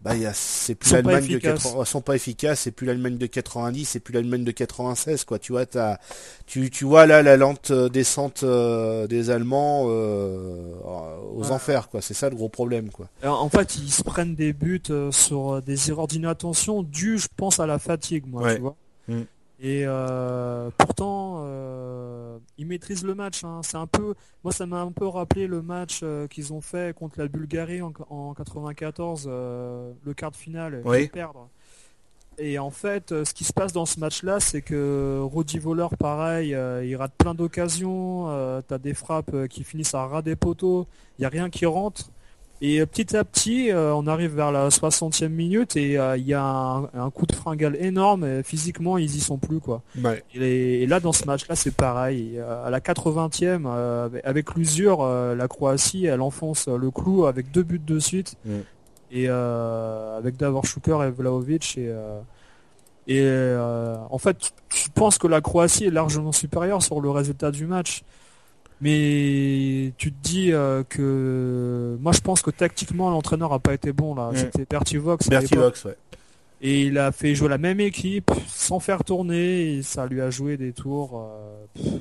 bah, 0.02 0.14
c'est 0.34 0.76
plus 0.76 0.94
l'Allemagne 0.94 1.28
de 1.28 1.38
80, 1.38 1.86
sont 1.86 2.02
pas 2.02 2.16
efficaces, 2.16 2.62
c'est 2.62 2.72
plus 2.72 2.88
l'Allemagne 2.88 3.18
de 3.18 3.26
90, 3.26 3.86
c'est 3.86 4.00
plus 4.00 4.14
l'Allemagne 4.14 4.44
de 4.44 4.52
96, 4.52 5.26
quoi. 5.26 5.38
Tu 5.38 5.52
vois, 5.52 5.66
as, 5.76 6.00
tu, 6.48 6.70
tu 6.70 6.86
vois 6.86 7.06
là 7.06 7.22
la 7.22 7.38
lente 7.38 7.72
euh, 7.72 7.90
descente 7.90 8.44
des 8.44 9.30
Allemands 9.30 9.84
aux 9.84 11.52
enfers, 11.52 11.90
quoi. 11.90 12.02
C'est 12.02 12.16
ça 12.16 12.30
le 12.30 12.36
gros 12.36 12.50
problème, 12.50 12.90
quoi. 12.90 13.10
en 13.24 13.50
fait, 13.50 13.78
ils 13.78 13.92
se 13.92 14.02
prennent 14.02 14.36
des 14.36 14.54
buts 14.54 14.82
sur 15.12 15.62
des 15.62 15.92
erreurs 15.92 16.08
d'inattention 16.08 16.82
dues, 16.82 17.20
je 17.20 17.28
pense, 17.36 17.60
à 17.60 17.68
la 17.68 17.78
fatigue, 17.78 18.24
moi, 18.28 18.56
tu 18.56 18.62
vois. 18.62 18.76
Mm. 19.08 19.24
Et 19.60 19.84
euh, 19.86 20.70
pourtant, 20.78 21.38
euh, 21.40 22.38
ils 22.58 22.68
maîtrisent 22.68 23.04
le 23.04 23.16
match. 23.16 23.44
Hein. 23.44 23.62
C'est 23.64 23.78
un 23.78 23.88
peu, 23.88 24.14
moi, 24.44 24.54
ça 24.54 24.68
m'a 24.68 24.82
un 24.82 24.92
peu 24.92 25.08
rappelé 25.08 25.48
le 25.48 25.62
match 25.62 26.02
euh, 26.04 26.28
qu'ils 26.28 26.54
ont 26.54 26.62
fait 26.62 26.96
contre 26.96 27.20
la 27.20 27.28
Bulgarie 27.28 27.82
en, 27.82 27.92
en 28.10 28.34
94, 28.36 29.28
le 29.28 30.14
quart 30.16 30.32
de 30.32 30.36
finale, 30.36 30.82
oui. 30.86 31.08
perdre. 31.08 31.50
Et 32.40 32.60
en 32.60 32.70
fait, 32.70 33.24
ce 33.24 33.34
qui 33.34 33.44
se 33.44 33.52
passe 33.52 33.74
dans 33.74 33.88
ce 33.88 34.00
match-là, 34.00 34.40
c'est 34.40 34.62
que 34.62 35.20
Rodi 35.24 35.58
Voleur, 35.58 35.98
pareil, 35.98 36.50
il 36.50 36.96
rate 36.96 37.14
plein 37.18 37.34
d'occasions. 37.34 38.62
T'as 38.68 38.78
des 38.78 38.94
frappes 38.94 39.48
qui 39.48 39.64
finissent 39.64 39.96
à 39.96 40.06
ras 40.06 40.22
des 40.22 40.36
poteaux. 40.36 40.86
Il 41.18 41.24
y 41.24 41.26
a 41.26 41.30
rien 41.30 41.50
qui 41.50 41.66
rentre. 41.66 42.12
Et 42.62 42.80
euh, 42.80 42.86
petit 42.86 43.16
à 43.16 43.24
petit, 43.24 43.72
euh, 43.72 43.94
on 43.94 44.08
arrive 44.08 44.36
vers 44.36 44.52
la 44.52 44.70
60e 44.70 45.30
minute 45.30 45.76
et 45.76 45.98
euh, 45.98 46.18
il 46.18 46.26
y 46.26 46.34
a 46.34 46.44
un, 46.44 47.10
coup 47.12 47.26
de 47.26 47.34
fringale 47.34 47.76
énorme. 47.80 48.44
physiquement, 48.44 48.98
ils 48.98 49.16
y 49.16 49.20
sont 49.20 49.38
plus 49.38 49.60
quoi. 49.60 49.82
Et, 50.34 50.86
là, 50.88 51.00
dans 51.00 51.14
ce 51.14 51.26
match-là, 51.26 51.56
c'est 51.56 51.76
pareil. 51.76 52.40
à 52.40 52.70
la 52.70 52.80
80e, 52.80 53.68
avec 54.24 54.56
l'usure, 54.56 55.06
la 55.06 55.48
Croatie, 55.48 56.06
elle 56.06 56.22
enfonce 56.22 56.68
le 56.68 56.92
clou 56.92 57.26
avec 57.26 57.52
deux 57.52 57.64
buts 57.64 57.82
de 57.86 58.00
suite. 58.00 58.36
Mm. 58.46 58.52
Et 59.12 59.30
avec 59.30 60.38
Davor 60.38 60.66
Schuker 60.66 61.04
et 61.04 61.12
Vlaovic 61.12 61.78
et 61.78 61.92
et 63.10 63.26
en 64.10 64.18
fait, 64.18 64.52
je 64.74 64.88
pense 64.94 65.18
que 65.18 65.28
la 65.28 65.42
Croatie 65.42 65.86
est 65.86 65.92
largement 65.92 66.32
supérieure 66.32 66.82
sur 66.82 67.02
le 67.02 67.10
résultat 67.10 67.52
du 67.52 67.66
match. 67.66 68.04
Mais 68.80 69.94
tu 69.98 70.12
te 70.12 70.22
dis 70.22 70.52
euh, 70.54 70.84
que 70.88 71.98
moi 72.00 72.12
je 72.12 72.20
pense 72.20 72.42
que 72.42 72.52
tactiquement 72.52 73.10
l'entraîneur 73.10 73.52
a 73.54 73.60
pas 73.60 73.74
été 73.74 73.92
bon 73.92 74.14
là. 74.14 74.32
Mm. 74.32 74.36
C'était 74.36 74.66
Bertivox. 74.70 75.30
Bertivox, 75.30 75.86
ouais. 75.86 75.98
Et 76.62 76.84
il 76.84 76.98
a 76.98 77.12
fait 77.12 77.36
jouer 77.36 77.50
la 77.50 77.58
même 77.58 77.80
équipe 77.80 78.32
sans 78.48 78.80
faire 78.80 79.04
tourner 79.04 79.78
et 79.78 79.84
ça 79.84 80.06
lui 80.06 80.22
a 80.22 80.30
joué 80.30 80.58
des 80.58 80.74
tours. 80.74 81.28
Euh, 81.76 81.98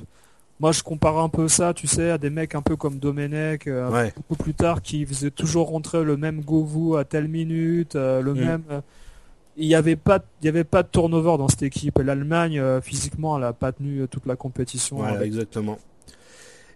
moi 0.59 0.71
je 0.71 0.81
compare 0.83 1.19
un 1.19 1.29
peu 1.29 1.47
ça, 1.47 1.73
tu 1.73 1.87
sais, 1.87 2.11
à 2.11 2.17
des 2.17 2.31
mecs 2.31 2.55
un 2.55 2.63
peu 2.63 2.75
comme 2.75 2.97
Domenech, 2.97 3.67
euh, 3.67 4.09
beaucoup 4.15 4.43
plus 4.43 4.55
tard, 4.55 4.81
qui 4.81 5.05
faisaient 5.05 5.31
toujours 5.31 5.69
rentrer 5.69 6.03
le 6.03 6.17
même 6.17 6.41
Govou 6.41 6.95
à 6.95 7.05
telle 7.05 7.27
minute, 7.27 7.95
le 7.95 8.33
mm. 8.33 8.39
même. 8.39 8.63
il 9.57 9.67
n'y 9.67 9.75
avait 9.75 9.95
pas 9.95 10.19
il 10.41 10.45
y 10.45 10.49
avait 10.49 10.63
pas 10.63 10.83
de 10.83 10.89
turnover 10.89 11.37
dans 11.37 11.47
cette 11.47 11.63
équipe 11.63 11.97
l'Allemagne 11.97 12.61
physiquement 12.81 13.37
elle 13.37 13.43
a 13.43 13.53
pas 13.53 13.71
tenu 13.71 14.07
toute 14.07 14.27
la 14.27 14.35
compétition 14.35 15.07
exactement 15.19 15.79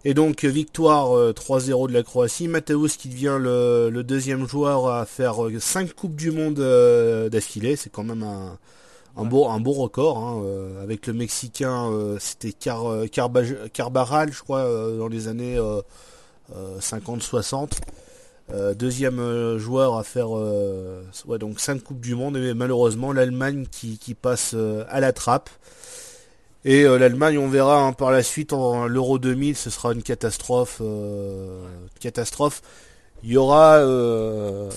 et 0.03 0.13
donc 0.13 0.45
victoire 0.45 1.09
3-0 1.33 1.83
euh, 1.83 1.87
de 1.87 1.93
la 1.93 2.03
Croatie. 2.03 2.47
Mateusz 2.47 2.97
qui 2.97 3.09
devient 3.09 3.37
le, 3.39 4.01
deuxième 4.01 4.47
joueur 4.47 4.87
à 4.87 5.05
faire 5.05 5.35
5 5.59 5.89
euh, 5.89 5.93
Coupes 5.95 6.15
du 6.15 6.31
Monde 6.31 6.59
euh, 6.59 7.29
d'affilée. 7.29 7.75
C'est 7.75 7.91
quand 7.91 8.03
même 8.03 8.23
un, 8.23 9.25
beau, 9.25 9.43
record. 9.73 10.17
Hein, 10.17 10.43
avec 10.81 11.07
le 11.07 11.13
Mexicain, 11.13 11.91
c'était 12.19 12.53
Car, 12.53 13.03
Carbaral, 13.73 14.33
je 14.33 14.41
crois, 14.41 14.63
dans 14.97 15.07
les 15.07 15.27
années 15.27 15.59
50-60. 16.79 17.73
deuxième 18.73 19.57
joueur 19.57 19.97
à 19.97 20.03
faire 20.03 20.29
donc 21.39 21.59
5 21.59 21.83
Coupes 21.83 22.01
du 22.01 22.15
Monde. 22.15 22.37
Et 22.37 22.53
malheureusement, 22.55 23.11
l'Allemagne 23.11 23.67
qui, 23.69 24.15
passe 24.15 24.55
à 24.89 24.99
la 24.99 25.13
trappe. 25.13 25.49
Et 26.63 26.83
euh, 26.83 26.97
l'Allemagne, 26.99 27.37
on 27.39 27.47
verra 27.47 27.81
hein, 27.81 27.93
par 27.93 28.11
la 28.11 28.21
suite 28.21 28.53
en 28.53 28.85
l'Euro 28.85 29.17
2000, 29.17 29.55
ce 29.55 29.69
sera 29.69 29.93
une 29.93 30.03
catastrophe. 30.03 30.77
Euh, 30.81 31.65
catastrophe. 31.99 32.61
Il 33.23 33.31
y 33.31 33.37
aura, 33.37 33.77
euh, 33.77 34.69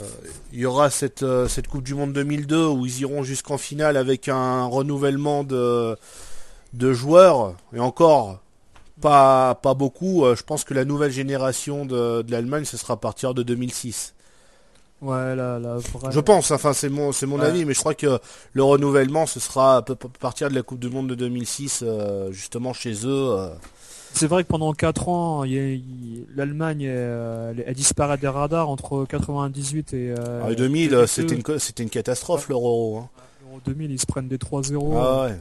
cette, 0.91 1.69
Coupe 1.69 1.83
du 1.83 1.95
Monde 1.95 2.13
2002 2.13 2.67
où 2.67 2.85
ils 2.85 3.01
iront 3.01 3.23
jusqu'en 3.23 3.57
finale 3.57 3.97
avec 3.97 4.29
un 4.29 4.67
renouvellement 4.67 5.45
de, 5.45 5.97
joueurs. 6.75 7.55
Et 7.75 7.81
encore, 7.81 8.41
pas, 9.01 9.55
pas 9.55 9.75
beaucoup. 9.75 10.25
Je 10.35 10.43
pense 10.43 10.65
que 10.65 10.75
la 10.75 10.85
nouvelle 10.85 11.13
génération 11.13 11.87
de, 11.87 12.23
de 12.23 12.31
l'Allemagne, 12.31 12.67
ce 12.67 12.77
sera 12.77 12.95
à 12.95 12.99
partir 12.99 13.33
de 13.33 13.43
2006. 13.43 14.15
Ouais, 15.05 15.37
la, 15.37 15.61
Je 16.11 16.21
pense, 16.21 16.51
enfin 16.51 16.73
c'est 16.73 16.89
mon 16.89 17.13
c'est 17.13 17.27
mon 17.27 17.39
avis, 17.39 17.67
mais 17.67 17.75
je 17.75 17.81
crois 17.81 17.95
que 17.95 18.19
le 18.55 18.65
renouvellement 18.65 19.27
ce 19.27 19.39
sera 19.39 19.77
à 19.77 19.83
partir 19.83 20.49
de 20.49 20.55
la 20.55 20.63
Coupe 20.63 20.79
du 20.79 20.89
Monde 20.89 21.09
de 21.09 21.15
2006, 21.15 21.83
euh, 21.83 22.33
justement 22.33 22.73
chez 22.73 22.95
eux. 23.05 23.29
Euh. 23.33 23.51
C'est 24.15 24.27
vrai 24.27 24.45
que 24.45 24.49
pendant 24.49 24.73
4 24.73 25.09
ans, 25.11 25.45
l'Allemagne 25.45 26.87
euh, 26.89 27.53
elle, 27.67 27.75
disparaît 27.75 28.17
des 28.17 28.29
radars 28.29 28.71
entre 28.71 29.05
98 29.05 29.93
et. 29.93 30.15
Ah, 30.43 30.55
2000, 30.55 31.05
c'était 31.07 31.35
une 31.35 31.59
c'était 31.59 31.83
une 31.83 31.91
catastrophe 31.91 32.49
l'Euro. 32.49 32.99
Hein. 32.99 33.09
En 33.55 33.59
2000, 33.67 33.91
ils 33.91 34.01
se 34.01 34.07
prennent 34.07 34.29
des 34.29 34.39
3-0. 34.39 34.95
Ah 34.97 35.25
ouais. 35.25 35.37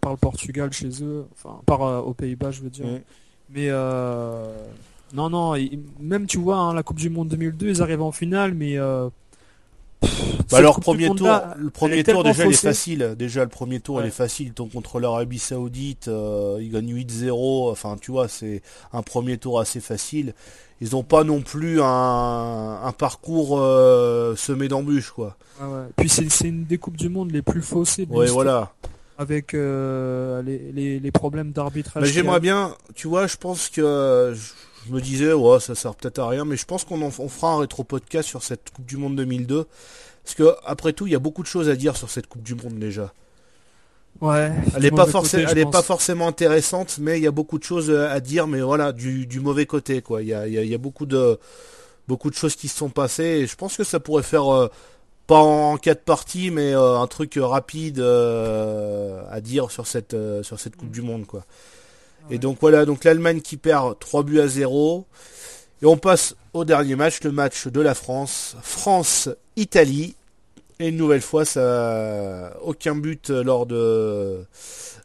Par 0.00 0.12
le 0.12 0.18
Portugal 0.18 0.72
chez 0.72 1.02
eux, 1.02 1.26
enfin 1.32 1.60
par 1.66 2.06
aux 2.06 2.14
Pays-Bas, 2.14 2.52
je 2.52 2.62
veux 2.62 2.70
dire. 2.70 2.86
Mm. 2.86 3.00
Mais 3.50 3.70
non, 5.12 5.30
non, 5.30 5.54
même 6.00 6.26
tu 6.26 6.38
vois, 6.38 6.56
hein, 6.56 6.74
la 6.74 6.82
Coupe 6.82 6.98
du 6.98 7.10
Monde 7.10 7.28
2002, 7.28 7.68
ils 7.68 7.82
arrivent 7.82 8.02
en 8.02 8.12
finale, 8.12 8.54
mais... 8.54 8.78
Euh, 8.78 9.08
bah 10.50 10.58
alors 10.58 10.80
premier 10.80 11.08
tour, 11.14 11.30
le 11.56 11.70
premier 11.70 12.04
tour 12.04 12.22
déjà 12.24 12.44
il 12.44 12.52
est 12.52 12.56
facile. 12.56 13.14
Déjà 13.18 13.42
le 13.42 13.48
premier 13.48 13.80
tour 13.80 14.02
il 14.02 14.08
est 14.08 14.10
facile. 14.10 14.52
Ton 14.52 14.68
contre 14.68 15.00
l'Arabie 15.00 15.38
Saoudite, 15.38 16.08
euh, 16.08 16.58
ils 16.60 16.70
gagnent 16.70 16.94
8-0. 16.94 17.70
Enfin 17.70 17.96
tu 17.98 18.10
vois 18.10 18.28
c'est 18.28 18.60
un 18.92 19.00
premier 19.00 19.38
tour 19.38 19.60
assez 19.60 19.80
facile. 19.80 20.34
Ils 20.82 20.90
n'ont 20.90 21.04
pas 21.04 21.24
non 21.24 21.40
plus 21.40 21.80
un, 21.80 22.92
parcours 22.98 23.58
euh, 23.58 24.36
semé 24.36 24.68
d'embûches 24.68 25.10
quoi. 25.10 25.38
Puis 25.96 26.10
c'est 26.10 26.48
une 26.48 26.64
des 26.64 26.76
coupes 26.76 26.98
du 26.98 27.08
monde 27.08 27.30
les 27.30 27.40
plus 27.40 27.62
faussées. 27.62 28.06
Ouais 28.10 28.26
voilà. 28.26 28.74
Avec 29.16 29.54
les, 29.54 31.10
problèmes 31.14 31.52
d'arbitrage. 31.52 32.02
Mais 32.02 32.10
j'aimerais 32.10 32.40
bien, 32.40 32.74
tu 32.94 33.08
vois, 33.08 33.26
je 33.26 33.36
pense 33.36 33.70
que 33.70 34.34
je 34.36 34.52
me 34.92 35.00
disais, 35.00 35.32
ouais, 35.32 35.60
ça 35.60 35.74
sert 35.74 35.94
peut-être 35.94 36.18
à 36.18 36.28
rien, 36.28 36.44
mais 36.44 36.56
je 36.56 36.64
pense 36.64 36.84
qu'on 36.84 37.00
on 37.02 37.10
fera 37.10 37.52
un 37.52 37.58
rétro-podcast 37.58 38.28
sur 38.28 38.42
cette 38.42 38.70
Coupe 38.70 38.86
du 38.86 38.96
Monde 38.96 39.16
2002. 39.16 39.66
Parce 40.24 40.34
que, 40.34 40.54
après 40.64 40.92
tout, 40.92 41.06
il 41.06 41.12
y 41.12 41.16
a 41.16 41.18
beaucoup 41.18 41.42
de 41.42 41.48
choses 41.48 41.68
à 41.68 41.76
dire 41.76 41.96
sur 41.96 42.10
cette 42.10 42.26
Coupe 42.26 42.42
du 42.42 42.54
Monde 42.54 42.78
déjà. 42.78 43.12
Ouais. 44.20 44.52
Elle 44.74 44.82
n'est 44.82 44.90
pas, 44.90 45.06
forcément 45.06 46.28
intéressante, 46.28 46.98
mais 47.00 47.18
il 47.18 47.24
y 47.24 47.26
a 47.26 47.30
beaucoup 47.30 47.58
de 47.58 47.64
choses 47.64 47.90
à 47.90 48.20
dire, 48.20 48.46
mais 48.46 48.60
voilà, 48.60 48.92
du, 48.92 49.40
mauvais 49.40 49.66
côté, 49.66 50.02
quoi. 50.02 50.22
Il 50.22 50.28
y 50.28 50.34
a, 50.34 50.46
y 50.46 50.74
a, 50.74 50.78
beaucoup 50.78 51.06
de, 51.06 51.38
beaucoup 52.08 52.30
de 52.30 52.34
choses 52.34 52.56
qui 52.56 52.68
se 52.68 52.76
sont 52.76 52.90
passées, 52.90 53.40
et 53.42 53.46
je 53.46 53.56
pense 53.56 53.76
que 53.76 53.84
ça 53.84 54.00
pourrait 54.00 54.22
faire, 54.22 54.52
euh, 54.54 54.68
pas 55.26 55.40
en 55.40 55.76
quatre 55.76 56.04
parties, 56.04 56.50
mais 56.50 56.74
euh, 56.74 56.98
un 56.98 57.06
truc 57.06 57.38
rapide 57.40 57.98
euh, 57.98 59.22
à 59.30 59.40
dire 59.40 59.70
sur 59.70 59.86
cette, 59.86 60.16
sur 60.42 60.60
cette 60.60 60.76
Coupe 60.76 60.90
du 60.90 61.02
Monde, 61.02 61.26
quoi. 61.26 61.44
Et 62.30 62.38
donc 62.38 62.58
voilà, 62.60 62.84
donc 62.84 63.04
l'Allemagne 63.04 63.40
qui 63.40 63.56
perd 63.56 63.98
3 63.98 64.22
buts 64.22 64.40
à 64.40 64.48
0. 64.48 65.06
Et 65.82 65.86
on 65.86 65.96
passe 65.96 66.34
au 66.52 66.64
dernier 66.64 66.96
match, 66.96 67.22
le 67.22 67.32
match 67.32 67.66
de 67.66 67.80
la 67.80 67.94
France. 67.94 68.56
France-Italie. 68.62 70.14
Et 70.80 70.88
une 70.88 70.96
nouvelle 70.96 71.20
fois, 71.20 71.44
ça 71.44 72.56
aucun 72.62 72.96
but 72.96 73.30
lors 73.30 73.66
de 73.66 74.44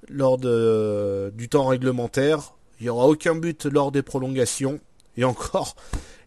lors 0.09 0.37
de, 0.37 1.31
du 1.35 1.49
temps 1.49 1.67
réglementaire. 1.67 2.53
Il 2.79 2.83
n'y 2.83 2.89
aura 2.89 3.07
aucun 3.07 3.35
but 3.35 3.65
lors 3.65 3.91
des 3.91 4.01
prolongations. 4.01 4.79
Et 5.17 5.23
encore, 5.23 5.75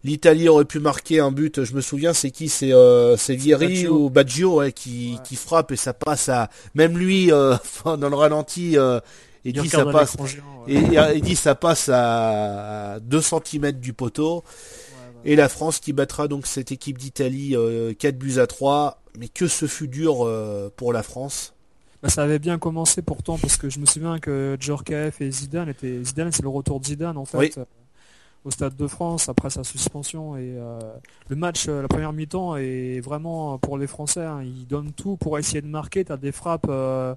L'Italie 0.04 0.48
aurait 0.48 0.64
pu 0.64 0.80
marquer 0.80 1.20
un 1.20 1.30
but, 1.30 1.62
je 1.62 1.74
me 1.74 1.80
souviens, 1.80 2.12
c'est 2.12 2.32
qui? 2.32 2.48
C'est 2.48 2.72
euh, 2.72 3.16
Vieri 3.28 3.86
ou 3.86 4.10
Baggio 4.10 4.56
ouais, 4.56 4.72
qui, 4.72 5.18
qui 5.22 5.36
frappe 5.36 5.70
et 5.70 5.76
ça 5.76 5.92
passe 5.92 6.28
à... 6.28 6.50
Même 6.74 6.98
lui, 6.98 7.30
euh, 7.30 7.54
dans 7.84 8.08
le 8.08 8.16
ralenti, 8.16 8.76
euh, 8.76 8.98
il, 9.44 9.60
dit 9.60 9.68
ça 9.68 9.84
passe, 9.86 10.16
et, 10.68 10.78
il 11.14 11.22
dit 11.22 11.36
ça 11.36 11.54
passe 11.54 11.88
à 11.92 12.98
2 13.00 13.20
cm 13.20 13.72
du 13.72 13.92
poteau. 13.92 14.44
Et 15.24 15.36
la 15.36 15.48
France 15.48 15.78
qui 15.78 15.92
battra 15.92 16.26
donc 16.26 16.46
cette 16.46 16.72
équipe 16.72 16.98
d'Italie 16.98 17.54
4 17.98 18.18
buts 18.18 18.38
à 18.38 18.46
3. 18.46 18.98
Mais 19.18 19.28
que 19.28 19.46
ce 19.46 19.66
fut 19.66 19.88
dur 19.88 20.28
pour 20.76 20.92
la 20.92 21.02
France. 21.02 21.54
Bah, 22.02 22.08
ça 22.08 22.22
avait 22.22 22.38
bien 22.38 22.58
commencé 22.58 23.02
pourtant 23.02 23.38
parce 23.38 23.56
que 23.56 23.70
je 23.70 23.78
me 23.78 23.86
souviens 23.86 24.18
que 24.18 24.56
Djorkaeff 24.58 25.20
et 25.20 25.30
Zidane 25.30 25.68
étaient... 25.68 26.02
Zidane 26.02 26.32
c'est 26.32 26.42
le 26.42 26.48
retour 26.48 26.80
de 26.80 26.86
Zidane 26.86 27.16
en 27.16 27.24
fait 27.24 27.56
au 28.44 28.50
Stade 28.50 28.76
de 28.76 28.86
France 28.86 29.28
après 29.28 29.50
sa 29.50 29.64
suspension. 29.64 30.36
Et 30.36 30.54
euh, 30.56 30.78
le 31.28 31.36
match, 31.36 31.66
euh, 31.68 31.82
la 31.82 31.88
première 31.88 32.12
mi-temps, 32.12 32.56
est 32.56 33.00
vraiment 33.00 33.58
pour 33.58 33.78
les 33.78 33.86
Français. 33.86 34.24
Hein. 34.24 34.42
ils 34.42 34.66
donnent 34.66 34.92
tout 34.92 35.16
pour 35.16 35.38
essayer 35.38 35.62
de 35.62 35.66
marquer. 35.66 36.04
Tu 36.04 36.12
as 36.12 36.16
des 36.16 36.32
frappes 36.32 36.66
euh, 36.68 37.14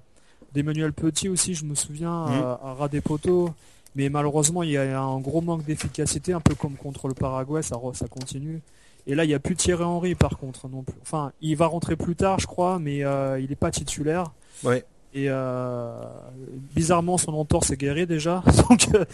d'Emmanuel 0.55 0.93
Petit 0.93 1.29
aussi, 1.29 1.53
je 1.53 1.65
me 1.65 1.75
souviens, 1.75 2.25
mmh. 2.25 2.57
à, 2.63 2.73
ras 2.73 2.87
des 2.87 3.01
poteaux. 3.01 3.51
Mais 3.95 4.09
malheureusement, 4.09 4.63
il 4.63 4.71
y 4.71 4.77
a 4.77 4.99
un 4.99 5.19
gros 5.19 5.41
manque 5.41 5.63
d'efficacité, 5.63 6.33
un 6.33 6.41
peu 6.41 6.55
comme 6.55 6.75
contre 6.75 7.07
le 7.07 7.13
Paraguay, 7.13 7.61
ça, 7.61 7.77
ça 7.93 8.07
continue. 8.07 8.61
Et 9.07 9.15
là, 9.15 9.23
il 9.23 9.27
n'y 9.27 9.33
a 9.33 9.39
plus 9.39 9.55
Thierry 9.55 9.83
Henry 9.83 10.15
par 10.15 10.37
contre 10.37 10.67
non 10.67 10.81
plus. 10.81 10.97
Enfin, 11.03 11.31
il 11.41 11.55
va 11.55 11.67
rentrer 11.67 11.95
plus 11.95 12.15
tard, 12.15 12.39
je 12.39 12.47
crois, 12.47 12.79
mais 12.79 12.97
il 13.39 13.47
n'est 13.47 13.55
pas 13.55 13.71
titulaire. 13.71 14.31
Ouais. 14.63 14.83
Et 15.15 15.27
euh, 15.29 15.93
bizarrement, 16.75 17.17
son 17.17 17.33
entorse 17.35 17.71
est 17.71 17.77
guéri 17.77 18.05
déjà. 18.05 18.43
Donc, 18.69 18.89
euh, 18.93 19.05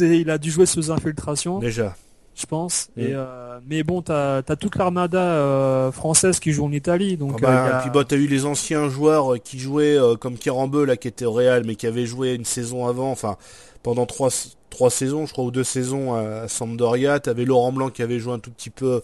il 0.00 0.30
a 0.30 0.38
dû 0.38 0.50
jouer 0.50 0.64
sous 0.64 0.90
infiltration. 0.90 1.58
Déjà. 1.58 1.94
Je 2.34 2.46
pense. 2.46 2.88
Et, 2.96 3.10
euh, 3.12 3.58
mais 3.68 3.82
bon, 3.82 4.02
tu 4.02 4.12
as, 4.12 4.42
toute 4.58 4.76
l'armada 4.76 5.90
française 5.92 6.40
qui 6.40 6.52
joue 6.52 6.64
en 6.64 6.72
Italie. 6.72 7.16
Donc, 7.16 7.34
ah 7.38 7.40
bah, 7.42 7.78
Puis 7.82 7.90
bah, 7.90 8.04
tu 8.04 8.14
as 8.14 8.18
eu 8.18 8.26
les 8.26 8.46
anciens 8.46 8.88
joueurs 8.88 9.34
qui 9.42 9.58
jouaient, 9.58 9.98
comme 10.18 10.38
Kerambeu, 10.38 10.84
là, 10.84 10.96
qui 10.96 11.08
était 11.08 11.26
au 11.26 11.32
Real, 11.32 11.64
mais 11.66 11.74
qui 11.74 11.86
avait 11.86 12.06
joué 12.06 12.34
une 12.34 12.44
saison 12.44 12.86
avant, 12.86 13.10
enfin, 13.10 13.36
pendant 13.82 14.06
trois, 14.06 14.30
trois 14.70 14.90
saisons, 14.90 15.26
je 15.26 15.32
crois, 15.32 15.44
ou 15.44 15.50
deux 15.50 15.64
saisons 15.64 16.14
à, 16.14 16.42
à 16.42 16.48
Sampdoria. 16.48 17.20
Tu 17.20 17.28
avais 17.28 17.44
Laurent 17.44 17.72
Blanc 17.72 17.90
qui 17.90 18.02
avait 18.02 18.18
joué 18.18 18.32
un 18.32 18.38
tout 18.38 18.50
petit 18.50 18.70
peu 18.70 19.02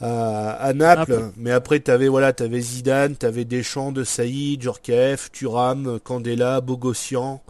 à, 0.00 0.72
Naples, 0.74 1.30
mais 1.36 1.50
après 1.50 1.80
t'avais 1.80 2.08
voilà, 2.08 2.32
t'avais 2.32 2.60
Zidane, 2.60 3.16
t'avais 3.16 3.44
Deschamps, 3.44 3.92
De 3.92 4.04
Saïd, 4.04 4.62
Djorkaeff, 4.62 5.30
Thuram, 5.32 5.98
Candela, 6.02 6.60
Bogossian. 6.60 7.40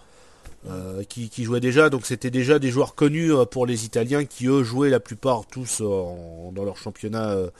Euh, 0.70 1.02
qui, 1.02 1.30
qui 1.30 1.44
jouaient 1.44 1.60
déjà, 1.60 1.88
donc 1.88 2.04
c'était 2.04 2.30
déjà 2.30 2.58
des 2.58 2.70
joueurs 2.70 2.94
connus 2.94 3.32
euh, 3.32 3.44
pour 3.44 3.64
les 3.64 3.84
Italiens 3.84 4.24
qui 4.24 4.46
eux 4.46 4.62
jouaient 4.62 4.90
la 4.90 5.00
plupart 5.00 5.46
tous 5.46 5.80
dans 5.80 6.64
leur 6.64 6.76
championnat 6.76 7.30
euh, 7.30 7.50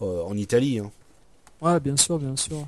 en 0.00 0.36
Italie. 0.36 0.78
Hein. 0.78 0.90
Ouais, 1.62 1.80
bien 1.80 1.96
sûr, 1.96 2.18
bien 2.18 2.36
sûr. 2.36 2.66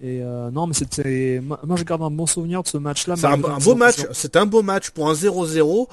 Et 0.00 0.20
non, 0.52 0.66
mais 0.66 0.74
c'était, 0.74 1.40
moi, 1.40 1.76
je 1.76 1.84
garde 1.84 2.02
un 2.02 2.10
bon 2.10 2.26
souvenir 2.26 2.62
de 2.62 2.68
ce 2.68 2.76
match-là. 2.76 3.16
C'est 3.16 3.26
un, 3.26 3.38
beau 3.38 3.74
match. 3.74 4.06
C'était 4.12 4.38
un 4.38 4.46
beau 4.46 4.62
match 4.62 4.90
pour 4.90 5.08
un 5.08 5.14
0-0. 5.14 5.86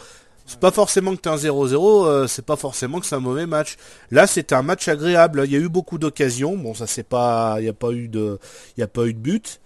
C'est 0.51 0.59
pas 0.59 0.71
forcément 0.71 1.15
que 1.15 1.21
t'es 1.21 1.29
un 1.29 1.37
0-0, 1.37 2.05
euh, 2.05 2.27
c'est 2.27 2.45
pas 2.45 2.57
forcément 2.57 2.99
que 2.99 3.05
c'est 3.05 3.15
un 3.15 3.21
mauvais 3.21 3.45
match. 3.45 3.77
Là, 4.09 4.27
c'était 4.27 4.55
un 4.55 4.63
match 4.63 4.87
agréable. 4.87 5.43
Il 5.45 5.51
y 5.51 5.55
a 5.55 5.59
eu 5.59 5.69
beaucoup 5.69 5.97
d'occasions. 5.97 6.57
Bon, 6.57 6.73
ça 6.73 6.87
c'est 6.87 7.03
pas, 7.07 7.55
il 7.59 7.65
y 7.65 7.69
a 7.69 7.73
pas 7.73 7.91
eu 7.91 8.07
de, 8.09 8.37
il 8.75 8.81
y 8.81 8.83
a 8.83 8.87
pas 8.87 9.05
eu 9.05 9.13
de 9.13 9.19
but, 9.19 9.61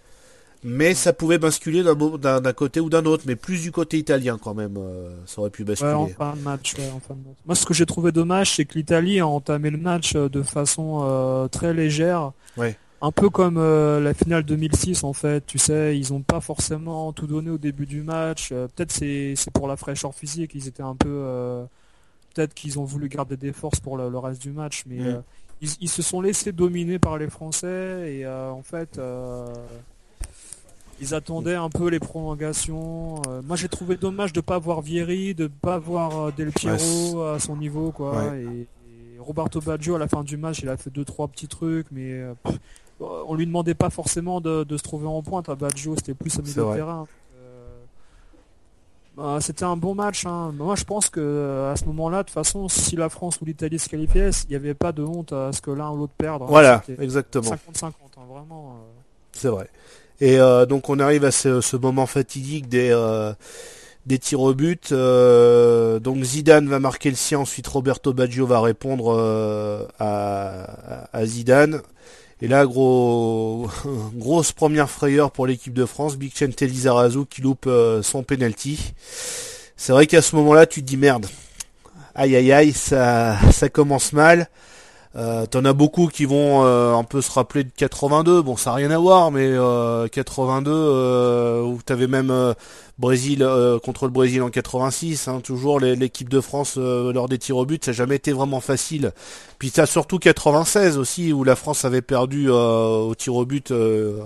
mais 0.66 0.93
ça 0.93 1.13
pouvait 1.13 1.38
basculer 1.38 1.84
d'un 1.84 2.53
côté 2.53 2.82
ou 2.82 2.89
d'un 2.89 3.05
autre, 3.05 3.24
mais 3.26 3.38
plus 3.38 3.61
du 3.61 3.72
côté 3.72 3.97
italien 3.97 4.38
quand 4.41 4.53
même. 4.53 4.76
Euh, 4.78 5.09
ça 5.26 5.39
aurait 5.39 5.49
pu 5.49 5.63
basculer. 5.63 5.93
en 5.93 6.07
fin 6.07 6.34
de 6.36 6.41
match, 6.41 6.76
Moi, 7.45 7.55
ce 7.55 7.66
que 7.66 7.74
j'ai 7.74 7.86
trouvé 7.86 8.11
dommage, 8.11 8.55
c'est 8.55 8.66
que 8.66 8.74
l'Italie 8.74 9.20
a 9.20 9.28
entamé 9.28 9.70
le 9.70 9.78
match 9.78 10.16
euh, 10.16 10.28
de 10.28 10.41
façon 10.41 11.47
très 11.51 11.74
légère. 11.74 12.32
Ouais 12.57 12.76
un 13.05 13.11
peu 13.11 13.30
comme 13.30 13.57
euh, 13.57 13.99
la 13.99 14.13
finale 14.13 14.43
2006 14.43 15.03
en 15.03 15.13
fait, 15.13 15.45
tu 15.45 15.59
sais, 15.59 15.97
ils 15.97 16.11
n'ont 16.11 16.22
pas 16.22 16.41
forcément 16.41 17.13
tout 17.13 17.28
donné 17.28 17.51
au 17.51 17.57
début 17.57 17.86
du 17.86 18.01
match. 18.01 18.49
Euh, 18.51 18.68
peut-être 18.68 18.91
c'est 18.91 19.36
pour 19.53 19.68
la 19.68 19.78
fraîcheur 19.78 20.13
physique, 20.16 20.51
ils 20.55 20.68
étaient 20.68 20.84
un 20.84 20.95
peu, 20.95 21.09
euh, 21.09 21.66
peut-être 22.34 22.53
qu'ils 22.55 22.80
ont 22.80 22.84
voulu 22.84 23.07
garder 23.09 23.38
des 23.38 23.51
forces 23.51 23.80
pour 23.80 23.97
le, 23.97 24.18
reste 24.18 24.41
du 24.41 24.51
match, 24.51 24.84
mais 24.88 24.97
ils, 25.61 25.89
se 25.89 26.01
sont 26.01 26.22
laissés 26.22 26.51
dominer 26.51 26.97
par 26.99 27.18
les 27.18 27.30
Français 27.30 28.13
et 28.13 28.28
en 28.28 28.63
fait, 28.63 28.99
ils 30.99 31.13
attendaient 31.13 31.55
un 31.55 31.69
peu 31.69 31.89
les 31.89 31.99
prolongations. 31.99 33.21
moi, 33.43 33.55
j'ai 33.55 33.69
trouvé 33.69 33.97
dommage 33.97 34.33
de 34.33 34.41
pas 34.41 34.59
voir 34.59 34.81
Vieri, 34.81 35.35
de 35.35 35.47
pas 35.47 35.77
voir 35.77 36.31
Del 36.33 36.51
Piero 36.51 37.23
à 37.23 37.39
son 37.39 37.55
niveau, 37.57 37.91
quoi. 37.91 38.35
Et, 38.37 38.67
Roberto 39.19 39.59
Baggio 39.59 39.95
à 39.95 39.99
la 39.99 40.07
fin 40.07 40.23
du 40.23 40.37
match, 40.37 40.59
il 40.61 40.69
a 40.69 40.77
fait 40.77 40.91
deux 40.91 41.03
trois 41.03 41.27
petits 41.27 41.47
trucs, 41.47 41.87
mais 41.91 42.23
on 42.99 43.35
lui 43.35 43.45
demandait 43.45 43.73
pas 43.73 43.89
forcément 43.89 44.41
de, 44.41 44.65
se 44.69 44.83
trouver 44.83 45.07
en 45.07 45.21
pointe 45.21 45.49
à 45.49 45.55
Baggio, 45.55 45.95
c'était 45.97 46.13
plus 46.13 46.37
au 46.37 46.41
milieu 46.41 46.53
de 46.53 46.75
terrain. 46.75 47.07
Euh, 47.37 47.75
bah, 49.17 49.37
c'était 49.41 49.65
un 49.65 49.75
bon 49.75 49.95
match. 49.95 50.25
Hein. 50.25 50.53
Moi, 50.53 50.75
je 50.75 50.83
pense 50.83 51.09
que 51.09 51.19
euh, 51.19 51.71
à 51.71 51.75
ce 51.75 51.85
moment-là, 51.85 52.19
de 52.19 52.23
toute 52.23 52.33
façon, 52.33 52.69
si 52.69 52.95
la 52.95 53.09
France 53.09 53.41
ou 53.41 53.45
l'Italie 53.45 53.79
se 53.79 53.89
qualifiaient, 53.89 54.31
il 54.45 54.49
n'y 54.49 54.55
avait 54.55 54.73
pas 54.73 54.91
de 54.91 55.03
honte 55.03 55.33
à 55.33 55.51
ce 55.51 55.61
que 55.61 55.71
l'un 55.71 55.91
ou 55.91 55.97
l'autre 55.97 56.13
perde. 56.17 56.43
Hein. 56.43 56.47
Voilà, 56.47 56.83
exactement. 56.99 57.51
50-50, 57.51 57.85
hein, 57.85 57.91
vraiment. 58.29 58.77
Euh. 58.77 58.91
C'est 59.33 59.49
vrai. 59.49 59.69
Et 60.22 60.38
donc, 60.68 60.89
on 60.89 60.99
arrive 60.99 61.26
à 61.26 61.32
ce, 61.32 61.76
moment 61.76 62.05
fatidique 62.05 62.70
des 62.70 62.93
des 64.05 64.20
tirs 64.20 64.41
au 64.41 64.53
but. 64.53 64.91
donc 64.91 66.24
Zidane 66.24 66.70
va 66.70 66.80
marquer 66.80 67.09
le 67.09 67.16
sien, 67.16 67.39
ensuite 67.39 67.68
Roberto 67.68 68.13
Baggio 68.13 68.45
va 68.45 68.61
répondre 68.61 69.89
à, 69.99 71.26
Zidane. 71.26 71.82
Et 72.41 72.47
là, 72.47 72.66
gros, 72.66 73.70
grosse 74.13 74.51
première 74.51 74.89
frayeur 74.89 75.32
pour 75.32 75.47
l'équipe 75.47 75.74
de 75.74 75.86
France. 75.86 76.18
Big 76.18 76.36
Chen 76.36 76.51
Lizarazu 76.59 77.26
qui 77.30 77.41
loupe 77.41 77.66
euh, 77.68 78.01
son 78.01 78.24
penalty. 78.24 78.93
C'est 79.78 79.93
vrai 79.93 80.05
qu'à 80.05 80.22
ce 80.22 80.36
moment-là, 80.36 80.66
tu 80.66 80.82
te 80.82 80.86
dis 80.86 80.97
merde. 80.97 81.28
Aïe 82.13 82.36
aïe 82.36 82.51
aïe, 82.51 82.74
ça, 82.74 83.38
ça 83.51 83.70
commence 83.70 84.13
mal. 84.13 84.49
Euh, 85.18 85.45
T'en 85.45 85.63
as 85.63 85.72
beaucoup 85.72 86.07
qui 86.07 86.26
vont 86.26 86.66
euh, 86.66 86.93
un 86.93 87.03
peu 87.03 87.22
se 87.22 87.32
rappeler 87.32 87.63
de 87.63 87.72
82. 87.76 88.41
Bon, 88.41 88.57
ça 88.57 88.72
n'a 88.72 88.76
rien 88.76 88.91
à 88.91 88.97
voir, 88.97 89.32
mais 89.32 89.51
82 90.11 90.72
euh, 90.72 91.61
où 91.61 91.80
t'avais 91.82 92.07
même 92.07 92.53
Brésil 92.97 93.45
contre 93.84 94.05
le 94.05 94.11
Brésil 94.11 94.41
en 94.41 94.49
86, 94.49 95.28
hein, 95.28 95.41
toujours 95.41 95.80
l'équipe 95.80 96.30
de 96.30 96.39
France 96.39 96.78
lors 96.78 97.28
des 97.28 97.38
tirs 97.38 97.57
au 97.57 97.66
but, 97.66 97.84
ça 97.84 97.91
n'a 97.91 97.95
jamais 97.95 98.16
été 98.16 98.32
vraiment 98.32 98.61
facile. 98.61 99.11
Puis 99.59 99.70
ça 99.70 99.86
surtout 99.86 100.18
96 100.18 100.97
aussi 100.97 101.34
où 101.34 101.43
la 101.43 101.55
France 101.55 101.86
avait 101.86 102.01
perdu 102.01 102.49
au 102.49 103.13
tir 103.16 103.36
au 103.36 103.45
but 103.45 103.74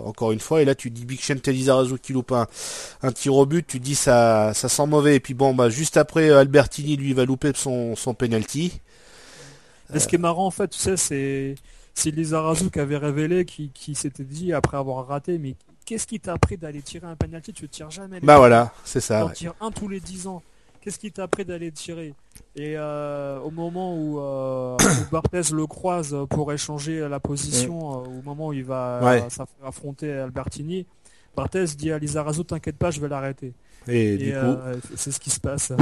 encore 0.06 0.32
une 0.32 0.40
fois. 0.40 0.62
Et 0.62 0.66
là 0.66 0.76
tu 0.76 0.92
dis 0.92 1.06
Big 1.06 1.20
Chen 1.20 1.40
Telizarazu 1.40 1.98
qui 2.00 2.14
loupe 2.14 2.32
un, 2.32 2.48
un, 3.02 3.12
tir 3.12 3.36
au 3.36 3.46
but, 3.46 3.66
tu 3.66 3.80
dis 3.80 3.96
ça 3.96 4.54
ça 4.54 4.70
sent 4.70 4.86
mauvais. 4.86 5.16
Et 5.16 5.20
puis 5.20 5.34
bon 5.34 5.54
bah 5.54 5.70
juste 5.70 5.98
après 5.98 6.30
Albertini 6.30 6.96
lui 6.96 7.14
va 7.14 7.26
louper 7.26 7.52
son 7.56 7.96
son 7.96 8.14
penalty. 8.14 8.82
Ce 9.98 10.08
qui 10.08 10.16
est 10.16 10.20
marrant 10.20 10.46
en 10.46 10.52
fait, 10.52 10.68
tu 10.68 10.78
sais, 10.78 10.98
c'est 10.98 11.56
c'est 11.94 12.12
Lizarazu 12.12 12.70
qui 12.70 12.80
avait 12.80 12.98
révélé, 12.98 13.46
qui, 13.46 13.72
qui 13.74 13.96
s'était 13.96 14.24
dit 14.24 14.54
après 14.54 14.78
avoir 14.78 15.08
raté, 15.08 15.38
mais 15.38 15.56
qu'est-ce 15.86 16.08
qui 16.08 16.20
t'a 16.20 16.34
appris 16.34 16.58
d'aller 16.58 16.82
tirer 16.82 17.08
un 17.08 17.16
penalty? 17.16 17.52
Tu 17.52 17.64
ne 17.64 17.68
tires 17.68 17.92
jamais. 17.92 18.20
bah 18.22 18.38
voilà, 18.38 18.72
c'est 18.86 19.02
ça. 19.02 19.26
Tu 19.30 19.40
tires 19.40 19.56
un 19.60 19.72
tous 19.72 19.88
les 19.88 20.00
10 20.00 20.28
ans. 20.28 20.42
Qu'est-ce 20.82 20.98
qui 20.98 21.12
t'a 21.12 21.24
appris 21.24 21.44
d'aller 21.44 21.72
tirer? 21.72 22.14
Et 22.56 22.76
euh, 22.78 23.40
au 23.40 23.52
moment 23.52 23.98
où, 23.98 24.20
euh, 24.20 24.78
Barthez 25.12 25.54
le 25.54 25.68
croise 25.68 26.16
pour 26.30 26.54
échanger 26.54 27.08
la 27.10 27.20
position, 27.20 27.80
mm. 27.80 27.94
euh, 27.94 28.20
au 28.20 28.22
moment 28.24 28.48
où 28.48 28.54
il 28.54 28.64
va 28.64 29.28
affronter 29.64 30.14
Albertini, 30.14 30.86
Barthez 31.36 31.66
dit 31.78 31.92
à 31.92 32.00
Lizarazu 32.00 32.46
T'inquiète 32.46 32.78
pas, 32.78 32.92
je 32.92 33.02
vais 33.02 33.10
l'arrêter. 33.10 33.54
Et, 33.88 34.18
du 34.18 34.32
coup, 34.32 34.56
c'est 34.96 35.12
ce 35.12 35.20
qui 35.20 35.30
se 35.30 35.40
passe. 35.40 35.74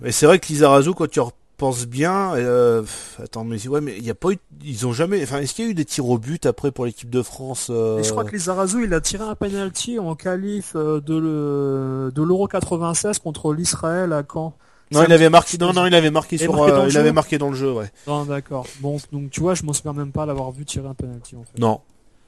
Mais 0.00 0.10
c'est 0.10 0.26
vrai 0.26 0.38
que 0.40 0.46
Lizarazu, 0.48 0.92
quand 0.94 1.08
tu 1.08 1.20
pense 1.56 1.86
bien. 1.86 2.34
Euh, 2.34 2.82
attends, 3.22 3.44
mais 3.44 3.66
ouais, 3.66 3.80
mais 3.80 3.96
il 3.96 4.04
y 4.04 4.10
a 4.10 4.14
pas 4.14 4.30
eu, 4.30 4.38
ils 4.64 4.86
ont 4.86 4.92
jamais. 4.92 5.22
Enfin, 5.22 5.38
est-ce 5.38 5.54
qu'il 5.54 5.64
y 5.64 5.68
a 5.68 5.70
eu 5.70 5.74
des 5.74 5.84
tirs 5.84 6.08
au 6.08 6.18
but 6.18 6.46
après 6.46 6.70
pour 6.70 6.86
l'équipe 6.86 7.10
de 7.10 7.22
France 7.22 7.68
euh... 7.70 8.02
je 8.02 8.10
crois 8.10 8.24
que 8.24 8.32
Lizarazu, 8.32 8.84
il 8.84 8.94
a 8.94 9.00
tiré 9.00 9.24
un 9.24 9.34
penalty 9.34 9.98
en 9.98 10.14
qualif 10.14 10.72
euh, 10.76 11.00
de 11.00 11.16
le 11.16 12.12
de 12.14 12.22
l'Euro 12.22 12.46
96 12.46 13.18
contre 13.18 13.52
l'Israël 13.52 14.12
à 14.12 14.22
Caen. 14.30 14.54
Non, 14.92 15.02
il 15.04 15.12
avait 15.12 15.30
marqué. 15.30 15.58
Non, 15.58 15.72
non, 15.72 15.86
il 15.86 15.94
avait 15.94 16.10
marqué 16.10 16.38
sur. 16.38 16.62
Euh, 16.62 16.86
il 16.88 16.96
avait 16.96 17.12
marqué 17.12 17.38
dans 17.38 17.50
le 17.50 17.56
jeu, 17.56 17.72
ouais. 17.72 17.90
Non, 18.06 18.24
d'accord. 18.24 18.66
Bon, 18.80 18.98
donc 19.12 19.30
tu 19.30 19.40
vois, 19.40 19.54
je 19.54 19.64
m'en 19.64 19.72
souviens 19.72 19.94
même 19.94 20.12
pas 20.12 20.26
d'avoir 20.26 20.52
vu 20.52 20.64
tirer 20.64 20.86
un 20.86 20.94
penalty. 20.94 21.36
En 21.36 21.42
fait. 21.42 21.58
Non, 21.58 21.80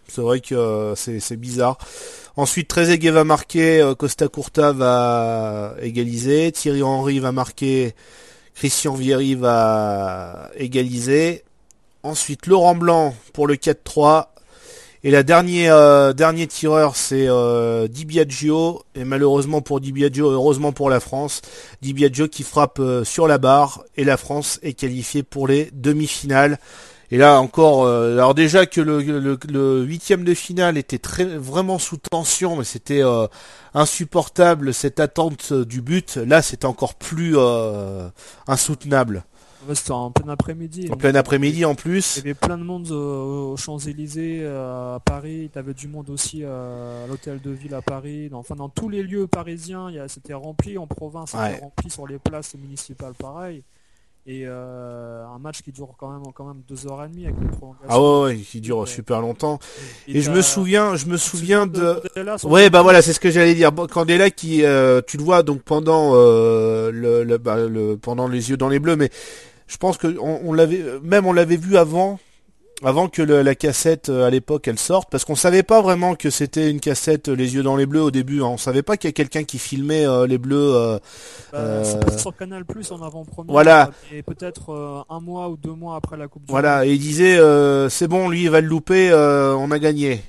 c'est 0.09 0.23
vrai 0.23 0.41
que 0.41 0.95
c'est 0.97 1.21
c'est 1.21 1.37
bizarre. 1.37 1.79
Ensuite, 2.37 2.69
Trezeguet 2.69 3.11
va 3.11 3.25
marquer, 3.25 3.93
Costa 3.99 4.29
Curta 4.29 4.73
va 4.73 5.75
égaliser, 5.83 6.51
Thierry 6.53 6.83
Henry 6.83 7.19
va 7.21 7.31
marquer 7.31 7.95
Christian 8.59 8.95
Vieri 8.95 9.37
va 9.37 10.51
égaliser. 10.57 11.45
Ensuite, 12.03 12.49
Laurent 12.49 12.75
Blanc 12.75 13.15
pour 13.33 13.47
le 13.47 13.55
4-3. 13.55 14.31
Et 15.05 15.13
la 15.13 15.23
dernière 15.23 16.13
dernier 16.13 16.49
tireur 16.49 16.97
c'est 16.97 17.29
Di 17.89 18.05
Biagio 18.05 18.83
et 18.97 19.05
malheureusement 19.05 19.61
pour 19.61 19.81
Di 19.81 19.93
Biagio, 19.93 20.29
heureusement 20.29 20.73
pour 20.73 20.91
la 20.91 20.99
France, 20.99 21.41
Di 21.83 21.93
Biagio 21.93 22.27
qui 22.27 22.43
frappe 22.43 22.83
sur 23.05 23.29
la 23.29 23.39
barre 23.39 23.85
et 23.97 24.03
la 24.03 24.17
France 24.17 24.59
est 24.65 24.73
qualifiée 24.73 25.23
pour 25.23 25.47
les 25.47 25.71
demi-finales. 25.73 26.59
Et 27.11 27.17
là 27.17 27.41
encore, 27.41 27.85
euh, 27.85 28.13
alors 28.13 28.35
déjà 28.35 28.67
que 28.67 28.83
le, 28.83 29.83
huitième 29.83 30.25
de 30.25 30.35
finale 30.35 30.77
était 30.77 30.99
très 30.99 31.25
vraiment 31.25 31.79
sous 31.79 31.97
tension, 31.97 32.57
mais 32.57 32.65
c'était 32.65 33.03
euh, 33.03 33.27
insupportable 33.73 34.75
cette 34.75 35.01
attente 35.01 35.55
du 35.55 35.81
but. 35.81 36.17
Là, 36.17 36.43
c'est 36.43 36.67
encore 36.67 36.97
plus 36.97 37.33
euh, 37.37 38.11
insoutenable. 38.47 39.25
c'était 39.73 39.93
en 39.93 40.11
plein 40.11 40.29
après-midi. 40.29 40.91
En 40.93 40.97
plein 40.97 41.15
après-midi 41.15 41.65
en 41.65 41.75
plus. 41.75 42.17
Il 42.17 42.19
y 42.19 42.21
avait 42.27 42.35
plein 42.35 42.59
de 42.59 42.65
monde 42.65 42.91
aux 42.91 43.57
Champs-Élysées, 43.57 44.47
à 44.47 45.01
Paris. 45.03 45.49
Tu 45.51 45.59
avais 45.59 45.73
du 45.73 45.89
monde 45.89 46.11
aussi 46.11 46.45
à 46.45 47.07
l'hôtel 47.09 47.41
de 47.41 47.51
ville 47.51 47.75
à 47.75 47.81
Paris. 47.81 48.29
Enfin, 48.35 48.55
dans 48.55 48.69
tous 48.69 48.91
les 48.91 49.03
lieux 49.03 49.27
parisiens, 49.27 49.91
c'était 50.09 50.35
rempli. 50.35 50.77
En 50.77 50.87
province, 50.87 51.31
c'était 51.31 51.65
rempli 51.65 51.89
sur 51.89 52.07
les 52.07 52.19
places 52.19 52.55
municipales, 52.55 53.15
pareil 53.15 53.65
et 54.29 54.43
euh, 54.45 55.25
un 55.25 55.39
match 55.39 55.63
qui 55.63 55.73
dure 55.73 55.89
quand 55.99 56.11
même 56.11 56.21
quand 56.35 56.45
même 56.45 56.61
deux 56.69 56.87
heures 56.87 57.03
et 57.03 57.09
demie 57.09 57.25
avec 57.25 57.41
une 57.41 57.49
prolongation. 57.49 57.89
Ah 57.89 58.23
ouais, 58.25 58.37
qui 58.37 58.61
dure 58.61 58.87
super 58.87 59.23
longtemps. 59.23 59.59
Et, 60.07 60.21
je 60.21 60.31
me 60.31 60.43
souviens, 60.43 60.97
je 60.97 61.07
me 61.07 61.17
souviens 61.17 61.67
de, 61.67 62.03
ouais 62.45 62.69
bah 62.69 62.83
voilà, 62.83 63.01
c'est 63.01 63.15
ce 63.15 63.21
que 63.21 63.31
j'allais 63.31 63.55
dire. 63.55 63.73
Candela 63.91 64.31
qui, 64.31 64.65
euh, 64.65 65.01
tu 65.07 65.17
le 65.17 65.25
vois 65.25 65.43
donc 65.43 65.63
pendant 65.63 66.13
euh, 66.13 66.91
le, 66.93 67.39
bah, 67.39 67.57
le, 67.57 67.97
pendant 67.97 68.29
les 68.29 68.51
yeux 68.51 68.59
dans 68.59 68.69
les 68.69 68.79
bleus, 68.79 68.97
mais 68.97 69.09
je 69.67 69.79
pense 69.79 69.97
que 69.97 70.15
on 70.21 70.53
l'avait 70.53 70.85
même 71.03 71.25
on 71.25 71.33
l'avait 71.33 71.57
vu 71.57 71.79
avant 71.79 72.19
avant 72.83 73.09
que 73.09 73.23
la 73.23 73.55
cassette 73.55 74.09
euh, 74.09 74.27
à 74.27 74.31
l'époque 74.31 74.69
elle 74.69 74.79
sorte, 74.79 75.11
parce 75.11 75.25
qu'on 75.25 75.35
savait 75.35 75.63
pas 75.63 75.83
vraiment 75.83 76.15
que 76.15 76.31
c'était 76.31 76.71
une 76.71 76.81
cassette 76.81 77.29
euh, 77.29 77.35
les 77.35 77.55
yeux 77.55 77.63
dans 77.63 77.77
les 77.77 77.87
bleus 77.87 78.03
au 78.03 78.11
début. 78.11 78.41
Hein. 78.43 78.47
On 78.47 78.57
savait 78.57 78.83
pas 78.83 78.97
qu'il 78.97 79.09
y 79.09 79.13
a 79.13 79.13
quelqu'un 79.13 79.45
qui 79.45 79.59
filmait 79.59 80.07
euh, 80.07 80.27
les 80.27 80.39
bleus. 80.39 80.99
Bah, 81.53 81.85
c'est 81.85 82.19
sur 82.19 82.37
Canal 82.37 82.65
Plus 82.65 82.91
en 82.93 83.03
avant-première. 83.03 83.53
Voilà. 83.53 83.91
Et 84.13 84.23
peut-être 84.23 85.05
un 85.09 85.21
mois 85.21 85.49
ou 85.49 85.57
deux 85.57 85.73
mois 85.73 85.97
après 85.97 86.17
la 86.17 86.29
Coupe 86.29 86.45
du 86.45 86.51
Voilà. 86.51 86.87
Et 86.87 86.93
il 86.93 86.99
disait 86.99 87.39
c'est 87.89 88.09
bon, 88.09 88.29
lui 88.29 88.45
il 88.45 88.51
va 88.51 88.61
le 88.61 88.69
louper, 88.69 89.13
on 89.13 89.71
a 89.71 89.79
gagné. 89.79 90.23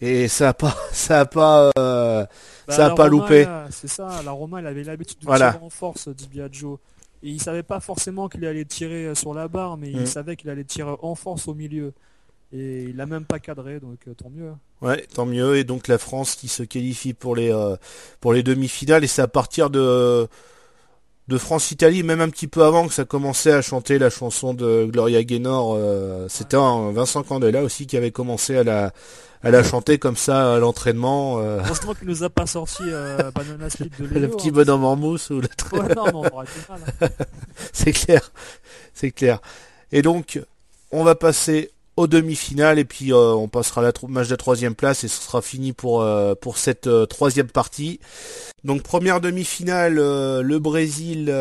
Et 0.00 0.28
ça 0.28 0.50
a 0.50 0.54
pas 0.54 0.76
ça 0.92 1.20
a 1.20 1.26
pas 1.26 1.70
euh, 1.78 2.24
bah, 2.66 2.74
ça 2.74 2.86
a 2.86 2.94
pas 2.94 3.08
loupé. 3.08 3.46
c'est 3.70 3.88
ça 3.88 4.22
la 4.24 4.32
Roma 4.32 4.60
elle 4.60 4.66
avait 4.66 4.84
l'habitude 4.84 5.18
de 5.18 5.26
tirer 5.26 5.58
en 5.60 5.70
force 5.70 6.08
Di 6.08 6.28
Biagio. 6.28 6.80
Et 7.22 7.30
il 7.30 7.40
savait 7.40 7.62
pas 7.62 7.80
forcément 7.80 8.28
qu'il 8.28 8.44
allait 8.44 8.66
tirer 8.66 9.06
euh, 9.06 9.14
sur 9.14 9.32
la 9.32 9.48
barre 9.48 9.76
mais 9.76 9.90
il 9.90 10.02
mm. 10.02 10.06
savait 10.06 10.36
qu'il 10.36 10.50
allait 10.50 10.64
tirer 10.64 10.94
en 11.00 11.14
force 11.14 11.48
au 11.48 11.54
milieu. 11.54 11.92
Et 12.52 12.84
il 12.84 13.00
a 13.00 13.06
même 13.06 13.24
pas 13.24 13.38
cadré 13.38 13.80
donc 13.80 13.98
euh, 14.06 14.14
tant 14.14 14.30
mieux 14.30 14.52
ouais 14.82 15.06
tant 15.14 15.26
mieux. 15.26 15.56
Et 15.56 15.64
donc 15.64 15.88
la 15.88 15.98
France 15.98 16.34
qui 16.34 16.48
se 16.48 16.62
qualifie 16.62 17.14
pour 17.14 17.36
les 17.36 17.52
pour 18.20 18.32
les 18.32 18.42
demi-finales 18.42 19.04
et 19.04 19.08
c'est 19.08 19.22
à 19.22 19.28
partir 19.28 19.70
de 19.70 20.28
de 21.28 21.38
France-Italie, 21.38 22.02
même 22.02 22.20
un 22.20 22.28
petit 22.28 22.48
peu 22.48 22.64
avant 22.64 22.86
que 22.86 22.92
ça 22.92 23.04
commençait 23.04 23.52
à 23.52 23.62
chanter 23.62 23.98
la 23.98 24.10
chanson 24.10 24.52
de 24.52 24.86
Gloria 24.90 25.24
Gaynor, 25.24 25.78
c'était 26.28 26.56
Vincent 26.56 27.22
Candela 27.22 27.62
aussi 27.62 27.86
qui 27.86 27.96
avait 27.96 28.10
commencé 28.10 28.58
à 28.58 28.64
la, 28.64 28.92
elle 29.44 29.54
a 29.54 29.62
chanté 29.62 29.98
comme 29.98 30.16
ça 30.16 30.54
à 30.54 30.58
l'entraînement. 30.58 31.38
Euh... 31.38 31.60
Heureusement 31.62 31.92
qu'il 31.92 32.08
nous 32.08 32.22
a 32.22 32.30
pas 32.30 32.46
sorti 32.46 32.82
euh, 32.86 33.30
Banana 33.30 33.68
Split 33.68 33.90
de 33.98 34.06
Léo, 34.06 34.20
Le 34.20 34.28
petit 34.30 34.48
hein, 34.48 34.52
bonhomme 34.52 34.84
en 34.84 34.96
mousse 34.96 35.28
ou 35.28 35.42
le 35.42 35.48
hein. 35.74 37.08
c'est 37.72 37.92
clair, 37.92 38.32
c'est 38.94 39.10
clair. 39.10 39.40
Et 39.92 40.00
donc, 40.00 40.40
on 40.92 41.04
va 41.04 41.14
passer 41.14 41.72
aux 41.96 42.06
demi-finales 42.06 42.78
et 42.78 42.84
puis 42.84 43.12
euh, 43.12 43.32
on 43.34 43.48
passera 43.48 43.82
la 43.82 43.92
match 44.08 44.28
de 44.28 44.36
troisième 44.36 44.74
place 44.74 45.04
et 45.04 45.08
ce 45.08 45.22
sera 45.22 45.42
fini 45.42 45.72
pour 45.72 46.02
euh, 46.02 46.34
pour 46.34 46.58
cette 46.58 46.88
troisième 47.08 47.48
partie. 47.48 48.00
Donc 48.64 48.82
première 48.82 49.20
demi-finale, 49.20 49.94
le 49.94 50.58
Brésil 50.58 51.34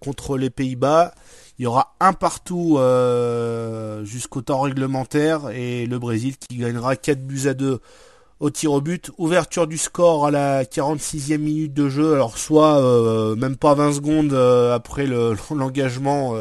contre 0.00 0.36
les 0.36 0.50
Pays-Bas. 0.50 1.14
Il 1.58 1.62
y 1.62 1.66
aura 1.66 1.94
un 2.00 2.12
partout 2.12 2.76
euh, 2.78 4.04
jusqu'au 4.04 4.42
temps 4.42 4.60
réglementaire 4.60 5.48
et 5.50 5.86
le 5.86 5.98
Brésil 5.98 6.36
qui 6.36 6.58
gagnera 6.58 6.96
4 6.96 7.26
buts 7.26 7.46
à 7.46 7.54
2 7.54 7.80
au 8.40 8.50
tir 8.50 8.72
au 8.72 8.82
but. 8.82 9.10
Ouverture 9.16 9.66
du 9.66 9.78
score 9.78 10.26
à 10.26 10.30
la 10.30 10.64
46e 10.64 11.38
minute 11.38 11.72
de 11.72 11.88
jeu. 11.88 12.12
Alors 12.12 12.36
soit 12.36 12.78
euh, 12.82 13.36
même 13.36 13.56
pas 13.56 13.72
20 13.72 13.94
secondes 13.94 14.34
euh, 14.34 14.74
après 14.74 15.06
l'engagement 15.50 16.34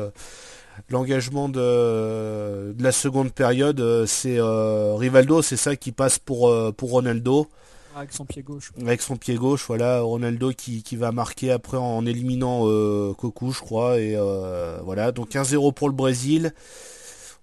l'engagement 0.90 1.50
de, 1.50 2.74
de, 2.74 2.84
la 2.84 2.92
seconde 2.92 3.32
période, 3.32 4.06
c'est 4.06 4.38
Rivaldo, 4.40 5.42
c'est 5.42 5.58
ça 5.58 5.76
qui 5.76 5.92
passe 5.92 6.20
pour, 6.20 6.54
pour 6.76 6.92
Ronaldo. 6.92 7.48
Avec 7.96 8.12
son 8.12 8.26
pied 8.26 8.44
gauche. 8.44 8.74
Avec 8.82 9.02
son 9.02 9.16
pied 9.16 9.36
gauche, 9.36 9.64
voilà, 9.68 10.02
Ronaldo 10.02 10.52
qui, 10.52 10.84
va 10.98 11.14
marquer 11.14 11.52
après 11.52 11.78
en 11.78 12.06
éliminant 12.06 12.64
euh, 12.66 13.14
Cocu, 13.14 13.54
je 13.54 13.62
crois. 13.62 14.00
Et 14.00 14.16
euh, 14.18 14.80
voilà, 14.84 15.14
donc 15.14 15.32
1-0 15.32 15.74
pour 15.74 15.88
le 15.88 15.96
Brésil. 15.96 16.54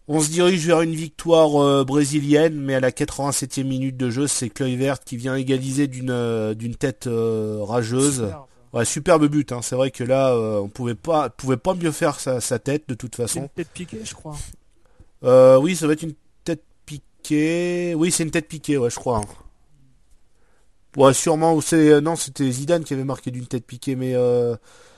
On 0.09 0.20
se 0.20 0.28
dirige 0.28 0.66
vers 0.66 0.83
une 0.83 0.95
victoire 0.95 1.57
euh, 1.62 1.85
brésilienne, 1.85 2.61
mais 2.61 2.74
à 2.74 2.80
la 2.80 2.91
87e 2.91 3.64
minute 3.64 3.97
de 3.97 4.11
jeu, 4.11 4.26
c'est 4.26 4.51
Kluivert 4.51 5.01
qui 5.01 5.16
vient 5.16 5.37
égaliser 5.37 5.87
d'une 5.87 6.53
d'une 6.53 6.74
tête 6.74 7.09
rageuse. 7.09 8.24
Superbe. 8.24 8.47
Ouais, 8.72 8.84
superbe 8.84 9.26
but. 9.26 9.52
Hein. 9.52 9.60
C'est 9.62 9.76
vrai 9.76 9.90
que 9.90 10.04
là, 10.04 10.34
on 10.36 10.68
pouvait 10.68 10.94
pas 10.94 11.28
pouvait 11.30 11.56
pas 11.56 11.74
mieux 11.74 11.92
faire 11.92 12.18
sa, 12.20 12.58
tête 12.58 12.88
de 12.88 12.94
toute 12.94 13.16
façon. 13.16 13.42
Une 13.42 13.48
tête 13.48 13.68
piquée, 13.68 14.00
je 14.04 14.14
crois. 14.14 14.36
oui, 15.58 15.76
ça 15.76 15.86
va 15.86 15.92
être 15.92 16.02
une 16.02 16.14
tête 16.44 16.64
piquée. 16.86 17.94
Oui, 17.94 18.10
c'est 18.10 18.22
une 18.22 18.30
tête 18.30 18.48
piquée, 18.48 18.78
ouais, 18.78 18.90
je 18.90 18.96
crois. 18.96 19.18
Hein. 19.18 19.42
Ouais, 20.96 21.14
sûrement. 21.14 21.60
C'est 21.60 21.88
euh, 21.90 22.00
non, 22.00 22.16
c'était 22.16 22.50
Zidane 22.50 22.84
qui 22.84 22.94
avait 22.94 23.04
marqué 23.04 23.30
d'une 23.30 23.46
tête 23.46 23.66
piquée, 23.66 23.96
mais 23.96 24.14
euh... 24.14 24.56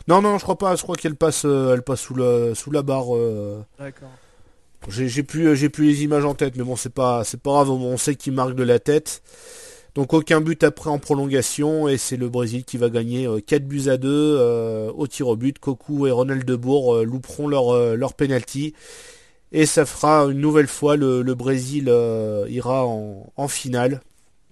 non, 0.09 0.23
non, 0.23 0.39
je 0.39 0.43
crois 0.43 0.59
pas. 0.59 0.75
Je 0.77 0.83
crois 0.83 0.97
qu'elle 0.97 1.15
passe, 1.15 1.45
euh, 1.45 1.75
elle 1.75 1.83
passe 1.83 2.01
sous 2.01 2.15
la 2.15 2.55
sous 2.55 2.71
la 2.71 2.83
barre. 2.83 3.15
Euh. 3.15 3.65
D'accord. 3.79 4.11
J'ai 4.89 5.23
plus 5.23 5.57
j'ai 5.57 5.71
plus 5.71 5.87
les 5.87 6.03
images 6.03 6.25
en 6.25 6.35
tête, 6.35 6.57
mais 6.57 6.65
bon, 6.65 6.77
c'est 6.77 6.93
pas 6.93 7.25
c'est 7.25 7.41
pas 7.41 7.51
grave. 7.51 7.71
On 7.71 7.97
sait 7.97 8.17
qu'il 8.17 8.35
marque 8.35 8.55
de 8.55 8.65
la 8.65 8.79
tête. 8.79 9.23
Donc 9.95 10.13
aucun 10.13 10.41
but 10.41 10.65
après 10.65 10.91
en 10.91 10.99
prolongation 10.99 11.89
et 11.89 11.97
c'est 11.99 12.17
le 12.17 12.29
Brésil 12.29 12.65
qui 12.65 12.79
va 12.79 12.91
gagner 12.91 13.29
4 13.47 13.65
buts 13.65 13.89
à 13.89 13.97
2 13.97 14.91
au 14.95 15.07
tir 15.07 15.29
au 15.29 15.37
but. 15.37 15.59
Cocu 15.59 16.09
et 16.09 16.11
Ronald 16.11 16.45
Debourg 16.45 17.05
louperont 17.05 17.47
leur 17.47 17.95
leur 17.95 18.15
penalty 18.15 18.75
et 19.53 19.67
ça 19.67 19.87
fera 19.87 20.25
une 20.25 20.41
nouvelle 20.41 20.67
fois 20.67 20.97
le, 20.97 21.23
le 21.23 21.35
Brésil 21.35 21.85
ira 22.49 22.85
en, 22.87 23.33
en 23.37 23.47
finale. 23.47 24.01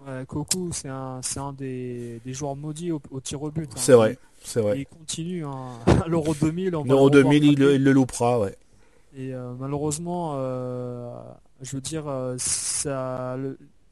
Ouais, 0.06 0.24
c'est 0.72 0.88
un, 0.88 1.20
un 1.36 1.52
des, 1.52 2.20
des, 2.24 2.32
joueurs 2.32 2.56
maudits 2.56 2.90
au, 2.90 3.00
tir 3.20 3.42
au 3.42 3.50
but. 3.50 3.70
Hein. 3.70 3.76
C'est 3.76 3.92
vrai, 3.92 4.18
c'est 4.42 4.60
vrai. 4.60 4.80
il 4.80 4.86
continue. 4.86 5.44
Hein. 5.44 5.78
L'Euro 6.08 6.34
2000, 6.34 6.70
L'Euro 6.70 7.10
2000, 7.10 7.44
il, 7.44 7.58
le 7.58 7.92
loupera, 7.92 8.40
ouais. 8.40 8.56
Et 9.16 9.32
euh, 9.34 9.52
malheureusement, 9.58 10.32
euh, 10.36 11.14
je 11.60 11.76
veux 11.76 11.82
dire, 11.82 12.08
euh, 12.08 12.34
ça, 12.38 13.36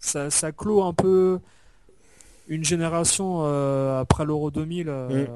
ça, 0.01 0.31
ça, 0.31 0.51
clôt 0.51 0.83
un 0.83 0.93
peu 0.93 1.39
une 2.49 2.65
génération 2.65 3.45
après 3.99 4.25
l'Euro 4.25 4.51
2000. 4.51 4.87
Mm. 4.87 5.27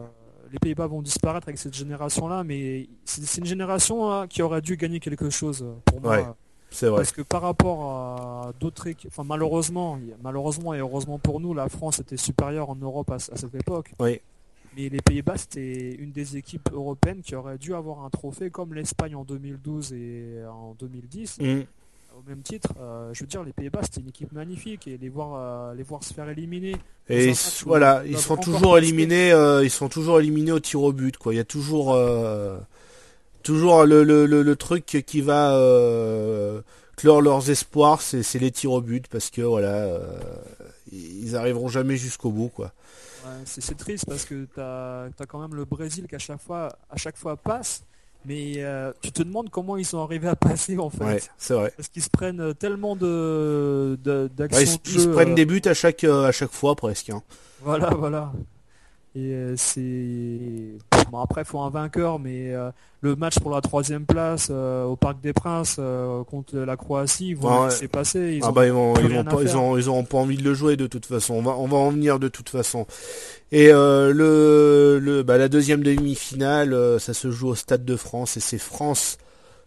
Les 0.53 0.59
Pays-Bas 0.61 0.87
vont 0.87 1.03
disparaître 1.03 1.49
avec 1.49 1.59
cette 1.59 1.75
génération-là, 1.75 2.45
mais 2.45 2.89
c'est 3.05 3.41
une 3.41 3.47
génération 3.47 4.11
hein, 4.11 4.27
qui 4.29 4.41
aurait 4.41 4.61
dû 4.61 4.77
gagner 4.77 5.01
quelque 5.01 5.31
chose 5.31 5.65
pour 5.85 6.01
moi. 6.01 6.37
Parce 6.81 7.13
que 7.13 7.23
par 7.23 7.43
rapport 7.43 7.85
à 7.85 8.53
d'autres 8.59 8.87
équipes, 8.89 9.11
enfin 9.13 9.25
malheureusement, 9.25 9.99
malheureusement 10.23 10.75
et 10.75 10.79
heureusement 10.79 11.19
pour 11.19 11.41
nous, 11.41 11.55
la 11.55 11.69
France 11.69 12.01
était 12.01 12.17
supérieure 12.17 12.71
en 12.71 12.77
Europe 12.77 13.11
à, 13.11 13.19
cette 13.19 13.55
époque. 13.55 13.93
Oui. 14.01 14.21
Mais 14.77 14.89
les 14.89 15.01
Pays-Bas, 15.01 15.37
c'était 15.37 15.95
une 15.95 16.11
des 16.11 16.37
équipes 16.37 16.69
européennes 16.73 17.23
qui 17.23 17.37
aurait 17.37 17.59
dû 17.59 17.75
avoir 17.75 18.05
un 18.05 18.11
trophée 18.11 18.51
comme 18.51 18.75
l'Espagne 18.75 19.15
en 19.15 19.25
2012 19.25 19.93
et 19.93 20.43
en 20.51 20.75
2010. 20.75 21.39
Mm. 21.41 21.61
Au 22.17 22.23
même 22.29 22.43
titre, 22.43 22.69
euh, 22.81 23.13
je 23.13 23.21
veux 23.21 23.27
dire, 23.27 23.43
les 23.43 23.53
Pays-Bas, 23.53 23.81
c'était 23.83 24.01
une 24.01 24.09
équipe 24.09 24.31
magnifique 24.31 24.87
et 24.87 24.97
les 24.97 25.09
voir, 25.09 25.35
euh, 25.35 25.75
les 25.75 25.83
voir 25.83 26.05
se 26.05 26.15
faire 26.15 26.29
éliminer. 26.29 26.77
Et 27.09 27.33
voilà, 27.67 28.05
ils 28.07 28.19
sont 28.19 28.37
toujours 28.37 28.79
éliminés, 28.79 29.33
euh, 29.33 29.65
ils 29.65 29.71
sont 29.71 29.89
toujours 29.89 30.21
éliminés 30.21 30.53
au 30.53 30.61
tir 30.61 30.81
au 30.81 30.93
but, 30.93 31.17
quoi. 31.17 31.35
Il 31.35 31.39
y 31.39 31.41
a 31.41 31.45
toujours 31.45 31.99
toujours 33.43 33.85
le, 33.85 34.05
le, 34.05 34.27
le, 34.27 34.57
truc 34.57 34.85
qui 34.85 35.21
va 35.23 35.51
clore 36.97 37.21
leurs 37.21 37.51
espoirs, 37.51 38.01
c'est 38.01 38.39
les 38.39 38.53
tirs 38.53 38.73
au 38.73 38.81
but 38.81 39.09
parce 39.09 39.31
que 39.31 39.43
voilà, 39.43 39.99
ils 40.93 41.35
arriveront 41.35 41.69
jamais 41.69 41.97
jusqu'au 41.97 42.31
bout 42.31 42.49
quoi. 42.49 42.73
c'est 43.45 43.77
triste 43.77 44.07
parce 44.07 44.25
que 44.25 44.47
tu 44.55 44.61
as, 44.61 45.11
quand 45.27 45.41
même 45.41 45.57
le 45.57 45.65
Brésil 45.65 46.07
qui 46.09 46.15
à 46.15 46.21
chaque 46.21 46.41
fois, 46.41 46.79
à 46.91 46.97
chaque 46.97 47.17
fois 47.17 47.37
passe. 47.37 47.83
Mais 48.27 48.55
euh, 48.59 48.93
tu 49.03 49.13
te 49.13 49.23
demandes 49.23 49.51
comment 49.51 49.77
ils 49.77 49.85
sont 49.85 50.03
arrivés 50.03 50.29
à 50.29 50.37
passer 50.37 50.79
en 50.79 50.91
fait. 50.91 51.31
c'est 51.37 51.55
vrai. 51.55 51.73
Parce 51.77 51.89
qu'ils 51.89 52.03
se 52.03 52.11
prennent 52.11 52.55
tellement 52.55 52.97
de 52.97 53.99
d'actions. 54.03 54.81
ils, 54.87 55.01
se 55.01 55.09
prennent 55.09 55.35
des 55.35 55.45
buts 55.45 55.63
à 55.65 55.75
chaque 55.75 56.05
à 56.05 56.33
chaque 56.33 56.53
fois 56.53 56.75
presque. 56.75 57.11
Hein. 57.11 57.23
Voilà, 57.63 57.91
voilà. 57.91 58.33
Et 59.17 59.55
c'est 59.57 60.73
bon 61.11 61.21
après 61.21 61.43
il 61.43 61.45
faut 61.45 61.61
un 61.61 61.71
vainqueur, 61.71 62.19
mais 62.19 62.53
le 63.01 63.15
match 63.15 63.39
pour 63.39 63.53
la 63.53 63.61
troisième 63.61 64.07
place 64.07 64.51
au 64.51 64.97
Parc 64.97 65.21
des 65.21 65.33
Princes 65.33 65.79
contre 66.29 66.57
la 66.59 66.77
Croatie, 66.77 67.29
ils 67.29 67.37
vont 67.37 67.71
c'est 67.71 67.87
passé. 67.87 68.39
Ils 68.39 68.45
ah 68.45 68.51
bah 68.51 68.67
ils 68.67 68.73
vont, 68.73 68.95
ils 68.97 69.09
vont 69.09 69.25
pas, 69.25 69.43
ils 69.43 69.57
ont, 69.57 69.79
ils 69.79 69.89
ont 69.89 70.03
pas 70.03 70.19
envie 70.19 70.37
de 70.37 70.43
le 70.43 70.55
jouer 70.55 70.77
de 70.77 70.89
toute 70.89 71.07
façon. 71.07 71.35
On 71.35 71.43
va, 71.43 71.53
on 71.53 71.69
va 71.69 71.77
en 71.77 71.91
venir 71.91 72.19
de 72.19 72.27
toute 72.27 72.49
façon. 72.49 72.87
Et 73.53 73.69
le, 73.69 74.99
le 75.01 75.23
bah, 75.23 75.39
la 75.39 75.49
deuxième 75.49 75.85
demi-finale, 75.85 76.99
ça 76.99 77.15
se 77.15 77.31
joue 77.31 77.51
au 77.51 77.55
Stade 77.55 77.85
de 77.85 77.97
France 77.97 78.37
et 78.37 78.41
c'est 78.41 78.59
France 78.59 79.19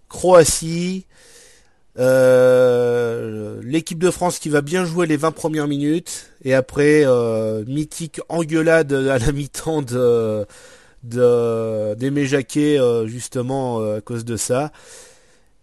Croatie. 0.09 1.05
Euh, 1.99 3.59
l'équipe 3.63 3.97
de 3.97 4.11
France 4.11 4.37
qui 4.37 4.49
va 4.49 4.61
bien 4.61 4.85
jouer 4.85 5.07
les 5.07 5.17
20 5.17 5.31
premières 5.31 5.67
minutes 5.67 6.29
et 6.43 6.53
après 6.53 7.03
euh, 7.05 7.63
mythique 7.65 8.21
engueulade 8.29 8.93
à 8.93 9.17
la 9.17 9.31
mi-temps 9.31 9.81
de 9.81 10.45
d'Aimé 11.03 12.27
euh, 12.57 13.07
justement 13.07 13.81
à 13.93 14.01
cause 14.01 14.25
de 14.25 14.35
ça. 14.35 14.71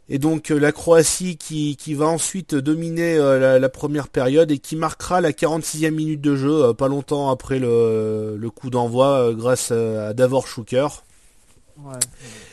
Et 0.08 0.18
donc 0.18 0.50
la 0.50 0.70
Croatie 0.72 1.36
qui, 1.38 1.76
qui 1.76 1.94
va 1.94 2.06
ensuite 2.06 2.54
dominer 2.54 3.16
la, 3.16 3.68
première 3.70 4.08
période 4.08 4.50
et 4.50 4.58
qui 4.58 4.76
marquera 4.76 5.22
la 5.22 5.32
46e 5.32 5.92
minute 5.92 6.20
de 6.20 6.36
jeu 6.36 6.74
pas 6.74 6.88
longtemps 6.88 7.30
après 7.30 7.58
le, 7.58 8.36
le 8.38 8.50
coup 8.50 8.68
d'envoi 8.68 9.32
grâce 9.34 9.70
à, 9.70 10.12
Davor 10.12 10.46
Schuker. 10.46 11.04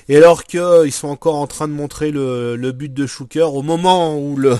Et 0.10 0.18
alors 0.18 0.44
qu'ils 0.44 0.60
euh, 0.60 0.90
sont 0.90 1.08
encore 1.08 1.36
en 1.36 1.48
train 1.48 1.68
de 1.68 1.74
montrer 1.74 2.12
le, 2.12 2.72
but 2.72 2.94
de 2.94 3.06
Schuker, 3.06 3.54
au 3.54 3.62
moment 3.62 4.18
où 4.18 4.36
le 4.36 4.58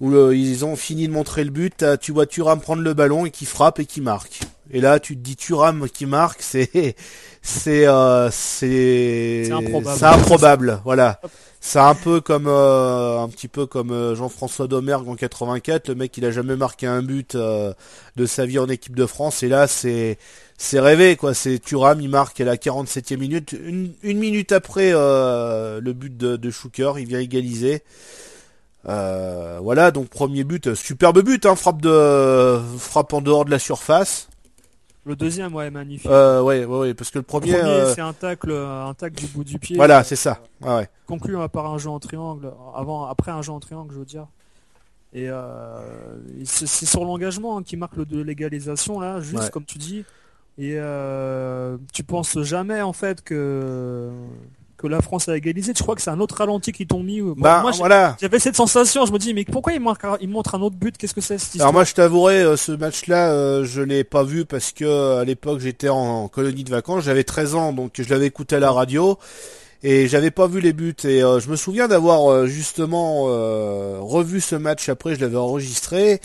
où 0.00 0.32
ils 0.32 0.64
ont 0.64 0.76
fini 0.76 1.08
de 1.08 1.12
montrer 1.12 1.44
le 1.44 1.50
but, 1.50 1.84
tu 2.00 2.12
vois 2.12 2.24
Thuram 2.24 2.60
prendre 2.60 2.82
le 2.82 2.94
ballon 2.94 3.26
et 3.26 3.30
qui 3.30 3.44
frappe 3.44 3.80
et 3.80 3.84
qui 3.84 4.00
marque. 4.00 4.40
Et 4.72 4.80
là, 4.80 5.00
tu 5.00 5.16
te 5.16 5.20
dis 5.20 5.36
Thuram 5.36 5.88
qui 5.88 6.06
marque, 6.06 6.42
c'est 6.42 6.94
c'est 7.42 7.86
euh, 7.86 8.30
c'est 8.30 9.50
improbable. 9.50 10.80
Voilà. 10.84 11.20
C'est 11.62 11.78
un 11.78 11.94
peu 11.94 12.22
comme 12.22 12.46
euh, 12.46 13.18
un 13.18 13.28
petit 13.28 13.48
peu 13.48 13.66
comme 13.66 14.14
Jean-François 14.14 14.66
Domergue 14.66 15.08
en 15.08 15.14
84, 15.14 15.88
le 15.88 15.94
mec 15.94 16.16
il 16.16 16.24
a 16.24 16.30
jamais 16.30 16.56
marqué 16.56 16.86
un 16.86 17.02
but 17.02 17.36
de 17.36 18.26
sa 18.26 18.46
vie 18.46 18.58
en 18.58 18.68
équipe 18.68 18.96
de 18.96 19.04
France 19.04 19.42
et 19.42 19.48
là 19.48 19.66
c'est 19.66 20.16
c'est 20.60 20.78
rêvé 20.78 21.16
quoi. 21.16 21.32
C'est 21.32 21.58
Thuram, 21.58 22.00
il 22.02 22.10
marque 22.10 22.38
à 22.40 22.44
la 22.44 22.56
47e 22.56 23.16
minute, 23.16 23.52
une, 23.52 23.94
minute 24.02 24.52
après 24.52 24.90
euh, 24.92 25.80
le 25.80 25.94
but 25.94 26.14
de, 26.14 26.36
de 26.36 26.50
Schuker, 26.50 26.98
il 26.98 27.06
vient 27.06 27.18
égaliser. 27.18 27.82
Euh, 28.86 29.58
voilà, 29.62 29.90
donc 29.90 30.08
premier 30.08 30.44
but, 30.44 30.74
superbe 30.74 31.22
but, 31.22 31.46
hein, 31.46 31.56
frappe 31.56 31.80
de 31.80 32.60
frappe 32.78 33.12
en 33.14 33.22
dehors 33.22 33.46
de 33.46 33.50
la 33.50 33.58
surface. 33.58 34.28
Le 35.06 35.16
deuxième, 35.16 35.54
ouais, 35.54 35.70
magnifique. 35.70 36.10
Euh, 36.10 36.42
ouais, 36.42 36.64
ouais, 36.64 36.94
parce 36.94 37.10
que 37.10 37.18
le 37.18 37.22
premier, 37.22 37.52
c'est 37.94 38.00
un 38.00 38.12
tacle, 38.12 38.52
un 38.52 38.94
tacle 38.94 39.16
du 39.16 39.26
bout 39.26 39.44
du 39.44 39.58
pied. 39.58 39.76
Voilà, 39.76 40.04
c'est 40.04 40.16
ça. 40.16 40.40
ouais. 40.60 40.88
Conclu 41.06 41.36
par 41.52 41.66
un 41.72 41.78
jeu 41.78 41.90
en 41.90 41.98
triangle, 41.98 42.52
avant, 42.74 43.06
après 43.06 43.30
un 43.30 43.42
jeu 43.42 43.52
en 43.52 43.60
triangle, 43.60 43.92
je 43.94 43.98
veux 43.98 44.04
dire. 44.04 44.26
Et 45.12 45.28
c'est 46.44 46.86
sur 46.86 47.04
l'engagement 47.04 47.58
hein, 47.58 47.62
qui 47.62 47.76
marque 47.76 47.96
le 47.96 48.04
de 48.04 48.20
l'égalisation 48.20 49.00
là, 49.00 49.20
juste 49.20 49.50
comme 49.50 49.64
tu 49.64 49.78
dis. 49.78 50.04
Et 50.58 50.74
euh, 50.76 51.78
tu 51.92 52.04
penses 52.04 52.38
jamais 52.42 52.82
en 52.82 52.92
fait 52.92 53.22
que 53.22 54.10
que 54.80 54.86
la 54.86 55.00
France 55.00 55.28
a 55.28 55.36
égalisé. 55.36 55.72
Tu 55.72 55.82
crois 55.82 55.94
que 55.94 56.02
c'est 56.02 56.10
un 56.10 56.20
autre 56.20 56.36
ralenti 56.36 56.72
qui 56.72 56.86
t'ont 56.86 57.02
mis 57.02 57.20
bah, 57.36 57.60
Moi, 57.62 57.72
voilà. 57.72 58.16
J'avais 58.20 58.38
cette 58.38 58.56
sensation. 58.56 59.06
Je 59.06 59.12
me 59.12 59.18
dis 59.18 59.34
mais 59.34 59.44
pourquoi 59.44 59.72
il, 59.72 59.82
il 60.20 60.28
montre 60.28 60.54
un 60.54 60.60
autre 60.60 60.76
but? 60.76 60.96
Qu'est-ce 60.96 61.14
que 61.14 61.20
c'est 61.20 61.38
Alors 61.60 61.72
moi, 61.72 61.84
je 61.84 61.94
t'avouerai, 61.94 62.42
euh, 62.42 62.56
ce 62.56 62.72
match-là, 62.72 63.32
euh, 63.32 63.64
je 63.64 63.82
l'ai 63.82 64.04
pas 64.04 64.24
vu 64.24 64.44
parce 64.44 64.72
que 64.72 65.18
à 65.18 65.24
l'époque 65.24 65.60
j'étais 65.60 65.88
en, 65.88 66.28
colonie 66.28 66.64
de 66.64 66.70
vacances. 66.70 67.04
J'avais 67.04 67.24
13 67.24 67.54
ans, 67.54 67.72
donc 67.72 67.92
je 67.98 68.08
l'avais 68.08 68.26
écouté 68.26 68.56
à 68.56 68.60
la 68.60 68.70
radio 68.70 69.18
et 69.82 70.08
j'avais 70.08 70.30
pas 70.30 70.46
vu 70.46 70.60
les 70.60 70.72
buts 70.74 70.94
et 71.04 71.20
je 71.20 71.48
me 71.48 71.56
souviens 71.56 71.88
d'avoir 71.88 72.46
justement 72.46 73.24
revu 74.04 74.42
ce 74.42 74.54
match 74.54 74.90
après 74.90 75.14
je 75.14 75.20
l'avais 75.20 75.38
enregistré 75.38 76.20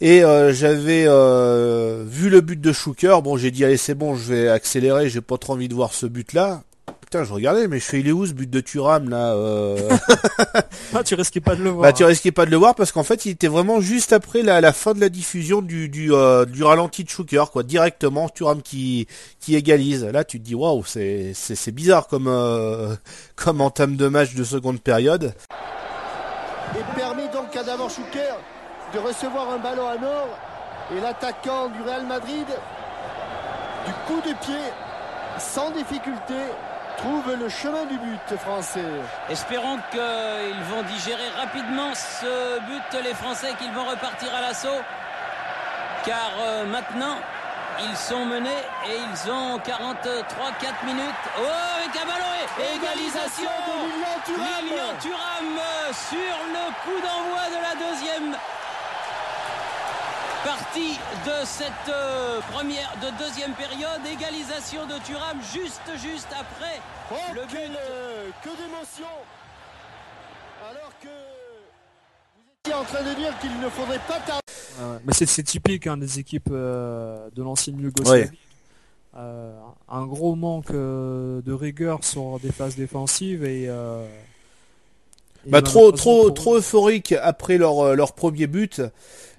et 0.00 0.24
euh, 0.24 0.52
j'avais 0.52 1.04
euh, 1.06 2.04
vu 2.06 2.28
le 2.28 2.40
but 2.40 2.60
de 2.60 2.72
Schuker. 2.72 3.22
Bon, 3.22 3.36
j'ai 3.36 3.50
dit 3.50 3.64
allez 3.64 3.76
c'est 3.76 3.94
bon, 3.94 4.16
je 4.16 4.32
vais 4.32 4.48
accélérer. 4.48 5.08
J'ai 5.08 5.20
pas 5.20 5.38
trop 5.38 5.52
envie 5.52 5.68
de 5.68 5.74
voir 5.74 5.92
ce 5.92 6.06
but-là. 6.06 6.62
Putain, 7.00 7.24
je 7.24 7.32
regardais, 7.32 7.68
mais 7.68 7.78
je 7.78 7.84
fais 7.84 8.00
il 8.00 8.08
est 8.08 8.12
où 8.12 8.26
ce 8.26 8.32
but 8.32 8.50
de 8.50 8.60
Turam 8.60 9.08
là 9.08 9.34
euh... 9.34 9.90
ah, 10.94 11.04
Tu 11.04 11.14
risquais 11.14 11.40
pas 11.40 11.54
de 11.54 11.62
le 11.62 11.70
voir. 11.70 11.82
Bah, 11.82 11.92
tu 11.92 12.04
risquais 12.04 12.32
pas 12.32 12.46
de 12.46 12.50
le 12.50 12.56
voir 12.56 12.74
parce 12.74 12.92
qu'en 12.92 13.02
fait, 13.04 13.24
il 13.26 13.30
était 13.30 13.46
vraiment 13.46 13.80
juste 13.80 14.12
après 14.12 14.42
la, 14.42 14.60
la 14.60 14.72
fin 14.72 14.94
de 14.94 15.00
la 15.00 15.08
diffusion 15.08 15.62
du 15.62 15.88
du, 15.88 16.12
euh, 16.12 16.44
du 16.44 16.64
ralenti 16.64 17.04
de 17.04 17.08
Schuker, 17.08 17.50
quoi. 17.52 17.62
Directement, 17.62 18.28
Turam 18.28 18.62
qui 18.62 19.06
qui 19.38 19.54
égalise. 19.54 20.04
Là, 20.04 20.24
tu 20.24 20.40
te 20.40 20.44
dis 20.44 20.54
waouh, 20.54 20.84
c'est 20.84 21.34
bizarre 21.72 22.06
comme 22.06 22.26
comme 23.36 23.60
entame 23.60 23.96
de 23.96 24.08
match 24.08 24.34
de 24.34 24.44
seconde 24.44 24.80
période. 24.80 25.34
Et 26.76 26.98
permet 26.98 27.28
donc 27.28 27.54
à 27.54 27.62
d'abord 27.62 27.90
Schuker 27.90 28.34
de 28.94 28.98
recevoir 28.98 29.50
un 29.50 29.58
ballon 29.58 29.88
à 29.88 29.98
nord 29.98 30.28
et 30.96 31.00
l'attaquant 31.00 31.68
du 31.68 31.82
Real 31.82 32.06
Madrid 32.06 32.46
du 33.86 33.92
coup 34.06 34.20
de 34.20 34.34
pied 34.44 34.64
sans 35.38 35.70
difficulté 35.70 36.34
trouve 36.96 37.34
le 37.34 37.48
chemin 37.48 37.84
du 37.86 37.98
but 37.98 38.38
français. 38.38 38.84
Espérons 39.30 39.78
qu'ils 39.90 40.64
vont 40.70 40.82
digérer 40.82 41.28
rapidement 41.36 41.94
ce 41.94 42.60
but, 42.60 43.02
les 43.02 43.14
Français, 43.14 43.52
qu'ils 43.58 43.72
vont 43.72 43.84
repartir 43.84 44.34
à 44.34 44.40
l'assaut. 44.40 44.82
Car 46.04 46.32
euh, 46.40 46.66
maintenant, 46.66 47.16
ils 47.80 47.96
sont 47.96 48.24
menés 48.26 48.62
et 48.86 48.96
ils 48.96 49.30
ont 49.30 49.58
43-4 49.58 50.86
minutes. 50.86 51.24
Oh, 51.38 51.42
avec 51.78 52.02
un 52.02 52.06
ballon 52.06 52.32
et 52.60 52.76
égalisation 52.76 53.50
de 54.28 54.32
Lilian 54.34 54.94
Thuram 55.00 55.58
euh, 55.58 55.92
sur 55.92 56.36
le 56.52 56.64
coup 56.82 57.00
d'envoi 57.00 57.48
de 57.50 57.60
la 57.62 57.90
deuxième 57.90 58.36
partie 60.44 60.98
de 61.24 61.46
cette 61.46 61.72
euh, 61.88 62.40
première, 62.52 62.92
de 63.00 63.24
deuxième 63.24 63.52
période. 63.54 64.00
Égalisation 64.12 64.86
de 64.86 65.02
Thuram 65.04 65.38
juste, 65.52 65.80
juste 65.96 66.28
après 66.32 66.80
oh, 67.10 67.14
le 67.34 67.40
but. 67.46 67.56
Euh, 67.56 68.28
que 68.42 68.50
d'émotion 68.50 69.06
Alors 70.70 70.92
que 71.00 71.08
vous 71.08 72.42
étiez 72.60 72.74
en 72.74 72.84
train 72.84 73.02
de 73.02 73.14
dire 73.14 73.38
qu'il 73.40 73.58
ne 73.58 73.68
faudrait 73.70 74.00
pas 74.06 74.20
tarder. 74.20 75.00
mais 75.06 75.14
c'est 75.14 75.42
typique 75.42 75.86
hein, 75.86 75.96
des 75.96 76.18
équipes 76.18 76.50
euh, 76.52 77.28
de 77.34 77.42
l'ancienne 77.42 77.80
Yougoslavie. 77.80 78.38
un 79.14 80.06
gros 80.06 80.34
manque 80.34 80.72
de 80.72 81.52
rigueur 81.52 82.04
sur 82.04 82.38
des 82.40 82.52
phases 82.52 82.76
défensives 82.76 83.44
et 83.44 83.70
bah, 85.46 85.62
trop 85.62 85.92
trop 85.92 86.30
trop 86.30 86.56
euphorique 86.56 87.12
après 87.12 87.58
leur 87.58 87.94
leur 87.94 88.14
premier 88.14 88.46
but 88.46 88.80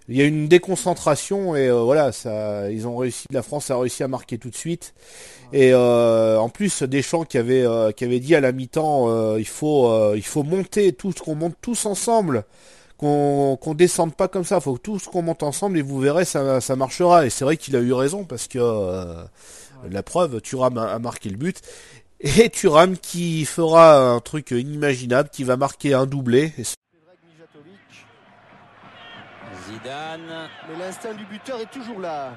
il 0.07 0.17
y 0.17 0.21
a 0.21 0.25
une 0.25 0.47
déconcentration 0.47 1.55
et 1.55 1.67
euh, 1.67 1.81
voilà, 1.81 2.11
ça, 2.11 2.69
ils 2.71 2.87
ont 2.87 2.95
réussi, 2.95 3.25
la 3.31 3.41
France 3.41 3.71
a 3.71 3.77
réussi 3.77 4.03
à 4.03 4.07
marquer 4.07 4.37
tout 4.37 4.49
de 4.49 4.55
suite. 4.55 4.93
Et 5.51 5.73
euh, 5.73 6.37
en 6.39 6.49
plus, 6.49 6.83
Deschamps 6.83 7.23
qui 7.23 7.37
avait 7.37 7.65
euh, 7.65 7.91
qui 7.91 8.03
avait 8.03 8.19
dit 8.19 8.35
à 8.35 8.41
la 8.41 8.51
mi-temps, 8.51 9.37
il 9.37 9.47
faut 9.47 10.15
il 10.15 10.25
faut 10.25 10.43
monter 10.43 10.93
tous, 10.93 11.13
qu'on 11.13 11.35
monte 11.35 11.55
tous 11.61 11.85
ensemble, 11.85 12.45
qu'on 12.97 13.57
qu'on 13.59 13.73
descende 13.73 14.15
pas 14.15 14.27
comme 14.27 14.43
ça, 14.43 14.59
faut 14.59 14.77
tous 14.77 15.05
qu'on 15.05 15.23
monte 15.23 15.43
ensemble 15.43 15.77
et 15.79 15.81
vous 15.81 15.99
verrez 15.99 16.25
ça 16.25 16.61
ça 16.61 16.75
marchera. 16.75 17.25
Et 17.25 17.29
c'est 17.29 17.45
vrai 17.45 17.57
qu'il 17.57 17.75
a 17.75 17.79
eu 17.79 17.93
raison 17.93 18.25
parce 18.25 18.47
que 18.47 18.59
la 19.89 20.03
preuve, 20.03 20.41
Thuram 20.41 20.77
a, 20.77 20.99
marqué 20.99 21.29
le 21.29 21.37
but. 21.37 21.61
Et 22.19 22.49
Thuram 22.49 22.97
qui 22.97 23.45
fera 23.45 24.11
un 24.11 24.19
truc 24.19 24.51
inimaginable, 24.51 25.29
qui 25.29 25.43
va 25.43 25.57
marquer 25.57 25.93
un 25.93 26.05
doublé. 26.05 26.53
Zidane. 29.85 30.49
Mais 30.67 30.83
l'instinct 30.83 31.13
du 31.13 31.25
buteur 31.25 31.59
est 31.59 31.71
toujours 31.71 31.99
là. 31.99 32.31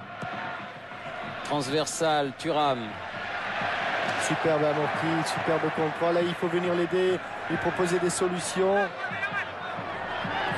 Transversal, 1.45 2.33
Thuram. 2.39 2.81
Superbe 4.27 4.65
amorti, 4.65 5.31
superbe 5.33 5.71
contrôle. 5.75 6.15
Là, 6.15 6.21
il 6.23 6.35
faut 6.35 6.49
venir 6.49 6.75
l'aider, 6.75 7.19
lui 7.49 7.57
proposer 7.57 7.99
des 7.99 8.11
solutions. 8.11 8.87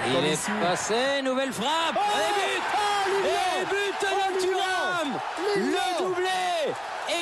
Il 0.08 0.26
est 0.26 0.50
passé, 0.60 1.22
nouvelle 1.22 1.52
frappe. 1.52 1.94
Oh 1.94 2.18
et 2.18 2.32
but 2.34 2.62
oh, 2.74 3.26
Et 3.26 3.64
but 3.66 3.94
de 4.00 4.08
oh, 4.12 4.40
Thuram 4.40 5.18
Le 5.56 6.02
doublé 6.02 6.74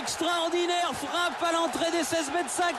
extraordinaire 0.09 0.91
frappe 0.95 1.43
à 1.43 1.53
l'entrée 1.53 1.91
des 1.93 2.03
16 2.03 2.33
mètres 2.33 2.49
50. 2.49 2.79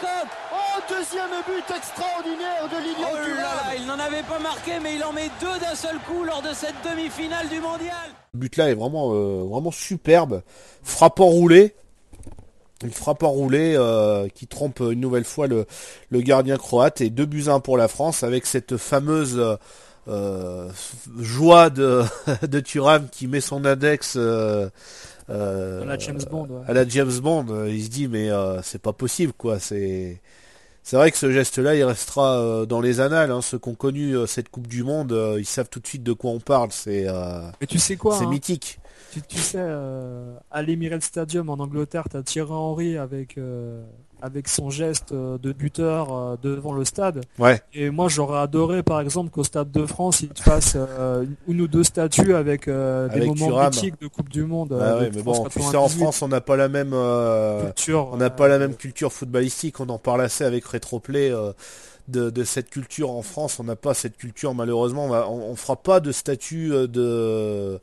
Oh, 0.51 0.81
deuxième 0.89 1.29
but 1.45 1.75
extraordinaire 1.75 2.67
de 2.67 2.77
Lilian 2.83 3.07
oh 3.13 3.75
Il 3.77 3.85
n'en 3.85 3.99
avait 3.99 4.23
pas 4.23 4.39
marqué, 4.39 4.79
mais 4.81 4.95
il 4.95 5.03
en 5.03 5.13
met 5.13 5.29
deux 5.39 5.59
d'un 5.59 5.75
seul 5.75 5.97
coup 6.07 6.23
lors 6.23 6.41
de 6.41 6.53
cette 6.55 6.73
demi-finale 6.83 7.47
du 7.47 7.59
mondial. 7.59 8.09
Le 8.33 8.39
but 8.39 8.57
là 8.57 8.71
est 8.71 8.73
vraiment, 8.73 9.13
euh, 9.13 9.43
vraiment 9.47 9.69
superbe. 9.69 10.41
Frappe 10.81 11.19
enroulée. 11.19 11.75
Une 12.83 12.91
frappe 12.91 13.21
enroulée 13.21 13.75
euh, 13.77 14.27
qui 14.33 14.47
trompe 14.47 14.79
une 14.79 14.99
nouvelle 14.99 15.25
fois 15.25 15.45
le, 15.45 15.67
le 16.09 16.21
gardien 16.21 16.57
croate 16.57 17.01
et 17.01 17.11
deux 17.11 17.25
buts 17.25 17.45
1 17.47 17.59
pour 17.59 17.77
la 17.77 17.87
France 17.87 18.23
avec 18.23 18.47
cette 18.47 18.77
fameuse 18.77 19.39
euh, 20.07 20.69
joie 21.19 21.69
de, 21.69 22.03
de 22.47 22.59
Thuram 22.59 23.07
qui 23.11 23.27
met 23.27 23.41
son 23.41 23.65
index 23.65 24.17
à 25.29 25.85
la 25.85 25.97
James 25.97 26.21
Bond. 26.29 26.63
À 26.67 26.73
la 26.73 26.87
James 26.87 27.19
Bond, 27.21 27.65
il 27.67 27.83
se 27.83 27.89
dit 27.89 28.07
mais 28.07 28.29
c'est 28.63 28.81
pas 28.81 28.93
possible 28.93 29.33
quoi. 29.33 29.59
C'est 29.59 30.21
c'est 30.81 30.95
vrai 30.95 31.11
que 31.11 31.17
ce 31.17 31.31
geste-là, 31.31 31.75
il 31.75 31.83
restera 31.83 32.65
dans 32.65 32.81
les 32.81 32.99
annales. 32.99 33.29
Hein. 33.29 33.41
Ceux 33.41 33.59
qui 33.59 33.69
ont 33.69 33.75
connu 33.75 34.15
cette 34.25 34.49
Coupe 34.49 34.67
du 34.67 34.83
Monde, 34.83 35.15
ils 35.37 35.45
savent 35.45 35.69
tout 35.69 35.79
de 35.79 35.85
suite 35.85 36.03
de 36.03 36.13
quoi 36.13 36.31
on 36.31 36.39
parle. 36.39 36.71
C'est 36.71 37.07
mais 37.61 37.67
tu 37.67 37.79
sais 37.79 37.95
quoi 37.95 38.17
C'est 38.17 38.25
hein 38.25 38.29
mythique. 38.29 38.79
Tu, 39.27 39.37
sais, 39.37 39.59
à 39.59 40.61
l'Emirates 40.61 41.03
Stadium 41.03 41.49
en 41.49 41.55
Angleterre, 41.55 42.05
tu 42.09 42.17
as 42.17 42.23
Thierry 42.23 42.51
Henry 42.51 42.97
avec 42.97 43.37
avec 44.21 44.47
son 44.47 44.69
geste 44.69 45.11
euh, 45.11 45.37
de 45.37 45.51
buteur 45.51 46.13
euh, 46.13 46.35
devant 46.41 46.73
le 46.73 46.85
stade. 46.85 47.21
Ouais. 47.37 47.61
Et 47.73 47.89
moi, 47.89 48.07
j'aurais 48.09 48.39
adoré, 48.39 48.83
par 48.83 48.99
exemple, 49.01 49.29
qu'au 49.29 49.43
Stade 49.43 49.71
de 49.71 49.85
France, 49.85 50.21
il 50.21 50.29
te 50.29 50.41
fasse 50.41 50.73
euh, 50.75 51.25
une 51.47 51.61
ou 51.61 51.67
deux 51.67 51.83
statues 51.83 52.35
avec, 52.35 52.65
des 52.67 53.25
moments 53.25 53.63
mythiques 53.65 53.99
de 54.01 54.07
Coupe 54.07 54.29
du 54.29 54.43
Monde. 54.43 54.77
Ah 54.79 54.99
mais 55.01 55.21
bon, 55.21 55.45
tu 55.45 55.61
sais, 55.61 55.77
en 55.77 55.87
France, 55.87 56.21
on 56.21 56.27
n'a 56.27 56.41
pas 56.41 56.55
la 56.55 56.69
même 56.69 56.95
culture. 57.65 58.09
On 58.11 58.17
n'a 58.17 58.29
pas 58.29 58.47
la 58.47 58.59
même 58.59 58.75
culture 58.75 59.11
footballistique. 59.11 59.79
On 59.79 59.89
en 59.89 59.97
parle 59.97 60.21
assez 60.21 60.43
avec 60.43 60.65
Retroplay. 60.65 61.31
De, 62.07 62.31
de, 62.31 62.43
cette 62.43 62.71
culture 62.71 63.11
en 63.11 63.21
France, 63.21 63.59
on 63.59 63.63
n'a 63.63 63.75
pas 63.75 63.93
cette 63.93 64.17
culture 64.17 64.55
malheureusement. 64.55 65.05
On, 65.11 65.51
on, 65.51 65.55
fera 65.55 65.75
pas 65.75 65.99
de 65.99 66.11
statut 66.11 66.69
de 66.69 67.79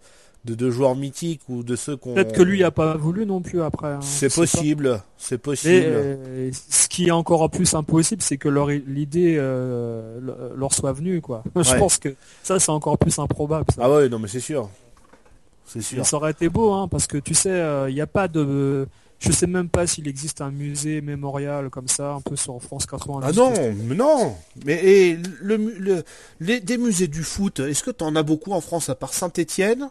de 0.46 0.54
deux 0.54 0.70
joueurs 0.70 0.96
mythiques 0.96 1.42
ou 1.48 1.62
de 1.62 1.76
ceux 1.76 1.96
qu'on. 1.96 2.14
Peut-être 2.14 2.32
que 2.32 2.42
lui 2.42 2.64
a 2.64 2.70
pas 2.70 2.96
voulu 2.96 3.26
non 3.26 3.40
plus 3.42 3.60
après. 3.60 3.88
Hein. 3.88 4.00
c'est 4.00 4.34
possible, 4.34 5.02
c'est 5.18 5.38
possible. 5.38 5.84
Euh, 5.84 6.50
ce 6.52 6.88
qui 6.88 7.08
est 7.08 7.10
encore 7.10 7.50
plus 7.50 7.74
impossible, 7.74 8.22
c'est 8.22 8.38
que 8.38 8.48
leur 8.48 8.68
l'idée 8.68 9.36
euh, 9.38 10.18
leur 10.56 10.72
soit 10.72 10.92
venue 10.92 11.20
quoi. 11.20 11.42
Je 11.56 11.76
pense 11.76 11.98
que 11.98 12.14
ça 12.42 12.58
c'est 12.58 12.72
encore 12.72 12.96
plus 12.96 13.18
improbable. 13.18 13.66
Ah 13.78 13.90
ouais, 13.90 14.08
non 14.08 14.18
mais 14.18 14.28
c'est 14.28 14.40
sûr, 14.40 14.70
c'est 15.66 15.82
sûr. 15.82 16.06
ça 16.06 16.16
aurait 16.16 16.30
été 16.30 16.48
beau 16.48 16.72
hein, 16.72 16.88
parce 16.88 17.06
que 17.06 17.18
tu 17.18 17.34
sais, 17.34 17.62
il 17.88 17.94
n'y 17.94 18.00
a 18.00 18.06
pas 18.06 18.28
de 18.28 18.86
je 19.18 19.32
sais 19.32 19.46
même 19.46 19.68
pas 19.68 19.86
s'il 19.86 20.08
existe 20.08 20.40
un 20.40 20.50
musée 20.50 21.00
mémorial 21.00 21.70
comme 21.70 21.88
ça, 21.88 22.12
un 22.12 22.20
peu 22.20 22.36
sur 22.36 22.60
France 22.62 22.86
90. 22.86 23.26
Ah 23.26 23.32
non, 23.32 23.52
mais 23.84 23.94
non 23.94 24.36
Mais 24.64 25.18
le, 25.40 25.56
le, 25.56 26.04
les, 26.40 26.60
des 26.60 26.76
musées 26.76 27.08
du 27.08 27.22
foot, 27.22 27.60
est-ce 27.60 27.82
que 27.82 27.90
tu 27.90 28.04
en 28.04 28.14
as 28.14 28.22
beaucoup 28.22 28.52
en 28.52 28.60
France 28.60 28.88
à 28.88 28.94
part 28.94 29.14
Saint-Étienne? 29.14 29.88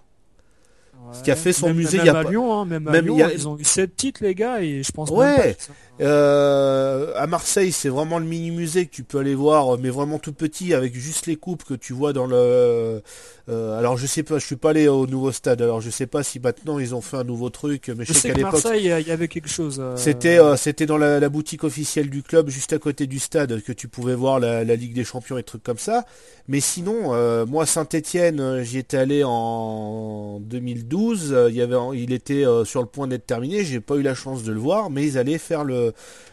Ce 1.13 1.23
qui 1.23 1.31
a 1.31 1.35
fait 1.35 1.53
son 1.53 1.73
musée. 1.73 1.97
il 1.99 2.05
y 2.05 2.09
a 2.09 2.17
à 2.17 2.23
Lyon, 2.23 2.53
hein, 2.53 2.65
même, 2.65 2.87
à 2.87 3.01
Lyon, 3.01 3.17
ils 3.33 3.47
ont 3.47 3.57
eu 3.57 3.63
sept 3.63 3.95
titres 3.95 4.23
les 4.23 4.35
gars 4.35 4.61
et 4.61 4.83
je 4.83 4.91
pense. 4.91 5.09
Ouais. 5.09 5.55
Euh, 6.01 7.13
à 7.15 7.25
Marseille, 7.25 7.71
c'est 7.71 7.87
vraiment 7.87 8.19
le 8.19 8.25
mini 8.25 8.51
musée 8.51 8.85
que 8.85 8.91
tu 8.91 9.03
peux 9.03 9.19
aller 9.19 9.35
voir, 9.35 9.77
mais 9.77 9.89
vraiment 9.89 10.19
tout 10.19 10.33
petit 10.33 10.73
avec 10.73 10.93
juste 10.93 11.25
les 11.25 11.37
coupes 11.37 11.63
que 11.63 11.73
tu 11.73 11.93
vois 11.93 12.11
dans 12.11 12.27
le. 12.27 13.01
Euh, 13.47 13.79
alors 13.79 13.95
je 13.95 14.05
sais 14.07 14.23
pas, 14.23 14.39
je 14.39 14.45
suis 14.45 14.55
pas 14.55 14.71
allé 14.71 14.87
au 14.87 15.07
nouveau 15.07 15.31
stade, 15.31 15.61
alors 15.61 15.79
je 15.79 15.89
sais 15.89 16.07
pas 16.07 16.23
si 16.23 16.39
maintenant 16.39 16.79
ils 16.79 16.95
ont 16.95 17.01
fait 17.01 17.17
un 17.17 17.23
nouveau 17.23 17.49
truc, 17.49 17.91
mais 17.95 18.03
je, 18.03 18.11
sais, 18.11 18.29
qu'à 18.29 18.35
l'époque. 18.35 18.53
Marseille, 18.53 18.91
il 18.99 19.07
y 19.07 19.11
avait 19.11 19.27
quelque 19.27 19.47
chose. 19.47 19.77
Euh, 19.79 19.95
c'était 19.95 20.39
c'était 20.57 20.85
dans 20.85 20.97
la, 20.97 21.29
boutique 21.29 21.63
officielle 21.63 22.09
du 22.09 22.23
club, 22.23 22.49
juste 22.49 22.73
à 22.73 22.79
côté 22.79 23.07
du 23.07 23.19
stade, 23.19 23.61
que 23.61 23.71
tu 23.71 23.87
pouvais 23.87 24.15
voir 24.15 24.39
la, 24.39 24.63
Ligue 24.75 24.93
des 24.93 25.05
Champions 25.05 25.37
et 25.37 25.43
trucs 25.43 25.63
comme 25.63 25.77
ça. 25.77 26.05
Mais 26.47 26.59
sinon, 26.59 27.45
moi 27.45 27.65
Saint-Étienne, 27.65 28.63
j'y 28.63 28.79
étais 28.79 28.97
allé 28.97 29.23
en 29.23 30.39
2012. 30.41 31.35
il 31.49 31.55
y 31.55 31.61
avait, 31.61 31.77
il 31.93 32.11
était 32.11 32.43
sur 32.65 32.81
le 32.81 32.87
point 32.87 33.07
d'être 33.07 33.25
terminé. 33.25 33.63
J'ai 33.63 33.79
pas 33.79 33.95
eu 33.95 34.01
la 34.01 34.15
chance 34.15 34.43
de 34.43 34.51
le 34.51 34.59
voir, 34.59 34.89
mais 34.89 35.05
ils 35.05 35.17
allaient 35.17 35.37
faire 35.37 35.63
le 35.63 35.84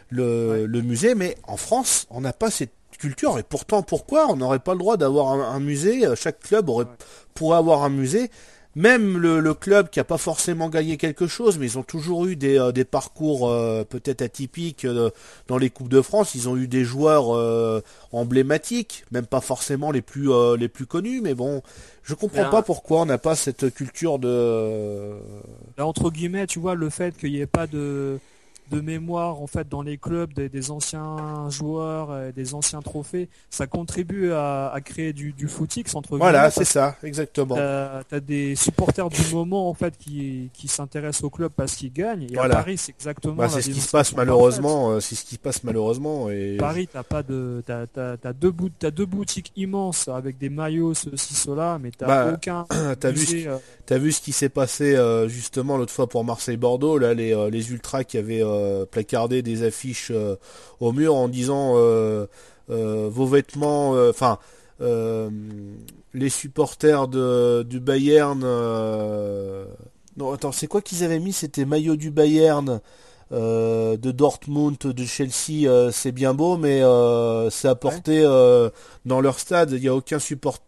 le, 0.09 0.81
musée, 0.81 1.15
mais 1.15 1.37
en 1.43 1.57
France, 1.57 2.07
on 2.09 2.21
n'a 2.21 2.33
pas 2.33 2.51
cette 2.51 2.73
culture. 2.97 3.39
Et 3.39 3.43
pourtant, 3.43 3.83
pourquoi 3.83 4.27
on 4.29 4.35
n'aurait 4.35 4.59
pas 4.59 4.73
le 4.73 4.79
droit 4.79 4.97
d'avoir 4.97 5.31
un, 5.31 5.59
musée 5.59 6.03
Chaque 6.15 6.39
club 6.39 6.69
aurait, 6.69 6.85
pourrait 7.33 7.57
avoir 7.57 7.83
un 7.83 7.89
musée. 7.89 8.29
Même 8.75 9.19
le, 9.19 9.53
club 9.53 9.89
qui 9.89 9.99
n'a 9.99 10.03
pas 10.03 10.17
forcément 10.17 10.67
gagné 10.67 10.97
quelque 10.97 11.27
chose, 11.27 11.59
mais 11.59 11.67
ils 11.67 11.77
ont 11.77 11.83
toujours 11.83 12.25
eu 12.25 12.35
des, 12.35 12.57
euh, 12.57 12.71
parcours 12.83 13.47
euh, 13.47 13.83
peut-être 13.83 14.23
atypiques 14.23 14.85
euh, 14.85 15.11
dans 15.47 15.59
les 15.59 15.69
Coupes 15.69 15.89
de 15.89 16.01
France. 16.01 16.33
Ils 16.33 16.49
ont 16.49 16.57
eu 16.57 16.67
des 16.67 16.83
joueurs 16.83 17.83
emblématiques, 18.11 19.05
même 19.11 19.27
pas 19.27 19.41
forcément 19.41 19.91
les 19.91 20.01
plus, 20.01 20.29
les 20.57 20.67
plus 20.67 20.87
connus, 20.87 21.21
mais 21.21 21.35
bon, 21.35 21.61
je 22.01 22.15
comprends 22.15 22.49
pas 22.49 22.63
pourquoi 22.63 23.01
on 23.01 23.05
n'a 23.05 23.19
pas 23.19 23.35
cette 23.35 23.73
culture 23.73 24.17
de... 24.17 25.13
entre 25.77 26.09
guillemets, 26.09 26.47
tu 26.47 26.59
vois, 26.59 26.73
le 26.73 26.89
fait 26.89 27.15
qu'il 27.15 27.31
n'y 27.31 27.41
ait 27.41 27.45
pas 27.45 27.67
de 27.67 28.19
de 28.71 28.81
mémoire 28.81 29.41
en 29.41 29.47
fait 29.47 29.67
dans 29.67 29.81
les 29.81 29.97
clubs 29.97 30.33
des, 30.33 30.71
anciens 30.71 31.49
joueurs, 31.49 32.27
et 32.27 32.31
des 32.31 32.53
anciens 32.53 32.81
trophées, 32.81 33.29
ça 33.49 33.67
contribue 33.67 34.31
à, 34.31 34.73
créer 34.83 35.13
du, 35.13 35.33
du 35.33 35.47
footix 35.47 35.95
entre 35.95 36.17
Voilà, 36.17 36.49
c'est 36.51 36.65
ça, 36.65 36.95
exactement. 37.03 37.55
Tu 37.55 38.15
as 38.15 38.19
des 38.19 38.55
supporters 38.55 39.09
du 39.09 39.21
moment 39.33 39.69
en 39.69 39.73
fait 39.73 39.97
qui, 39.97 40.49
qui 40.53 40.67
s'intéressent 40.67 41.23
au 41.23 41.29
club 41.29 41.51
parce 41.55 41.75
qu'ils 41.75 41.93
gagnent. 41.93 42.27
Et 42.31 42.37
à 42.37 42.49
Paris, 42.49 42.77
c'est 42.77 42.91
exactement. 42.91 43.35
Bah, 43.35 43.49
c'est 43.49 43.61
ce 43.61 43.69
qui 43.69 43.81
se 43.81 43.91
passe 43.91 44.15
malheureusement. 44.15 44.91
Euh, 44.91 44.99
c'est 44.99 45.15
ce 45.15 45.23
qui 45.23 45.35
se 45.35 45.39
passe 45.39 45.63
malheureusement. 45.63 46.29
Et... 46.29 46.57
Paris, 46.57 46.87
t'as 46.91 47.03
pas 47.03 47.23
de, 47.23 47.63
t'as, 47.65 47.85
as, 48.23 48.33
deux 48.33 48.53
as 48.83 48.91
deux 48.91 49.05
boutiques 49.05 49.51
immenses 49.55 50.07
avec 50.07 50.37
des 50.37 50.49
maillots 50.49 50.93
ceci 50.93 51.33
cela, 51.33 51.79
mais 51.81 51.91
t'as 51.91 52.07
bah, 52.07 52.31
aucun. 52.33 52.65
t'as 52.99 53.11
vu, 53.11 53.47
euh, 53.47 53.57
as 53.89 53.97
vu 53.97 54.11
ce 54.11 54.21
qui 54.21 54.31
s'est 54.31 54.49
passé 54.49 54.95
euh, 54.95 55.27
justement 55.27 55.77
l'autre 55.77 55.93
fois 55.93 56.07
pour 56.07 56.23
Marseille-Bordeaux 56.23 56.97
là, 56.97 57.13
les, 57.13 57.35
les 57.51 57.71
ultras 57.71 58.03
qui 58.03 58.17
avaient 58.17 58.43
euh, 58.43 58.52
placarder 58.89 59.41
des 59.41 59.63
affiches 59.63 60.11
euh, 60.11 60.35
au 60.79 60.91
mur 60.91 61.15
en 61.15 61.27
disant 61.27 61.73
euh, 61.75 62.27
vos 62.67 63.25
vêtements, 63.25 63.91
enfin 64.09 64.39
les 64.79 66.29
supporters 66.29 67.07
de, 67.07 67.63
du 67.63 67.79
Bayern. 67.79 68.39
non, 70.17 70.31
attends, 70.33 70.51
c'est 70.51 70.67
quoi 70.67 70.81
qu'ils 70.81 71.03
avaient 71.03 71.19
mis? 71.19 71.33
C'était 71.33 71.65
maillot 71.65 71.95
du 71.95 72.11
Bayern. 72.11 72.81
De 73.33 74.11
Dortmund, 74.11 74.77
de 74.77 75.03
Chelsea, 75.05 75.91
c'est 75.91 76.11
bien 76.11 76.33
beau, 76.33 76.57
mais 76.57 76.81
c'est 77.49 77.67
apporté 77.67 78.21
dans 79.05 79.21
leur 79.21 79.39
stade. 79.39 79.71
Il 79.71 79.81
n'y 79.81 79.87
a 79.87 79.95
aucun 79.95 80.19
support. 80.19 80.59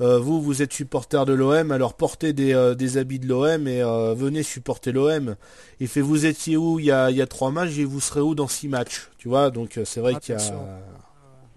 vous, 0.00 0.40
vous 0.42 0.62
êtes 0.62 0.72
supporter 0.72 1.24
de 1.26 1.32
l'OM, 1.32 1.70
alors 1.70 1.94
portez 1.94 2.32
des, 2.32 2.74
des 2.76 2.96
habits 2.98 3.18
de 3.18 3.28
l'OM 3.28 3.68
et 3.68 3.82
venez 4.14 4.42
supporter 4.42 4.92
l'OM. 4.92 5.36
Il 5.80 5.88
fait 5.88 6.00
vous 6.00 6.26
étiez 6.26 6.56
où 6.56 6.78
il 6.78 6.86
y 6.86 6.90
a, 6.90 7.10
il 7.10 7.16
y 7.16 7.22
a 7.22 7.26
trois 7.26 7.50
matchs 7.50 7.78
et 7.78 7.84
vous 7.84 8.00
serez 8.00 8.20
où 8.20 8.34
dans 8.34 8.48
six 8.48 8.68
matchs 8.68 9.08
Tu 9.18 9.28
vois, 9.28 9.50
donc 9.50 9.76
euh, 9.76 9.84
c'est 9.84 10.00
vrai 10.00 10.14
qu'il 10.16 10.34
y 10.34 10.38
a. 10.38 10.80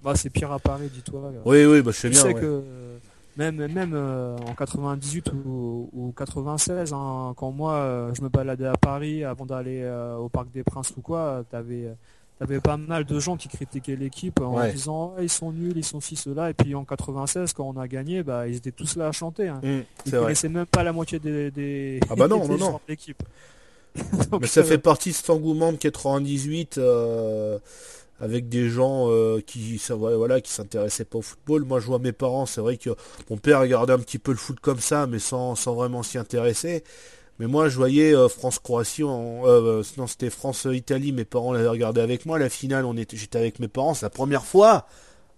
Bah, 0.03 0.13
c'est 0.15 0.29
pire 0.29 0.51
à 0.51 0.59
Paris, 0.59 0.89
dis-toi. 0.93 1.31
Oui, 1.45 1.65
oui, 1.65 1.81
bah, 1.81 1.91
je 1.93 1.97
sais 1.97 2.09
bien. 2.09 2.21
Sais 2.21 2.33
que 2.33 2.63
même, 3.37 3.67
même 3.71 3.93
euh, 3.93 4.35
en 4.37 4.53
98 4.53 5.31
ou, 5.33 6.13
96, 6.17 6.93
hein, 6.93 7.33
quand 7.37 7.51
moi 7.51 7.73
euh, 7.73 8.13
je 8.13 8.21
me 8.21 8.29
baladais 8.29 8.65
à 8.65 8.77
Paris 8.77 9.23
avant 9.23 9.45
d'aller 9.45 9.87
au 10.19 10.29
Parc 10.29 10.51
des 10.51 10.63
Princes 10.63 10.93
ou 10.97 11.01
quoi, 11.01 11.43
t'avais 11.49 11.89
avais 12.39 12.59
pas 12.59 12.77
mal 12.77 13.03
de 13.03 13.19
gens 13.19 13.35
qui 13.35 13.47
critiquaient 13.47 13.95
l'équipe 13.95 14.39
en 14.41 14.67
disant 14.69 15.15
ils 15.19 15.29
sont 15.29 15.51
nuls, 15.51 15.73
ils 15.75 15.83
sont 15.83 15.99
ci, 15.99 16.15
cela. 16.15 16.49
Et 16.49 16.53
puis 16.53 16.75
en 16.75 16.85
96, 16.85 17.53
quand 17.53 17.65
on 17.75 17.79
a 17.79 17.87
gagné, 17.87 18.23
bah, 18.23 18.47
ils 18.47 18.55
étaient 18.55 18.71
tous 18.71 18.95
là 18.95 19.07
à 19.07 19.11
chanter. 19.11 19.47
Hein. 19.47 19.59
Mmh, 19.63 19.79
ils 20.05 20.11
connaissaient 20.11 20.49
même 20.49 20.65
pas 20.65 20.83
la 20.83 20.93
moitié 20.93 21.19
des, 21.19 21.51
des, 21.51 21.99
ah 22.09 22.15
bah 22.15 22.27
non, 22.27 22.47
non, 22.47 22.57
non. 22.57 22.71
de 22.73 22.79
l'équipe. 22.89 23.23
Mais 24.39 24.47
ça 24.47 24.63
fait 24.63 24.77
partie 24.77 25.09
de 25.09 25.15
cet 25.15 25.29
engouement 25.29 25.71
de 25.71 25.77
98 25.77 26.77
euh, 26.77 27.57
avec 28.19 28.49
des 28.49 28.69
gens 28.69 29.09
euh, 29.09 29.41
qui 29.45 29.81
voilà 29.89 30.41
qui 30.41 30.51
s'intéressaient 30.51 31.05
pas 31.05 31.19
au 31.19 31.21
football. 31.21 31.63
Moi 31.63 31.79
je 31.79 31.85
vois 31.85 31.99
mes 31.99 32.11
parents, 32.11 32.45
c'est 32.45 32.61
vrai 32.61 32.77
que 32.77 32.91
mon 33.29 33.37
père 33.37 33.61
regardait 33.61 33.93
un 33.93 33.99
petit 33.99 34.19
peu 34.19 34.31
le 34.31 34.37
foot 34.37 34.59
comme 34.59 34.79
ça, 34.79 35.07
mais 35.07 35.19
sans, 35.19 35.53
vraiment 35.73 36.03
s'y 36.03 36.17
intéresser. 36.17 36.83
Mais 37.39 37.47
moi 37.47 37.69
je 37.69 37.77
voyais 37.77 38.15
euh, 38.15 38.27
France-Croatie, 38.27 39.03
non 39.03 40.07
c'était 40.07 40.29
France-Italie, 40.29 41.11
mes 41.11 41.25
parents 41.25 41.53
l'avaient 41.53 41.67
regardé 41.67 42.01
avec 42.01 42.25
moi, 42.25 42.39
la 42.39 42.49
finale 42.49 42.85
on 42.85 42.97
était 42.97 43.17
j'étais 43.17 43.37
avec 43.37 43.59
mes 43.59 43.67
parents, 43.67 43.93
c'est 43.93 44.05
la 44.05 44.09
première 44.09 44.43
fois 44.45 44.87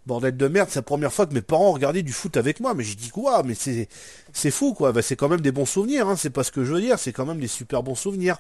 bordel 0.06 0.36
de 0.36 0.48
merde, 0.48 0.70
c'est 0.70 0.80
la 0.80 0.84
première 0.84 1.14
fois 1.14 1.28
que 1.28 1.34
mes 1.34 1.42
parents 1.42 1.72
regardaient 1.72 2.02
du 2.04 2.14
foot 2.14 2.36
avec 2.38 2.62
moi, 2.62 2.74
mais 2.74 2.84
j'ai 2.84 2.96
dit 2.96 3.10
quoi, 3.10 3.44
mais 3.44 3.54
c'est 3.54 3.90
c'est 4.34 4.50
fou 4.50 4.74
quoi, 4.74 4.92
bah, 4.94 5.02
c'est 5.02 5.16
quand 5.16 5.30
même 5.30 5.42
des 5.42 5.52
bons 5.52 5.66
souvenirs, 5.66 6.08
hein. 6.08 6.16
c'est 6.16 6.30
pas 6.30 6.44
ce 6.44 6.52
que 6.52 6.64
je 6.64 6.74
veux 6.74 6.82
dire, 6.82 6.98
c'est 6.98 7.12
quand 7.12 7.26
même 7.26 7.40
des 7.40 7.48
super 7.48 7.84
bons 7.84 7.96
souvenirs. 7.96 8.38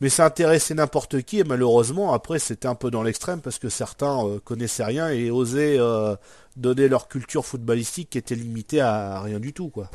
Mais 0.00 0.08
ça 0.08 0.24
intéressait 0.24 0.74
n'importe 0.74 1.22
qui 1.22 1.40
et 1.40 1.44
malheureusement 1.44 2.12
après 2.14 2.38
c'était 2.38 2.68
un 2.68 2.74
peu 2.74 2.90
dans 2.90 3.02
l'extrême 3.02 3.40
parce 3.40 3.58
que 3.58 3.68
certains 3.68 4.26
euh, 4.26 4.38
connaissaient 4.42 4.84
rien 4.84 5.10
et 5.10 5.30
osaient 5.30 5.76
euh, 5.78 6.16
donner 6.56 6.88
leur 6.88 7.08
culture 7.08 7.44
footballistique 7.44 8.10
qui 8.10 8.18
était 8.18 8.34
limitée 8.34 8.80
à, 8.80 9.20
rien 9.20 9.38
du 9.38 9.52
tout 9.52 9.68
quoi. 9.68 9.90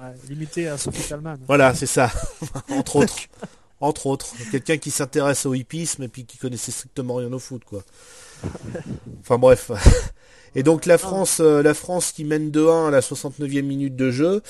Ouais, 0.00 0.12
limitée 0.28 0.68
à 0.68 0.78
Sophie 0.78 1.06
Talman. 1.08 1.36
Voilà, 1.46 1.74
c'est 1.74 1.86
ça, 1.86 2.10
entre 2.70 2.96
autres. 2.96 3.16
entre 3.80 4.06
autres, 4.06 4.34
quelqu'un 4.50 4.78
qui 4.78 4.90
s'intéresse 4.90 5.46
au 5.46 5.54
hippisme 5.54 6.02
et 6.04 6.08
puis 6.08 6.24
qui 6.24 6.38
connaissait 6.38 6.72
strictement 6.72 7.16
rien 7.16 7.32
au 7.32 7.38
foot 7.38 7.64
quoi. 7.64 7.82
Enfin 9.20 9.38
bref. 9.38 9.70
Et 10.54 10.62
donc 10.62 10.86
la 10.86 10.98
France, 10.98 11.38
euh, 11.40 11.62
la 11.62 11.74
France 11.74 12.12
qui 12.12 12.24
mène 12.24 12.50
2-1 12.50 12.88
à 12.88 12.90
la 12.90 13.00
69e 13.00 13.62
minute 13.62 13.96
de 13.96 14.10
jeu, 14.10 14.42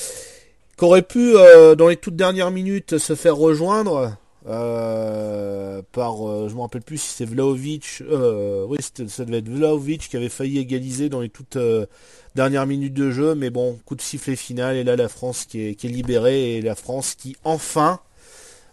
qu'aurait 0.76 1.02
pu 1.02 1.36
euh, 1.36 1.74
dans 1.74 1.88
les 1.88 1.96
toutes 1.96 2.16
dernières 2.16 2.50
minutes 2.50 2.98
se 2.98 3.14
faire 3.14 3.36
rejoindre? 3.36 4.16
Euh, 4.46 5.80
par, 5.92 6.16
je 6.48 6.54
me 6.54 6.60
rappelle 6.60 6.82
plus 6.82 6.98
si 6.98 7.08
c'est 7.08 7.24
Vlaovic, 7.24 8.02
oui 8.68 8.78
ça 9.08 9.24
devait 9.24 9.38
être 9.38 9.48
Vlaovic 9.48 10.08
qui 10.08 10.16
avait 10.16 10.28
failli 10.28 10.58
égaliser 10.58 11.08
dans 11.08 11.20
les 11.20 11.30
toutes 11.30 11.58
dernières 12.34 12.66
minutes 12.66 12.94
de 12.94 13.10
jeu, 13.10 13.34
mais 13.34 13.50
bon 13.50 13.78
coup 13.86 13.94
de 13.94 14.02
sifflet 14.02 14.36
final 14.36 14.76
et 14.76 14.84
là 14.84 14.96
la 14.96 15.08
France 15.08 15.46
qui 15.46 15.68
est, 15.68 15.74
qui 15.74 15.86
est 15.86 15.90
libérée 15.90 16.56
et 16.56 16.62
la 16.62 16.74
France 16.74 17.14
qui 17.14 17.36
enfin 17.44 18.00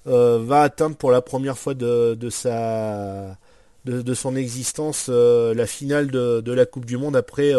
va 0.05 0.61
atteindre 0.61 0.97
pour 0.97 1.11
la 1.11 1.21
première 1.21 1.57
fois 1.57 1.73
de, 1.73 2.17
sa 2.29 3.37
de, 3.85 4.13
son 4.13 4.35
existence 4.35 5.07
la 5.09 5.67
finale 5.67 6.11
de, 6.11 6.51
la 6.51 6.65
Coupe 6.65 6.85
du 6.85 6.97
Monde 6.97 7.15
après 7.15 7.53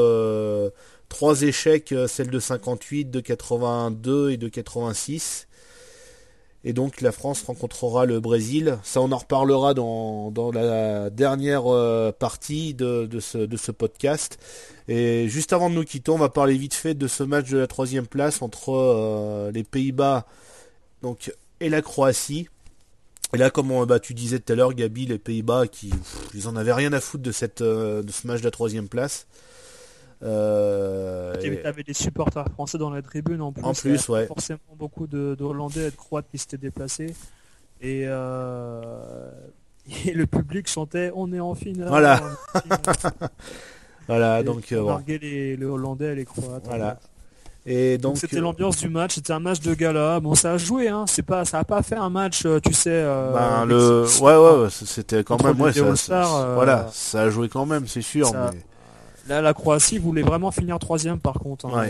trois 1.13 1.43
échecs, 1.43 1.95
celle 2.09 2.31
de 2.31 2.41
58, 2.41 3.11
de 3.11 3.21
82 3.21 4.31
et 4.31 4.37
de 4.39 4.49
86. 4.49 5.47
Et 6.65 6.73
donc 6.73 7.01
la 7.01 7.11
France 7.11 7.43
rencontrera 7.43 8.07
le 8.07 8.21
Brésil. 8.21 8.79
Ça, 8.85 9.01
on 9.01 9.11
en 9.11 9.19
reparlera 9.19 9.75
dans, 9.75 10.51
la 10.53 11.11
dernière 11.11 11.67
euh, 11.67 12.13
partie 12.13 12.75
de, 12.75 13.09
ce, 13.21 13.71
podcast. 13.73 14.39
Et 14.89 15.29
juste 15.29 15.53
avant 15.53 15.71
de 15.71 15.75
nous 15.75 15.85
quitter, 15.85 16.11
on 16.11 16.19
va 16.19 16.29
parler 16.29 16.57
vite 16.57 16.75
fait 16.75 16.95
de 16.95 17.09
ce 17.09 17.25
match 17.25 17.51
de 17.51 17.59
la 17.59 17.67
troisième 17.67 18.07
place 18.07 18.43
entre 18.43 18.73
euh, 18.73 19.51
les 19.51 19.65
Pays-Bas 19.65 20.27
et 21.61 21.69
la 21.69 21.83
Croatie. 21.83 22.49
Et 23.35 23.39
là, 23.39 23.51
comme 23.51 23.85
bah, 23.87 23.99
tu 23.99 24.15
disais 24.15 24.39
tout 24.39 24.53
à 24.53 24.57
l'heure, 24.57 24.75
Gabi, 24.75 25.07
les 25.07 25.19
Pays-Bas, 25.19 25.65
ils 26.35 26.49
en 26.49 26.55
avaient 26.55 26.75
rien 26.75 26.93
à 26.93 27.01
foutre 27.01 27.25
de, 27.25 27.33
euh, 27.63 28.03
de 28.03 28.13
ce 28.13 28.27
match 28.27 28.41
de 28.41 28.45
la 28.45 28.51
troisième 28.51 28.89
place. 28.89 29.27
Euh, 30.25 31.35
tu 31.41 31.59
avais 31.65 31.83
des 31.83 31.95
supporters 31.95 32.49
français 32.51 32.79
dans 32.79 32.91
la 32.91 33.03
tribune 33.03 33.41
en 33.41 33.53
plus. 33.53 33.65
En 33.65 33.73
plus, 33.73 34.09
ouais. 34.09 34.27
Forcément 34.27 34.61
beaucoup 34.77 35.07
de, 35.07 35.37
Hollandais 35.41 35.89
et 35.89 35.91
de 35.91 35.97
Croates 35.97 36.27
qui 36.31 36.39
s'étaient 36.39 36.59
déplacés. 36.59 37.15
Et, 37.81 38.05
euh, 38.07 39.31
et, 40.07 40.13
le 40.13 40.27
public 40.27 40.69
chantait 40.69 41.11
On 41.15 41.33
est 41.33 41.41
en 41.41 41.55
finale. 41.55 41.89
Voilà. 41.89 42.21
voilà, 44.07 44.43
donc. 44.43 44.71
Euh, 44.71 44.99
les, 45.09 45.57
les, 45.57 45.65
Hollandais 45.65 46.13
et 46.13 46.15
les 46.15 46.25
Croates. 46.25 46.67
Voilà. 46.67 47.01
Et 47.65 47.97
donc 47.97 48.17
c'était 48.17 48.41
l'ambiance 48.41 48.79
du 48.79 48.89
match, 48.89 49.15
c'était 49.15 49.33
un 49.33 49.39
match 49.39 49.61
de 49.61 49.73
gala. 49.75 50.19
Bon, 50.19 50.35
ça 50.35 50.53
a 50.53 50.59
joué, 50.59 50.89
hein. 50.89 51.05
C'est 51.07 51.23
pas, 51.23 51.45
ça 51.45 51.61
a 51.61 51.65
pas 51.65 51.81
fait 51.85 51.95
un 51.95 52.11
match, 52.11 52.45
tu 52.65 52.73
sais. 52.73 53.05
Ben, 53.05 53.65
le, 53.67 54.05
ouais, 54.21 54.37
ouais, 54.65 54.69
c'était 54.69 55.23
quand 55.23 55.41
même, 55.45 55.61
ouais, 55.61 55.73
ça, 55.95 56.55
voilà, 56.57 56.89
ça 56.93 57.23
a 57.23 57.31
joué 57.31 57.49
quand 57.49 57.65
même, 57.65 57.87
c'est 57.87 58.03
sûr. 58.03 58.33
Mais... 58.33 58.59
Là, 59.29 59.41
la 59.41 59.55
Croatie 59.55 59.99
voulait 59.99 60.23
vraiment 60.23 60.51
finir 60.51 60.79
troisième 60.79 61.21
par 61.21 61.35
contre. 61.35 61.67
Hein, 61.67 61.87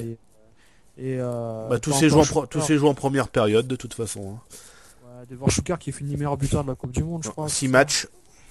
et, 0.99 1.17
euh, 1.19 1.69
bah, 1.69 1.79
tous, 1.79 1.93
ces 1.93 2.11
joueurs 2.11 2.49
tous 2.49 2.61
ces 2.61 2.77
joueurs 2.77 2.93
en 2.93 2.95
première 2.95 3.29
période 3.29 3.67
de 3.67 3.77
toute 3.77 3.95
façon. 3.95 4.37
Hein. 4.37 5.25
devant 5.31 5.49
Schuker 5.49 5.79
qui 5.79 5.93
finit 5.93 6.17
meilleur 6.17 6.37
buteur 6.37 6.65
de 6.65 6.69
la 6.69 6.75
Coupe 6.75 6.93
du 6.93 7.03
Monde, 7.03 7.23
je 7.25 7.31
crois. 7.31 7.49
6 7.49 7.69
matchs. 7.69 8.07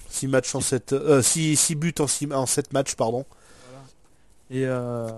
6 0.08 0.28
matchs 0.28 0.54
en 0.54 0.60
7 0.60 0.92
euh, 0.92 1.22
buts 1.76 1.94
en 1.98 2.06
6 2.06 2.32
en 2.32 2.46
7 2.46 2.72
matchs 2.72 2.94
pardon. 2.94 3.24
Et, 4.50 4.66
euh, 4.66 5.08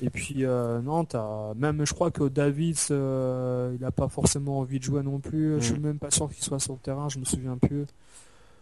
et 0.00 0.08
puis 0.08 0.44
euh, 0.44 0.80
non, 0.80 1.04
as, 1.14 1.52
même 1.56 1.84
je 1.84 1.92
crois 1.92 2.12
que 2.12 2.28
David 2.28 2.78
il 2.90 3.80
n'a 3.80 3.90
pas 3.90 4.08
forcément 4.08 4.60
envie 4.60 4.78
de 4.78 4.84
jouer 4.84 5.02
non 5.02 5.18
plus. 5.18 5.56
Je 5.60 5.64
suis 5.64 5.78
mm. 5.78 5.82
même 5.82 5.98
pas 5.98 6.12
sûr 6.12 6.30
qu'il 6.30 6.44
soit 6.44 6.60
sur 6.60 6.74
le 6.74 6.78
terrain, 6.78 7.08
je 7.08 7.18
me 7.18 7.24
souviens 7.24 7.56
plus. 7.56 7.86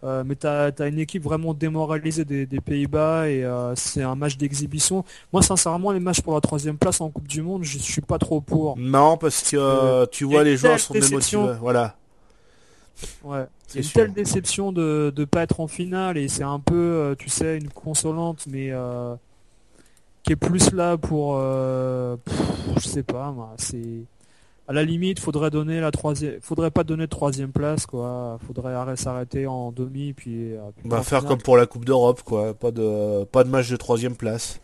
Euh, 0.06 0.22
mais 0.24 0.36
tu 0.36 0.46
as, 0.46 0.72
une 0.86 1.00
équipe 1.00 1.22
vraiment 1.24 1.52
démoralisée 1.52 2.24
des, 2.24 2.46
Pays-Bas 2.60 3.28
et 3.28 3.44
euh, 3.44 3.74
c'est 3.74 4.02
un 4.02 4.14
match 4.14 4.36
d'exhibition. 4.36 5.04
Moi, 5.32 5.42
sincèrement, 5.42 5.90
les 5.90 6.00
matchs 6.00 6.20
pour 6.20 6.34
la 6.34 6.40
troisième 6.40 6.78
place 6.78 7.00
en 7.00 7.10
Coupe 7.10 7.26
du 7.26 7.42
Monde, 7.42 7.64
je 7.64 7.78
suis 7.78 8.00
pas 8.00 8.18
trop 8.18 8.40
pour. 8.40 8.78
Non, 8.78 9.16
parce 9.16 9.50
que 9.50 9.56
euh, 9.56 10.06
tu 10.10 10.24
vois, 10.24 10.44
les 10.44 10.56
joueurs 10.56 10.78
sont 10.78 10.94
démotivés. 10.94 11.54
Voilà. 11.60 11.96
Ouais. 13.24 13.46
C'est 13.66 13.80
une 13.80 13.90
telle 13.90 14.12
déception 14.12 14.70
de 14.70 15.12
ne 15.16 15.24
pas 15.24 15.42
être 15.42 15.60
en 15.60 15.66
finale 15.66 16.16
et 16.18 16.28
c'est 16.28 16.44
un 16.44 16.60
peu, 16.60 17.16
tu 17.18 17.28
sais, 17.28 17.58
une 17.58 17.68
consolante, 17.68 18.46
mais 18.48 18.72
qui 20.22 20.32
est 20.32 20.36
plus 20.36 20.72
là 20.72 20.96
pour, 20.96 21.36
je 21.36 22.16
sais 22.80 23.02
pas, 23.02 23.34
c'est 23.58 24.04
à 24.68 24.72
la 24.72 24.82
limite, 24.82 25.20
faudrait 25.20 25.51
donner 25.51 25.80
la 25.80 25.90
troisième, 25.90 26.40
faudrait 26.40 26.70
pas 26.70 26.82
donner 26.84 27.05
de 27.05 27.10
troisième 27.10 27.52
place, 27.52 27.86
quoi. 27.86 28.38
Faudrait 28.47 28.74
s'arrêter 28.97 29.47
en 29.47 29.70
demi, 29.72 30.12
puis. 30.12 30.55
Euh, 30.55 30.60
On 30.84 30.88
va 30.88 31.02
faire 31.02 31.24
comme 31.24 31.40
pour 31.40 31.56
la 31.56 31.66
Coupe 31.66 31.84
d'Europe, 31.84 32.22
quoi. 32.22 32.55
Pas 32.55 32.70
de, 32.70 33.24
pas 33.24 33.44
de 33.44 33.48
match 33.48 33.70
de 33.70 33.76
troisième 33.76 34.16
place. 34.16 34.60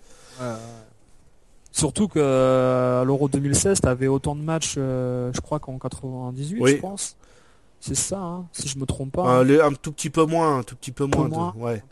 Surtout 1.71 2.07
que 2.09 3.01
à 3.01 3.05
l'Euro 3.05 3.29
2016, 3.29 3.81
t'avais 3.81 4.07
autant 4.07 4.37
de 4.37 4.43
matchs, 4.43 4.75
euh, 4.77 5.31
je 5.33 5.41
crois 5.41 5.59
qu'en 5.59 5.79
98, 5.79 6.67
je 6.67 6.77
pense. 6.77 7.17
C'est 7.81 7.97
ça, 7.97 8.19
hein, 8.19 8.47
si 8.53 8.69
je 8.69 8.79
me 8.79 8.87
trompe 8.87 9.13
pas. 9.13 9.23
Un, 9.23 9.49
un, 9.49 9.73
tout 9.73 9.91
petit 9.91 10.11
peu 10.11 10.25
moins, 10.25 10.59
un 10.59 10.63
tout 10.63 10.77
petit 10.77 10.93
peu 10.93 11.05
moins. 11.07 11.53
ouais. 11.57 11.83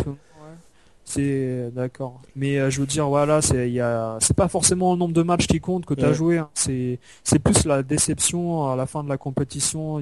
C'est 1.04 1.70
d'accord. 1.74 2.20
Mais 2.36 2.58
euh, 2.58 2.70
je 2.70 2.80
veux 2.80 2.86
dire, 2.86 3.08
voilà, 3.08 3.42
c'est 3.42 3.70
il 3.70 3.84
c'est 4.20 4.36
pas 4.36 4.46
forcément 4.46 4.92
le 4.92 4.98
nombre 4.98 5.14
de 5.14 5.22
matchs 5.22 5.46
qui 5.48 5.58
compte 5.58 5.84
que 5.84 5.94
tu 5.94 6.04
as 6.04 6.12
joué. 6.12 6.38
Hein. 6.38 6.48
C'est 6.54 7.00
c'est 7.24 7.38
plus 7.40 7.64
la 7.64 7.82
déception 7.82 8.70
à 8.70 8.76
la 8.76 8.86
fin 8.86 9.02
de 9.02 9.08
la 9.08 9.16
compétition. 9.16 9.98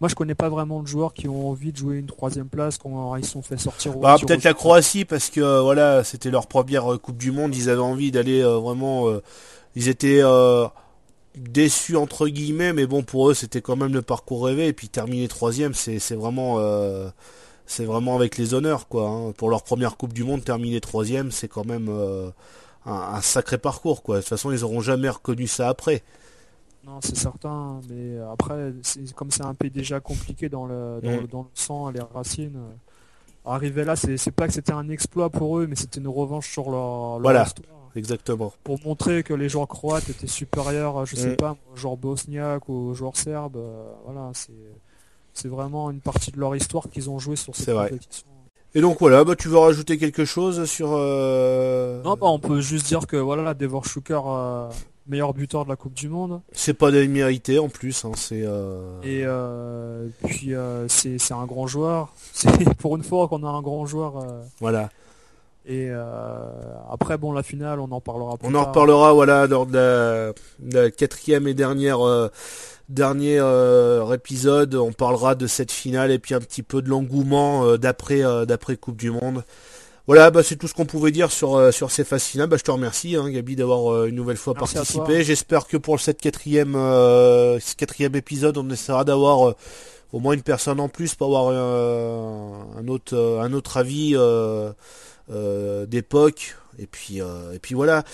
Moi, 0.00 0.08
je 0.08 0.14
connais 0.14 0.34
pas 0.34 0.48
vraiment 0.50 0.82
de 0.82 0.86
joueurs 0.86 1.14
qui 1.14 1.28
ont 1.28 1.48
envie 1.48 1.72
de 1.72 1.78
jouer 1.78 1.96
une 1.96 2.06
troisième 2.06 2.48
place 2.48 2.76
quand 2.76 3.16
ils 3.16 3.24
sont 3.24 3.42
fait 3.42 3.56
sortir. 3.56 3.96
Bah, 3.96 4.16
peut-être 4.20 4.44
la 4.44 4.52
Croatie 4.52 5.04
parce 5.06 5.30
que 5.30 5.40
euh, 5.40 5.62
voilà, 5.62 6.04
c'était 6.04 6.30
leur 6.30 6.46
première 6.46 6.92
euh, 6.92 6.98
Coupe 6.98 7.16
du 7.16 7.32
Monde. 7.32 7.54
Ils 7.54 7.70
avaient 7.70 7.80
envie 7.80 8.10
d'aller 8.10 8.42
vraiment. 8.42 9.06
ils 9.76 9.88
étaient 9.88 10.22
déçus 11.36 11.96
entre 11.96 12.26
guillemets, 12.28 12.72
mais 12.72 12.86
bon 12.86 13.02
pour 13.02 13.30
eux 13.30 13.34
c'était 13.34 13.60
quand 13.60 13.76
même 13.76 13.94
le 13.94 14.02
parcours 14.02 14.44
rêvé. 14.44 14.66
Et 14.66 14.72
puis 14.74 14.88
terminer 14.88 15.26
troisième, 15.28 15.72
c'est 15.72 15.98
c'est 15.98 16.16
vraiment 16.16 16.58
c'est 17.70 17.84
vraiment 17.84 18.16
avec 18.16 18.36
les 18.36 18.52
honneurs 18.52 18.88
quoi. 18.88 19.08
Hein. 19.08 19.32
Pour 19.32 19.48
leur 19.48 19.62
première 19.62 19.96
Coupe 19.96 20.12
du 20.12 20.24
Monde, 20.24 20.42
terminer 20.42 20.80
troisième, 20.80 21.30
c'est 21.30 21.46
quand 21.46 21.64
même 21.64 21.86
euh, 21.88 22.30
un, 22.84 23.20
sacré 23.20 23.58
parcours 23.58 24.02
quoi. 24.02 24.16
De 24.16 24.20
toute 24.20 24.28
façon, 24.28 24.50
ils 24.50 24.64
auront 24.64 24.80
jamais 24.80 25.08
reconnu 25.08 25.46
ça 25.46 25.68
après. 25.68 26.02
Non, 26.84 26.98
c'est 27.00 27.16
certain, 27.16 27.80
mais 27.88 28.18
après, 28.32 28.72
comme 29.14 29.30
c'est 29.30 29.44
un 29.44 29.54
pays 29.54 29.70
déjà 29.70 30.00
compliqué 30.00 30.48
dans 30.48 30.66
le, 30.66 31.00
dans, 31.30 31.42
le, 31.42 31.48
sang, 31.54 31.90
les 31.90 32.00
racines. 32.00 32.56
Euh, 32.56 33.50
arriver 33.52 33.84
là, 33.84 33.94
c'est 33.96 34.30
pas 34.32 34.48
que 34.48 34.52
c'était 34.52 34.72
un 34.72 34.88
exploit 34.88 35.30
pour 35.30 35.58
eux, 35.58 35.66
mais 35.68 35.76
c'était 35.76 36.00
une 36.00 36.08
revanche 36.08 36.50
sur 36.50 36.70
leur, 36.70 37.20
voilà, 37.20 37.46
Exactement. 37.94 38.52
Pour 38.64 38.78
montrer 38.84 39.22
que 39.22 39.34
les 39.34 39.48
joueurs 39.48 39.68
croates 39.68 40.08
étaient 40.08 40.26
supérieurs, 40.26 41.06
je 41.06 41.16
sais 41.16 41.32
mm. 41.32 41.36
pas, 41.36 41.56
aux 41.72 41.76
joueurs 41.76 41.96
bosniaques 41.96 42.68
ou 42.68 42.90
aux 42.90 42.94
joueurs 42.94 43.16
serbes. 43.16 43.56
Euh, 43.56 43.92
voilà, 44.04 44.30
c'est 44.34 44.52
c'est 45.40 45.48
vraiment 45.48 45.90
une 45.90 46.00
partie 46.00 46.30
de 46.32 46.38
leur 46.38 46.54
histoire 46.54 46.90
qu'ils 46.90 47.08
ont 47.08 47.18
joué 47.18 47.36
sur 47.36 47.56
cette 47.56 47.74
compétition. 47.74 48.26
Et 48.74 48.80
donc 48.80 48.98
voilà, 49.00 49.24
bah, 49.24 49.34
tu 49.36 49.48
veux 49.48 49.58
rajouter 49.58 49.98
quelque 49.98 50.24
chose 50.24 50.64
sur... 50.66 50.90
Euh, 50.92 52.02
non, 52.02 52.14
bah, 52.14 52.26
on 52.26 52.38
peut 52.38 52.60
juste 52.60 52.86
dire 52.86 53.06
que 53.06 53.16
voilà, 53.16 53.54
Devor 53.54 53.84
Schuker, 53.84 54.22
euh, 54.26 54.68
meilleur 55.08 55.34
buteur 55.34 55.64
de 55.64 55.70
la 55.70 55.76
Coupe 55.76 55.94
du 55.94 56.08
Monde. 56.08 56.40
C'est 56.52 56.74
pas 56.74 56.90
mérité 56.90 57.58
en 57.58 57.68
plus. 57.68 58.04
Hein, 58.04 58.12
c'est, 58.14 58.42
euh, 58.44 59.00
Et 59.02 60.26
puis 60.26 60.52
c'est, 60.88 61.32
un 61.32 61.46
grand 61.46 61.66
joueur. 61.66 62.12
C'est 62.32 62.74
pour 62.74 62.96
une 62.96 63.02
fois 63.02 63.26
qu'on 63.26 63.42
a 63.42 63.48
un 63.48 63.62
grand 63.62 63.86
joueur. 63.86 64.24
Voilà. 64.60 64.90
Et 65.66 65.90
après, 66.90 67.18
bon, 67.18 67.32
la 67.32 67.42
finale, 67.42 67.80
on 67.80 67.90
en 67.90 68.00
parlera 68.00 68.36
plus 68.36 68.46
On 68.46 68.54
en 68.54 68.66
reparlera, 68.66 69.12
voilà, 69.14 69.46
lors 69.48 69.66
de 69.66 70.32
la 70.70 70.90
quatrième 70.92 71.48
et 71.48 71.54
dernière 71.54 71.98
dernier 72.90 73.38
euh, 73.38 74.12
épisode, 74.12 74.74
on 74.74 74.92
parlera 74.92 75.34
de 75.34 75.46
cette 75.46 75.72
finale 75.72 76.10
et 76.10 76.18
puis 76.18 76.34
un 76.34 76.40
petit 76.40 76.62
peu 76.62 76.82
de 76.82 76.88
l'engouement 76.88 77.64
euh, 77.64 77.78
d'après 77.78 78.24
euh, 78.24 78.44
d'après 78.44 78.76
Coupe 78.76 78.96
du 78.96 79.10
Monde. 79.10 79.44
Voilà, 80.06 80.30
bah, 80.30 80.42
c'est 80.42 80.56
tout 80.56 80.66
ce 80.66 80.74
qu'on 80.74 80.86
pouvait 80.86 81.12
dire 81.12 81.30
sur, 81.30 81.72
sur 81.72 81.92
ces 81.92 82.02
phases 82.02 82.24
finales. 82.24 82.48
Bah, 82.48 82.56
je 82.56 82.64
te 82.64 82.70
remercie, 82.70 83.14
hein, 83.14 83.30
Gabi, 83.30 83.54
d'avoir 83.54 84.06
une 84.06 84.16
nouvelle 84.16 84.36
fois 84.36 84.54
participé. 84.54 85.22
J'espère 85.22 85.68
que 85.68 85.76
pour 85.76 86.00
cette 86.00 86.20
quatrième, 86.20 86.72
quatrième 87.76 88.16
épisode, 88.16 88.58
on 88.58 88.68
essaiera 88.70 89.04
d'avoir 89.04 89.54
au 90.12 90.18
moins 90.18 90.32
une 90.32 90.42
personne 90.42 90.80
en 90.80 90.88
plus 90.88 91.14
pour 91.14 91.28
avoir 91.28 91.50
un 91.50 92.88
autre, 92.88 93.38
un 93.40 93.52
autre 93.52 93.76
avis 93.76 94.16
d'époque. 95.86 96.56
Et 96.78 96.86
puis, 96.86 97.20
euh, 97.20 97.52
et 97.52 97.74
voilà. 97.74 98.04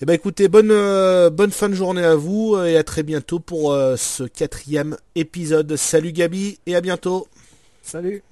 Et 0.00 0.04
ben 0.04 0.14
écoutez, 0.14 0.48
bonne, 0.48 0.70
euh, 0.70 1.30
bonne 1.30 1.50
fin 1.50 1.68
de 1.68 1.74
journée 1.74 2.04
à 2.04 2.14
vous 2.14 2.54
euh, 2.54 2.66
et 2.66 2.76
à 2.76 2.84
très 2.84 3.02
bientôt 3.02 3.40
pour 3.40 3.76
ce 3.96 4.24
quatrième 4.24 4.96
épisode. 5.14 5.76
Salut 5.76 6.12
Gabi 6.12 6.58
et 6.66 6.76
à 6.76 6.80
bientôt. 6.80 7.28
Salut. 7.82 8.22